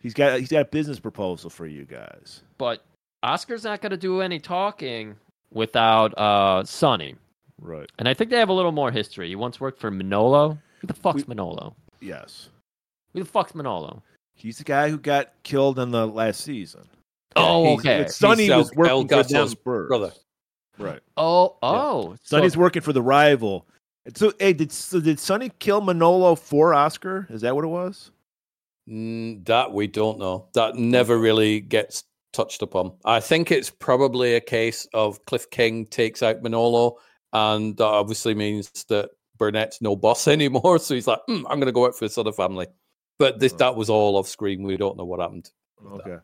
He's 0.00 0.14
got 0.14 0.38
he's 0.40 0.48
got 0.50 0.60
a 0.62 0.64
business 0.64 0.98
proposal 1.00 1.50
for 1.50 1.66
you 1.66 1.84
guys." 1.84 2.42
But 2.56 2.82
Oscar's 3.22 3.64
not 3.64 3.82
going 3.82 3.90
to 3.90 3.96
do 3.98 4.20
any 4.22 4.38
talking 4.38 5.16
without 5.52 6.16
uh 6.16 6.64
Sonny. 6.64 7.16
Right. 7.60 7.90
And 7.98 8.08
I 8.08 8.14
think 8.14 8.30
they 8.30 8.38
have 8.38 8.48
a 8.48 8.52
little 8.54 8.72
more 8.72 8.90
history. 8.90 9.28
He 9.28 9.36
once 9.36 9.60
worked 9.60 9.78
for 9.80 9.90
Manolo. 9.90 10.58
Who 10.80 10.86
the 10.86 10.94
fuck's 10.94 11.22
We- 11.26 11.34
Manolo? 11.34 11.74
Yes. 12.00 12.48
Who 13.12 13.20
the 13.20 13.24
fuck's 13.26 13.54
Manolo? 13.54 14.02
He's 14.36 14.58
the 14.58 14.64
guy 14.64 14.90
who 14.90 14.98
got 14.98 15.32
killed 15.44 15.78
in 15.78 15.90
the 15.92 16.06
last 16.06 16.40
season. 16.40 16.82
Oh, 17.36 17.64
he's- 17.64 17.78
okay. 17.80 18.02
But 18.02 18.12
Sonny 18.12 18.42
He's 18.44 18.50
El- 18.50 18.58
was 18.58 18.72
working 18.74 18.90
El 18.90 19.02
for 19.02 19.08
them 19.08 19.18
Gato's 19.22 19.54
first. 19.64 19.88
brother. 19.88 20.12
Right. 20.78 21.00
Oh, 21.16 21.56
oh. 21.62 22.16
so- 22.22 22.36
Sonny's 22.38 22.56
working 22.56 22.82
for 22.82 22.92
the 22.92 23.02
rival. 23.02 23.66
So, 24.16 24.32
hey, 24.38 24.52
did 24.52 24.70
so 24.70 25.00
did 25.00 25.18
Sonny 25.18 25.50
kill 25.60 25.80
Manolo 25.80 26.34
for 26.34 26.74
Oscar? 26.74 27.26
Is 27.30 27.40
that 27.40 27.54
what 27.54 27.64
it 27.64 27.68
was? 27.68 28.10
Mm, 28.88 29.44
that 29.46 29.72
we 29.72 29.86
don't 29.86 30.18
know. 30.18 30.48
That 30.54 30.74
never 30.76 31.16
really 31.18 31.60
gets 31.60 32.04
touched 32.34 32.60
upon. 32.60 32.92
I 33.04 33.20
think 33.20 33.50
it's 33.50 33.70
probably 33.70 34.34
a 34.34 34.40
case 34.40 34.86
of 34.92 35.24
Cliff 35.24 35.48
King 35.50 35.86
takes 35.86 36.22
out 36.22 36.42
Manolo, 36.42 36.98
and 37.32 37.74
that 37.78 37.84
obviously 37.84 38.34
means 38.34 38.70
that 38.88 39.08
Burnett's 39.38 39.80
no 39.80 39.96
boss 39.96 40.28
anymore. 40.28 40.78
So 40.78 40.94
he's 40.94 41.06
like, 41.06 41.20
"Hmm, 41.26 41.46
I'm 41.46 41.58
going 41.58 41.66
to 41.66 41.72
go 41.72 41.80
work 41.80 41.94
for 41.94 42.04
this 42.04 42.18
other 42.18 42.32
family. 42.32 42.66
But 43.18 43.38
this, 43.38 43.54
Oh. 43.54 43.56
that 43.58 43.76
was 43.76 43.88
all 43.88 44.16
off 44.16 44.28
screen. 44.28 44.64
We 44.64 44.76
don't 44.76 44.98
know 44.98 45.04
what 45.06 45.20
happened. 45.20 45.50
Okay. 45.86 46.16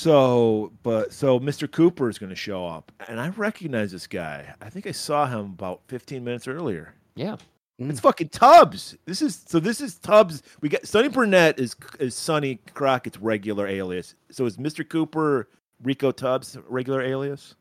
So, 0.00 0.72
but 0.82 1.12
so 1.12 1.38
Mr. 1.38 1.70
Cooper 1.70 2.08
is 2.08 2.18
going 2.18 2.30
to 2.30 2.36
show 2.36 2.66
up, 2.66 2.90
and 3.06 3.20
I 3.20 3.28
recognize 3.28 3.92
this 3.92 4.06
guy. 4.06 4.54
I 4.62 4.70
think 4.70 4.86
I 4.86 4.92
saw 4.92 5.26
him 5.26 5.40
about 5.40 5.82
15 5.88 6.24
minutes 6.24 6.48
earlier. 6.48 6.94
Yeah. 7.16 7.36
It's 7.78 8.00
fucking 8.00 8.30
Tubbs. 8.30 8.96
This 9.04 9.20
is 9.20 9.42
so. 9.46 9.60
This 9.60 9.82
is 9.82 9.96
Tubbs. 9.96 10.42
We 10.62 10.70
got 10.70 10.86
Sonny 10.86 11.08
Burnett 11.08 11.58
is 11.58 11.76
is 11.98 12.14
Sonny 12.14 12.60
Crockett's 12.72 13.18
regular 13.18 13.66
alias. 13.66 14.14
So 14.30 14.46
is 14.46 14.56
Mr. 14.56 14.88
Cooper 14.88 15.48
Rico 15.82 16.12
Tubbs' 16.12 16.56
regular 16.68 17.02
alias? 17.02 17.56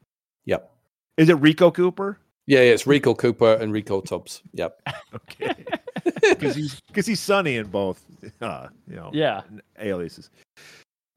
Yep. 0.46 0.72
Is 1.18 1.28
it 1.28 1.36
Rico 1.36 1.72
Cooper? 1.72 2.20
Yeah, 2.48 2.60
yeah, 2.60 2.72
it's 2.72 2.88
Rico 2.88 3.14
Cooper 3.14 3.54
and 3.56 3.74
Rico 3.74 4.00
Tubbs. 4.02 4.42
Yep. 4.54 4.82
Okay, 5.14 5.66
because 6.22 6.56
he's 6.56 6.80
because 6.88 7.06
he's 7.06 7.20
Sonny 7.20 7.56
in 7.58 7.68
both. 7.68 8.06
Uh, 8.42 8.68
you 8.88 8.96
know, 8.96 9.10
Yeah. 9.14 9.42
aliases. 9.80 10.30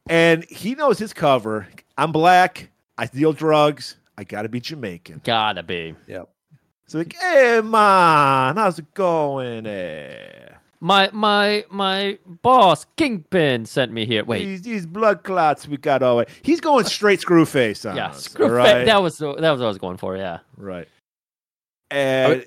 And 0.09 0.45
he 0.45 0.75
knows 0.75 0.99
his 0.99 1.13
cover. 1.13 1.69
I'm 1.97 2.13
black. 2.13 2.71
I 2.99 3.07
deal 3.07 3.33
drugs. 3.33 3.97
I 4.19 4.25
got 4.25 4.43
to 4.43 4.49
be 4.49 4.61
Jamaican. 4.61 5.23
Gotta 5.25 5.63
be. 5.63 5.95
Yep. 6.07 6.29
So 6.87 6.99
like, 6.99 7.15
hey 7.15 7.61
man, 7.63 8.57
how's 8.57 8.79
it 8.79 8.93
going? 8.93 9.67
Eh? 9.67 10.49
My 10.81 11.09
my 11.13 11.65
my 11.71 12.19
boss 12.43 12.85
Kingpin 12.97 13.67
sent 13.67 13.93
me 13.93 14.05
here. 14.05 14.25
Wait, 14.25 14.45
these, 14.45 14.63
these 14.63 14.85
blood 14.85 15.23
clots 15.23 15.67
we 15.67 15.77
got 15.77 16.03
over. 16.03 16.27
He's 16.43 16.61
going 16.61 16.85
straight 16.85 17.21
screw 17.21 17.47
face 17.47 17.85
on 17.87 17.97
yeah, 17.97 18.09
us. 18.09 18.25
screw 18.25 18.47
all 18.47 18.53
right? 18.53 18.85
that 18.85 19.01
was 19.01 19.17
that 19.19 19.27
was 19.27 19.41
what 19.41 19.63
I 19.63 19.69
was 19.69 19.79
going 19.79 19.97
for. 19.97 20.17
Yeah, 20.17 20.41
right. 20.57 20.89
And 21.91 22.45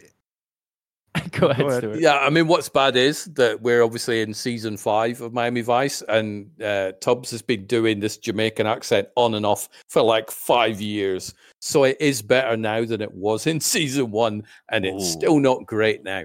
Go 1.32 1.49
ahead, 1.49 1.66
ahead. 1.66 1.82
Stuart. 1.82 1.99
Yeah, 1.99 2.18
I 2.18 2.30
mean, 2.30 2.47
what's 2.47 2.70
bad 2.70 2.95
is 2.95 3.26
that 3.26 3.61
we're 3.61 3.84
obviously 3.84 4.22
in 4.22 4.34
season 4.34 4.78
five 4.78 5.22
of 5.22 5.34
Miami 5.34 5.61
Vice, 5.61 6.01
and 6.09 6.49
uh, 6.61 6.93
Tubbs 7.01 7.32
has 7.32 7.41
been 7.41 7.66
doing 7.66 7.99
this 7.99 8.18
Jamaican 8.18 8.68
accent 8.68 9.07
on 9.16 9.34
and 9.36 9.45
off 9.45 9.70
for 9.88 10.01
like 10.01 10.32
five 10.32 10.82
years. 10.82 11.34
So 11.59 11.84
it 11.84 11.97
is 11.99 12.22
better 12.22 12.57
now 12.57 12.86
than 12.86 13.01
it 13.01 13.13
was 13.13 13.47
in 13.47 13.59
season 13.61 14.11
one, 14.11 14.43
and 14.70 14.86
it's 14.86 15.03
Ooh. 15.03 15.20
still 15.20 15.39
not 15.39 15.66
great 15.66 16.03
now. 16.03 16.24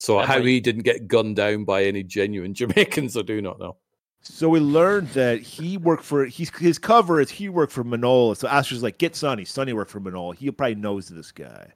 So 0.00 0.18
That 0.18 0.26
how 0.26 0.34
might- 0.38 0.46
he 0.46 0.60
didn't 0.60 0.82
get 0.82 1.08
gunned 1.08 1.36
down 1.36 1.64
by 1.64 1.84
any 1.84 2.02
genuine 2.02 2.54
Jamaicans, 2.54 3.16
I 3.16 3.22
do 3.22 3.40
not 3.40 3.58
know. 3.58 3.76
So 4.22 4.48
we 4.48 4.58
learned 4.58 5.08
that 5.10 5.40
he 5.40 5.76
worked 5.76 6.02
for 6.02 6.24
he's 6.24 6.50
his 6.56 6.78
cover 6.78 7.20
is 7.20 7.30
he 7.30 7.48
worked 7.48 7.72
for 7.72 7.84
Manolo. 7.84 8.34
So 8.34 8.48
Asher's 8.48 8.82
like, 8.82 8.98
get 8.98 9.14
Sonny. 9.14 9.44
Sonny 9.44 9.72
worked 9.72 9.90
for 9.92 10.00
Manolo. 10.00 10.32
He 10.32 10.50
probably 10.50 10.74
knows 10.74 11.06
this 11.08 11.30
guy. 11.30 11.72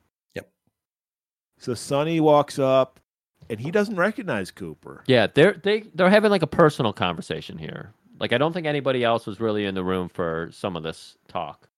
Yep. 1.61 1.65
So 1.65 1.75
Sonny 1.75 2.21
walks 2.21 2.59
up 2.59 3.01
and 3.49 3.61
he 3.61 3.71
doesn't 3.71 3.97
recognize 3.97 4.51
Cooper. 4.51 5.03
Yeah, 5.07 5.27
they're 5.27 5.55
they 5.63 5.81
they're 5.95 6.11
having 6.11 6.31
like 6.31 6.43
a 6.43 6.47
personal 6.47 6.93
conversation 6.93 7.59
here. 7.59 7.93
Like 8.19 8.33
I 8.33 8.39
don't 8.39 8.53
think 8.53 8.67
anybody 8.67 9.05
else 9.05 9.27
was 9.27 9.41
really 9.41 9.67
in 9.67 9.75
the 9.75 9.85
room 9.85 10.09
for 10.09 10.49
some 10.53 10.77
of 10.77 10.83
this 10.83 11.17
talk. 11.29 11.69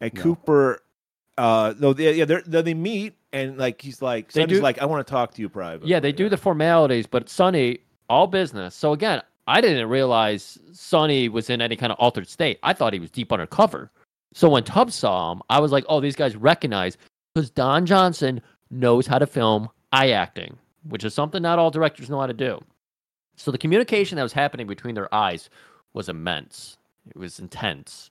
And 0.00 0.12
No. 0.14 0.22
Cooper 0.22 0.82
uh 1.38 1.74
no 1.78 1.92
they, 1.92 2.14
yeah 2.14 2.24
they're, 2.24 2.42
they 2.42 2.72
meet 2.72 3.14
and 3.32 3.58
like 3.58 3.82
he's 3.82 4.00
like 4.00 4.32
Sonny's 4.32 4.58
do- 4.58 4.62
like 4.62 4.80
I 4.80 4.86
want 4.86 5.06
to 5.06 5.10
talk 5.10 5.34
to 5.34 5.42
you 5.42 5.48
privately. 5.48 5.90
Yeah, 5.90 6.00
they 6.00 6.12
do 6.12 6.28
the 6.28 6.36
formalities, 6.38 7.06
but 7.06 7.28
Sonny, 7.28 7.80
all 8.08 8.26
business. 8.26 8.74
So 8.74 8.92
again, 8.92 9.22
I 9.46 9.60
didn't 9.60 9.88
realize 9.88 10.58
Sonny 10.72 11.28
was 11.28 11.50
in 11.50 11.60
any 11.60 11.76
kind 11.76 11.92
of 11.92 11.98
altered 11.98 12.28
state. 12.28 12.58
I 12.62 12.72
thought 12.72 12.92
he 12.92 12.98
was 12.98 13.10
deep 13.10 13.32
undercover. 13.32 13.90
So 14.32 14.48
when 14.50 14.64
Tubbs 14.64 14.94
saw 14.94 15.32
him, 15.32 15.42
I 15.48 15.60
was 15.60 15.72
like, 15.72 15.84
oh, 15.88 16.00
these 16.00 16.16
guys 16.16 16.36
recognize 16.36 16.98
because 17.36 17.50
Don 17.50 17.84
Johnson 17.84 18.40
knows 18.70 19.06
how 19.06 19.18
to 19.18 19.26
film 19.26 19.68
eye 19.92 20.12
acting, 20.12 20.56
which 20.88 21.04
is 21.04 21.12
something 21.12 21.42
not 21.42 21.58
all 21.58 21.70
directors 21.70 22.08
know 22.08 22.18
how 22.18 22.26
to 22.26 22.32
do. 22.32 22.58
So 23.36 23.50
the 23.50 23.58
communication 23.58 24.16
that 24.16 24.22
was 24.22 24.32
happening 24.32 24.66
between 24.66 24.94
their 24.94 25.14
eyes 25.14 25.50
was 25.92 26.08
immense. 26.08 26.78
It 27.06 27.14
was 27.14 27.38
intense. 27.38 28.10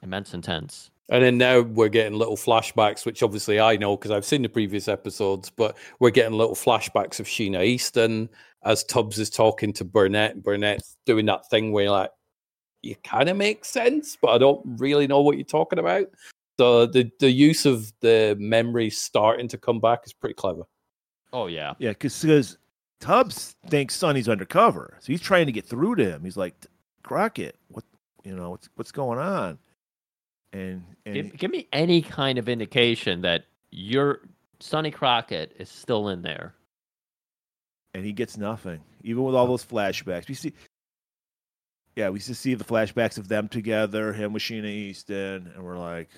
Immense 0.00 0.32
intense. 0.32 0.92
And 1.08 1.24
then 1.24 1.38
now 1.38 1.62
we're 1.62 1.88
getting 1.88 2.16
little 2.16 2.36
flashbacks, 2.36 3.04
which 3.04 3.24
obviously 3.24 3.58
I 3.58 3.76
know 3.76 3.96
because 3.96 4.12
I've 4.12 4.24
seen 4.24 4.42
the 4.42 4.48
previous 4.48 4.86
episodes, 4.86 5.50
but 5.50 5.76
we're 5.98 6.10
getting 6.10 6.38
little 6.38 6.54
flashbacks 6.54 7.18
of 7.18 7.26
Sheena 7.26 7.64
Easton 7.64 8.28
as 8.62 8.84
Tubbs 8.84 9.18
is 9.18 9.28
talking 9.28 9.72
to 9.72 9.84
Burnett. 9.84 10.40
Burnett's 10.40 10.96
doing 11.04 11.26
that 11.26 11.50
thing 11.50 11.72
where 11.72 11.90
like, 11.90 12.10
you 12.82 12.94
kind 13.02 13.28
of 13.28 13.36
make 13.36 13.64
sense, 13.64 14.16
but 14.22 14.28
I 14.28 14.38
don't 14.38 14.62
really 14.78 15.08
know 15.08 15.20
what 15.20 15.36
you're 15.36 15.44
talking 15.44 15.80
about. 15.80 16.06
So 16.58 16.86
the, 16.86 17.10
the 17.20 17.30
use 17.30 17.66
of 17.66 17.92
the 18.00 18.36
memory 18.38 18.90
starting 18.90 19.48
to 19.48 19.58
come 19.58 19.80
back 19.80 20.00
is 20.06 20.12
pretty 20.12 20.34
clever. 20.34 20.62
Oh 21.32 21.46
yeah. 21.48 21.74
Yeah, 21.78 21.90
because 21.90 22.56
Tubbs 23.00 23.56
thinks 23.68 23.96
Sonny's 23.96 24.28
undercover, 24.28 24.96
so 25.00 25.06
he's 25.12 25.20
trying 25.20 25.46
to 25.46 25.52
get 25.52 25.66
through 25.66 25.96
to 25.96 26.04
him. 26.04 26.24
He's 26.24 26.36
like, 26.36 26.54
Crockett, 27.02 27.56
what 27.68 27.84
you 28.24 28.34
know 28.36 28.50
what's 28.50 28.68
what's 28.76 28.92
going 28.92 29.18
on? 29.18 29.58
And 30.52 30.84
and 31.04 31.14
Give, 31.14 31.36
give 31.36 31.50
me 31.50 31.66
any 31.72 32.00
kind 32.00 32.38
of 32.38 32.48
indication 32.48 33.20
that 33.22 33.44
your 33.72 34.20
Sonny 34.60 34.92
Crockett 34.92 35.54
is 35.58 35.68
still 35.68 36.08
in 36.10 36.22
there. 36.22 36.54
and 37.94 38.04
he 38.04 38.12
gets 38.12 38.36
nothing, 38.36 38.80
even 39.02 39.24
with 39.24 39.34
all 39.34 39.46
those 39.48 39.64
flashbacks. 39.64 40.28
We 40.28 40.34
see, 40.34 40.52
yeah, 41.96 42.08
we 42.10 42.18
just 42.20 42.40
see 42.40 42.54
the 42.54 42.64
flashbacks 42.64 43.18
of 43.18 43.28
them 43.28 43.48
together, 43.48 44.12
him 44.12 44.32
with 44.32 44.42
Sheena 44.42 44.66
Easton, 44.66 45.52
and 45.54 45.62
we're 45.64 45.78
like, 45.78 46.08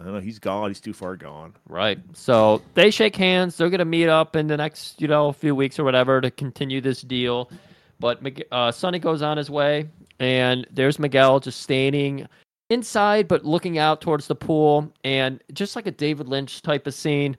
I 0.00 0.04
don't 0.04 0.14
know, 0.14 0.20
he's 0.20 0.38
gone. 0.38 0.70
He's 0.70 0.80
too 0.80 0.94
far 0.94 1.14
gone. 1.14 1.54
Right. 1.68 1.98
So 2.14 2.62
they 2.72 2.90
shake 2.90 3.16
hands. 3.16 3.56
They're 3.56 3.68
gonna 3.68 3.84
meet 3.84 4.08
up 4.08 4.34
in 4.34 4.46
the 4.46 4.56
next, 4.56 5.00
you 5.00 5.08
know, 5.08 5.28
a 5.28 5.32
few 5.32 5.54
weeks 5.54 5.78
or 5.78 5.84
whatever 5.84 6.20
to 6.22 6.30
continue 6.30 6.80
this 6.80 7.02
deal. 7.02 7.50
But 7.98 8.20
uh, 8.50 8.72
Sonny 8.72 8.98
goes 8.98 9.20
on 9.20 9.36
his 9.36 9.50
way, 9.50 9.88
and 10.18 10.66
there's 10.70 10.98
Miguel 10.98 11.38
just 11.38 11.60
standing 11.60 12.26
inside, 12.70 13.28
but 13.28 13.44
looking 13.44 13.76
out 13.76 14.00
towards 14.00 14.26
the 14.26 14.34
pool, 14.34 14.90
and 15.04 15.42
just 15.52 15.76
like 15.76 15.86
a 15.86 15.90
David 15.90 16.28
Lynch 16.28 16.62
type 16.62 16.86
of 16.86 16.94
scene. 16.94 17.36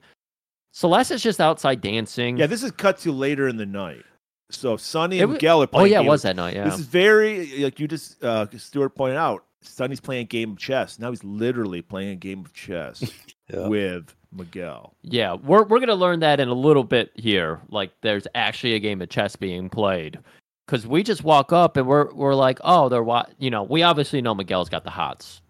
Celeste 0.74 1.10
is 1.10 1.22
just 1.22 1.40
outside 1.40 1.80
dancing. 1.80 2.36
Yeah, 2.36 2.46
this 2.46 2.62
is 2.62 2.70
cut 2.70 2.98
to 2.98 3.12
later 3.12 3.48
in 3.48 3.56
the 3.56 3.66
night. 3.66 4.04
So 4.50 4.76
Sonny 4.76 5.18
and 5.20 5.30
wa- 5.30 5.34
Miguel 5.34 5.62
are 5.62 5.64
oh 5.64 5.66
playing. 5.66 5.92
yeah, 5.92 6.00
it 6.00 6.06
was 6.06 6.22
that 6.22 6.36
night. 6.36 6.54
Yeah. 6.54 6.64
This 6.64 6.78
is 6.78 6.86
very 6.86 7.64
like 7.64 7.80
you 7.80 7.88
just 7.88 8.22
uh, 8.22 8.46
Stuart 8.56 8.90
pointed 8.90 9.16
out. 9.16 9.44
Sonny's 9.62 10.00
playing 10.00 10.22
a 10.22 10.28
game 10.28 10.52
of 10.52 10.58
chess. 10.58 10.98
Now 10.98 11.10
he's 11.10 11.24
literally 11.24 11.82
playing 11.82 12.10
a 12.10 12.16
game 12.16 12.40
of 12.44 12.52
chess 12.52 13.02
Yeah. 13.52 13.68
with 13.68 14.14
Miguel. 14.32 14.94
Yeah, 15.02 15.34
we're 15.34 15.64
we're 15.64 15.80
gonna 15.80 15.94
learn 15.94 16.20
that 16.20 16.40
in 16.40 16.48
a 16.48 16.54
little 16.54 16.84
bit 16.84 17.10
here. 17.14 17.60
Like, 17.68 17.92
there's 18.02 18.26
actually 18.34 18.74
a 18.74 18.78
game 18.80 19.02
of 19.02 19.08
chess 19.08 19.36
being 19.36 19.68
played, 19.68 20.18
because 20.66 20.86
we 20.86 21.02
just 21.02 21.22
walk 21.24 21.52
up 21.52 21.76
and 21.76 21.86
we're 21.86 22.12
we're 22.14 22.34
like, 22.34 22.58
oh, 22.64 22.88
they're 22.88 23.02
what 23.02 23.30
you 23.38 23.50
know. 23.50 23.62
We 23.62 23.82
obviously 23.82 24.22
know 24.22 24.34
Miguel's 24.34 24.68
got 24.68 24.84
the 24.84 24.90
hots 24.90 25.42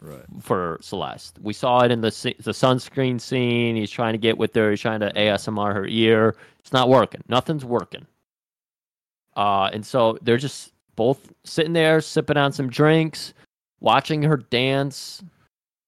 Right. 0.00 0.24
for 0.40 0.78
Celeste. 0.82 1.38
We 1.40 1.52
saw 1.52 1.80
it 1.84 1.90
in 1.90 2.00
the 2.00 2.10
the 2.40 2.50
sunscreen 2.52 3.20
scene. 3.20 3.76
He's 3.76 3.90
trying 3.90 4.12
to 4.14 4.18
get 4.18 4.36
with 4.36 4.54
her. 4.56 4.70
He's 4.70 4.80
trying 4.80 5.00
to 5.00 5.12
ASMR 5.14 5.72
her 5.72 5.86
ear. 5.86 6.36
It's 6.58 6.72
not 6.72 6.88
working. 6.88 7.22
Nothing's 7.28 7.64
working. 7.64 8.06
Uh, 9.36 9.70
and 9.72 9.86
so 9.86 10.18
they're 10.22 10.36
just 10.36 10.71
both 10.96 11.32
sitting 11.44 11.72
there 11.72 12.00
sipping 12.00 12.36
on 12.36 12.52
some 12.52 12.68
drinks, 12.68 13.34
watching 13.80 14.22
her 14.22 14.36
dance, 14.36 15.22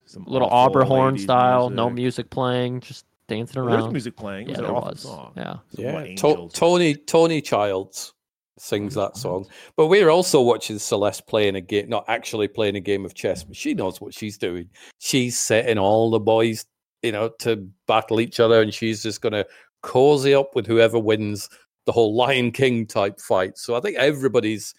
Some 0.07 0.25
little 0.27 0.49
awful 0.49 0.81
Auber 0.81 0.85
horn 0.85 1.17
80s 1.17 1.21
style, 1.23 1.71
no 1.71 1.85
music. 1.91 1.95
music 2.27 2.31
playing, 2.31 2.81
just 2.81 3.05
dancing 3.29 3.63
Well, 3.63 3.73
around. 3.75 3.83
There's 3.85 3.93
music 3.93 4.17
playing. 4.17 4.49
It 4.49 4.59
Yeah, 4.59 4.61
was 4.61 4.67
there 4.67 4.73
was. 4.75 5.01
song. 5.01 5.33
Yeah. 5.37 5.57
Yeah, 5.73 6.01
Angels. 6.03 6.53
to- 6.53 6.59
Tony 6.61 6.95
Toni 6.95 7.41
Childs 7.41 8.13
sings 8.59 8.95
that 8.95 9.17
song, 9.17 9.47
but 9.77 9.89
we're 9.89 10.11
also 10.11 10.41
watching 10.41 10.79
Celeste 10.79 11.27
playing 11.27 11.57
a 11.57 11.61
game, 11.61 11.89
not 11.89 12.05
actually 12.07 12.47
playing 12.47 12.77
a 12.77 12.81
game 12.81 13.05
of 13.05 13.13
chess, 13.15 13.43
but 13.43 13.57
she 13.57 13.75
knows 13.75 14.01
what 14.01 14.15
she's 14.15 14.39
doing. 14.39 14.69
She's 15.01 15.37
setting 15.39 15.77
all 15.79 16.11
the 16.11 16.21
boys, 16.21 16.65
you 17.03 17.11
know, 17.13 17.31
to 17.41 17.69
battle 17.89 18.21
each 18.21 18.39
other, 18.39 18.63
and 18.63 18.73
she's 18.73 19.03
just 19.03 19.21
going 19.23 19.33
to 19.33 19.45
cozy 19.83 20.35
up 20.35 20.55
with 20.55 20.67
whoever 20.67 20.99
wins 21.01 21.49
the 21.87 21.93
whole 21.93 22.15
Lion 22.15 22.53
King 22.53 22.87
type 22.87 23.19
fight. 23.21 23.59
So 23.59 23.75
I 23.75 23.81
think 23.81 23.97
everybody's 23.97 24.73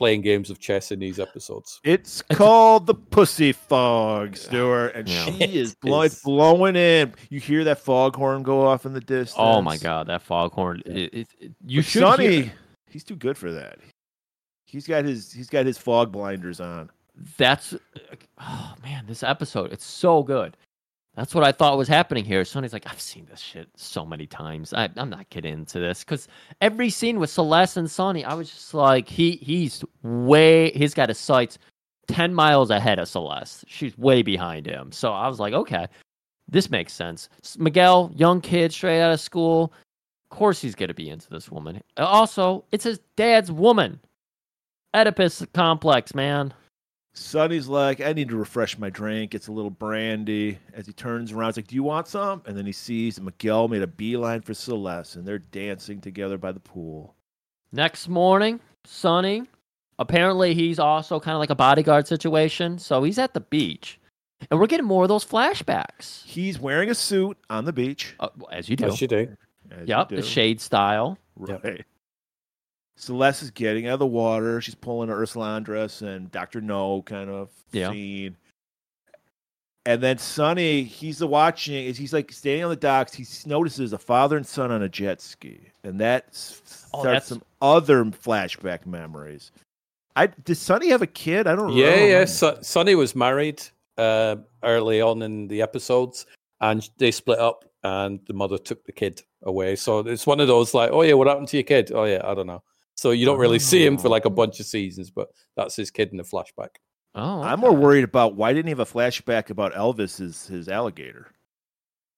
playing 0.00 0.22
games 0.22 0.48
of 0.48 0.58
chess 0.58 0.90
in 0.92 0.98
these 0.98 1.20
episodes. 1.20 1.78
It's 1.84 2.22
called 2.32 2.86
the 2.86 2.94
Pussy 2.94 3.52
Fog, 3.52 4.34
Stuart, 4.34 4.94
and 4.94 5.06
Yeah. 5.06 5.24
she 5.26 5.44
is, 5.44 5.72
It 5.72 5.80
blow- 5.82 6.02
is. 6.02 6.22
blowing 6.24 6.74
in. 6.74 7.14
You 7.28 7.38
hear 7.38 7.64
that 7.64 7.80
foghorn 7.80 8.42
go 8.42 8.66
off 8.66 8.86
in 8.86 8.94
the 8.94 9.00
distance. 9.02 9.34
Oh 9.36 9.60
my 9.60 9.76
god, 9.76 10.06
that 10.06 10.22
foghorn! 10.22 10.82
It, 10.86 10.96
it, 11.12 11.28
it- 11.38 11.52
you 11.66 11.80
But 11.80 11.84
should 11.86 12.00
Sonny, 12.00 12.42
hear- 12.44 12.52
he's 12.88 13.04
too 13.04 13.14
good 13.16 13.36
for 13.36 13.52
that. 13.52 13.78
He's 14.64 14.86
got 14.86 15.04
his 15.04 15.30
he's 15.30 15.50
got 15.50 15.66
his 15.66 15.76
fog 15.76 16.10
blinders 16.12 16.60
on. 16.60 16.88
That's 17.36 17.74
oh 18.40 18.74
man, 18.82 19.04
this 19.06 19.22
episode 19.22 19.70
it's 19.72 19.84
so 19.84 20.22
good. 20.22 20.56
That's 21.20 21.34
what 21.34 21.44
I 21.44 21.52
thought 21.52 21.76
was 21.76 21.86
happening 21.86 22.24
here. 22.24 22.46
Sonny's 22.46 22.72
like, 22.72 22.90
I've 22.90 22.98
seen 22.98 23.26
this 23.30 23.40
shit 23.40 23.68
so 23.76 24.06
many 24.06 24.26
times. 24.26 24.72
I, 24.72 24.88
I'm 24.96 25.10
not 25.10 25.28
getting 25.28 25.52
into 25.52 25.78
this 25.78 26.02
because 26.02 26.28
every 26.62 26.88
scene 26.88 27.20
with 27.20 27.28
Celeste 27.28 27.76
and 27.76 27.90
Sonny, 27.90 28.24
I 28.24 28.32
was 28.32 28.50
just 28.50 28.72
like, 28.72 29.06
he 29.06 29.32
he's 29.32 29.84
way 30.02 30.70
he's 30.70 30.94
got 30.94 31.10
his 31.10 31.18
sights 31.18 31.58
ten 32.08 32.32
miles 32.32 32.70
ahead 32.70 32.98
of 32.98 33.06
Celeste. 33.06 33.66
She's 33.68 33.98
way 33.98 34.22
behind 34.22 34.64
him. 34.64 34.92
So 34.92 35.12
I 35.12 35.28
was 35.28 35.38
like, 35.38 35.52
okay, 35.52 35.88
this 36.48 36.70
makes 36.70 36.94
sense. 36.94 37.28
Miguel, 37.58 38.10
young 38.16 38.40
kid, 38.40 38.72
straight 38.72 39.02
out 39.02 39.12
of 39.12 39.20
school. 39.20 39.74
Of 40.30 40.38
course 40.38 40.62
he's 40.62 40.74
gonna 40.74 40.94
be 40.94 41.10
into 41.10 41.28
this 41.28 41.50
woman. 41.50 41.82
Also, 41.98 42.64
it's 42.72 42.84
his 42.84 42.98
dad's 43.16 43.52
woman. 43.52 44.00
Oedipus 44.94 45.44
complex, 45.52 46.14
man. 46.14 46.54
Sonny's 47.12 47.66
like, 47.68 48.00
I 48.00 48.12
need 48.12 48.28
to 48.28 48.36
refresh 48.36 48.78
my 48.78 48.88
drink. 48.88 49.34
It's 49.34 49.48
a 49.48 49.52
little 49.52 49.70
brandy. 49.70 50.58
As 50.74 50.86
he 50.86 50.92
turns 50.92 51.32
around, 51.32 51.48
he's 51.50 51.56
like, 51.58 51.66
Do 51.66 51.74
you 51.74 51.82
want 51.82 52.06
some? 52.08 52.42
And 52.46 52.56
then 52.56 52.66
he 52.66 52.72
sees 52.72 53.20
Miguel 53.20 53.68
made 53.68 53.82
a 53.82 53.86
beeline 53.86 54.42
for 54.42 54.54
Celeste, 54.54 55.16
and 55.16 55.26
they're 55.26 55.38
dancing 55.40 56.00
together 56.00 56.38
by 56.38 56.52
the 56.52 56.60
pool. 56.60 57.14
Next 57.72 58.08
morning, 58.08 58.60
Sonny. 58.84 59.42
Apparently, 59.98 60.54
he's 60.54 60.78
also 60.78 61.20
kind 61.20 61.34
of 61.34 61.40
like 61.40 61.50
a 61.50 61.54
bodyguard 61.54 62.06
situation. 62.06 62.78
So 62.78 63.02
he's 63.02 63.18
at 63.18 63.34
the 63.34 63.40
beach, 63.40 64.00
and 64.50 64.58
we're 64.58 64.66
getting 64.66 64.86
more 64.86 65.02
of 65.02 65.08
those 65.08 65.24
flashbacks, 65.24 66.24
He's 66.24 66.58
wearing 66.58 66.88
a 66.90 66.94
suit 66.94 67.36
on 67.50 67.64
the 67.64 67.72
beach. 67.72 68.14
uh, 68.20 68.28
as 68.50 68.68
you 68.68 68.76
do. 68.76 68.86
Yes, 68.86 69.00
you 69.02 69.08
do. 69.08 69.36
as 69.70 69.80
you 69.80 69.94
Yep, 69.94 70.08
the 70.08 70.22
shade 70.22 70.60
style. 70.60 71.18
Yep. 71.46 71.84
Right. 73.00 73.06
Celeste 73.06 73.42
is 73.42 73.50
getting 73.50 73.86
out 73.86 73.94
of 73.94 73.98
the 74.00 74.06
water. 74.06 74.60
She's 74.60 74.74
pulling 74.74 75.08
a 75.10 75.14
Ursula 75.14 75.60
Andress 75.60 76.02
and 76.02 76.30
Dr. 76.30 76.60
No 76.60 77.02
kind 77.02 77.30
of 77.30 77.50
Yeah. 77.72 77.90
scene. 77.90 78.36
And 79.86 80.02
then 80.02 80.18
Sonny, 80.18 80.82
he's 80.82 81.24
watching, 81.24 81.86
is 81.86 81.96
he's 81.96 82.12
like 82.12 82.30
standing 82.32 82.64
on 82.64 82.70
the 82.70 82.76
docks. 82.76 83.14
He 83.14 83.24
notices 83.48 83.92
a 83.94 83.98
father 83.98 84.36
and 84.36 84.46
son 84.46 84.70
on 84.70 84.82
a 84.82 84.88
jet 84.88 85.20
ski. 85.22 85.58
And 85.82 85.98
that 86.00 86.26
Oh, 86.92 87.00
starts 87.00 87.04
that's- 87.04 87.26
some 87.28 87.42
other 87.62 88.04
flashback 88.04 88.84
memories. 88.86 89.52
I 90.16 90.26
Does 90.26 90.58
Sonny 90.58 90.88
have 90.90 91.02
a 91.02 91.06
kid? 91.06 91.46
I 91.46 91.56
don't 91.56 91.72
Yeah, 91.72 91.96
know. 91.96 92.04
yeah. 92.06 92.24
So, 92.26 92.58
Sonny 92.60 92.94
was 92.94 93.14
married 93.14 93.62
uh, 93.96 94.36
early 94.62 95.00
on 95.00 95.22
in 95.22 95.46
the 95.48 95.60
episodes, 95.62 96.26
and 96.60 96.88
they 96.98 97.10
split 97.10 97.38
up, 97.38 97.64
and 97.82 98.20
the 98.26 98.32
mother 98.34 98.58
took 98.58 98.84
the 98.84 98.92
kid 98.92 99.22
away. 99.42 99.76
So 99.76 100.00
it's 100.00 100.26
one 100.26 100.40
of 100.40 100.46
those 100.48 100.74
like, 100.74 100.90
oh 100.90 101.02
yeah, 101.02 101.14
what 101.14 101.26
happened 101.26 101.48
to 101.48 101.56
your 101.56 101.64
kid? 101.64 101.92
Oh 101.92 102.04
yeah, 102.04 102.20
I 102.24 102.34
don't 102.34 102.46
know. 102.46 102.62
So 103.00 103.12
you 103.12 103.24
don't 103.24 103.38
really 103.38 103.58
see 103.58 103.82
him 103.82 103.96
for 103.96 104.08
oh. 104.08 104.10
like 104.10 104.26
a 104.26 104.30
bunch 104.30 104.60
of 104.60 104.66
seasons, 104.66 105.10
but 105.10 105.28
that's 105.56 105.74
his 105.74 105.90
kid 105.90 106.10
in 106.10 106.18
the 106.18 106.22
flashback. 106.22 106.68
Oh, 107.14 107.40
I'm 107.40 107.58
more 107.58 107.74
worried 107.74 108.04
about 108.04 108.36
why 108.36 108.52
didn't 108.52 108.66
he 108.66 108.72
have 108.72 108.80
a 108.80 108.84
flashback 108.84 109.48
about 109.48 109.72
Elvis 109.72 110.18
his 110.18 110.46
his 110.46 110.68
alligator? 110.68 111.32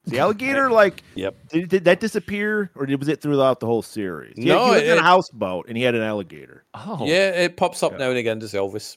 The 0.06 0.18
alligator, 0.24 0.72
like, 0.72 1.04
Yep. 1.14 1.36
did, 1.50 1.68
did 1.68 1.84
that 1.84 2.00
disappear, 2.00 2.72
or 2.74 2.86
did, 2.86 2.98
was 2.98 3.06
it 3.06 3.22
throughout 3.22 3.60
the 3.60 3.66
whole 3.66 3.82
series? 3.82 4.34
He, 4.36 4.46
No, 4.46 4.64
he 4.64 4.70
lived 4.72 4.86
in 4.88 4.98
a 4.98 5.02
houseboat 5.02 5.66
and 5.68 5.76
he 5.76 5.84
had 5.84 5.94
an 5.94 6.02
alligator. 6.02 6.64
Oh, 6.74 7.06
Yeah, 7.06 7.30
it 7.30 7.56
pops 7.56 7.84
up 7.84 7.92
Yeah. 7.92 7.98
now 7.98 8.08
and 8.08 8.18
again 8.18 8.42
as 8.42 8.52
Elvis. 8.52 8.96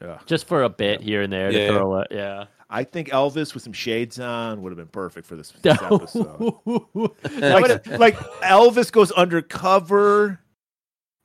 Yeah, 0.00 0.20
just 0.24 0.48
for 0.48 0.62
a 0.62 0.70
bit 0.70 1.02
here 1.02 1.20
and 1.20 1.30
there 1.30 1.50
Yeah. 1.50 1.66
to 1.66 1.74
throw 1.74 1.98
it. 1.98 2.08
Yeah. 2.10 2.46
I 2.70 2.84
think 2.84 3.10
Elvis 3.10 3.52
with 3.52 3.62
some 3.62 3.74
shades 3.74 4.18
on 4.18 4.62
would 4.62 4.70
have 4.70 4.78
been 4.78 4.86
perfect 4.88 5.26
for 5.26 5.36
this, 5.36 5.50
this 5.60 5.76
episode. 5.82 6.54
Like, 7.38 7.86
like 7.98 8.16
Elvis 8.40 8.90
goes 8.90 9.10
undercover 9.12 10.40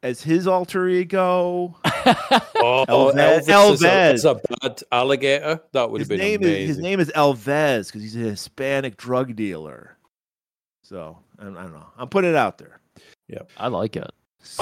as 0.04 0.22
his 0.22 0.46
alter 0.48 0.88
ego. 0.88 1.76
Oh, 2.66 2.86
Elvez- 2.88 3.48
Elvis, 3.48 4.14
Is, 4.14 4.26
a, 4.26 4.32
a 4.32 4.36
bad 4.62 4.82
alligator. 4.92 5.60
That 5.74 5.90
would 5.90 6.00
His 6.00 6.08
have 6.10 6.18
been 6.18 6.26
name 6.26 6.42
amazing. 6.42 6.62
is 6.62 6.68
his 6.70 6.78
name 6.78 7.00
is 7.02 7.12
Elvez 7.16 7.88
because 7.88 8.02
he's 8.02 8.16
a 8.16 8.20
Hispanic 8.20 8.96
drug 8.98 9.36
dealer. 9.36 9.98
So 10.84 11.18
I 11.40 11.44
don't, 11.44 11.58
I 11.58 11.64
don't 11.64 11.74
know. 11.74 11.88
I'm 11.98 12.08
putting 12.08 12.30
it 12.30 12.36
out 12.38 12.58
there. 12.58 12.80
Yeah, 13.28 13.40
I 13.58 13.68
like 13.68 13.96
it. 13.98 14.04
I 14.04 14.06
like 14.06 14.12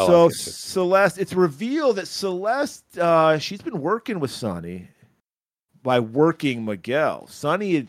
So 0.10 0.26
it. 0.28 0.34
Celeste, 0.34 1.18
it's 1.20 1.34
revealed 1.34 1.98
that 1.98 2.08
Celeste, 2.08 2.98
uh, 2.98 3.38
she's 3.38 3.62
been 3.62 3.80
working 3.82 4.20
with 4.20 4.32
Sonny 4.32 4.88
by 5.84 6.00
working 6.00 6.64
Miguel. 6.66 7.28
Sonny, 7.28 7.88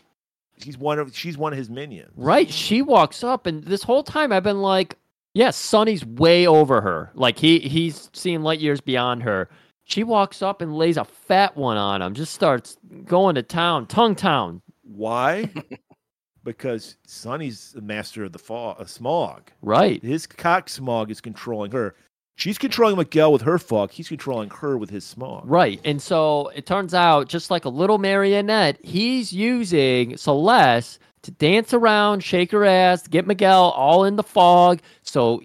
she's 0.59 0.77
one 0.77 0.99
of 0.99 1.15
she's 1.15 1.37
one 1.37 1.53
of 1.53 1.57
his 1.57 1.69
minions. 1.71 2.11
Right. 2.15 2.49
She 2.51 2.81
walks 2.83 3.23
up, 3.23 3.45
and 3.47 3.63
this 3.63 3.81
whole 3.83 4.03
time 4.03 4.31
I've 4.31 4.43
been 4.43 4.61
like, 4.61 4.95
yes, 5.33 5.57
Sonny's 5.57 6.05
way 6.05 6.47
over 6.47 6.81
her. 6.81 7.11
Like 7.13 7.37
he 7.37 7.59
he's 7.59 8.09
seeing 8.13 8.41
light 8.41 8.59
years 8.59 8.81
beyond 8.81 9.23
her. 9.23 9.49
She 9.85 10.03
walks 10.03 10.41
up 10.41 10.61
and 10.61 10.77
lays 10.77 10.97
a 10.97 11.05
fat 11.05 11.57
one 11.57 11.77
on 11.77 12.01
him. 12.01 12.13
Just 12.13 12.33
starts 12.33 12.77
going 13.05 13.35
to 13.35 13.43
town, 13.43 13.85
tongue 13.87 14.15
town. 14.15 14.61
Why? 14.81 15.49
because 16.43 16.97
Sonny's 17.05 17.71
the 17.73 17.81
master 17.81 18.23
of 18.23 18.31
the 18.31 18.39
fog, 18.39 18.77
uh, 18.79 18.85
smog. 18.85 19.51
Right. 19.61 20.01
His 20.01 20.25
cock 20.25 20.69
smog 20.69 21.11
is 21.11 21.21
controlling 21.21 21.71
her. 21.71 21.95
She's 22.35 22.57
controlling 22.57 22.97
Miguel 22.97 23.31
with 23.31 23.43
her 23.43 23.59
fog. 23.59 23.91
He's 23.91 24.07
controlling 24.07 24.49
her 24.49 24.77
with 24.77 24.89
his 24.89 25.05
smog. 25.05 25.43
Right. 25.45 25.79
And 25.85 26.01
so 26.01 26.51
it 26.55 26.65
turns 26.65 26.93
out, 26.93 27.27
just 27.27 27.51
like 27.51 27.65
a 27.65 27.69
little 27.69 27.99
marionette, 27.99 28.83
he's 28.83 29.31
using 29.31 30.17
Celeste 30.17 30.99
to 31.23 31.31
dance 31.31 31.73
around, 31.73 32.23
shake 32.23 32.51
her 32.51 32.65
ass, 32.65 33.07
get 33.07 33.27
Miguel 33.27 33.71
all 33.71 34.05
in 34.05 34.15
the 34.15 34.23
fog. 34.23 34.81
So 35.01 35.41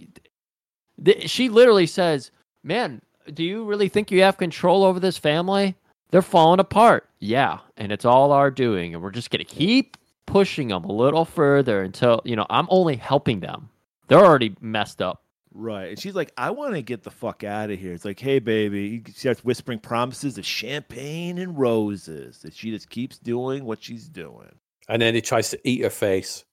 th- 1.02 1.28
she 1.30 1.48
literally 1.48 1.86
says, 1.86 2.30
Man, 2.62 3.00
do 3.32 3.42
you 3.44 3.64
really 3.64 3.88
think 3.88 4.10
you 4.10 4.22
have 4.22 4.36
control 4.36 4.84
over 4.84 5.00
this 5.00 5.18
family? 5.18 5.76
They're 6.10 6.22
falling 6.22 6.60
apart. 6.60 7.08
Yeah. 7.18 7.58
And 7.76 7.92
it's 7.92 8.04
all 8.04 8.32
our 8.32 8.50
doing. 8.50 8.94
And 8.94 9.02
we're 9.02 9.10
just 9.10 9.30
going 9.30 9.44
to 9.44 9.44
keep 9.44 9.96
pushing 10.26 10.68
them 10.68 10.84
a 10.84 10.92
little 10.92 11.24
further 11.24 11.82
until, 11.82 12.20
you 12.24 12.36
know, 12.36 12.46
I'm 12.50 12.66
only 12.70 12.96
helping 12.96 13.40
them. 13.40 13.68
They're 14.08 14.24
already 14.24 14.54
messed 14.60 15.02
up. 15.02 15.22
Right. 15.52 15.90
And 15.90 15.98
she's 15.98 16.14
like, 16.14 16.32
I 16.36 16.50
want 16.50 16.74
to 16.74 16.82
get 16.82 17.02
the 17.02 17.10
fuck 17.10 17.44
out 17.44 17.70
of 17.70 17.78
here. 17.78 17.92
It's 17.92 18.04
like, 18.04 18.20
hey, 18.20 18.38
baby. 18.38 19.02
He 19.04 19.12
starts 19.12 19.44
whispering 19.44 19.80
promises 19.80 20.38
of 20.38 20.46
champagne 20.46 21.38
and 21.38 21.58
roses 21.58 22.38
that 22.42 22.54
she 22.54 22.70
just 22.70 22.88
keeps 22.88 23.18
doing 23.18 23.64
what 23.64 23.82
she's 23.82 24.08
doing. 24.08 24.52
And 24.88 25.00
then 25.02 25.14
he 25.14 25.20
tries 25.20 25.50
to 25.50 25.60
eat 25.68 25.82
her 25.82 25.90
face 25.90 26.44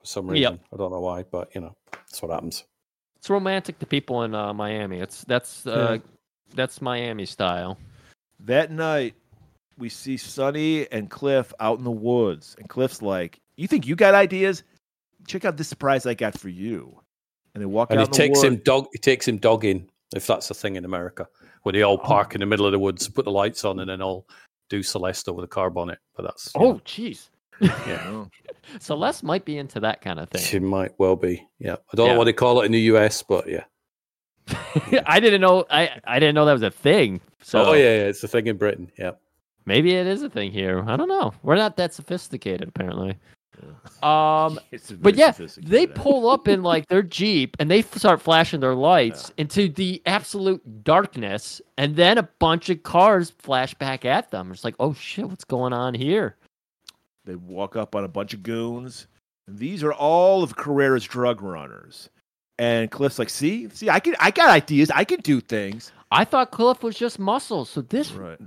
for 0.00 0.06
some 0.06 0.26
Yep. 0.26 0.52
reason. 0.52 0.60
I 0.72 0.76
don't 0.76 0.90
know 0.92 1.00
why, 1.00 1.22
but 1.24 1.54
you 1.54 1.60
know, 1.60 1.76
that's 1.92 2.20
what 2.22 2.30
happens. 2.30 2.64
It's 3.16 3.30
romantic 3.30 3.78
to 3.80 3.86
people 3.86 4.22
in 4.24 4.34
uh, 4.34 4.52
Miami. 4.52 5.00
It's 5.00 5.24
that's 5.24 5.66
uh, 5.66 5.98
that's 6.54 6.80
Miami 6.80 7.26
style. 7.26 7.78
That 8.40 8.70
night, 8.70 9.14
we 9.78 9.88
see 9.88 10.16
Sonny 10.16 10.90
and 10.92 11.10
Cliff 11.10 11.52
out 11.58 11.78
in 11.78 11.84
the 11.84 11.90
woods. 11.90 12.54
And 12.58 12.68
Cliff's 12.68 13.02
like, 13.02 13.40
You 13.56 13.66
think 13.66 13.86
you 13.86 13.96
got 13.96 14.14
ideas? 14.14 14.62
Check 15.26 15.44
out 15.44 15.56
this 15.56 15.68
surprise 15.68 16.06
I 16.06 16.14
got 16.14 16.38
for 16.38 16.48
you. 16.50 17.00
And 17.54 17.62
they 17.62 17.66
walk 17.66 17.90
And 17.90 17.98
out 17.98 18.02
he 18.02 18.04
in 18.06 18.10
the 18.10 18.16
takes 18.16 18.42
woods. 18.42 18.54
him 18.54 18.62
dog. 18.62 18.86
He 18.92 18.98
takes 18.98 19.26
him 19.26 19.38
dogging, 19.38 19.88
if 20.14 20.26
that's 20.26 20.50
a 20.50 20.54
thing 20.54 20.76
in 20.76 20.84
America, 20.84 21.26
where 21.62 21.72
they 21.72 21.82
Oh. 21.82 21.90
all 21.90 21.98
park 21.98 22.34
in 22.34 22.40
the 22.40 22.46
middle 22.46 22.66
of 22.66 22.72
the 22.72 22.78
woods, 22.78 23.08
put 23.08 23.24
the 23.24 23.30
lights 23.32 23.64
on, 23.64 23.80
and 23.80 23.88
then 23.90 24.02
all 24.02 24.28
do 24.68 24.82
Celeste 24.82 25.28
over 25.28 25.40
the 25.40 25.46
car 25.48 25.70
bonnet. 25.70 25.98
But 26.14 26.24
that's 26.24 26.52
Oh, 26.54 26.72
know, 26.72 26.80
jeez. 26.84 27.30
Yeah, 27.60 28.02
Oh. 28.06 28.28
Celeste 28.80 29.22
might 29.22 29.44
be 29.44 29.58
into 29.58 29.80
that 29.80 30.00
kind 30.00 30.18
of 30.18 30.28
thing. 30.30 30.42
she 30.42 30.58
might 30.58 30.92
well 30.98 31.16
be. 31.16 31.46
Yeah, 31.58 31.76
I 31.92 31.96
don't 31.96 32.06
Yeah. 32.06 32.12
know 32.12 32.18
what 32.18 32.24
they 32.24 32.32
call 32.32 32.60
it 32.60 32.66
in 32.66 32.72
the 32.72 32.80
US, 32.92 33.22
but 33.22 33.48
yeah. 33.48 33.64
I 35.06 35.18
didn't 35.20 35.40
know. 35.40 35.64
I 35.70 36.00
I 36.04 36.18
didn't 36.18 36.34
know 36.34 36.44
that 36.44 36.52
was 36.52 36.62
a 36.62 36.70
thing. 36.70 37.20
So 37.42 37.64
oh 37.64 37.72
yeah, 37.72 37.82
yeah, 37.82 38.06
it's 38.08 38.22
a 38.24 38.28
thing 38.28 38.46
in 38.46 38.56
Britain. 38.56 38.90
Yeah. 38.98 39.12
maybe 39.64 39.94
it 39.94 40.06
is 40.06 40.22
a 40.22 40.30
thing 40.30 40.52
here. 40.52 40.84
I 40.86 40.96
don't 40.96 41.08
know. 41.08 41.32
We're 41.42 41.56
not 41.56 41.76
that 41.76 41.94
sophisticated, 41.94 42.68
apparently. 42.68 43.16
Um, 44.02 44.60
It's 44.70 44.92
but 44.92 45.14
yeah, 45.14 45.32
they 45.56 45.86
pull 45.86 46.28
up 46.28 46.46
in 46.46 46.62
like 46.62 46.88
their 46.88 47.02
jeep 47.02 47.56
and 47.58 47.70
they 47.70 47.78
f- 47.78 47.96
start 47.96 48.20
flashing 48.20 48.60
their 48.60 48.74
lights 48.74 49.32
into 49.38 49.70
the 49.70 50.02
absolute 50.04 50.84
darkness, 50.84 51.62
and 51.78 51.96
then 51.96 52.18
a 52.18 52.24
bunch 52.38 52.68
of 52.68 52.82
cars 52.82 53.32
flash 53.38 53.72
back 53.74 54.04
at 54.04 54.30
them. 54.30 54.52
It's 54.52 54.62
like, 54.62 54.74
oh 54.78 54.92
shit, 54.92 55.26
what's 55.26 55.44
going 55.44 55.72
on 55.72 55.94
here? 55.94 56.36
They 57.26 57.34
walk 57.34 57.76
up 57.76 57.94
on 57.94 58.04
a 58.04 58.08
bunch 58.08 58.32
of 58.32 58.42
goons. 58.42 59.06
And 59.46 59.58
these 59.58 59.84
are 59.84 59.92
all 59.92 60.42
of 60.42 60.56
Carrera's 60.56 61.04
drug 61.04 61.42
runners. 61.42 62.08
And 62.58 62.90
Cliff's 62.90 63.18
like, 63.18 63.28
see, 63.28 63.68
see, 63.68 63.90
I 63.90 64.00
can 64.00 64.16
I 64.18 64.30
got 64.30 64.48
ideas. 64.48 64.90
I 64.90 65.04
can 65.04 65.20
do 65.20 65.40
things. 65.40 65.92
I 66.10 66.24
thought 66.24 66.50
Cliff 66.52 66.82
was 66.82 66.96
just 66.96 67.18
muscles, 67.18 67.68
so 67.68 67.82
this 67.82 68.12
Right. 68.12 68.38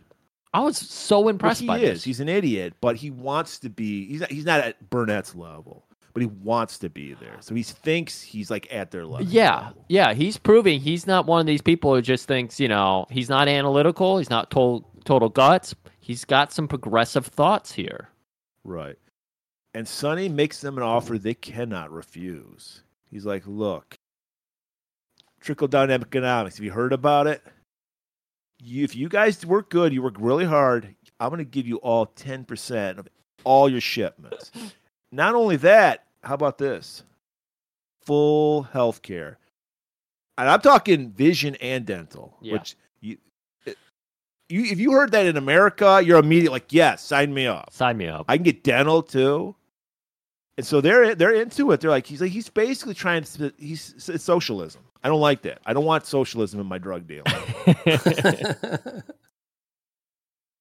I 0.51 0.61
was 0.61 0.77
so 0.77 1.27
impressed 1.27 1.61
he 1.61 1.67
by 1.67 1.77
is. 1.77 1.89
this. 1.89 2.03
He's 2.05 2.19
an 2.19 2.29
idiot, 2.29 2.73
but 2.81 2.95
he 2.95 3.11
wants 3.11 3.59
to 3.59 3.69
be 3.69 4.07
he's 4.07 4.21
not, 4.21 4.31
he's 4.31 4.45
not 4.45 4.61
at 4.61 4.89
Burnett's 4.89 5.35
level, 5.35 5.85
but 6.13 6.21
he 6.21 6.25
wants 6.25 6.79
to 6.79 6.89
be 6.89 7.13
there. 7.13 7.37
So 7.41 7.53
he 7.53 7.61
thinks 7.61 8.19
he's 8.21 8.49
like 8.49 8.73
at 8.73 8.89
their 8.89 9.05
level. 9.05 9.27
Yeah, 9.27 9.71
yeah, 9.89 10.13
he's 10.15 10.37
proving 10.37 10.79
he's 10.79 11.05
not 11.05 11.27
one 11.27 11.39
of 11.39 11.45
these 11.45 11.61
people 11.61 11.93
who 11.93 12.01
just 12.01 12.27
thinks, 12.27 12.59
you 12.59 12.67
know, 12.67 13.05
he's 13.11 13.29
not 13.29 13.47
analytical, 13.47 14.17
he's 14.17 14.31
not 14.31 14.49
total 14.49 14.89
total 15.05 15.29
guts. 15.29 15.75
He's 15.99 16.25
got 16.25 16.51
some 16.51 16.67
progressive 16.67 17.27
thoughts 17.27 17.71
here. 17.73 18.09
Right. 18.69 18.97
And 19.73 19.87
Sonny 19.87 20.29
makes 20.29 20.61
them 20.61 20.77
an 20.77 20.83
offer 20.83 21.17
they 21.17 21.33
cannot 21.33 21.91
refuse. 21.91 22.83
He's 23.09 23.25
like, 23.25 23.43
look, 23.47 23.95
trickle 25.41 25.67
down 25.67 25.89
economics. 25.89 26.57
Have 26.57 26.65
you 26.65 26.71
heard 26.71 26.93
about 26.93 27.25
it? 27.27 27.41
You, 28.61 28.83
if 28.83 28.95
you 28.95 29.09
guys 29.09 29.43
work 29.45 29.69
good, 29.69 29.91
you 29.93 30.03
work 30.03 30.15
really 30.19 30.45
hard, 30.45 30.95
I'm 31.19 31.29
going 31.29 31.39
to 31.39 31.45
give 31.45 31.65
you 31.67 31.77
all 31.77 32.05
10% 32.07 32.99
of 32.99 33.07
all 33.43 33.69
your 33.69 33.81
shipments. 33.81 34.51
Not 35.11 35.33
only 35.33 35.55
that, 35.57 36.05
how 36.23 36.35
about 36.35 36.57
this? 36.59 37.03
Full 38.05 38.63
health 38.63 39.01
care. 39.01 39.39
And 40.37 40.47
I'm 40.47 40.61
talking 40.61 41.09
vision 41.09 41.55
and 41.55 41.85
dental, 41.85 42.37
Yeah. 42.41 42.53
which 42.53 42.75
you, 43.01 43.17
you, 44.49 44.63
if 44.63 44.79
you 44.79 44.91
heard 44.91 45.11
that 45.11 45.25
in 45.25 45.37
America, 45.37 46.01
you're 46.03 46.19
immediately 46.19 46.55
like, 46.55 46.73
yes, 46.73 47.03
sign 47.03 47.33
me 47.33 47.47
up. 47.47 47.71
Sign 47.71 47.97
me 47.97 48.07
up. 48.07 48.25
I 48.27 48.37
can 48.37 48.43
get 48.43 48.63
dental 48.63 49.01
too. 49.03 49.55
And 50.57 50.65
so 50.65 50.81
they're 50.81 51.15
they're 51.15 51.33
into 51.33 51.71
it. 51.71 51.79
They're 51.79 51.89
like 51.89 52.05
he's 52.05 52.19
like 52.21 52.31
he's 52.31 52.49
basically 52.49 52.93
trying 52.93 53.23
to 53.23 53.53
he's 53.57 54.09
it's 54.09 54.23
socialism. 54.25 54.81
I 55.03 55.07
don't 55.07 55.21
like 55.21 55.43
that. 55.43 55.59
I 55.65 55.71
don't 55.71 55.85
want 55.85 56.05
socialism 56.05 56.59
in 56.59 56.65
my 56.65 56.77
drug 56.77 57.07
deal. 57.07 57.23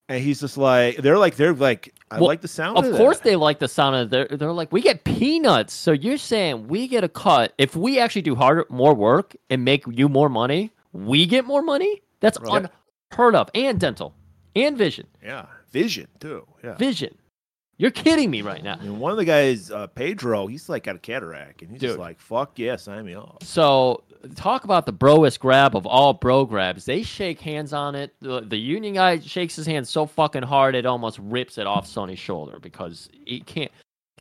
and 0.09 0.23
he's 0.23 0.40
just 0.40 0.56
like 0.56 0.97
they're 0.98 1.19
like 1.19 1.35
they're 1.36 1.52
like 1.52 1.94
I 2.10 2.19
Well, 2.19 2.28
like 2.28 2.40
the 2.40 2.48
sound. 2.48 2.78
of 2.78 2.85
Of, 2.85 2.97
course 2.97 3.19
that. 3.19 3.24
they 3.24 3.36
like 3.36 3.59
the 3.59 3.69
sound 3.69 3.97
of 3.97 4.10
they're 4.10 4.28
they're 4.28 4.52
like, 4.52 4.73
we 4.73 4.81
get 4.81 5.05
peanuts. 5.05 5.73
So 5.74 5.93
you're 5.93 6.16
saying 6.16 6.69
we 6.69 6.89
get 6.89 7.05
a 7.05 7.09
cut. 7.09 7.52
If 7.59 7.74
we 7.77 7.98
actually 7.98 8.23
do 8.23 8.35
harder 8.35 8.66
more 8.70 8.94
work 8.94 9.35
and 9.51 9.65
make 9.65 9.85
you 9.90 10.09
more 10.09 10.28
money, 10.28 10.70
we 10.93 11.27
get 11.27 11.44
more 11.44 11.62
money? 11.62 12.02
That's 12.20 12.39
Right. 12.40 12.66
Unheard 13.10 13.35
of. 13.35 13.51
And 13.55 13.78
dental. 13.78 14.14
And 14.55 14.76
vision. 14.76 15.06
yeah 15.22 15.47
vision 15.70 16.09
too. 16.20 16.47
Yeah. 16.62 16.74
Vision. 16.74 17.14
You're 17.76 17.93
kidding 17.93 18.30
me 18.30 18.43
right 18.43 18.62
now. 18.62 18.76
And 18.80 18.98
one 18.98 19.12
of 19.12 19.18
the 19.18 19.24
guys, 19.24 19.70
uh, 19.70 19.86
Pedro, 19.86 20.48
he's 20.48 20.68
like 20.68 20.85
got 20.85 20.97
a 20.97 20.98
cataract, 20.98 21.62
and 21.62 21.70
he's 21.70 21.80
just 21.80 21.98
like, 21.98 22.18
"Fuck 22.18 22.59
yeah, 22.59 22.74
sign 22.74 23.05
me 23.05 23.14
off." 23.14 23.44
So 23.44 24.02
talk 24.35 24.64
about 24.64 24.85
the 24.85 24.93
broest 24.93 25.39
grab 25.39 25.76
of 25.76 25.86
all 25.86 26.12
bro 26.12 26.44
grabs. 26.44 26.85
They 26.85 27.05
shake 27.05 27.40
hands 27.40 27.72
on 27.72 27.94
it. 27.94 28.16
The, 28.20 28.40
the 28.40 28.56
union 28.56 28.94
guy 28.94 29.20
shakes 29.20 29.55
his 29.55 29.64
hand 29.64 29.86
so 29.86 30.06
fucking 30.06 30.43
hard 30.43 30.74
it 30.74 30.86
almost 30.86 31.20
rips 31.20 31.56
it 31.56 31.68
off 31.68 31.86
Sonny's 31.86 32.18
shoulder 32.18 32.59
because 32.59 33.09
he 33.12 33.40
can't 33.40 33.70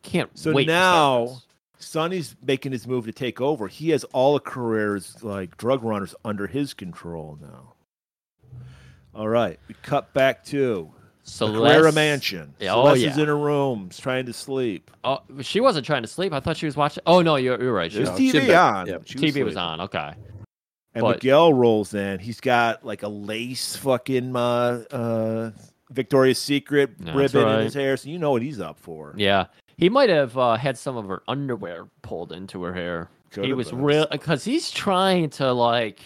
can't 0.03 0.29
So 0.37 0.51
now. 0.51 1.41
Sonny's 1.79 2.35
making 2.43 2.71
his 2.71 2.87
move 2.87 3.05
to 3.05 3.11
take 3.11 3.39
over. 3.39 3.67
He 3.67 3.91
has 3.91 4.03
all 4.05 4.35
of 4.35 4.43
Carrera's 4.43 5.23
like 5.23 5.57
drug 5.57 5.83
runners 5.83 6.15
under 6.25 6.47
his 6.47 6.73
control 6.73 7.37
now. 7.39 7.75
All 9.17 9.27
right, 9.27 9.59
we 9.67 9.73
cut 9.81 10.13
back 10.13 10.45
to 10.45 10.91
Carrera 11.39 11.91
Mansion. 11.91 12.53
Yeah, 12.59 12.75
oh, 12.75 12.83
Celeste 12.83 12.97
is 12.97 13.17
yeah. 13.17 13.23
in 13.23 13.27
her 13.29 13.37
room, 13.37 13.89
trying 13.97 14.27
to 14.27 14.33
sleep. 14.33 14.91
Oh, 15.03 15.23
she 15.41 15.59
wasn't 15.59 15.87
trying 15.87 16.03
to 16.03 16.07
sleep. 16.07 16.33
I 16.33 16.39
thought 16.39 16.55
she 16.55 16.67
was 16.67 16.77
watching. 16.77 17.01
Oh 17.07 17.23
no, 17.23 17.35
you're, 17.35 17.59
you're 17.59 17.73
right. 17.73 17.91
She 17.91 17.97
There's 17.97 18.11
was, 18.11 18.19
TV 18.19 18.55
on. 18.55 18.85
She 19.05 19.15
TV 19.15 19.23
was 19.23 19.33
sleeping. 19.33 19.57
on. 19.57 19.81
Okay. 19.81 20.13
And 20.93 21.01
but- 21.01 21.15
Miguel 21.15 21.51
rolls 21.51 21.95
in. 21.95 22.19
He's 22.19 22.39
got 22.39 22.85
like 22.85 23.01
a 23.01 23.07
lace 23.07 23.75
fucking 23.77 24.35
uh, 24.35 24.83
uh, 24.91 25.51
Victoria's 25.89 26.39
Secret 26.39 26.91
ribbon 26.99 27.43
right. 27.43 27.57
in 27.57 27.65
his 27.65 27.73
hair, 27.73 27.97
so 27.97 28.09
you 28.09 28.19
know 28.19 28.29
what 28.29 28.43
he's 28.43 28.59
up 28.59 28.79
for. 28.79 29.15
Yeah, 29.17 29.47
he 29.77 29.89
might 29.89 30.09
have 30.09 30.37
uh, 30.37 30.57
had 30.57 30.77
some 30.77 30.95
of 30.95 31.07
her 31.07 31.23
underwear 31.27 31.87
pulled 32.03 32.31
into 32.31 32.61
her 32.61 32.73
hair. 32.73 33.09
Could 33.31 33.45
he 33.45 33.53
was 33.53 33.71
been. 33.71 33.81
real 33.81 34.07
because 34.11 34.43
he's 34.43 34.69
trying 34.69 35.31
to 35.31 35.51
like 35.51 36.01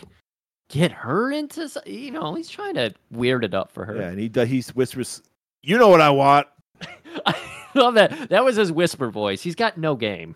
get 0.72 0.91
her 0.91 1.31
into. 1.31 1.69
You 1.85 2.11
know, 2.11 2.34
he's 2.34 2.49
trying 2.49 2.76
to 2.76 2.93
weird 3.11 3.43
it 3.43 3.53
up 3.53 3.72
for 3.72 3.85
her. 3.85 3.98
Yeah, 3.98 4.07
and 4.10 4.19
he 4.19 4.30
does, 4.30 4.49
he 4.49 4.64
whispers, 4.73 5.22
"You 5.61 5.77
know 5.77 5.89
what 5.89 6.02
I 6.02 6.10
want," 6.10 6.48
I 7.26 7.35
love 7.76 7.93
that. 7.95 8.30
That 8.30 8.43
was 8.43 8.56
his 8.56 8.72
whisper 8.72 9.11
voice. 9.11 9.41
He's 9.41 9.56
got 9.56 9.77
no 9.77 9.95
game. 9.95 10.35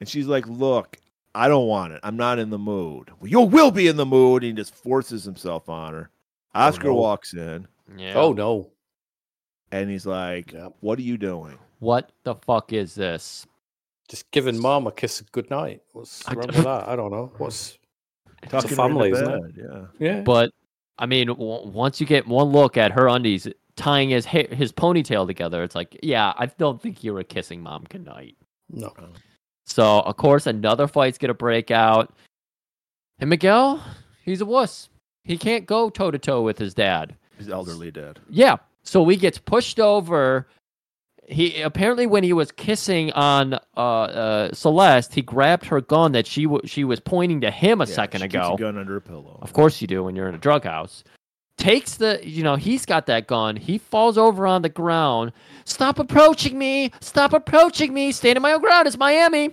and 0.00 0.08
she's 0.08 0.26
like, 0.26 0.46
"Look, 0.48 0.96
I 1.34 1.46
don't 1.48 1.66
want 1.68 1.92
it. 1.92 2.00
I'm 2.02 2.16
not 2.16 2.38
in 2.38 2.50
the 2.50 2.58
mood." 2.58 3.10
Well, 3.20 3.28
you 3.30 3.40
will 3.40 3.70
be 3.70 3.86
in 3.86 3.96
the 3.96 4.06
mood. 4.06 4.42
And 4.42 4.56
he 4.58 4.62
just 4.62 4.74
forces 4.74 5.24
himself 5.24 5.68
on 5.68 5.92
her. 5.92 6.10
Oh, 6.54 6.60
Oscar 6.62 6.88
no. 6.88 6.94
walks 6.94 7.34
in, 7.34 7.68
Yeah. 7.96 8.14
Oh 8.16 8.32
no. 8.32 8.70
and 9.70 9.88
he's 9.90 10.06
like, 10.06 10.52
Yeah. 10.52 10.68
"What 10.80 10.98
are 10.98 11.02
you 11.02 11.16
doing?" 11.18 11.58
what 11.78 12.12
the 12.24 12.34
fuck 12.34 12.72
is 12.74 12.94
this? 12.94 13.46
Just 14.08 14.30
giving 14.32 14.58
mom 14.60 14.86
a 14.86 14.92
kiss 14.92 15.20
of 15.20 15.30
goodnight. 15.32 15.80
What's 15.92 16.22
wrong 16.28 16.46
with 16.48 16.56
that? 16.56 16.88
I 16.88 16.94
don't 16.96 17.10
know. 17.12 17.32
What's 17.38 17.78
Tucking 18.48 18.70
her 18.70 18.76
family, 18.76 19.08
into 19.10 19.22
isn't 19.22 19.54
bed, 19.56 19.68
Yeah. 20.00 20.06
yeah. 20.14 20.20
But 20.22 20.52
I 20.98 21.06
mean, 21.06 21.28
w- 21.28 21.66
once 21.68 22.00
you 22.00 22.06
get 22.06 22.26
one 22.26 22.48
look 22.48 22.76
at 22.76 22.92
her 22.92 23.08
undies 23.08 23.48
tying 23.76 24.10
his 24.10 24.24
hair, 24.24 24.46
his 24.50 24.72
ponytail 24.72 25.26
together, 25.26 25.62
it's 25.62 25.74
like, 25.74 25.98
yeah, 26.02 26.32
I 26.36 26.46
don't 26.46 26.80
think 26.80 27.02
you 27.04 27.12
were 27.14 27.22
kissing 27.22 27.62
mom 27.62 27.84
goodnight. 27.88 28.36
No. 28.70 28.92
So 29.66 30.00
of 30.00 30.16
course, 30.16 30.46
another 30.46 30.86
fight's 30.88 31.18
gonna 31.18 31.34
break 31.34 31.70
out, 31.70 32.12
and 33.18 33.30
Miguel, 33.30 33.82
he's 34.24 34.40
a 34.40 34.46
wuss. 34.46 34.88
He 35.24 35.36
can't 35.36 35.66
go 35.66 35.90
toe 35.90 36.10
to 36.10 36.18
toe 36.18 36.42
with 36.42 36.58
his 36.58 36.74
dad. 36.74 37.14
His 37.38 37.48
elderly 37.48 37.90
dad. 37.90 38.18
Yeah. 38.28 38.56
So 38.82 39.06
he 39.06 39.16
gets 39.16 39.38
pushed 39.38 39.78
over. 39.78 40.48
He 41.30 41.62
apparently, 41.62 42.06
when 42.06 42.24
he 42.24 42.32
was 42.32 42.50
kissing 42.50 43.12
on 43.12 43.54
uh, 43.54 43.58
uh, 43.78 44.52
Celeste, 44.52 45.14
he 45.14 45.22
grabbed 45.22 45.64
her 45.66 45.80
gun 45.80 46.12
that 46.12 46.26
she 46.26 46.42
w- 46.44 46.66
she 46.66 46.82
was 46.84 46.98
pointing 46.98 47.40
to 47.42 47.50
him 47.52 47.80
a 47.80 47.84
Yeah, 47.86 47.94
second 47.94 48.20
she 48.22 48.28
keeps 48.28 48.34
ago. 48.44 48.54
a 48.54 48.58
gun 48.58 48.76
under 48.76 48.96
a 48.96 49.00
pillow. 49.00 49.38
Of 49.40 49.52
course 49.52 49.80
you 49.80 49.86
do 49.86 50.02
when 50.04 50.16
you're 50.16 50.28
in 50.28 50.34
a 50.34 50.38
drug 50.38 50.64
house. 50.64 51.04
Takes 51.56 51.96
the, 51.96 52.18
you 52.26 52.42
know, 52.42 52.56
he's 52.56 52.84
got 52.86 53.06
that 53.06 53.26
gun. 53.26 53.54
He 53.54 53.78
falls 53.78 54.16
over 54.18 54.46
on 54.46 54.62
the 54.62 54.68
ground. 54.70 55.32
Stop 55.66 55.98
approaching 55.98 56.58
me! 56.58 56.90
Stop 57.00 57.32
approaching 57.34 57.92
me! 57.94 58.12
Standing 58.12 58.42
my 58.42 58.52
own 58.54 58.60
ground. 58.60 58.86
It's 58.88 58.96
Miami. 58.98 59.50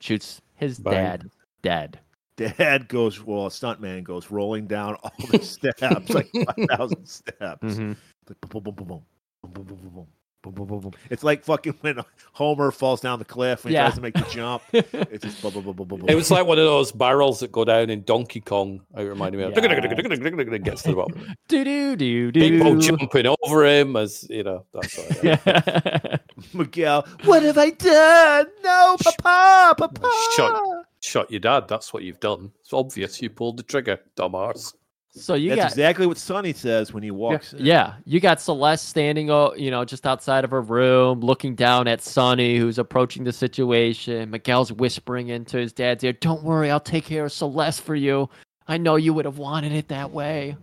Shoots 0.00 0.40
his 0.54 0.78
Bang. 0.78 0.92
dad 0.94 1.30
dead. 1.62 2.00
Dad 2.36 2.86
goes, 2.88 3.22
well, 3.24 3.46
a 3.46 3.48
stuntman 3.48 4.04
goes 4.04 4.30
rolling 4.30 4.66
down 4.66 4.96
all 5.02 5.10
the 5.30 5.38
steps, 5.42 5.80
like 6.10 6.28
5,000 6.30 7.06
steps. 7.08 7.62
Mhm. 7.64 7.96
Like, 8.28 8.40
boom, 8.42 8.62
boom, 8.62 8.74
boom, 8.74 8.74
boom, 8.74 8.86
boom, 8.86 9.02
boom, 9.42 9.64
boom, 9.64 9.64
boom, 9.78 9.90
boom, 9.94 10.06
boom, 10.46 10.66
boom, 10.66 10.66
boom, 10.66 10.80
boom, 10.80 10.90
boom. 10.90 11.00
It's 11.10 11.22
like 11.24 11.44
fucking 11.44 11.74
when 11.80 12.00
Homer 12.32 12.70
falls 12.70 13.00
down 13.00 13.18
the 13.18 13.24
cliff 13.24 13.64
and 13.64 13.70
he 13.70 13.74
Yeah. 13.74 13.84
tries 13.84 13.94
to 13.96 14.00
make 14.00 14.14
the 14.14 14.26
jump. 14.30 14.62
It's 14.72 15.24
just 15.24 15.42
boom, 15.42 15.52
boom, 15.52 15.64
boom, 15.64 15.74
boom, 15.76 15.88
boom, 15.88 16.00
boom. 16.00 16.08
It 16.08 16.14
was 16.14 16.30
like 16.30 16.46
one 16.46 16.58
of 16.58 16.64
those 16.64 16.92
barrels 16.92 17.40
that 17.40 17.52
go 17.52 17.64
down 17.64 17.90
in 17.90 18.02
Donkey 18.04 18.40
Kong. 18.40 18.80
It 18.96 19.02
reminded 19.02 19.38
me 19.38 19.44
of. 19.44 19.52
Yeah. 19.56 20.58
Gets 20.58 20.82
to 20.82 20.90
the 20.90 20.94
bottom. 20.96 21.34
Do 21.48 21.64
do 21.64 21.96
do 21.96 22.32
do. 22.32 22.40
People 22.40 22.76
jumping 22.78 23.26
over 23.44 23.64
him 23.64 23.96
as 23.96 24.26
you 24.28 24.42
know. 24.42 24.64
That's 24.72 24.92
sort 24.92 25.10
of 25.10 25.40
thing. 25.42 26.18
Miguel. 26.52 27.06
What 27.24 27.42
have 27.42 27.58
I 27.58 27.70
done? 27.70 28.46
No, 28.64 28.96
Papa, 29.02 29.74
Papa. 29.78 30.10
Shut. 30.34 30.62
Shot 31.00 31.30
your 31.30 31.40
dad. 31.40 31.68
That's 31.68 31.92
what 31.92 32.02
you've 32.02 32.20
done. 32.20 32.50
It's 32.60 32.72
obvious. 32.72 33.22
You 33.22 33.30
pulled 33.30 33.58
the 33.58 33.62
trigger, 33.62 34.00
dumbass. 34.16 34.74
So 35.16 35.34
you 35.34 35.50
That's 35.50 35.60
got 35.60 35.70
exactly 35.72 36.06
what 36.06 36.18
Sonny 36.18 36.52
says 36.52 36.92
when 36.92 37.02
he 37.02 37.10
walks 37.10 37.54
in. 37.54 37.64
Yeah, 37.64 37.94
you 38.04 38.20
got 38.20 38.38
Celeste 38.38 38.86
standing, 38.86 39.30
oh, 39.30 39.54
you 39.56 39.70
know, 39.70 39.82
just 39.84 40.06
outside 40.06 40.44
of 40.44 40.50
her 40.50 40.60
room, 40.60 41.20
looking 41.20 41.54
down 41.54 41.88
at 41.88 42.02
Sonny, 42.02 42.58
who's 42.58 42.78
approaching 42.78 43.24
the 43.24 43.32
situation. 43.32 44.30
Miguel's 44.30 44.72
whispering 44.72 45.28
into 45.28 45.56
his 45.56 45.72
dad's 45.72 46.04
ear, 46.04 46.12
"Don't 46.12 46.42
worry, 46.42 46.70
I'll 46.70 46.80
take 46.80 47.06
care 47.06 47.24
of 47.24 47.32
Celeste 47.32 47.80
for 47.80 47.94
you. 47.94 48.28
I 48.68 48.76
know 48.76 48.96
you 48.96 49.14
would 49.14 49.24
have 49.24 49.38
wanted 49.38 49.72
it 49.72 49.88
that 49.88 50.10
way." 50.10 50.56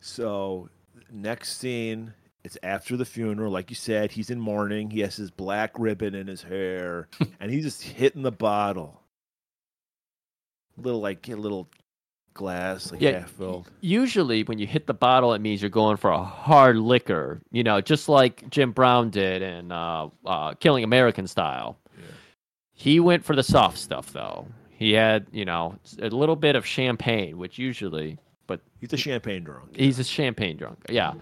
So 0.00 0.68
next 1.10 1.58
scene, 1.58 2.14
it's 2.44 2.56
after 2.62 2.96
the 2.96 3.04
funeral. 3.04 3.50
Like 3.50 3.68
you 3.68 3.76
said, 3.76 4.12
he's 4.12 4.30
in 4.30 4.38
mourning. 4.38 4.90
He 4.90 5.00
has 5.00 5.16
his 5.16 5.32
black 5.32 5.76
ribbon 5.76 6.14
in 6.14 6.28
his 6.28 6.42
hair, 6.42 7.08
and 7.40 7.50
he's 7.50 7.64
just 7.64 7.82
hitting 7.82 8.22
the 8.22 8.30
bottle. 8.30 9.02
Little 10.76 11.00
like 11.00 11.28
a 11.28 11.34
little 11.34 11.68
glass, 12.36 12.92
like 12.92 13.00
Yeah, 13.00 13.20
half 13.20 13.30
filled. 13.30 13.68
Usually, 13.80 14.44
when 14.44 14.58
you 14.58 14.66
hit 14.66 14.86
the 14.86 14.94
bottle, 14.94 15.34
it 15.34 15.40
means 15.40 15.60
you're 15.60 15.70
going 15.70 15.96
for 15.96 16.10
a 16.10 16.22
hard 16.22 16.76
liquor, 16.76 17.40
you 17.50 17.64
know, 17.64 17.80
just 17.80 18.08
like 18.08 18.48
Jim 18.50 18.70
Brown 18.72 19.10
did 19.10 19.42
in 19.42 19.72
uh, 19.72 20.08
uh, 20.24 20.54
Killing 20.54 20.84
American 20.84 21.26
Style. 21.26 21.76
Yeah. 21.98 22.04
He 22.72 23.00
went 23.00 23.24
for 23.24 23.34
the 23.34 23.42
soft 23.42 23.78
stuff, 23.78 24.12
though. 24.12 24.46
He 24.70 24.92
had, 24.92 25.26
you 25.32 25.44
know, 25.44 25.74
a 26.00 26.10
little 26.10 26.36
bit 26.36 26.54
of 26.54 26.66
champagne, 26.66 27.38
which 27.38 27.58
usually, 27.58 28.18
but 28.46 28.60
He's 28.80 28.92
a 28.92 28.96
champagne 28.98 29.42
drunk. 29.42 29.74
He's 29.74 29.98
a 29.98 30.04
champagne 30.04 30.56
drunk. 30.58 30.78
Yeah. 30.88 31.14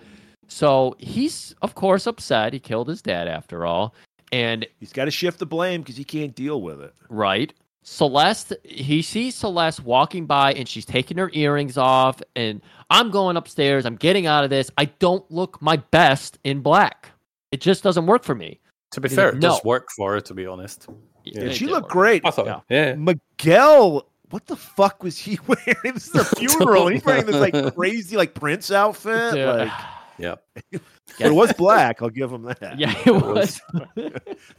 So 0.49 0.95
he's 0.99 1.55
of 1.62 1.74
course 1.74 2.07
upset. 2.07 2.53
He 2.53 2.59
killed 2.59 2.89
his 2.89 3.01
dad 3.01 3.28
after 3.28 3.65
all. 3.65 3.95
And 4.32 4.66
He's 4.81 4.93
got 4.93 5.05
to 5.07 5.11
shift 5.11 5.39
the 5.39 5.47
blame 5.47 5.81
because 5.82 5.97
he 5.97 6.05
can't 6.05 6.35
deal 6.35 6.61
with 6.61 6.81
it. 6.81 6.93
right. 7.09 7.55
Celeste, 7.86 8.55
he 8.65 9.02
sees 9.02 9.35
Celeste 9.35 9.81
walking 9.85 10.24
by 10.27 10.55
and 10.55 10.66
she's 10.66 10.86
taking 10.86 11.19
her 11.19 11.31
earrings 11.35 11.77
off 11.77 12.20
and 12.35 12.61
I'm 12.90 13.11
going 13.11 13.36
upstairs. 13.36 13.85
I'm 13.85 13.97
getting 13.97 14.27
out 14.27 14.43
of 14.43 14.51
this. 14.51 14.70
I 14.78 14.86
don't 14.86 15.28
look 15.31 15.61
my 15.61 15.77
best 15.77 16.39
in 16.44 16.61
black. 16.61 17.11
It 17.52 17.61
just 17.61 17.82
doesn't 17.85 18.06
work 18.06 18.24
for 18.24 18.35
me. 18.35 18.59
To 18.93 19.01
be 19.01 19.09
He's 19.09 19.16
fair, 19.16 19.27
like, 19.28 19.35
it 19.36 19.40
does 19.40 19.62
"No." 19.62 19.69
work 19.69 19.89
for 19.97 20.12
her. 20.15 20.20
To 20.23 20.35
be 20.35 20.47
honest, 20.47 20.86
Yeah, 21.24 21.40
And 21.43 21.51
it 21.51 21.55
she 21.56 21.66
did 21.66 21.73
looked 21.73 21.85
work. 21.86 21.93
great. 21.93 22.23
I 22.24 22.31
thought. 22.31 22.47
Yeah. 22.47 22.61
Yeah. 22.70 22.94
Miguel, 22.94 24.09
what 24.31 24.47
the 24.47 24.56
fuck 24.56 25.02
was 25.02 25.19
he 25.19 25.39
wearing? 25.47 25.93
This 25.94 26.09
is 26.09 26.15
a 26.15 26.24
funeral. 26.36 26.86
He's 26.89 27.05
wearing 27.05 27.27
this 27.27 27.36
like 27.36 27.74
crazy 27.74 28.16
like 28.16 28.35
Prince 28.35 28.70
outfit. 28.70 29.35
Dude, 29.35 29.47
Like, 29.47 29.73
Yeah. 30.19 30.36
but 30.73 30.81
it 31.20 31.35
was 31.35 31.52
black. 31.55 32.01
I'll 32.01 32.09
give 32.09 32.32
him 32.32 32.43
that. 32.44 32.78
yeah, 32.78 32.94
it 33.05 33.11
was. 33.12 33.61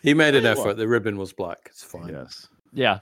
He 0.04 0.14
made 0.14 0.36
an 0.36 0.46
effort. 0.46 0.76
The 0.76 0.88
ribbon 0.88 1.18
was 1.18 1.34
black. 1.34 1.60
It's 1.72 1.82
fine. 1.84 2.10
Yes. 2.10 2.50
Yeah. 2.76 3.00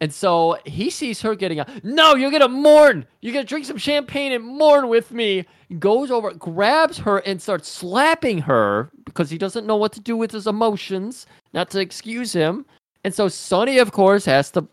And 0.00 0.12
so 0.12 0.58
he 0.66 0.90
sees 0.90 1.22
her 1.22 1.34
getting 1.34 1.58
out. 1.58 1.68
No, 1.82 2.14
you're 2.14 2.30
going 2.30 2.42
to 2.42 2.48
mourn. 2.48 3.06
You're 3.22 3.32
going 3.32 3.44
to 3.44 3.48
drink 3.48 3.64
some 3.64 3.78
champagne 3.78 4.32
and 4.32 4.44
mourn 4.44 4.88
with 4.88 5.10
me. 5.10 5.46
Goes 5.78 6.10
over, 6.10 6.32
grabs 6.34 6.98
her, 6.98 7.18
and 7.18 7.40
starts 7.40 7.68
slapping 7.68 8.38
her 8.42 8.90
because 9.04 9.30
he 9.30 9.38
doesn't 9.38 9.66
know 9.66 9.76
what 9.76 9.92
to 9.94 10.00
do 10.00 10.16
with 10.16 10.30
his 10.32 10.46
emotions, 10.46 11.26
not 11.54 11.70
to 11.70 11.80
excuse 11.80 12.32
him. 12.32 12.66
And 13.04 13.14
so 13.14 13.28
Sonny, 13.28 13.78
of 13.78 13.92
course, 13.92 14.24
has 14.26 14.50
to 14.52 14.66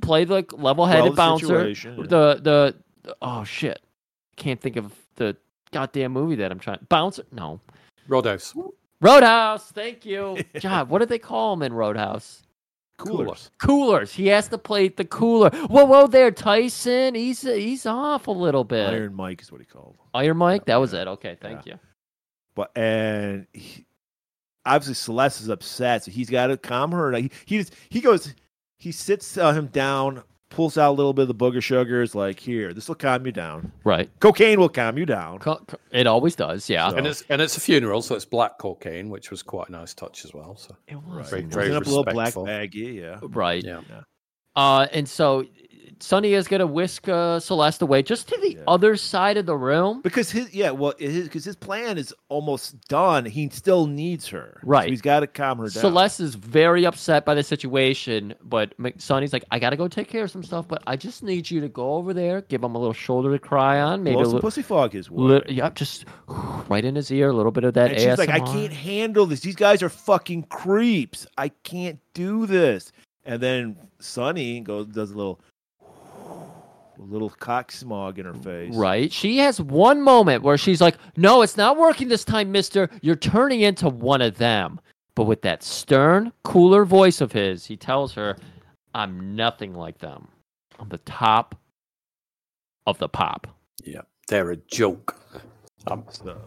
play 0.00 0.24
the 0.24 0.44
level 0.52 0.86
headed 0.86 1.02
Well, 1.04 1.10
the 1.12 1.16
bouncer. 1.16 1.46
situation, 1.46 1.96
yeah. 1.98 2.06
The, 2.08 2.40
the, 3.04 3.14
oh 3.22 3.44
shit. 3.44 3.80
Can't 4.36 4.60
think 4.60 4.76
of 4.76 4.92
the 5.16 5.36
goddamn 5.72 6.12
movie 6.12 6.36
that 6.36 6.50
I'm 6.50 6.58
trying. 6.58 6.78
Bouncer? 6.88 7.24
No. 7.30 7.60
Roadhouse. 8.08 8.54
Roadhouse. 9.00 9.70
Thank 9.70 10.04
you. 10.04 10.38
God, 10.60 10.88
what 10.88 10.98
did 10.98 11.08
they 11.08 11.18
call 11.18 11.52
him 11.52 11.62
in 11.62 11.72
Roadhouse? 11.72 12.42
Coolers. 12.98 13.50
coolers. 13.58 14.12
He 14.12 14.26
has 14.26 14.48
to 14.48 14.58
play 14.58 14.88
the 14.88 15.04
cooler. 15.04 15.50
Whoa, 15.50 15.84
whoa, 15.84 16.06
there, 16.08 16.30
Tyson. 16.30 17.14
He's 17.14 17.42
he's 17.42 17.86
off 17.86 18.26
a 18.26 18.32
little 18.32 18.64
bit. 18.64 18.90
Iron, 18.90 19.14
Mike 19.14 19.40
is 19.40 19.52
what 19.52 19.60
he 19.60 19.66
called. 19.66 19.96
Iron 20.12 20.36
Mike. 20.36 20.64
That 20.66 20.76
was 20.76 20.92
it. 20.92 21.06
Okay, 21.06 21.36
thank 21.40 21.64
you. 21.64 21.78
But 22.54 22.76
and 22.76 23.46
he, 23.52 23.86
obviously 24.66 24.94
Celeste 24.94 25.42
is 25.42 25.48
upset, 25.48 26.04
so 26.04 26.10
he's 26.10 26.28
got 26.28 26.48
to 26.48 26.56
calm 26.56 26.90
her. 26.92 27.12
He 27.12 27.30
he 27.46 27.58
just, 27.58 27.74
he 27.88 28.00
goes, 28.00 28.34
he 28.78 28.90
sits 28.92 29.38
uh, 29.38 29.52
him 29.52 29.68
down, 29.68 30.24
pulls 30.50 30.78
out 30.78 30.90
a 30.90 30.96
little 30.96 31.12
bit 31.12 31.22
of 31.22 31.28
the 31.28 31.34
booger 31.34 31.62
sugars. 31.62 32.14
Like 32.14 32.40
here, 32.40 32.72
this 32.72 32.88
will 32.88 32.94
calm 32.94 33.26
you 33.26 33.32
down. 33.32 33.72
Right. 33.84 34.10
Cocaine 34.20 34.58
will 34.58 34.68
calm 34.68 34.96
you 34.98 35.06
down. 35.06 35.38
Co- 35.38 35.56
co- 35.66 35.78
It 35.92 36.06
always 36.06 36.34
does. 36.34 36.68
Yeah. 36.70 36.90
So- 36.90 36.96
And 36.96 37.06
it's 37.06 37.22
and 37.28 37.42
it's 37.42 37.56
a 37.56 37.60
funeral, 37.60 38.02
so 38.02 38.14
it's 38.14 38.24
black 38.24 38.58
cocaine, 38.58 39.10
which 39.10 39.30
was 39.30 39.42
quite 39.42 39.68
a 39.68 39.72
nice 39.72 39.94
touch 39.94 40.24
as 40.24 40.32
well. 40.34 40.56
So 40.56 40.74
It 40.86 40.96
was. 40.96 41.28
Very- 41.30 41.42
Right. 41.42 41.52
very 41.52 41.66
Clean 41.68 41.76
up 41.76 41.86
a 41.86 41.88
little 41.88 42.04
black 42.04 42.34
respectful. 42.34 42.46
baggie. 42.46 42.94
Yeah. 42.94 43.18
Right. 43.22 43.62
yeah, 43.64 43.80
Uh, 44.56 44.86
and 44.92 45.08
so 45.08 45.44
Sonny 46.00 46.34
is 46.34 46.48
gonna 46.48 46.66
whisk 46.66 47.08
uh, 47.08 47.40
Celeste 47.40 47.82
away 47.82 48.02
just 48.02 48.28
to 48.28 48.36
the 48.40 48.54
Yeah. 48.54 48.62
other 48.66 48.96
side 48.96 49.36
of 49.36 49.46
the 49.46 49.56
room. 49.56 50.00
Because 50.02 50.30
his 50.30 50.52
yeah, 50.54 50.70
well, 50.70 50.94
his 50.98 51.24
because 51.24 51.44
his 51.44 51.56
plan 51.56 51.98
is 51.98 52.14
almost 52.28 52.80
done. 52.88 53.24
He 53.24 53.48
still 53.50 53.86
needs 53.86 54.28
her. 54.28 54.60
Right. 54.62 54.84
So 54.84 54.90
he's 54.90 55.02
got 55.02 55.20
to 55.20 55.26
calm 55.26 55.58
her 55.58 55.64
down. 55.64 55.70
Celeste 55.80 56.20
is 56.20 56.34
very 56.34 56.84
upset 56.86 57.24
by 57.24 57.34
the 57.34 57.42
situation, 57.42 58.34
but 58.42 58.74
Sonny's 58.98 59.32
like, 59.32 59.44
I 59.50 59.58
gotta 59.58 59.76
go 59.76 59.88
take 59.88 60.08
care 60.08 60.24
of 60.24 60.30
some 60.30 60.42
stuff, 60.42 60.66
but 60.68 60.82
I 60.86 60.96
just 60.96 61.22
need 61.22 61.50
you 61.50 61.60
to 61.60 61.68
go 61.68 61.94
over 61.94 62.14
there, 62.14 62.42
give 62.42 62.62
him 62.62 62.74
a 62.74 62.78
little 62.78 62.92
shoulder 62.94 63.32
to 63.32 63.38
cry 63.38 63.80
on, 63.80 64.02
maybe 64.02 64.14
Blow 64.14 64.22
a 64.22 64.26
little. 64.26 64.40
pussy 64.40 64.62
fog 64.62 64.94
way. 64.94 65.02
Li- 65.10 65.42
yep, 65.48 65.74
just 65.74 66.04
right 66.68 66.84
in 66.84 66.94
his 66.94 67.10
ear, 67.10 67.30
a 67.30 67.32
little 67.32 67.52
bit 67.52 67.64
of 67.64 67.74
that 67.74 67.90
and 67.92 68.00
she's 68.00 68.18
like, 68.18 68.28
I 68.28 68.40
can't 68.40 68.72
handle 68.72 69.26
this. 69.26 69.40
These 69.40 69.56
guys 69.56 69.82
are 69.82 69.88
fucking 69.88 70.44
creeps. 70.44 71.26
I 71.36 71.48
can't 71.48 71.98
do 72.14 72.46
this. 72.46 72.92
And 73.24 73.42
then 73.42 73.76
Sonny 73.98 74.60
goes 74.60 74.86
does 74.86 75.10
a 75.10 75.16
little 75.16 75.40
a 76.98 77.02
little 77.02 77.30
cock 77.30 77.70
smog 77.72 78.18
in 78.18 78.26
her 78.26 78.34
face. 78.34 78.74
Right. 78.74 79.12
She 79.12 79.38
has 79.38 79.60
one 79.60 80.02
moment 80.02 80.42
where 80.42 80.58
she's 80.58 80.80
like, 80.80 80.96
No, 81.16 81.42
it's 81.42 81.56
not 81.56 81.76
working 81.76 82.08
this 82.08 82.24
time, 82.24 82.50
mister. 82.52 82.88
You're 83.02 83.16
turning 83.16 83.60
into 83.60 83.88
one 83.88 84.20
of 84.22 84.38
them. 84.38 84.80
But 85.14 85.24
with 85.24 85.42
that 85.42 85.62
stern, 85.64 86.32
cooler 86.44 86.84
voice 86.84 87.20
of 87.20 87.32
his, 87.32 87.66
he 87.66 87.76
tells 87.76 88.14
her, 88.14 88.36
I'm 88.94 89.34
nothing 89.34 89.74
like 89.74 89.98
them. 89.98 90.28
I'm 90.78 90.88
the 90.88 90.98
top 90.98 91.56
of 92.86 92.98
the 92.98 93.08
pop. 93.08 93.48
Yeah, 93.84 94.02
they're 94.28 94.52
a 94.52 94.56
joke. 94.56 95.20
Um, 95.88 96.04
So, 96.10 96.38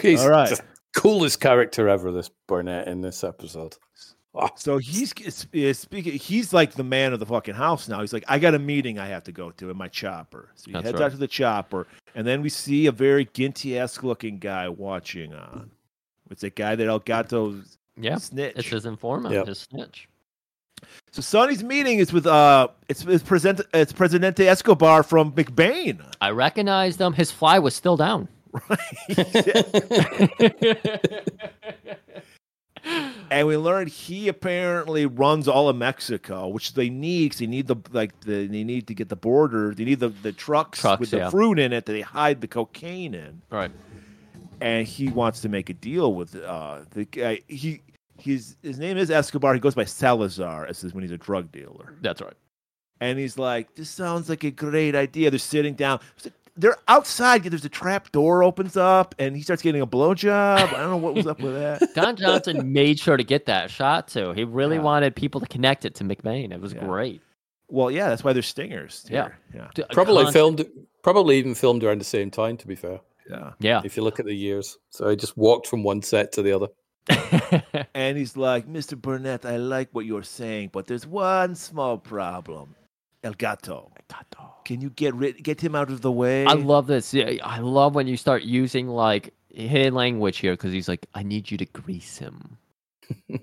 he's 0.00 0.22
All 0.22 0.30
right. 0.30 0.48
the 0.48 0.62
coolest 0.96 1.40
character 1.40 1.88
ever. 1.88 2.10
This 2.10 2.30
Burnett 2.48 2.88
in 2.88 3.02
this 3.02 3.22
episode. 3.22 3.76
Oh, 4.32 4.48
so 4.54 4.78
he's 4.78 5.10
speaking. 5.76 6.12
He's 6.12 6.52
like 6.52 6.74
the 6.74 6.84
man 6.84 7.12
of 7.12 7.18
the 7.18 7.26
fucking 7.26 7.54
house 7.54 7.88
now. 7.88 8.00
He's 8.00 8.12
like, 8.12 8.22
I 8.28 8.38
got 8.38 8.54
a 8.54 8.60
meeting 8.60 8.96
I 8.98 9.06
have 9.06 9.24
to 9.24 9.32
go 9.32 9.50
to 9.50 9.70
in 9.70 9.76
my 9.76 9.88
chopper. 9.88 10.50
So 10.54 10.66
he 10.66 10.72
That's 10.72 10.84
heads 10.86 11.00
right. 11.00 11.06
out 11.06 11.10
to 11.10 11.16
the 11.16 11.26
chopper, 11.26 11.88
and 12.14 12.24
then 12.24 12.40
we 12.40 12.48
see 12.48 12.86
a 12.86 12.92
very 12.92 13.24
Ginty-esque 13.34 14.04
looking 14.04 14.38
guy 14.38 14.68
watching 14.68 15.34
on. 15.34 15.72
It's 16.30 16.44
a 16.44 16.50
guy 16.50 16.76
that 16.76 16.86
El 16.86 17.00
Gato 17.00 17.60
Yeah. 17.96 18.18
snitch. 18.18 18.54
It's 18.56 18.68
his 18.68 18.86
informant, 18.86 19.34
Yep. 19.34 19.48
his 19.48 19.58
snitch. 19.58 20.08
So 21.10 21.22
Sonny's 21.22 21.64
meeting 21.64 21.98
is 21.98 22.12
with 22.12 22.26
uh, 22.26 22.68
it's 22.88 23.04
it's 23.04 23.24
present 23.24 23.60
it's 23.74 23.92
Presidente 23.92 24.46
Escobar 24.46 25.02
from 25.02 25.32
McBain. 25.32 26.00
I 26.20 26.30
recognized 26.30 27.00
him. 27.00 27.14
His 27.14 27.32
fly 27.32 27.58
was 27.58 27.74
still 27.74 27.96
down. 27.96 28.28
and 33.30 33.46
we 33.46 33.56
learned 33.56 33.88
he 33.90 34.28
apparently 34.28 35.06
runs 35.06 35.46
all 35.46 35.68
of 35.68 35.76
Mexico, 35.76 36.48
which 36.48 36.74
they 36.74 36.90
need 36.90 37.26
because 37.26 37.38
they 37.38 37.46
need 37.46 37.66
the 37.68 37.76
like 37.92 38.18
the 38.20 38.46
they 38.46 38.64
need 38.64 38.86
to 38.88 38.94
get 38.94 39.08
the 39.08 39.16
border. 39.16 39.74
They 39.74 39.84
need 39.84 40.00
the 40.00 40.08
the 40.08 40.32
trucks, 40.32 40.80
Trucks, 40.80 41.00
with 41.00 41.10
the 41.10 41.30
fruit 41.30 41.58
in 41.58 41.72
it 41.72 41.86
that 41.86 41.92
they 41.92 42.00
hide 42.00 42.40
the 42.40 42.48
cocaine 42.48 43.14
in. 43.14 43.42
right. 43.50 43.70
And 44.62 44.86
he 44.86 45.08
wants 45.08 45.40
to 45.40 45.48
make 45.48 45.70
a 45.70 45.74
deal 45.74 46.12
with 46.14 46.36
uh 46.36 46.80
the 46.90 47.04
guy. 47.06 47.40
He 47.48 47.82
he's 48.18 48.56
his 48.62 48.78
name 48.78 48.98
is 48.98 49.10
Escobar. 49.10 49.54
He 49.54 49.60
goes 49.60 49.74
by 49.74 49.84
Salazar 49.84 50.66
as 50.66 50.82
when 50.92 51.02
he's 51.02 51.12
a 51.12 51.18
drug 51.18 51.50
dealer. 51.50 51.94
That's 52.02 52.20
right. 52.20 52.36
And 53.00 53.18
he's 53.18 53.38
like, 53.38 53.74
"This 53.76 53.88
sounds 53.88 54.28
like 54.28 54.44
a 54.44 54.50
great 54.50 54.94
idea." 54.94 55.30
They're 55.30 55.38
sitting 55.38 55.72
down. 55.72 56.00
They're 56.60 56.76
outside. 56.88 57.42
There's 57.44 57.64
a 57.64 57.68
trap 57.70 58.12
door 58.12 58.44
opens 58.44 58.76
up, 58.76 59.14
and 59.18 59.34
he 59.34 59.42
starts 59.42 59.62
getting 59.62 59.80
a 59.80 59.86
blowjob. 59.86 60.58
I 60.58 60.70
don't 60.70 60.90
know 60.90 60.96
what 60.98 61.14
was 61.14 61.26
up 61.26 61.40
with 61.40 61.54
that. 61.54 61.82
Don 61.94 62.16
Johnson 62.16 62.72
made 62.72 62.98
sure 63.00 63.16
to 63.16 63.24
get 63.24 63.46
that 63.46 63.70
shot 63.70 64.08
too. 64.08 64.32
He 64.32 64.44
really 64.44 64.76
Yeah. 64.76 64.82
wanted 64.82 65.16
people 65.16 65.40
to 65.40 65.46
connect 65.46 65.84
it 65.84 65.94
to 65.96 66.04
McBain. 66.04 66.52
It 66.52 66.60
was 66.60 66.72
Yeah. 66.74 66.84
great. 66.84 67.22
Well, 67.68 67.90
yeah, 67.90 68.08
that's 68.08 68.22
why 68.24 68.32
they're 68.32 68.42
stingers. 68.42 69.06
Yeah. 69.08 69.22
here. 69.24 69.38
yeah, 69.54 69.68
D- 69.74 69.84
probably 69.92 70.24
con- 70.24 70.32
filmed, 70.32 70.66
probably 71.02 71.38
even 71.38 71.54
filmed 71.54 71.82
around 71.84 71.98
the 72.00 72.04
same 72.04 72.30
time. 72.30 72.56
To 72.58 72.66
be 72.66 72.74
fair, 72.74 73.00
yeah. 73.30 73.52
Yeah. 73.60 73.80
if 73.84 73.96
you 73.96 74.02
look 74.02 74.18
at 74.20 74.26
the 74.26 74.34
years, 74.34 74.76
so 74.90 75.08
I 75.08 75.14
just 75.14 75.36
walked 75.36 75.66
from 75.66 75.82
one 75.82 76.02
set 76.02 76.32
to 76.32 76.42
the 76.42 76.52
other. 76.52 76.68
And 77.94 78.16
he's 78.18 78.36
like, 78.36 78.66
"Mr. 78.68 79.00
Burnett, 79.00 79.44
I 79.44 79.56
like 79.56 79.88
what 79.92 80.04
you're 80.04 80.22
saying, 80.22 80.70
but 80.72 80.86
there's 80.86 81.06
one 81.06 81.54
small 81.54 81.96
problem. 81.98 82.74
El 83.22 83.34
Gato. 83.34 83.90
Can 84.64 84.80
you 84.80 84.90
get 84.90 85.14
rid, 85.14 85.42
get 85.42 85.60
him 85.60 85.74
out 85.74 85.90
of 85.90 86.00
the 86.02 86.12
way?" 86.12 86.46
I 86.46 86.52
love 86.54 86.86
this. 86.86 87.12
Yeah, 87.12 87.32
I 87.42 87.58
love 87.60 87.94
when 87.94 88.06
you 88.06 88.16
start 88.16 88.42
using 88.42 88.88
like 88.88 89.32
hidden 89.52 89.94
language 89.94 90.38
here 90.38 90.52
because 90.52 90.72
he's 90.72 90.88
like, 90.88 91.06
I 91.14 91.22
need 91.22 91.50
you 91.50 91.58
to 91.58 91.64
grease 91.66 92.18
him. 92.18 92.56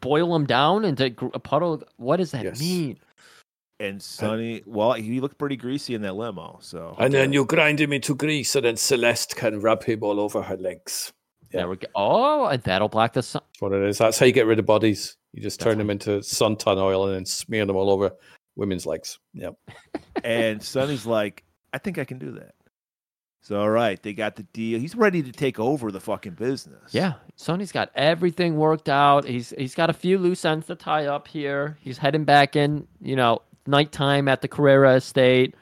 Boil 0.00 0.34
him 0.34 0.46
down 0.46 0.84
into 0.84 1.06
a 1.34 1.38
puddle. 1.38 1.82
What 1.96 2.18
does 2.18 2.30
that 2.32 2.44
Yes. 2.44 2.60
mean? 2.60 2.98
and 3.80 4.02
Sonny, 4.02 4.60
well, 4.66 4.92
he 4.94 5.20
looked 5.20 5.38
pretty 5.38 5.54
greasy 5.54 5.94
in 5.94 6.02
that 6.02 6.14
limo. 6.16 6.58
So 6.60 6.96
And 6.98 7.14
then 7.14 7.32
you 7.32 7.44
grind 7.44 7.80
him 7.80 7.92
into 7.92 8.12
grease, 8.12 8.56
and 8.56 8.64
then 8.64 8.76
Celeste 8.76 9.36
can 9.36 9.60
rub 9.60 9.84
him 9.84 10.02
all 10.02 10.18
over 10.18 10.42
her 10.42 10.56
legs. 10.56 11.12
Yeah. 11.52 11.60
There 11.60 11.68
we 11.68 11.76
go. 11.76 11.86
Oh, 11.94 12.46
and 12.46 12.60
that'll 12.64 12.88
black 12.88 13.12
the 13.12 13.22
sun. 13.22 13.42
That's 13.52 13.62
what 13.62 13.72
it 13.72 13.82
is. 13.88 13.98
That's 13.98 14.18
how 14.18 14.26
you 14.26 14.32
get 14.32 14.46
rid 14.46 14.58
of 14.58 14.66
bodies. 14.66 15.16
You 15.32 15.42
just 15.42 15.60
That's 15.60 15.64
turn 15.70 15.78
them 15.78 15.90
into 15.90 16.18
suntan 16.18 16.76
oil 16.78 17.06
and 17.06 17.14
then 17.14 17.24
smear 17.24 17.66
them 17.66 17.76
all 17.76 17.88
over 17.90 18.10
women's 18.58 18.84
legs. 18.84 19.18
Yep. 19.32 19.54
and 20.24 20.62
Sonny's 20.62 21.06
like, 21.06 21.44
"I 21.72 21.78
think 21.78 21.96
I 21.96 22.04
can 22.04 22.18
do 22.18 22.32
that." 22.32 22.54
So 23.40 23.58
all 23.58 23.70
right, 23.70 24.02
they 24.02 24.12
got 24.12 24.36
the 24.36 24.42
deal. 24.42 24.78
He's 24.78 24.94
ready 24.94 25.22
to 25.22 25.32
take 25.32 25.58
over 25.58 25.90
the 25.90 26.00
fucking 26.00 26.34
business. 26.34 26.92
Yeah, 26.92 27.14
Sonny's 27.36 27.72
got 27.72 27.90
everything 27.94 28.56
worked 28.56 28.90
out. 28.90 29.24
He's 29.24 29.54
he's 29.56 29.74
got 29.74 29.88
a 29.88 29.94
few 29.94 30.18
loose 30.18 30.44
ends 30.44 30.66
to 30.66 30.74
tie 30.74 31.06
up 31.06 31.28
here. 31.28 31.78
He's 31.80 31.96
heading 31.96 32.24
back 32.24 32.56
in. 32.56 32.86
You 33.00 33.16
know, 33.16 33.40
nighttime 33.66 34.28
at 34.28 34.42
the 34.42 34.48
Carrera 34.48 34.96
estate. 34.96 35.54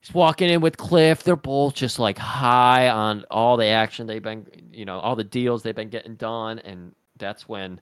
He's 0.00 0.14
walking 0.14 0.50
in 0.50 0.60
with 0.60 0.76
Cliff. 0.76 1.24
They're 1.24 1.34
both 1.34 1.74
just 1.74 1.98
like 1.98 2.18
high 2.18 2.88
on 2.88 3.24
all 3.30 3.56
the 3.56 3.66
action 3.66 4.06
they've 4.06 4.22
been, 4.22 4.46
you 4.70 4.84
know, 4.84 5.00
all 5.00 5.16
the 5.16 5.24
deals 5.24 5.62
they've 5.62 5.74
been 5.74 5.88
getting 5.88 6.14
done, 6.14 6.60
and 6.60 6.94
that's 7.16 7.48
when 7.48 7.80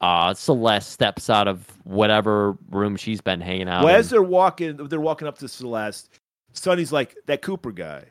uh 0.00 0.34
Celeste 0.34 0.90
steps 0.90 1.30
out 1.30 1.48
of 1.48 1.66
whatever 1.84 2.56
room 2.70 2.96
she's 2.96 3.20
been 3.20 3.40
hanging 3.40 3.68
out. 3.68 3.84
Well, 3.84 3.94
in. 3.94 4.00
as 4.00 4.10
they're 4.10 4.22
walking, 4.22 4.76
they're 4.76 5.00
walking 5.00 5.28
up 5.28 5.38
to 5.38 5.48
Celeste. 5.48 6.20
Sonny's 6.52 6.92
like, 6.92 7.16
"That 7.26 7.42
Cooper 7.42 7.72
guy. 7.72 8.04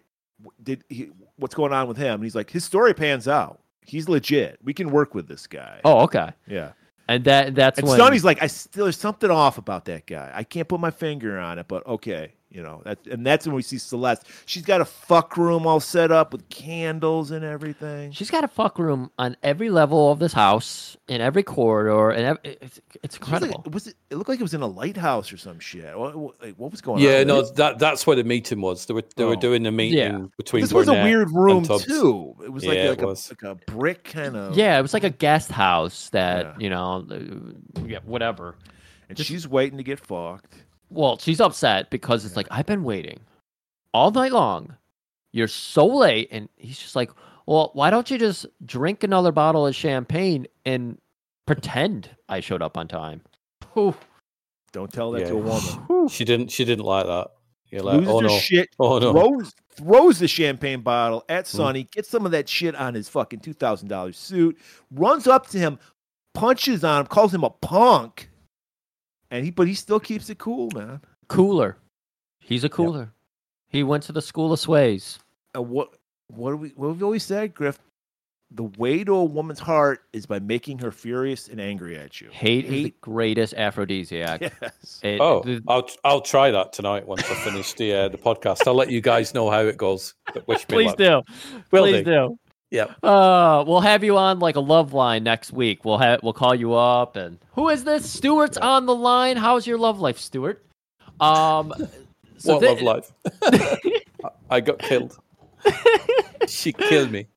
Did 0.61 0.83
he, 0.89 1.09
what's 1.37 1.55
going 1.55 1.73
on 1.73 1.87
with 1.87 1.97
him?" 1.97 2.15
And 2.15 2.23
he's 2.23 2.35
like, 2.35 2.49
"His 2.49 2.63
story 2.63 2.93
pans 2.93 3.27
out. 3.27 3.59
He's 3.81 4.09
legit. 4.09 4.59
We 4.63 4.73
can 4.73 4.89
work 4.91 5.15
with 5.15 5.27
this 5.27 5.47
guy." 5.47 5.81
Oh, 5.83 6.01
okay. 6.03 6.31
yeah. 6.47 6.71
And 7.07 7.23
that 7.25 7.53
that's 7.53 7.79
And 7.79 7.87
when 7.87 7.97
Sonny's 7.97 8.25
like, 8.25 8.41
"I 8.41 8.47
still 8.47 8.85
there's 8.85 8.97
something 8.97 9.29
off 9.29 9.57
about 9.57 9.85
that 9.85 10.07
guy. 10.07 10.31
I 10.33 10.43
can't 10.43 10.67
put 10.67 10.79
my 10.79 10.91
finger 10.91 11.37
on 11.39 11.59
it, 11.59 11.67
but 11.67 11.85
okay." 11.85 12.33
You 12.55 12.63
know, 12.63 12.81
that, 12.85 13.05
and 13.07 13.25
that's 13.25 13.45
when 13.45 13.53
we 13.53 13.61
see 13.61 13.77
Celeste. 13.77 14.25
She's 14.45 14.63
got 14.63 14.79
a 14.79 14.85
fuck 14.85 15.35
room 15.35 15.67
all 15.67 15.81
set 15.81 16.09
up 16.09 16.31
with 16.31 16.47
candles 16.47 17.31
and 17.31 17.43
everything. 17.43 18.13
She's 18.13 18.31
got 18.31 18.45
a 18.45 18.47
fuck 18.47 18.79
room 18.79 19.11
on 19.19 19.35
every 19.43 19.69
level 19.69 20.09
of 20.09 20.19
this 20.19 20.31
house, 20.31 20.95
in 21.09 21.19
every 21.19 21.43
corridor, 21.43 22.11
and 22.11 22.25
ev- 22.25 22.37
it's, 22.45 22.79
it's 23.03 23.15
It 23.17 23.21
was 23.21 23.31
like- 23.31 23.41
incredible. 23.43 23.71
was 23.71 23.87
it? 23.87 23.95
It 24.09 24.15
looked 24.15 24.29
like 24.29 24.39
it 24.39 24.43
was 24.43 24.53
in 24.53 24.61
a 24.61 24.67
lighthouse 24.67 25.33
or 25.33 25.37
some 25.37 25.59
shit. 25.59 25.99
What, 25.99 26.15
what, 26.15 26.35
what 26.57 26.71
was 26.71 26.79
going 26.79 26.99
on? 26.99 27.03
Yeah, 27.03 27.25
no, 27.25 27.41
that 27.41 27.77
that's 27.77 28.07
where 28.07 28.15
the 28.15 28.23
meeting 28.23 28.61
was. 28.61 28.85
They 28.85 28.93
were 28.93 29.03
they 29.17 29.25
Oh. 29.25 29.29
were 29.29 29.35
doing 29.35 29.63
the 29.63 29.71
meeting 29.73 29.99
between 29.99 30.21
Yeah. 30.21 30.27
between. 30.37 30.61
This 30.63 30.71
was 30.71 30.87
a 30.87 30.93
weird 30.93 31.31
room 31.31 31.65
too. 31.65 32.35
It 32.41 32.53
was 32.53 32.65
like, 32.65 32.77
Yeah, 32.77 32.89
like, 32.91 32.99
it 32.99 33.03
a, 33.03 33.07
was. 33.07 33.29
like 33.31 33.43
a 33.43 33.55
brick 33.69 34.05
kind 34.05 34.37
of. 34.37 34.55
Yeah, 34.55 34.79
it 34.79 34.81
was 34.81 34.93
like 34.93 35.03
a 35.03 35.09
guest 35.09 35.51
house 35.51 36.09
that 36.11 36.45
Yeah. 36.45 36.53
you 36.59 36.69
know, 36.69 37.05
yeah, 37.85 37.99
whatever. 38.05 38.55
and 39.09 39.17
just- 39.17 39.27
she's 39.29 39.45
waiting 39.45 39.77
to 39.77 39.83
get 39.83 39.99
fucked. 39.99 40.55
Well, 40.89 41.17
she's 41.17 41.41
upset 41.41 41.89
because 41.89 42.25
it's 42.25 42.35
like 42.35 42.47
I've 42.51 42.65
been 42.65 42.83
waiting 42.83 43.19
all 43.93 44.11
night 44.11 44.31
long. 44.31 44.75
You're 45.31 45.47
so 45.47 45.85
late, 45.85 46.29
and 46.31 46.47
he's 46.55 46.77
just 46.79 46.95
like, 46.95 47.11
"Well, 47.45 47.71
why 47.73 47.89
don't 47.89 48.09
you 48.09 48.17
just 48.17 48.45
drink 48.65 49.03
another 49.03 49.31
bottle 49.31 49.67
of 49.67 49.75
champagne 49.75 50.47
and 50.65 50.97
pretend 51.45 52.09
I 52.29 52.39
showed 52.39 52.61
up 52.61 52.77
on 52.77 52.87
time?" 52.87 53.21
Whew. 53.73 53.95
Don't 54.71 54.91
tell 54.93 55.11
that 55.11 55.21
Yeah. 55.21 55.27
to 55.29 55.33
a 55.35 55.37
woman. 55.37 56.09
She 56.09 56.23
didn't. 56.25 56.51
She 56.51 56.65
didn't 56.65 56.85
like 56.85 57.05
that. 57.07 57.31
You're 57.71 57.81
like, 57.81 57.95
Loses 57.97 58.09
oh 58.13 58.19
her 58.21 58.27
no, 58.27 58.37
shit. 58.37 58.69
oh 58.79 58.99
no. 58.99 59.11
Throws 59.11 59.53
throws 59.75 60.19
the 60.19 60.27
champagne 60.27 60.81
bottle 60.81 61.25
at 61.27 61.47
Hmm. 61.49 61.57
Sonny. 61.57 61.83
Gets 61.91 62.09
some 62.09 62.25
of 62.25 62.31
that 62.31 62.47
shit 62.47 62.75
on 62.75 62.93
his 62.93 63.09
fucking 63.09 63.39
two 63.39 63.53
thousand 63.53 63.87
dollars 63.89 64.17
suit. 64.17 64.57
Runs 64.91 65.27
up 65.27 65.47
to 65.47 65.57
him, 65.59 65.79
punches 66.33 66.83
on 66.83 67.01
him, 67.01 67.07
calls 67.07 67.33
him 67.33 67.43
a 67.43 67.49
punk. 67.49 68.29
And 69.35 69.43
he, 69.43 69.51
but 69.51 69.67
he 69.67 69.73
still 69.73 69.99
keeps 69.99 70.29
it 70.29 70.37
cool, 70.37 70.69
man. 70.73 71.01
Cooler. 71.27 71.77
He's 72.39 72.63
a 72.63 72.69
cooler. 72.69 73.11
He 73.67 73.83
went 73.83 74.03
to 74.03 74.13
the 74.13 74.21
school 74.21 74.53
of 74.53 74.59
sways. 74.61 75.19
And 75.53 75.69
what 75.69 75.89
what 76.27 76.51
do 76.51 76.57
we 76.57 76.69
what 76.69 76.87
have 76.87 76.97
we 77.01 77.03
always 77.03 77.23
said, 77.25 77.53
Griff? 77.53 77.77
The 78.51 78.63
way 78.77 79.03
to 79.03 79.13
a 79.13 79.25
woman's 79.25 79.59
heart 79.59 80.03
is 80.13 80.25
by 80.25 80.39
making 80.39 80.79
her 80.79 80.91
furious 80.91 81.49
and 81.49 81.59
angry 81.59 81.97
at 81.97 82.21
you. 82.21 82.29
Hate, 82.31 82.63
is 82.65 82.71
the 82.85 82.93
greatest 83.01 83.53
aphrodisiac. 83.55 84.41
Yes. 84.61 84.99
It- 85.03 85.19
Oh, 85.19 85.41
the- 85.43 85.61
I'll 85.67 85.89
I'll 86.05 86.21
try 86.21 86.49
that 86.51 86.71
tonight 86.71 87.05
once 87.05 87.29
I 87.29 87.33
finish 87.43 87.73
the 87.73 87.93
uh, 87.93 88.07
the 88.07 88.17
podcast. 88.17 88.65
I'll 88.67 88.73
let 88.73 88.89
you 88.89 89.01
guys 89.01 89.33
know 89.33 89.49
how 89.49 89.61
it 89.65 89.75
goes. 89.75 90.13
But 90.33 90.47
wish 90.47 90.59
me 90.69 90.75
please 90.75 90.87
luck. 90.87 90.97
do. 90.97 91.21
Will 91.71 91.83
please 91.83 92.05
do. 92.05 92.39
Yep. 92.71 92.91
Uh, 93.03 93.63
we'll 93.67 93.81
have 93.81 94.03
you 94.03 94.17
on 94.17 94.39
like 94.39 94.55
a 94.55 94.59
love 94.59 94.93
line 94.93 95.23
next 95.23 95.51
week. 95.53 95.85
We'll 95.85 95.97
have 95.99 96.21
we'll 96.23 96.33
call 96.33 96.55
you 96.55 96.73
up 96.73 97.15
and 97.15 97.37
who 97.53 97.69
is 97.69 97.83
this? 97.83 98.09
Stuart's 98.09 98.57
on 98.57 98.85
the 98.85 98.95
line. 98.95 99.37
How's 99.37 99.65
your 99.67 99.77
love 99.77 99.99
life, 99.99 100.17
Stuart? 100.19 100.65
Um, 101.19 101.73
so 102.37 102.55
what 102.57 102.61
thi- 102.61 102.67
love 102.67 102.81
life? 102.81 103.11
I 104.49 104.59
got 104.61 104.79
killed. 104.79 105.17
she 106.47 106.73
killed 106.73 107.11
me. 107.11 107.27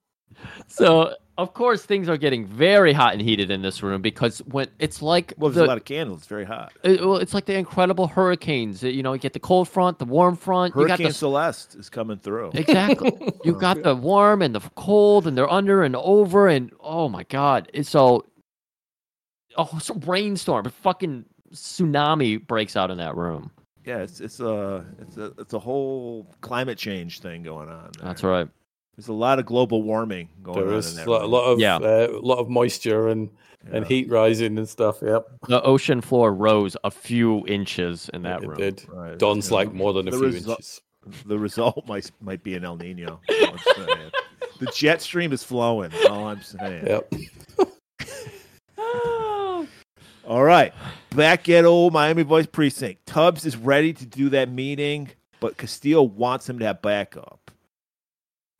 so 0.66 1.14
of 1.38 1.54
course 1.54 1.84
things 1.86 2.08
are 2.08 2.16
getting 2.18 2.44
very 2.44 2.92
hot 2.92 3.12
and 3.14 3.22
heated 3.22 3.50
in 3.50 3.62
this 3.62 3.82
room 3.82 4.02
because 4.02 4.40
when 4.40 4.66
it's 4.78 5.00
like 5.00 5.32
Well, 5.38 5.50
there's 5.50 5.62
the, 5.62 5.64
a 5.64 5.72
lot 5.72 5.78
of 5.78 5.84
candles. 5.84 6.18
It's 6.20 6.26
very 6.26 6.44
hot. 6.44 6.72
it- 6.82 7.00
well, 7.00 7.16
it's 7.16 7.32
like 7.32 7.46
the 7.46 7.54
incredible 7.54 8.08
hurricanes. 8.08 8.82
You 8.82 9.02
know, 9.02 9.12
you 9.14 9.18
get 9.18 9.32
the 9.32 9.38
cold 9.40 9.68
front, 9.68 9.98
the 9.98 10.04
warm 10.04 10.36
front. 10.36 10.74
you 10.74 10.82
got 10.82 10.90
Hurricane 10.90 11.06
the 11.08 11.14
Celeste 11.14 11.76
is 11.76 11.88
coming 11.88 12.18
through. 12.18 12.50
Exactly. 12.54 13.12
You 13.44 13.54
got 13.54 13.82
the 13.82 13.94
warm 13.94 14.42
and 14.42 14.54
the 14.54 14.60
cold, 14.74 15.26
and 15.26 15.38
they're 15.38 15.50
under 15.50 15.82
and 15.84 15.94
over, 15.96 16.48
and 16.48 16.70
oh 16.80 17.08
my 17.08 17.22
god! 17.22 17.70
It's 17.72 17.88
so 17.88 18.26
oh, 19.56 19.70
it's 19.74 19.88
a 19.90 19.94
rainstorm, 19.94 20.66
a 20.66 20.70
fucking 20.70 21.24
tsunami 21.52 22.44
breaks 22.46 22.76
out 22.76 22.90
in 22.90 22.98
that 22.98 23.16
room. 23.16 23.50
Yeah, 23.84 23.98
it's 23.98 24.20
it's 24.20 24.40
a 24.40 24.84
it's 25.00 25.16
a 25.16 25.32
it's 25.38 25.54
a 25.54 25.58
whole 25.58 26.26
climate 26.42 26.76
change 26.78 27.20
thing 27.20 27.42
going 27.42 27.68
on. 27.70 27.90
there. 27.96 28.06
That's 28.08 28.22
right. 28.22 28.48
There's 28.98 29.06
a 29.06 29.12
lot 29.12 29.38
of 29.38 29.46
global 29.46 29.84
warming 29.84 30.28
going 30.42 30.58
There 30.58 30.68
on 30.70 30.74
is 30.74 30.92
in 30.96 31.02
a 31.02 31.04
that 31.04 31.08
lot, 31.10 31.22
a 31.22 31.26
lot 31.26 31.44
of 31.44 31.60
Yeah. 31.60 31.76
uh, 31.76 32.08
a 32.10 32.18
lot 32.18 32.38
of 32.38 32.48
moisture 32.48 33.06
and, 33.08 33.30
and 33.70 33.86
heat 33.86 34.10
rising 34.10 34.58
and 34.58 34.68
stuff. 34.68 34.98
Yep, 35.00 35.24
The 35.46 35.62
ocean 35.62 36.00
floor 36.00 36.34
rose 36.34 36.76
a 36.82 36.90
few 36.90 37.46
inches 37.46 38.10
in 38.12 38.22
that 38.22 38.40
room. 38.40 38.42
it 38.42 38.48
room. 38.48 38.58
did. 38.58 38.88
Right. 38.88 39.16
Don's 39.16 39.50
Yeah. 39.50 39.54
like 39.54 39.72
more 39.72 39.92
than 39.92 40.08
a 40.08 40.10
few 40.10 40.20
resu- 40.22 40.48
inches. 40.48 40.80
The 41.26 41.38
result 41.38 41.86
might 41.86 42.10
might 42.20 42.42
be 42.42 42.54
an 42.56 42.64
El 42.64 42.76
Nino. 42.76 43.20
is 43.28 43.44
all 43.44 43.52
I'm 43.52 43.86
saying. 43.86 44.10
the 44.58 44.66
jet 44.74 45.00
stream 45.00 45.32
is 45.32 45.44
flowing. 45.44 45.92
All 46.10 46.26
I'm 46.26 46.42
saying. 46.42 46.84
Yep. 46.86 47.12
All 50.26 50.42
right, 50.44 50.74
back 51.16 51.48
at 51.48 51.64
old 51.64 51.92
Miami 51.94 52.22
Vice 52.22 52.46
precinct. 52.46 53.06
Tubbs 53.06 53.46
is 53.46 53.56
ready 53.56 53.94
to 53.94 54.04
do 54.04 54.28
that 54.30 54.50
meeting, 54.50 55.08
but 55.40 55.56
Castillo 55.56 56.02
wants 56.02 56.46
him 56.48 56.58
to 56.58 56.66
have 56.66 56.82
backup, 56.82 57.47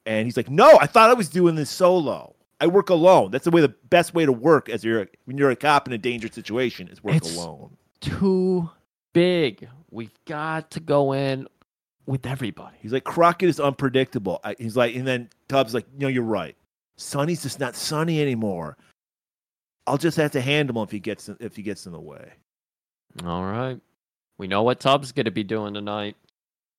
and 0.09 0.26
he's 0.26 0.36
like, 0.36 0.51
"No, 0.51 0.78
I 0.80 0.86
thought 0.86 1.10
I 1.10 1.14
was 1.14 1.28
doing 1.28 1.55
this 1.55 1.70
solo. 1.70 2.35
I 2.60 2.66
work 2.66 2.90
alone. 2.90 3.30
That's 3.30 3.44
the 3.44 3.51
way 3.52 3.60
the 3.60 3.68
best 3.68 4.14
way 4.14 4.26
to 4.26 4.32
work 4.32 4.68
as 4.68 4.82
you're 4.82 5.06
when 5.26 5.39
you're 5.39 5.51
a 5.51 5.56
cop 5.56 5.86
in 5.86 5.93
a 5.93 5.98
dangerous 5.98 6.35
situation 6.35 6.89
is 6.89 7.05
work 7.05 7.14
It's- 7.16 7.36
alone." 7.36 7.76
Too 8.01 8.70
big. 9.12 9.68
We've 9.90 10.12
got 10.24 10.70
to 10.72 10.80
go 10.80 11.12
in 11.12 11.48
with 12.06 12.26
everybody. 12.26 12.76
He's 12.80 12.93
like, 12.93 13.05
Crockett 13.05 13.48
is 13.48 13.59
unpredictable. 13.60 14.40
I, 14.44 14.55
he's 14.59 14.76
like, 14.76 14.94
and 14.94 15.06
then 15.06 15.28
Tubbs 15.48 15.74
like, 15.74 15.86
no, 15.97 16.09
you're 16.09 16.22
right. 16.22 16.56
Sonny's 16.97 17.43
just 17.43 17.59
not 17.60 17.74
Sonny 17.74 18.20
anymore. 18.22 18.76
I'll 19.86 19.98
just 19.98 20.16
have 20.16 20.30
to 20.32 20.40
handle 20.40 20.76
him 20.76 20.85
if 20.85 20.90
he 20.90 21.01
gets 21.01 21.28
in, 21.28 21.36
if 21.40 21.56
he 21.56 21.62
gets 21.62 21.86
in 21.86 21.93
the 21.93 22.01
way. 22.01 22.32
All 23.24 23.44
right. 23.44 23.80
We 24.39 24.47
know 24.47 24.62
what 24.62 24.78
Tubbs 24.80 25.10
going 25.12 25.24
to 25.24 25.30
be 25.32 25.43
doing 25.44 25.74
tonight, 25.74 26.16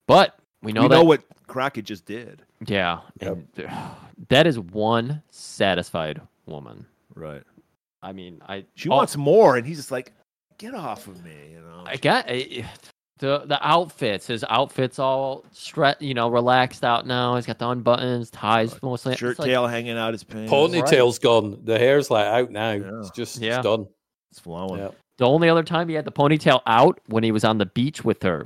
but 0.08 0.40
we 0.62 0.72
know 0.74 0.82
we 0.84 0.88
that. 0.90 0.96
know 0.96 1.04
what 1.04 1.24
Crockett 1.48 1.86
just 1.86 2.06
did. 2.06 2.42
yeah, 2.66 3.00
Yep. 3.22 3.38
and, 3.58 3.70
that 4.30 4.46
is 4.48 4.60
one 4.60 5.22
satisfied 5.32 6.22
woman. 6.46 6.86
Right. 7.16 7.44
I 8.02 8.14
mean, 8.14 8.42
I 8.48 8.66
She 8.76 8.90
all- 8.90 8.98
wants 8.98 9.18
more, 9.18 9.58
and 9.58 9.66
he's 9.66 9.78
just 9.78 9.92
like, 9.92 10.14
get 10.58 10.74
off 10.74 11.08
of 11.08 11.24
me, 11.24 11.34
you 11.52 11.60
know. 11.62 11.84
I 11.86 11.98
got 11.98 12.26
eh, 12.28 12.64
the 13.20 13.40
the 13.46 13.60
outfits. 13.62 14.28
His 14.28 14.46
outfits 14.50 15.00
all 15.00 15.44
stretch, 15.52 15.98
you 16.02 16.14
know, 16.14 16.30
relaxed 16.30 16.84
out 16.86 17.06
now. 17.08 17.36
He's 17.36 17.46
got 17.46 17.60
the 17.60 17.66
unbuttons, 17.66 18.30
ties 18.32 18.82
mostly. 18.82 19.16
Shirt 19.18 19.32
It's 19.32 19.40
like- 19.40 19.48
tail 19.50 19.68
hanging 19.68 19.98
out 19.98 20.14
his 20.14 20.24
pants. 20.24 20.52
Ponytail's 20.52 21.20
gone. 21.20 21.60
The 21.64 21.78
hair's 21.78 22.10
like 22.10 22.26
out 22.28 22.52
now. 22.52 22.72
Yeah. 22.72 23.00
It's 23.00 23.12
just 23.12 23.40
Yeah. 23.42 23.58
it's 23.58 23.64
done. 23.64 23.88
It's 24.32 24.40
flowing. 24.40 24.80
Yeah. 24.80 24.90
the 25.18 25.26
only 25.28 25.50
other 25.50 25.64
time 25.64 25.90
he 25.90 25.96
had 25.96 26.06
the 26.06 26.12
ponytail 26.14 26.62
out 26.66 27.00
when 27.08 27.24
he 27.26 27.32
was 27.34 27.44
on 27.44 27.58
the 27.58 27.66
beach 27.66 28.06
with 28.06 28.24
her. 28.24 28.46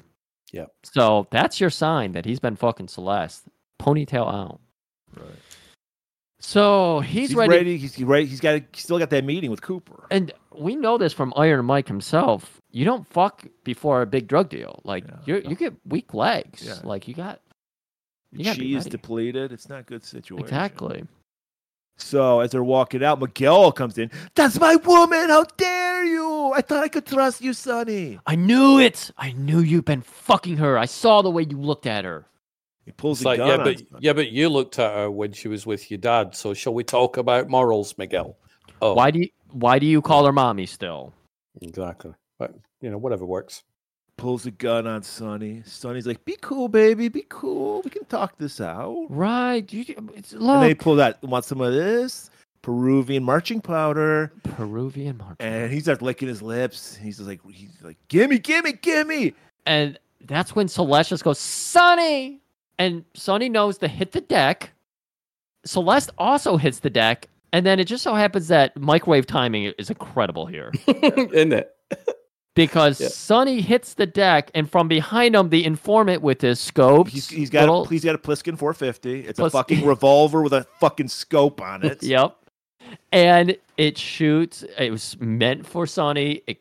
Yep. 0.53 0.71
So 0.83 1.27
that's 1.31 1.59
your 1.59 1.69
sign 1.69 2.13
that 2.13 2.25
he's 2.25 2.39
been 2.39 2.55
fucking 2.55 2.87
Celeste. 2.87 3.43
Ponytail 3.81 4.31
out. 4.33 4.59
Right. 5.15 5.27
So 6.39 6.99
he's, 6.99 7.29
He's, 7.29 7.35
ready. 7.35 7.55
ready. 7.55 7.77
He's 7.77 8.01
ready. 8.01 8.25
He's 8.25 8.39
got. 8.41 8.61
He's 8.73 8.83
still 8.83 8.99
got 8.99 9.09
that 9.11 9.23
meeting 9.23 9.49
with 9.49 9.61
Cooper. 9.61 10.05
And 10.11 10.31
we 10.55 10.75
know 10.75 10.97
this 10.97 11.13
from 11.13 11.33
Iron 11.37 11.65
Mike 11.65 11.87
himself. 11.87 12.61
You 12.71 12.83
don't 12.85 13.07
fuck 13.07 13.45
before 13.63 14.01
a 14.01 14.05
big 14.05 14.27
drug 14.27 14.49
deal. 14.49 14.81
Like 14.83 15.05
Yeah. 15.25 15.37
you 15.41 15.49
you 15.49 15.55
get 15.55 15.73
weak 15.85 16.13
legs. 16.13 16.63
Yeah. 16.65 16.75
Like 16.83 17.07
you 17.07 17.13
got 17.13 17.39
you 18.31 18.53
She 18.53 18.75
is 18.75 18.85
depleted. 18.85 19.51
It's 19.51 19.69
not 19.69 19.79
a 19.81 19.83
good 19.83 20.03
situation. 20.03 20.43
exactly. 20.43 21.03
So 21.97 22.39
as 22.41 22.51
they're 22.51 22.63
walking 22.63 23.03
out, 23.03 23.19
Miguel 23.19 23.71
comes 23.71 23.97
in. 23.97 24.09
That's 24.35 24.59
my 24.59 24.75
woman. 24.77 25.29
How 25.29 25.45
dare 25.57 25.92
you? 26.49 26.53
I 26.53 26.61
thought 26.61 26.83
I 26.83 26.87
could 26.87 27.05
trust 27.05 27.41
you, 27.41 27.53
Sonny. 27.53 28.19
I 28.25 28.35
knew 28.35 28.79
it. 28.79 29.11
I 29.17 29.31
knew 29.31 29.59
you've 29.59 29.85
been 29.85 30.01
fucking 30.01 30.57
her. 30.57 30.77
I 30.77 30.85
saw 30.85 31.21
the 31.21 31.29
way 31.31 31.43
you 31.43 31.59
looked 31.59 31.85
at 31.87 32.05
her. 32.05 32.25
He 32.85 32.91
pulls 32.91 33.19
It's 33.19 33.25
a 33.25 33.29
like 33.29 33.37
gun 33.39 33.47
yeah, 33.47 33.53
on 33.55 33.63
but 33.63 33.77
Sonny. 33.79 33.89
yeah, 34.01 34.13
but 34.13 34.31
you 34.31 34.49
looked 34.49 34.77
at 34.79 34.93
her 34.93 35.11
when 35.11 35.31
she 35.33 35.47
was 35.47 35.65
with 35.65 35.89
your 35.89 35.97
dad. 35.99 36.35
So 36.35 36.53
shall 36.53 36.73
we 36.73 36.83
talk 36.83 37.17
about 37.17 37.47
morals, 37.49 37.97
Miguel? 37.97 38.37
Oh, 38.81 38.93
Why 38.93 39.11
do 39.11 39.19
you 39.19 39.29
why 39.51 39.79
do 39.79 39.85
you 39.85 40.01
call 40.01 40.25
her 40.25 40.33
mommy 40.33 40.65
still? 40.65 41.13
exactly? 41.61 42.13
But 42.39 42.53
you 42.81 42.89
know, 42.89 42.97
whatever 42.97 43.25
works. 43.25 43.63
pulls 44.17 44.45
a 44.45 44.51
gun 44.51 44.85
on 44.87 45.01
Sonny. 45.03 45.63
Sonny's 45.65 46.05
like, 46.05 46.23
"Be 46.25 46.35
cool, 46.41 46.67
baby. 46.67 47.07
Be 47.07 47.25
cool. 47.29 47.81
We 47.83 47.89
can 47.89 48.05
talk 48.05 48.37
this 48.37 48.59
out." 48.59 49.05
Right. 49.09 49.71
You, 49.71 49.85
it's, 50.15 50.33
And 50.33 50.61
they 50.63 50.73
pull 50.75 50.95
that. 50.97 51.21
pulled 51.21 51.31
"Want 51.31 51.45
some 51.45 51.61
of 51.61 51.73
this 51.73 52.29
Peruvian 52.63 53.23
marching 53.23 53.61
powder?" 53.61 54.33
Peruvian 54.55 55.17
march. 55.17 55.35
And 55.39 55.71
he 55.71 55.79
starts 55.79 56.01
licking 56.01 56.27
his 56.27 56.41
lips. 56.41 56.95
He's 56.95 57.17
just 57.17 57.29
like, 57.29 57.41
"He's 57.51 57.69
like, 57.83 57.97
gimme, 58.07 58.39
gimme, 58.39 58.73
gimme." 58.73 59.35
And 59.67 59.99
that's 60.25 60.55
when 60.55 60.67
Celeste 60.67 61.09
just 61.09 61.23
goes, 61.23 61.37
Sonny! 61.39 62.39
And 62.79 63.05
Sonny 63.13 63.49
knows 63.49 63.77
to 63.79 63.87
hit 63.87 64.13
the 64.13 64.21
deck. 64.21 64.71
Celeste 65.65 66.09
also 66.17 66.57
hits 66.57 66.79
the 66.79 66.89
deck. 66.89 67.27
And 67.51 67.65
then 67.65 67.79
it 67.79 67.85
just 67.85 68.03
so 68.03 68.15
happens 68.15 68.47
that 68.47 68.75
microwave 68.79 69.27
timing 69.27 69.73
is 69.77 69.89
incredible 69.89 70.45
here. 70.47 70.71
Isn't 70.87 71.53
it? 71.53 71.75
Because 72.55 72.99
Yeah. 72.99 73.07
Sonny 73.09 73.61
hits 73.61 73.93
the 73.95 74.05
deck, 74.05 74.49
and 74.55 74.69
from 74.69 74.87
behind 74.87 75.35
him, 75.35 75.49
the 75.49 75.63
informant 75.65 76.21
with 76.21 76.41
his 76.41 76.59
scope. 76.59 77.09
He's, 77.09 77.27
he's 77.29 77.49
got 77.49 77.61
little, 77.61 77.83
a, 77.85 77.89
he's 77.89 78.03
got 78.03 78.15
a 78.15 78.17
Pliskin 78.17 78.57
450. 78.57 79.21
It's 79.21 79.39
a 79.39 79.49
fucking 79.49 79.85
revolver 79.85 80.41
with 80.41 80.53
a 80.53 80.65
fucking 80.79 81.07
scope 81.09 81.61
on 81.61 81.83
it. 81.83 82.01
Yep. 82.03 82.35
And 83.11 83.57
it 83.77 83.97
shoots. 83.97 84.63
It 84.77 84.91
was 84.91 85.17
meant 85.19 85.65
for 85.65 85.85
Sonny. 85.87 86.41
It, 86.47 86.59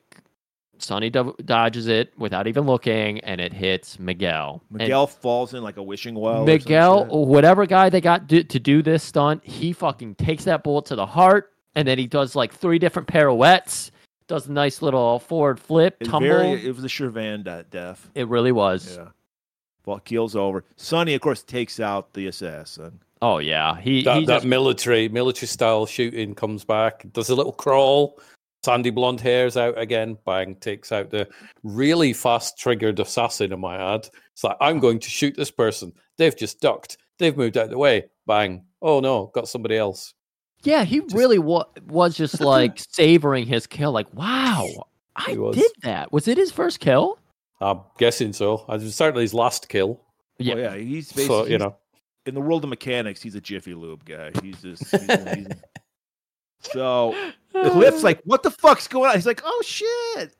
Sonny 0.79 1.11
do- 1.11 1.37
dodges 1.45 1.87
it 1.87 2.13
without 2.19 2.47
even 2.49 2.65
looking, 2.65 3.21
and 3.21 3.41
it 3.41 3.53
hits 3.53 3.99
Miguel. 4.01 4.63
And 4.71 4.79
Miguel 4.79 5.07
falls 5.07 5.55
in 5.55 5.63
like 5.63 5.77
a 5.77 5.83
wishing 5.83 6.15
well. 6.15 6.45
Miguel, 6.45 7.05
shit. 7.05 7.13
whatever 7.13 7.67
guy 7.67 7.89
they 7.89 8.01
got 8.01 8.27
do, 8.27 8.43
to 8.43 8.59
do 8.59 8.83
this 8.83 9.05
stunt, 9.05 9.45
he 9.45 9.73
fucking 9.73 10.17
takes 10.17 10.45
that 10.45 10.65
bullet 10.65 10.87
to 10.87 10.97
the 10.97 11.07
heart, 11.07 11.53
and 11.77 11.87
then 11.87 11.99
he 11.99 12.07
does 12.09 12.35
like 12.35 12.53
three 12.53 12.81
different 12.81 13.07
pirouettes, 13.07 13.93
does 14.27 14.49
a 14.49 14.53
nice 14.53 14.83
little 14.83 15.21
forward 15.21 15.61
flip, 15.61 15.97
It's 16.01 16.11
tumble. 16.11 16.29
very, 16.29 16.67
it 16.67 16.75
was 16.75 16.85
a 16.85 16.89
Shervan 16.89 17.45
death. 17.71 18.11
it 18.17 18.27
really 18.27 18.53
was. 18.53 18.97
Yeah. 18.97 19.09
Well, 19.87 20.01
keel's 20.01 20.35
over. 20.35 20.65
Sonny, 20.77 21.15
of 21.15 21.21
course, 21.21 21.43
takes 21.45 21.79
out 21.81 22.13
the 22.13 22.27
assassin. 22.27 22.99
Oh 23.23 23.39
yeah, 23.39 23.81
he, 23.81 24.03
That, 24.03 24.19
he 24.19 24.27
that 24.27 24.35
just, 24.39 24.47
military 24.47 25.09
military 25.09 25.47
style 25.47 25.87
shooting 25.87 26.35
comes 26.35 26.65
back. 26.65 27.05
Does 27.13 27.31
a 27.31 27.35
little 27.35 27.53
crawl. 27.53 28.21
Sandy 28.65 28.91
blonde 28.91 29.21
hair's 29.21 29.57
out 29.57 29.77
again. 29.79 30.19
Bang 30.27 30.55
takes 30.57 30.93
out 30.93 31.11
the 31.11 31.29
really 31.63 32.13
fast 32.13 32.59
triggered 32.59 33.01
assassin. 33.01 33.53
in 33.53 33.61
my 33.61 33.95
add. 33.95 34.09
It's 34.33 34.45
like 34.45 34.57
I'm 34.61 34.79
going 34.81 34.99
to 34.99 35.09
shoot 35.09 35.37
this 35.37 35.51
person. 35.51 35.93
They've 36.19 36.37
just 36.37 36.61
ducked. 36.61 36.99
They've 37.19 37.37
moved 37.37 37.57
out 37.57 37.65
of 37.65 37.71
the 37.71 37.79
way. 37.79 38.05
Bang. 38.27 38.65
Oh 38.83 39.01
no, 39.01 39.31
got 39.35 39.49
somebody 39.49 39.77
else. 39.79 40.15
yeah, 40.65 40.85
he 40.85 41.01
really 41.13 41.39
wa- 41.39 41.67
was 41.87 42.17
just 42.17 42.41
like 42.55 42.79
savoring 42.91 43.47
his 43.47 43.67
kill. 43.67 43.93
Like, 43.93 44.13
wow, 44.15 44.69
I 45.17 45.35
did 45.53 45.71
that. 45.83 46.13
Was 46.13 46.27
it 46.29 46.39
his 46.39 46.51
first 46.51 46.81
kill? 46.81 47.19
I'm 47.61 47.81
guessing 47.99 48.33
so. 48.33 48.65
It 48.69 48.83
was 48.83 48.95
certainly 48.97 49.23
his 49.23 49.35
last 49.35 49.69
kill. 49.69 50.01
Yeah. 50.39 50.55
Well, 50.55 50.65
yeah, 50.65 50.75
he's 50.77 51.13
basically, 51.13 51.27
So 51.27 51.47
you 51.47 51.59
know, 51.59 51.77
in 52.27 52.35
the 52.35 52.41
world 52.41 52.65
of 52.65 52.71
mechanics, 52.71 53.23
he's 53.23 53.35
a 53.35 53.41
Jiffy 53.41 53.75
Lube 53.75 54.05
guy. 54.05 54.31
He's 54.43 54.61
just. 54.61 54.91
He's, 54.91 55.07
he's- 55.07 55.47
so 56.61 57.15
Cliff's 57.53 58.01
oh. 58.01 58.05
like, 58.05 58.21
"What 58.25 58.43
the 58.43 58.51
fuck's 58.51 58.89
going 58.89 59.11
on?" 59.11 59.17
He's 59.17 59.27
like, 59.27 59.43
"Oh 59.45 59.63
shit, 59.65 60.35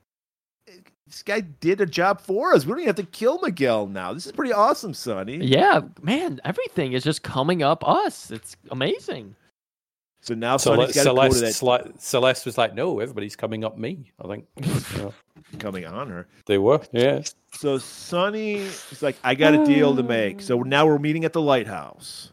this 1.05 1.23
guy 1.23 1.41
did 1.41 1.81
a 1.81 1.85
job 1.85 2.21
for 2.21 2.53
us. 2.53 2.65
We 2.65 2.71
don't 2.71 2.79
even 2.79 2.87
have 2.87 2.95
to 2.97 3.11
kill 3.11 3.39
Miguel 3.41 3.87
now. 3.87 4.13
This 4.13 4.25
is 4.25 4.31
pretty 4.31 4.53
awesome, 4.53 4.93
Sonny." 4.93 5.37
yeah, 5.37 5.81
man, 6.01 6.39
everything 6.45 6.93
is 6.93 7.03
just 7.03 7.23
coming 7.23 7.61
up 7.61 7.87
us. 7.87 8.31
It's 8.31 8.55
amazing. 8.71 9.35
So 10.23 10.35
now 10.35 10.55
Cele- 10.55 10.75
Sonny's 10.77 10.95
got 10.95 11.03
to 11.03 11.15
go 11.15 11.27
to 11.27 11.51
Celeste, 11.51 11.85
that 11.85 12.01
Celeste 12.01 12.45
was 12.45 12.57
like, 12.57 12.73
"No, 12.73 12.99
everybody's 13.01 13.35
coming 13.35 13.65
up 13.65 13.77
me." 13.77 14.11
I 14.23 14.27
think 14.27 14.45
Yeah, 14.97 15.11
coming 15.59 15.85
on 15.85 16.07
her. 16.09 16.27
they 16.45 16.57
were. 16.57 16.79
Yeah. 16.93 17.23
So 17.51 17.77
Sonny 17.77 18.53
is 18.55 19.01
like, 19.01 19.17
"I 19.21 19.35
got 19.35 19.53
a 19.53 19.65
deal 19.65 19.93
to 19.97 20.01
make." 20.01 20.41
So 20.41 20.61
now 20.61 20.85
we're 20.85 20.97
meeting 20.97 21.25
at 21.25 21.33
the 21.33 21.41
lighthouse, 21.41 22.31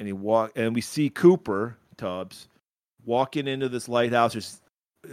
and 0.00 0.08
he 0.08 0.12
walk, 0.12 0.52
and 0.56 0.74
we 0.74 0.80
see 0.80 1.08
Cooper 1.08 1.76
Tubbs 1.96 2.48
walking 3.04 3.46
into 3.46 3.68
this 3.68 3.88
lighthouse. 3.88 4.32
There's, 4.32 4.60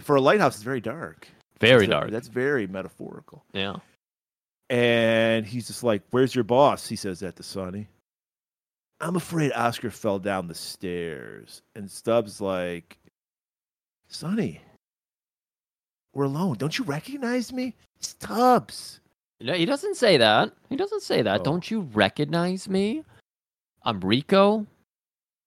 for 0.02 0.16
a 0.16 0.22
lighthouse, 0.22 0.56
it's 0.56 0.64
very 0.64 0.82
dark. 0.82 1.28
Very 1.60 1.86
So 1.86 1.92
dark. 1.92 2.10
That's 2.10 2.30
very 2.30 2.66
metaphorical. 2.66 3.46
Yeah. 3.54 3.76
And 4.72 5.46
he's 5.46 5.68
just 5.68 5.84
like, 5.84 6.02
Where's 6.10 6.34
your 6.34 6.44
boss? 6.44 6.88
He 6.88 6.96
says 6.96 7.20
that 7.20 7.36
to 7.36 7.44
Sonny. 7.44 7.88
I'm 9.02 9.16
afraid 9.16 9.52
Oscar 9.54 9.92
fell 9.92 10.20
down 10.20 10.48
the 10.48 10.56
stairs. 10.56 11.62
And 11.76 11.90
Stubbs 11.90 12.40
like, 12.40 12.98
Sonny, 14.08 14.62
we're 16.14 16.26
alone. 16.26 16.58
Don't 16.58 16.78
you 16.78 16.86
recognize 16.86 17.52
me? 17.52 17.76
It's 17.98 18.14
Tubbs. 18.14 19.02
No, 19.42 19.54
he 19.54 19.66
doesn't 19.66 19.96
say 19.96 20.18
that. 20.18 20.54
He 20.70 20.78
doesn't 20.78 21.02
say 21.02 21.22
that. 21.22 21.42
Oh. 21.42 21.44
Don't 21.44 21.70
you 21.70 21.82
recognize 21.94 22.70
me? 22.70 23.04
I'm 23.84 24.00
Rico. 24.00 24.66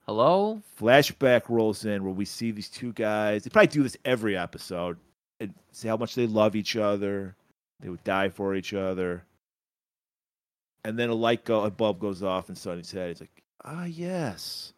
Hello? 0.06 0.62
Flashback 0.78 1.48
rolls 1.48 1.84
in 1.84 2.04
where 2.04 2.12
we 2.12 2.24
see 2.24 2.50
these 2.50 2.68
two 2.68 2.92
guys. 2.92 3.42
They 3.42 3.50
probably 3.50 3.68
do 3.68 3.82
this 3.82 3.96
every 4.04 4.36
episode 4.36 4.98
and 5.40 5.54
see 5.72 5.88
how 5.88 5.96
much 5.96 6.14
they 6.14 6.26
love 6.26 6.54
each 6.54 6.76
other. 6.76 7.34
They 7.80 7.88
would 7.88 8.04
die 8.04 8.28
for 8.28 8.54
each 8.54 8.74
other. 8.74 9.24
And 10.84 10.98
then 10.98 11.08
a 11.10 11.14
light 11.14 11.44
go 11.44 11.64
a 11.64 11.70
bulb 11.70 11.98
goes 12.00 12.22
off 12.22 12.48
in 12.48 12.54
Sonny's 12.54 12.90
head. 12.90 13.08
He's 13.08 13.20
like, 13.20 13.42
Ah 13.64 13.84
yes. 13.84 14.72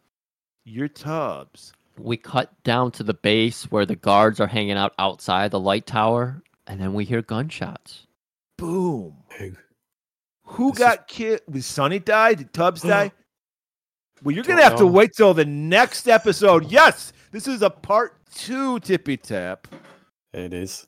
your 0.65 0.87
Tubbs. 0.87 1.73
We 1.97 2.17
cut 2.17 2.51
down 2.63 2.91
to 2.93 3.03
the 3.03 3.13
base 3.13 3.71
where 3.71 3.85
the 3.85 3.95
guards 3.95 4.39
are 4.39 4.47
hanging 4.47 4.77
out 4.77 4.93
outside 4.97 5.51
the 5.51 5.59
light 5.59 5.85
tower, 5.85 6.41
and 6.65 6.79
then 6.79 6.93
we 6.93 7.05
hear 7.05 7.21
gunshots. 7.21 8.07
Boom. 8.57 9.17
Who? 9.37 9.51
Who 10.45 10.71
This 10.71 10.79
got 10.79 11.07
killed? 11.07 11.41
Did 11.49 11.63
Sonny 11.63 11.99
die? 11.99 12.33
Did 12.33 12.53
Tubbs 12.53 12.81
die? 12.83 13.11
Well, 14.23 14.33
you're 14.35 14.43
gonna 14.43 14.61
Don't 14.61 14.69
have 14.69 14.79
to 14.79 14.87
wait 14.87 15.11
till 15.15 15.33
the 15.33 15.45
next 15.45 16.07
episode. 16.07 16.71
Yes, 16.71 17.11
this 17.31 17.47
is 17.47 17.61
a 17.61 17.69
part 17.69 18.15
two 18.33 18.79
tippy 18.79 19.17
tap. 19.17 19.67
It 20.33 20.53
is. 20.53 20.87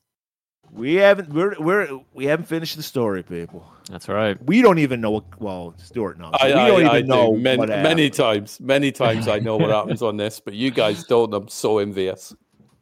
We 0.74 0.96
haven't 0.96 1.30
we're 1.30 1.56
we're 1.60 2.00
we 2.14 2.26
haven't 2.26 2.46
finished 2.46 2.76
the 2.78 2.84
story, 2.84 3.22
people. 3.24 3.66
That's 3.90 4.08
right. 4.10 4.42
We 4.44 4.62
don't 4.62 4.80
even 4.80 5.02
know 5.02 5.12
what 5.12 5.24
well, 5.40 5.76
Stuart 5.78 6.18
knows. 6.20 6.32
I, 6.40 6.48
we 6.48 6.54
I, 6.54 6.68
don't 6.68 6.80
even 6.80 6.92
I 6.92 7.02
do. 7.02 7.08
know 7.08 7.34
many, 7.36 7.58
what 7.60 7.70
many 7.70 8.10
times. 8.10 8.60
Many 8.60 8.92
times 8.92 9.28
I 9.28 9.40
know 9.40 9.58
what 9.58 9.70
happens 9.80 10.02
on 10.02 10.18
this, 10.18 10.40
but 10.40 10.54
you 10.56 10.72
guys 10.72 11.04
don't. 11.04 11.34
I'm 11.34 11.48
so 11.48 11.78
envious. 11.78 12.36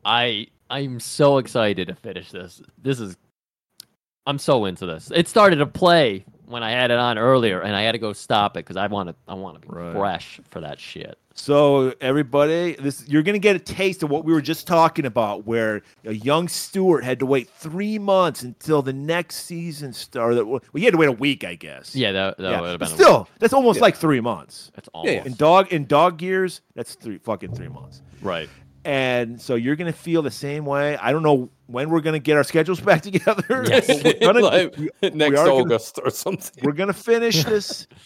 I 0.05 0.47
I'm 0.69 0.99
so 1.01 1.37
excited 1.37 1.89
to 1.89 1.95
finish 1.95 2.31
this. 2.31 2.61
This 2.81 2.99
is 2.99 3.17
I'm 4.25 4.39
so 4.39 4.65
into 4.65 4.85
this. 4.85 5.11
It 5.13 5.27
started 5.27 5.57
to 5.57 5.65
play 5.65 6.23
when 6.45 6.63
I 6.63 6.71
had 6.71 6.91
it 6.91 6.97
on 6.99 7.17
earlier, 7.17 7.61
and 7.61 7.75
I 7.75 7.81
had 7.81 7.93
to 7.93 7.97
go 7.97 8.13
stop 8.13 8.55
it 8.55 8.59
because 8.65 8.77
I 8.77 8.87
want 8.87 9.09
to 9.09 9.15
I 9.27 9.33
want 9.33 9.61
to 9.61 9.67
be 9.67 9.73
Right. 9.73 9.93
fresh 9.93 10.39
for 10.49 10.61
that 10.61 10.79
shit. 10.79 11.17
So 11.33 11.93
everybody, 12.01 12.73
this 12.73 13.07
you're 13.07 13.23
gonna 13.23 13.39
get 13.39 13.55
a 13.55 13.59
taste 13.59 14.03
of 14.03 14.09
what 14.09 14.25
we 14.25 14.33
were 14.33 14.41
just 14.41 14.67
talking 14.67 15.05
about, 15.05 15.45
where 15.47 15.81
a 16.03 16.11
young 16.13 16.47
Stuart 16.49 17.03
had 17.03 17.19
to 17.19 17.25
wait 17.25 17.49
three 17.49 17.97
months 17.97 18.43
until 18.43 18.81
the 18.81 18.93
next 18.93 19.45
season 19.45 19.93
started. 19.93 20.43
Well, 20.45 20.61
he 20.75 20.83
had 20.83 20.91
to 20.91 20.97
wait 20.97 21.07
a 21.09 21.11
week, 21.13 21.43
I 21.43 21.55
guess. 21.55 21.95
Yeah, 21.95 22.11
that, 22.11 22.37
that 22.37 22.51
Yeah, 22.51 22.61
would 22.61 22.69
have 22.71 22.79
but 22.79 22.89
been 22.89 22.97
still, 22.97 23.29
that's 23.39 23.53
almost 23.53 23.79
like 23.79 23.95
three 23.95 24.19
months. 24.19 24.71
that's 24.75 24.89
yeah. 24.93 24.99
almost 24.99 25.25
In 25.27 25.33
dog 25.35 25.71
in 25.71 25.85
dog 25.85 26.21
years, 26.21 26.61
that's 26.75 26.95
three 26.95 27.17
fucking 27.17 27.55
three 27.55 27.69
months. 27.69 28.01
right. 28.21 28.49
And 28.83 29.39
so 29.39 29.53
you're 29.53 29.75
gonna 29.75 29.93
feel 29.93 30.23
the 30.23 30.31
same 30.31 30.65
way. 30.65 30.97
I 30.97 31.11
don't 31.11 31.21
know 31.21 31.51
when 31.67 31.91
we're 31.91 32.01
gonna 32.01 32.17
get 32.17 32.35
our 32.35 32.43
schedules 32.43 32.79
back 32.89 33.03
together. 33.03 33.63
Yes. 33.69 33.87
we're 34.03 34.13
gonna, 34.19 34.39
Like, 34.41 34.75
we- 34.75 34.89
next 35.11 35.39
are 35.39 35.45
gonna- 35.45 35.53
August 35.53 35.99
or 36.03 36.09
something. 36.09 36.63
we're 36.63 36.71
gonna 36.73 36.91
finish 36.91 37.43
this. 37.45 37.87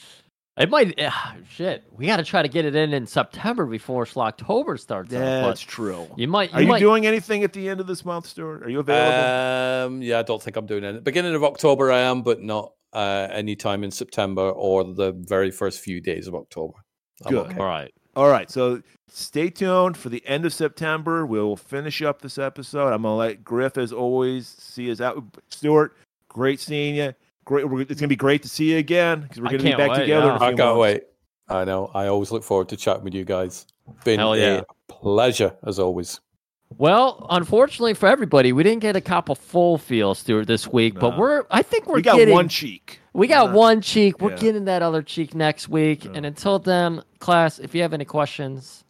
It 0.57 0.69
might 0.69 0.95
ah, 1.01 1.35
shit. 1.49 1.83
We 1.91 2.05
got 2.05 2.17
to 2.17 2.23
try 2.23 2.41
to 2.41 2.47
get 2.47 2.63
it 2.63 2.75
in 2.75 2.93
in 2.93 3.05
September 3.07 3.65
before 3.65 4.07
October 4.15 4.77
starts. 4.77 5.13
up, 5.13 5.19
That's 5.19 5.59
true. 5.59 6.07
You 6.15 6.29
might. 6.29 6.51
You 6.51 6.55
Are 6.55 6.61
you 6.61 6.67
might, 6.69 6.79
doing 6.79 7.05
anything 7.05 7.43
at 7.43 7.51
the 7.51 7.67
end 7.67 7.81
of 7.81 7.87
this 7.87 8.05
month, 8.05 8.27
Stuart? 8.27 8.63
Are 8.63 8.69
you 8.69 8.79
available? 8.79 9.95
Um, 9.95 10.01
yeah, 10.01 10.19
I 10.19 10.23
don't 10.23 10.41
think 10.41 10.55
I'm 10.55 10.65
doing 10.65 10.85
it. 10.85 11.03
Beginning 11.03 11.35
of 11.35 11.43
October, 11.43 11.91
I 11.91 11.99
am, 11.99 12.21
but 12.21 12.41
not 12.41 12.71
uh, 12.93 13.27
any 13.31 13.57
time 13.57 13.83
in 13.83 13.91
September 13.91 14.49
or 14.49 14.85
the 14.85 15.11
very 15.11 15.51
first 15.51 15.81
few 15.81 15.99
days 15.99 16.25
of 16.27 16.35
October. 16.35 16.75
I'm 17.25 17.33
Good. 17.33 17.47
okay. 17.47 17.59
All 17.59 17.67
right. 17.67 17.93
All 18.15 18.29
right, 18.29 18.49
so 18.49 18.81
stay 19.09 19.49
tuned 19.49 19.97
for 19.97 20.07
the 20.07 20.25
end 20.25 20.45
of 20.45 20.53
September. 20.53 21.25
We'll 21.25 21.57
finish 21.57 22.01
up 22.01 22.21
this 22.21 22.37
episode. 22.37 22.93
I'm 22.93 23.01
gonna 23.01 23.17
let 23.17 23.43
Griff, 23.43 23.77
as 23.77 23.91
always, 23.91 24.47
see 24.47 24.89
us 24.89 25.01
out. 25.01 25.21
Stuart, 25.49 25.97
great 26.29 26.61
seeing 26.61 26.95
you. 26.95 27.13
Great, 27.45 27.69
we're- 27.69 27.85
it's 27.89 27.99
gonna 28.01 28.07
be 28.07 28.15
great 28.15 28.41
to 28.43 28.49
see 28.49 28.71
you 28.71 28.77
again 28.77 29.21
because 29.21 29.39
we're 29.39 29.47
I 29.47 29.51
gonna 29.51 29.63
be 29.63 29.71
back 29.75 29.91
wait, 29.91 29.99
together. 29.99 30.29
in 30.31 30.35
a 30.35 30.39
yeah. 30.39 30.45
I 30.45 30.47
can't 30.47 30.57
months. 30.59 30.79
wait. 30.79 31.03
I 31.47 31.63
know. 31.63 31.91
I 31.93 32.07
always 32.07 32.31
look 32.31 32.43
forward 32.43 32.69
to 32.69 32.77
chatting 32.77 33.03
with 33.03 33.13
you 33.13 33.23
guys. 33.23 33.67
Been 34.03 34.17
Hell 34.19 34.35
yeah. 34.35 34.61
a 34.89 34.91
pleasure 34.91 35.55
as 35.63 35.77
always. 35.77 36.19
Well, 36.77 37.27
unfortunately 37.29 37.93
for 37.93 38.07
everybody, 38.09 38.51
we 38.51 38.63
didn't 38.63 38.81
get 38.81 38.95
a 38.95 39.01
couple 39.01 39.35
full 39.35 39.77
feel, 39.77 40.15
Stuart, 40.15 40.47
this 40.47 40.67
week. 40.67 40.99
But 40.99 41.17
we're. 41.19 41.45
I 41.51 41.61
think 41.61 41.85
we're 41.85 41.95
We 41.97 42.01
got 42.01 42.17
getting. 42.17 42.33
one 42.33 42.49
cheek. 42.49 42.99
We 43.13 43.27
got 43.27 43.49
Yeah. 43.49 43.53
one 43.53 43.81
cheek. 43.81 44.19
We're 44.19 44.31
Yeah. 44.31 44.37
getting 44.37 44.65
that 44.65 44.81
other 44.81 45.03
cheek 45.03 45.35
next 45.35 45.69
week. 45.69 46.03
Yeah. 46.05 46.11
And 46.15 46.25
until 46.25 46.57
then, 46.57 47.03
class, 47.19 47.59
if 47.59 47.75
you 47.75 47.83
have 47.83 47.93
any 47.93 48.05
questions, 48.05 48.83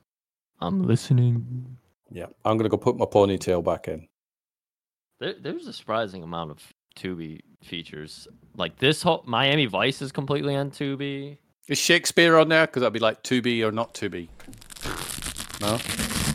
I'm 0.61 0.83
listening. 0.83 1.77
Yeah, 2.09 2.27
I'm 2.45 2.55
gonna 2.57 2.69
go 2.69 2.77
put 2.77 2.95
my 2.95 3.05
ponytail 3.05 3.61
back 3.61 3.89
in. 3.89 4.07
There, 5.19 5.33
there's 5.33 5.67
a 5.67 5.73
surprising 5.73 6.23
amount 6.23 6.51
of 6.51 6.73
Tubi 6.95 7.41
features. 7.65 8.27
Like 8.55 8.77
this 8.77 9.01
whole 9.01 9.23
Miami 9.25 9.65
Vice 9.65 10.01
is 10.01 10.11
completely 10.11 10.55
on 10.55 10.71
Tubi. 10.71 11.37
Is 11.67 11.77
Shakespeare 11.77 12.37
on 12.37 12.49
there? 12.49 12.67
Because 12.67 12.81
that'd 12.81 12.93
be 12.93 12.99
like 12.99 13.23
to 13.23 13.41
be 13.41 13.63
or 13.63 13.71
not 13.71 13.93
to 13.95 14.09
be. 14.09 14.29
No, 15.61 15.79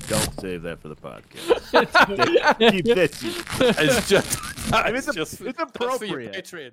Don't 0.09 0.41
save 0.41 0.63
that 0.63 0.79
for 0.81 0.89
the 0.89 0.97
podcast. 0.97 2.59
Keep 2.71 2.85
this. 2.85 3.23
it's 3.23 4.09
just. 4.09 4.73
I 4.73 4.87
mean, 4.87 4.97
it's, 4.97 5.09
it's 5.09 5.17
just 5.17 5.41
it's 5.41 5.57
that's 5.59 5.73
for 5.79 5.85
your 6.05 6.21
appropriate. 6.21 6.33
Patreon. 6.33 6.73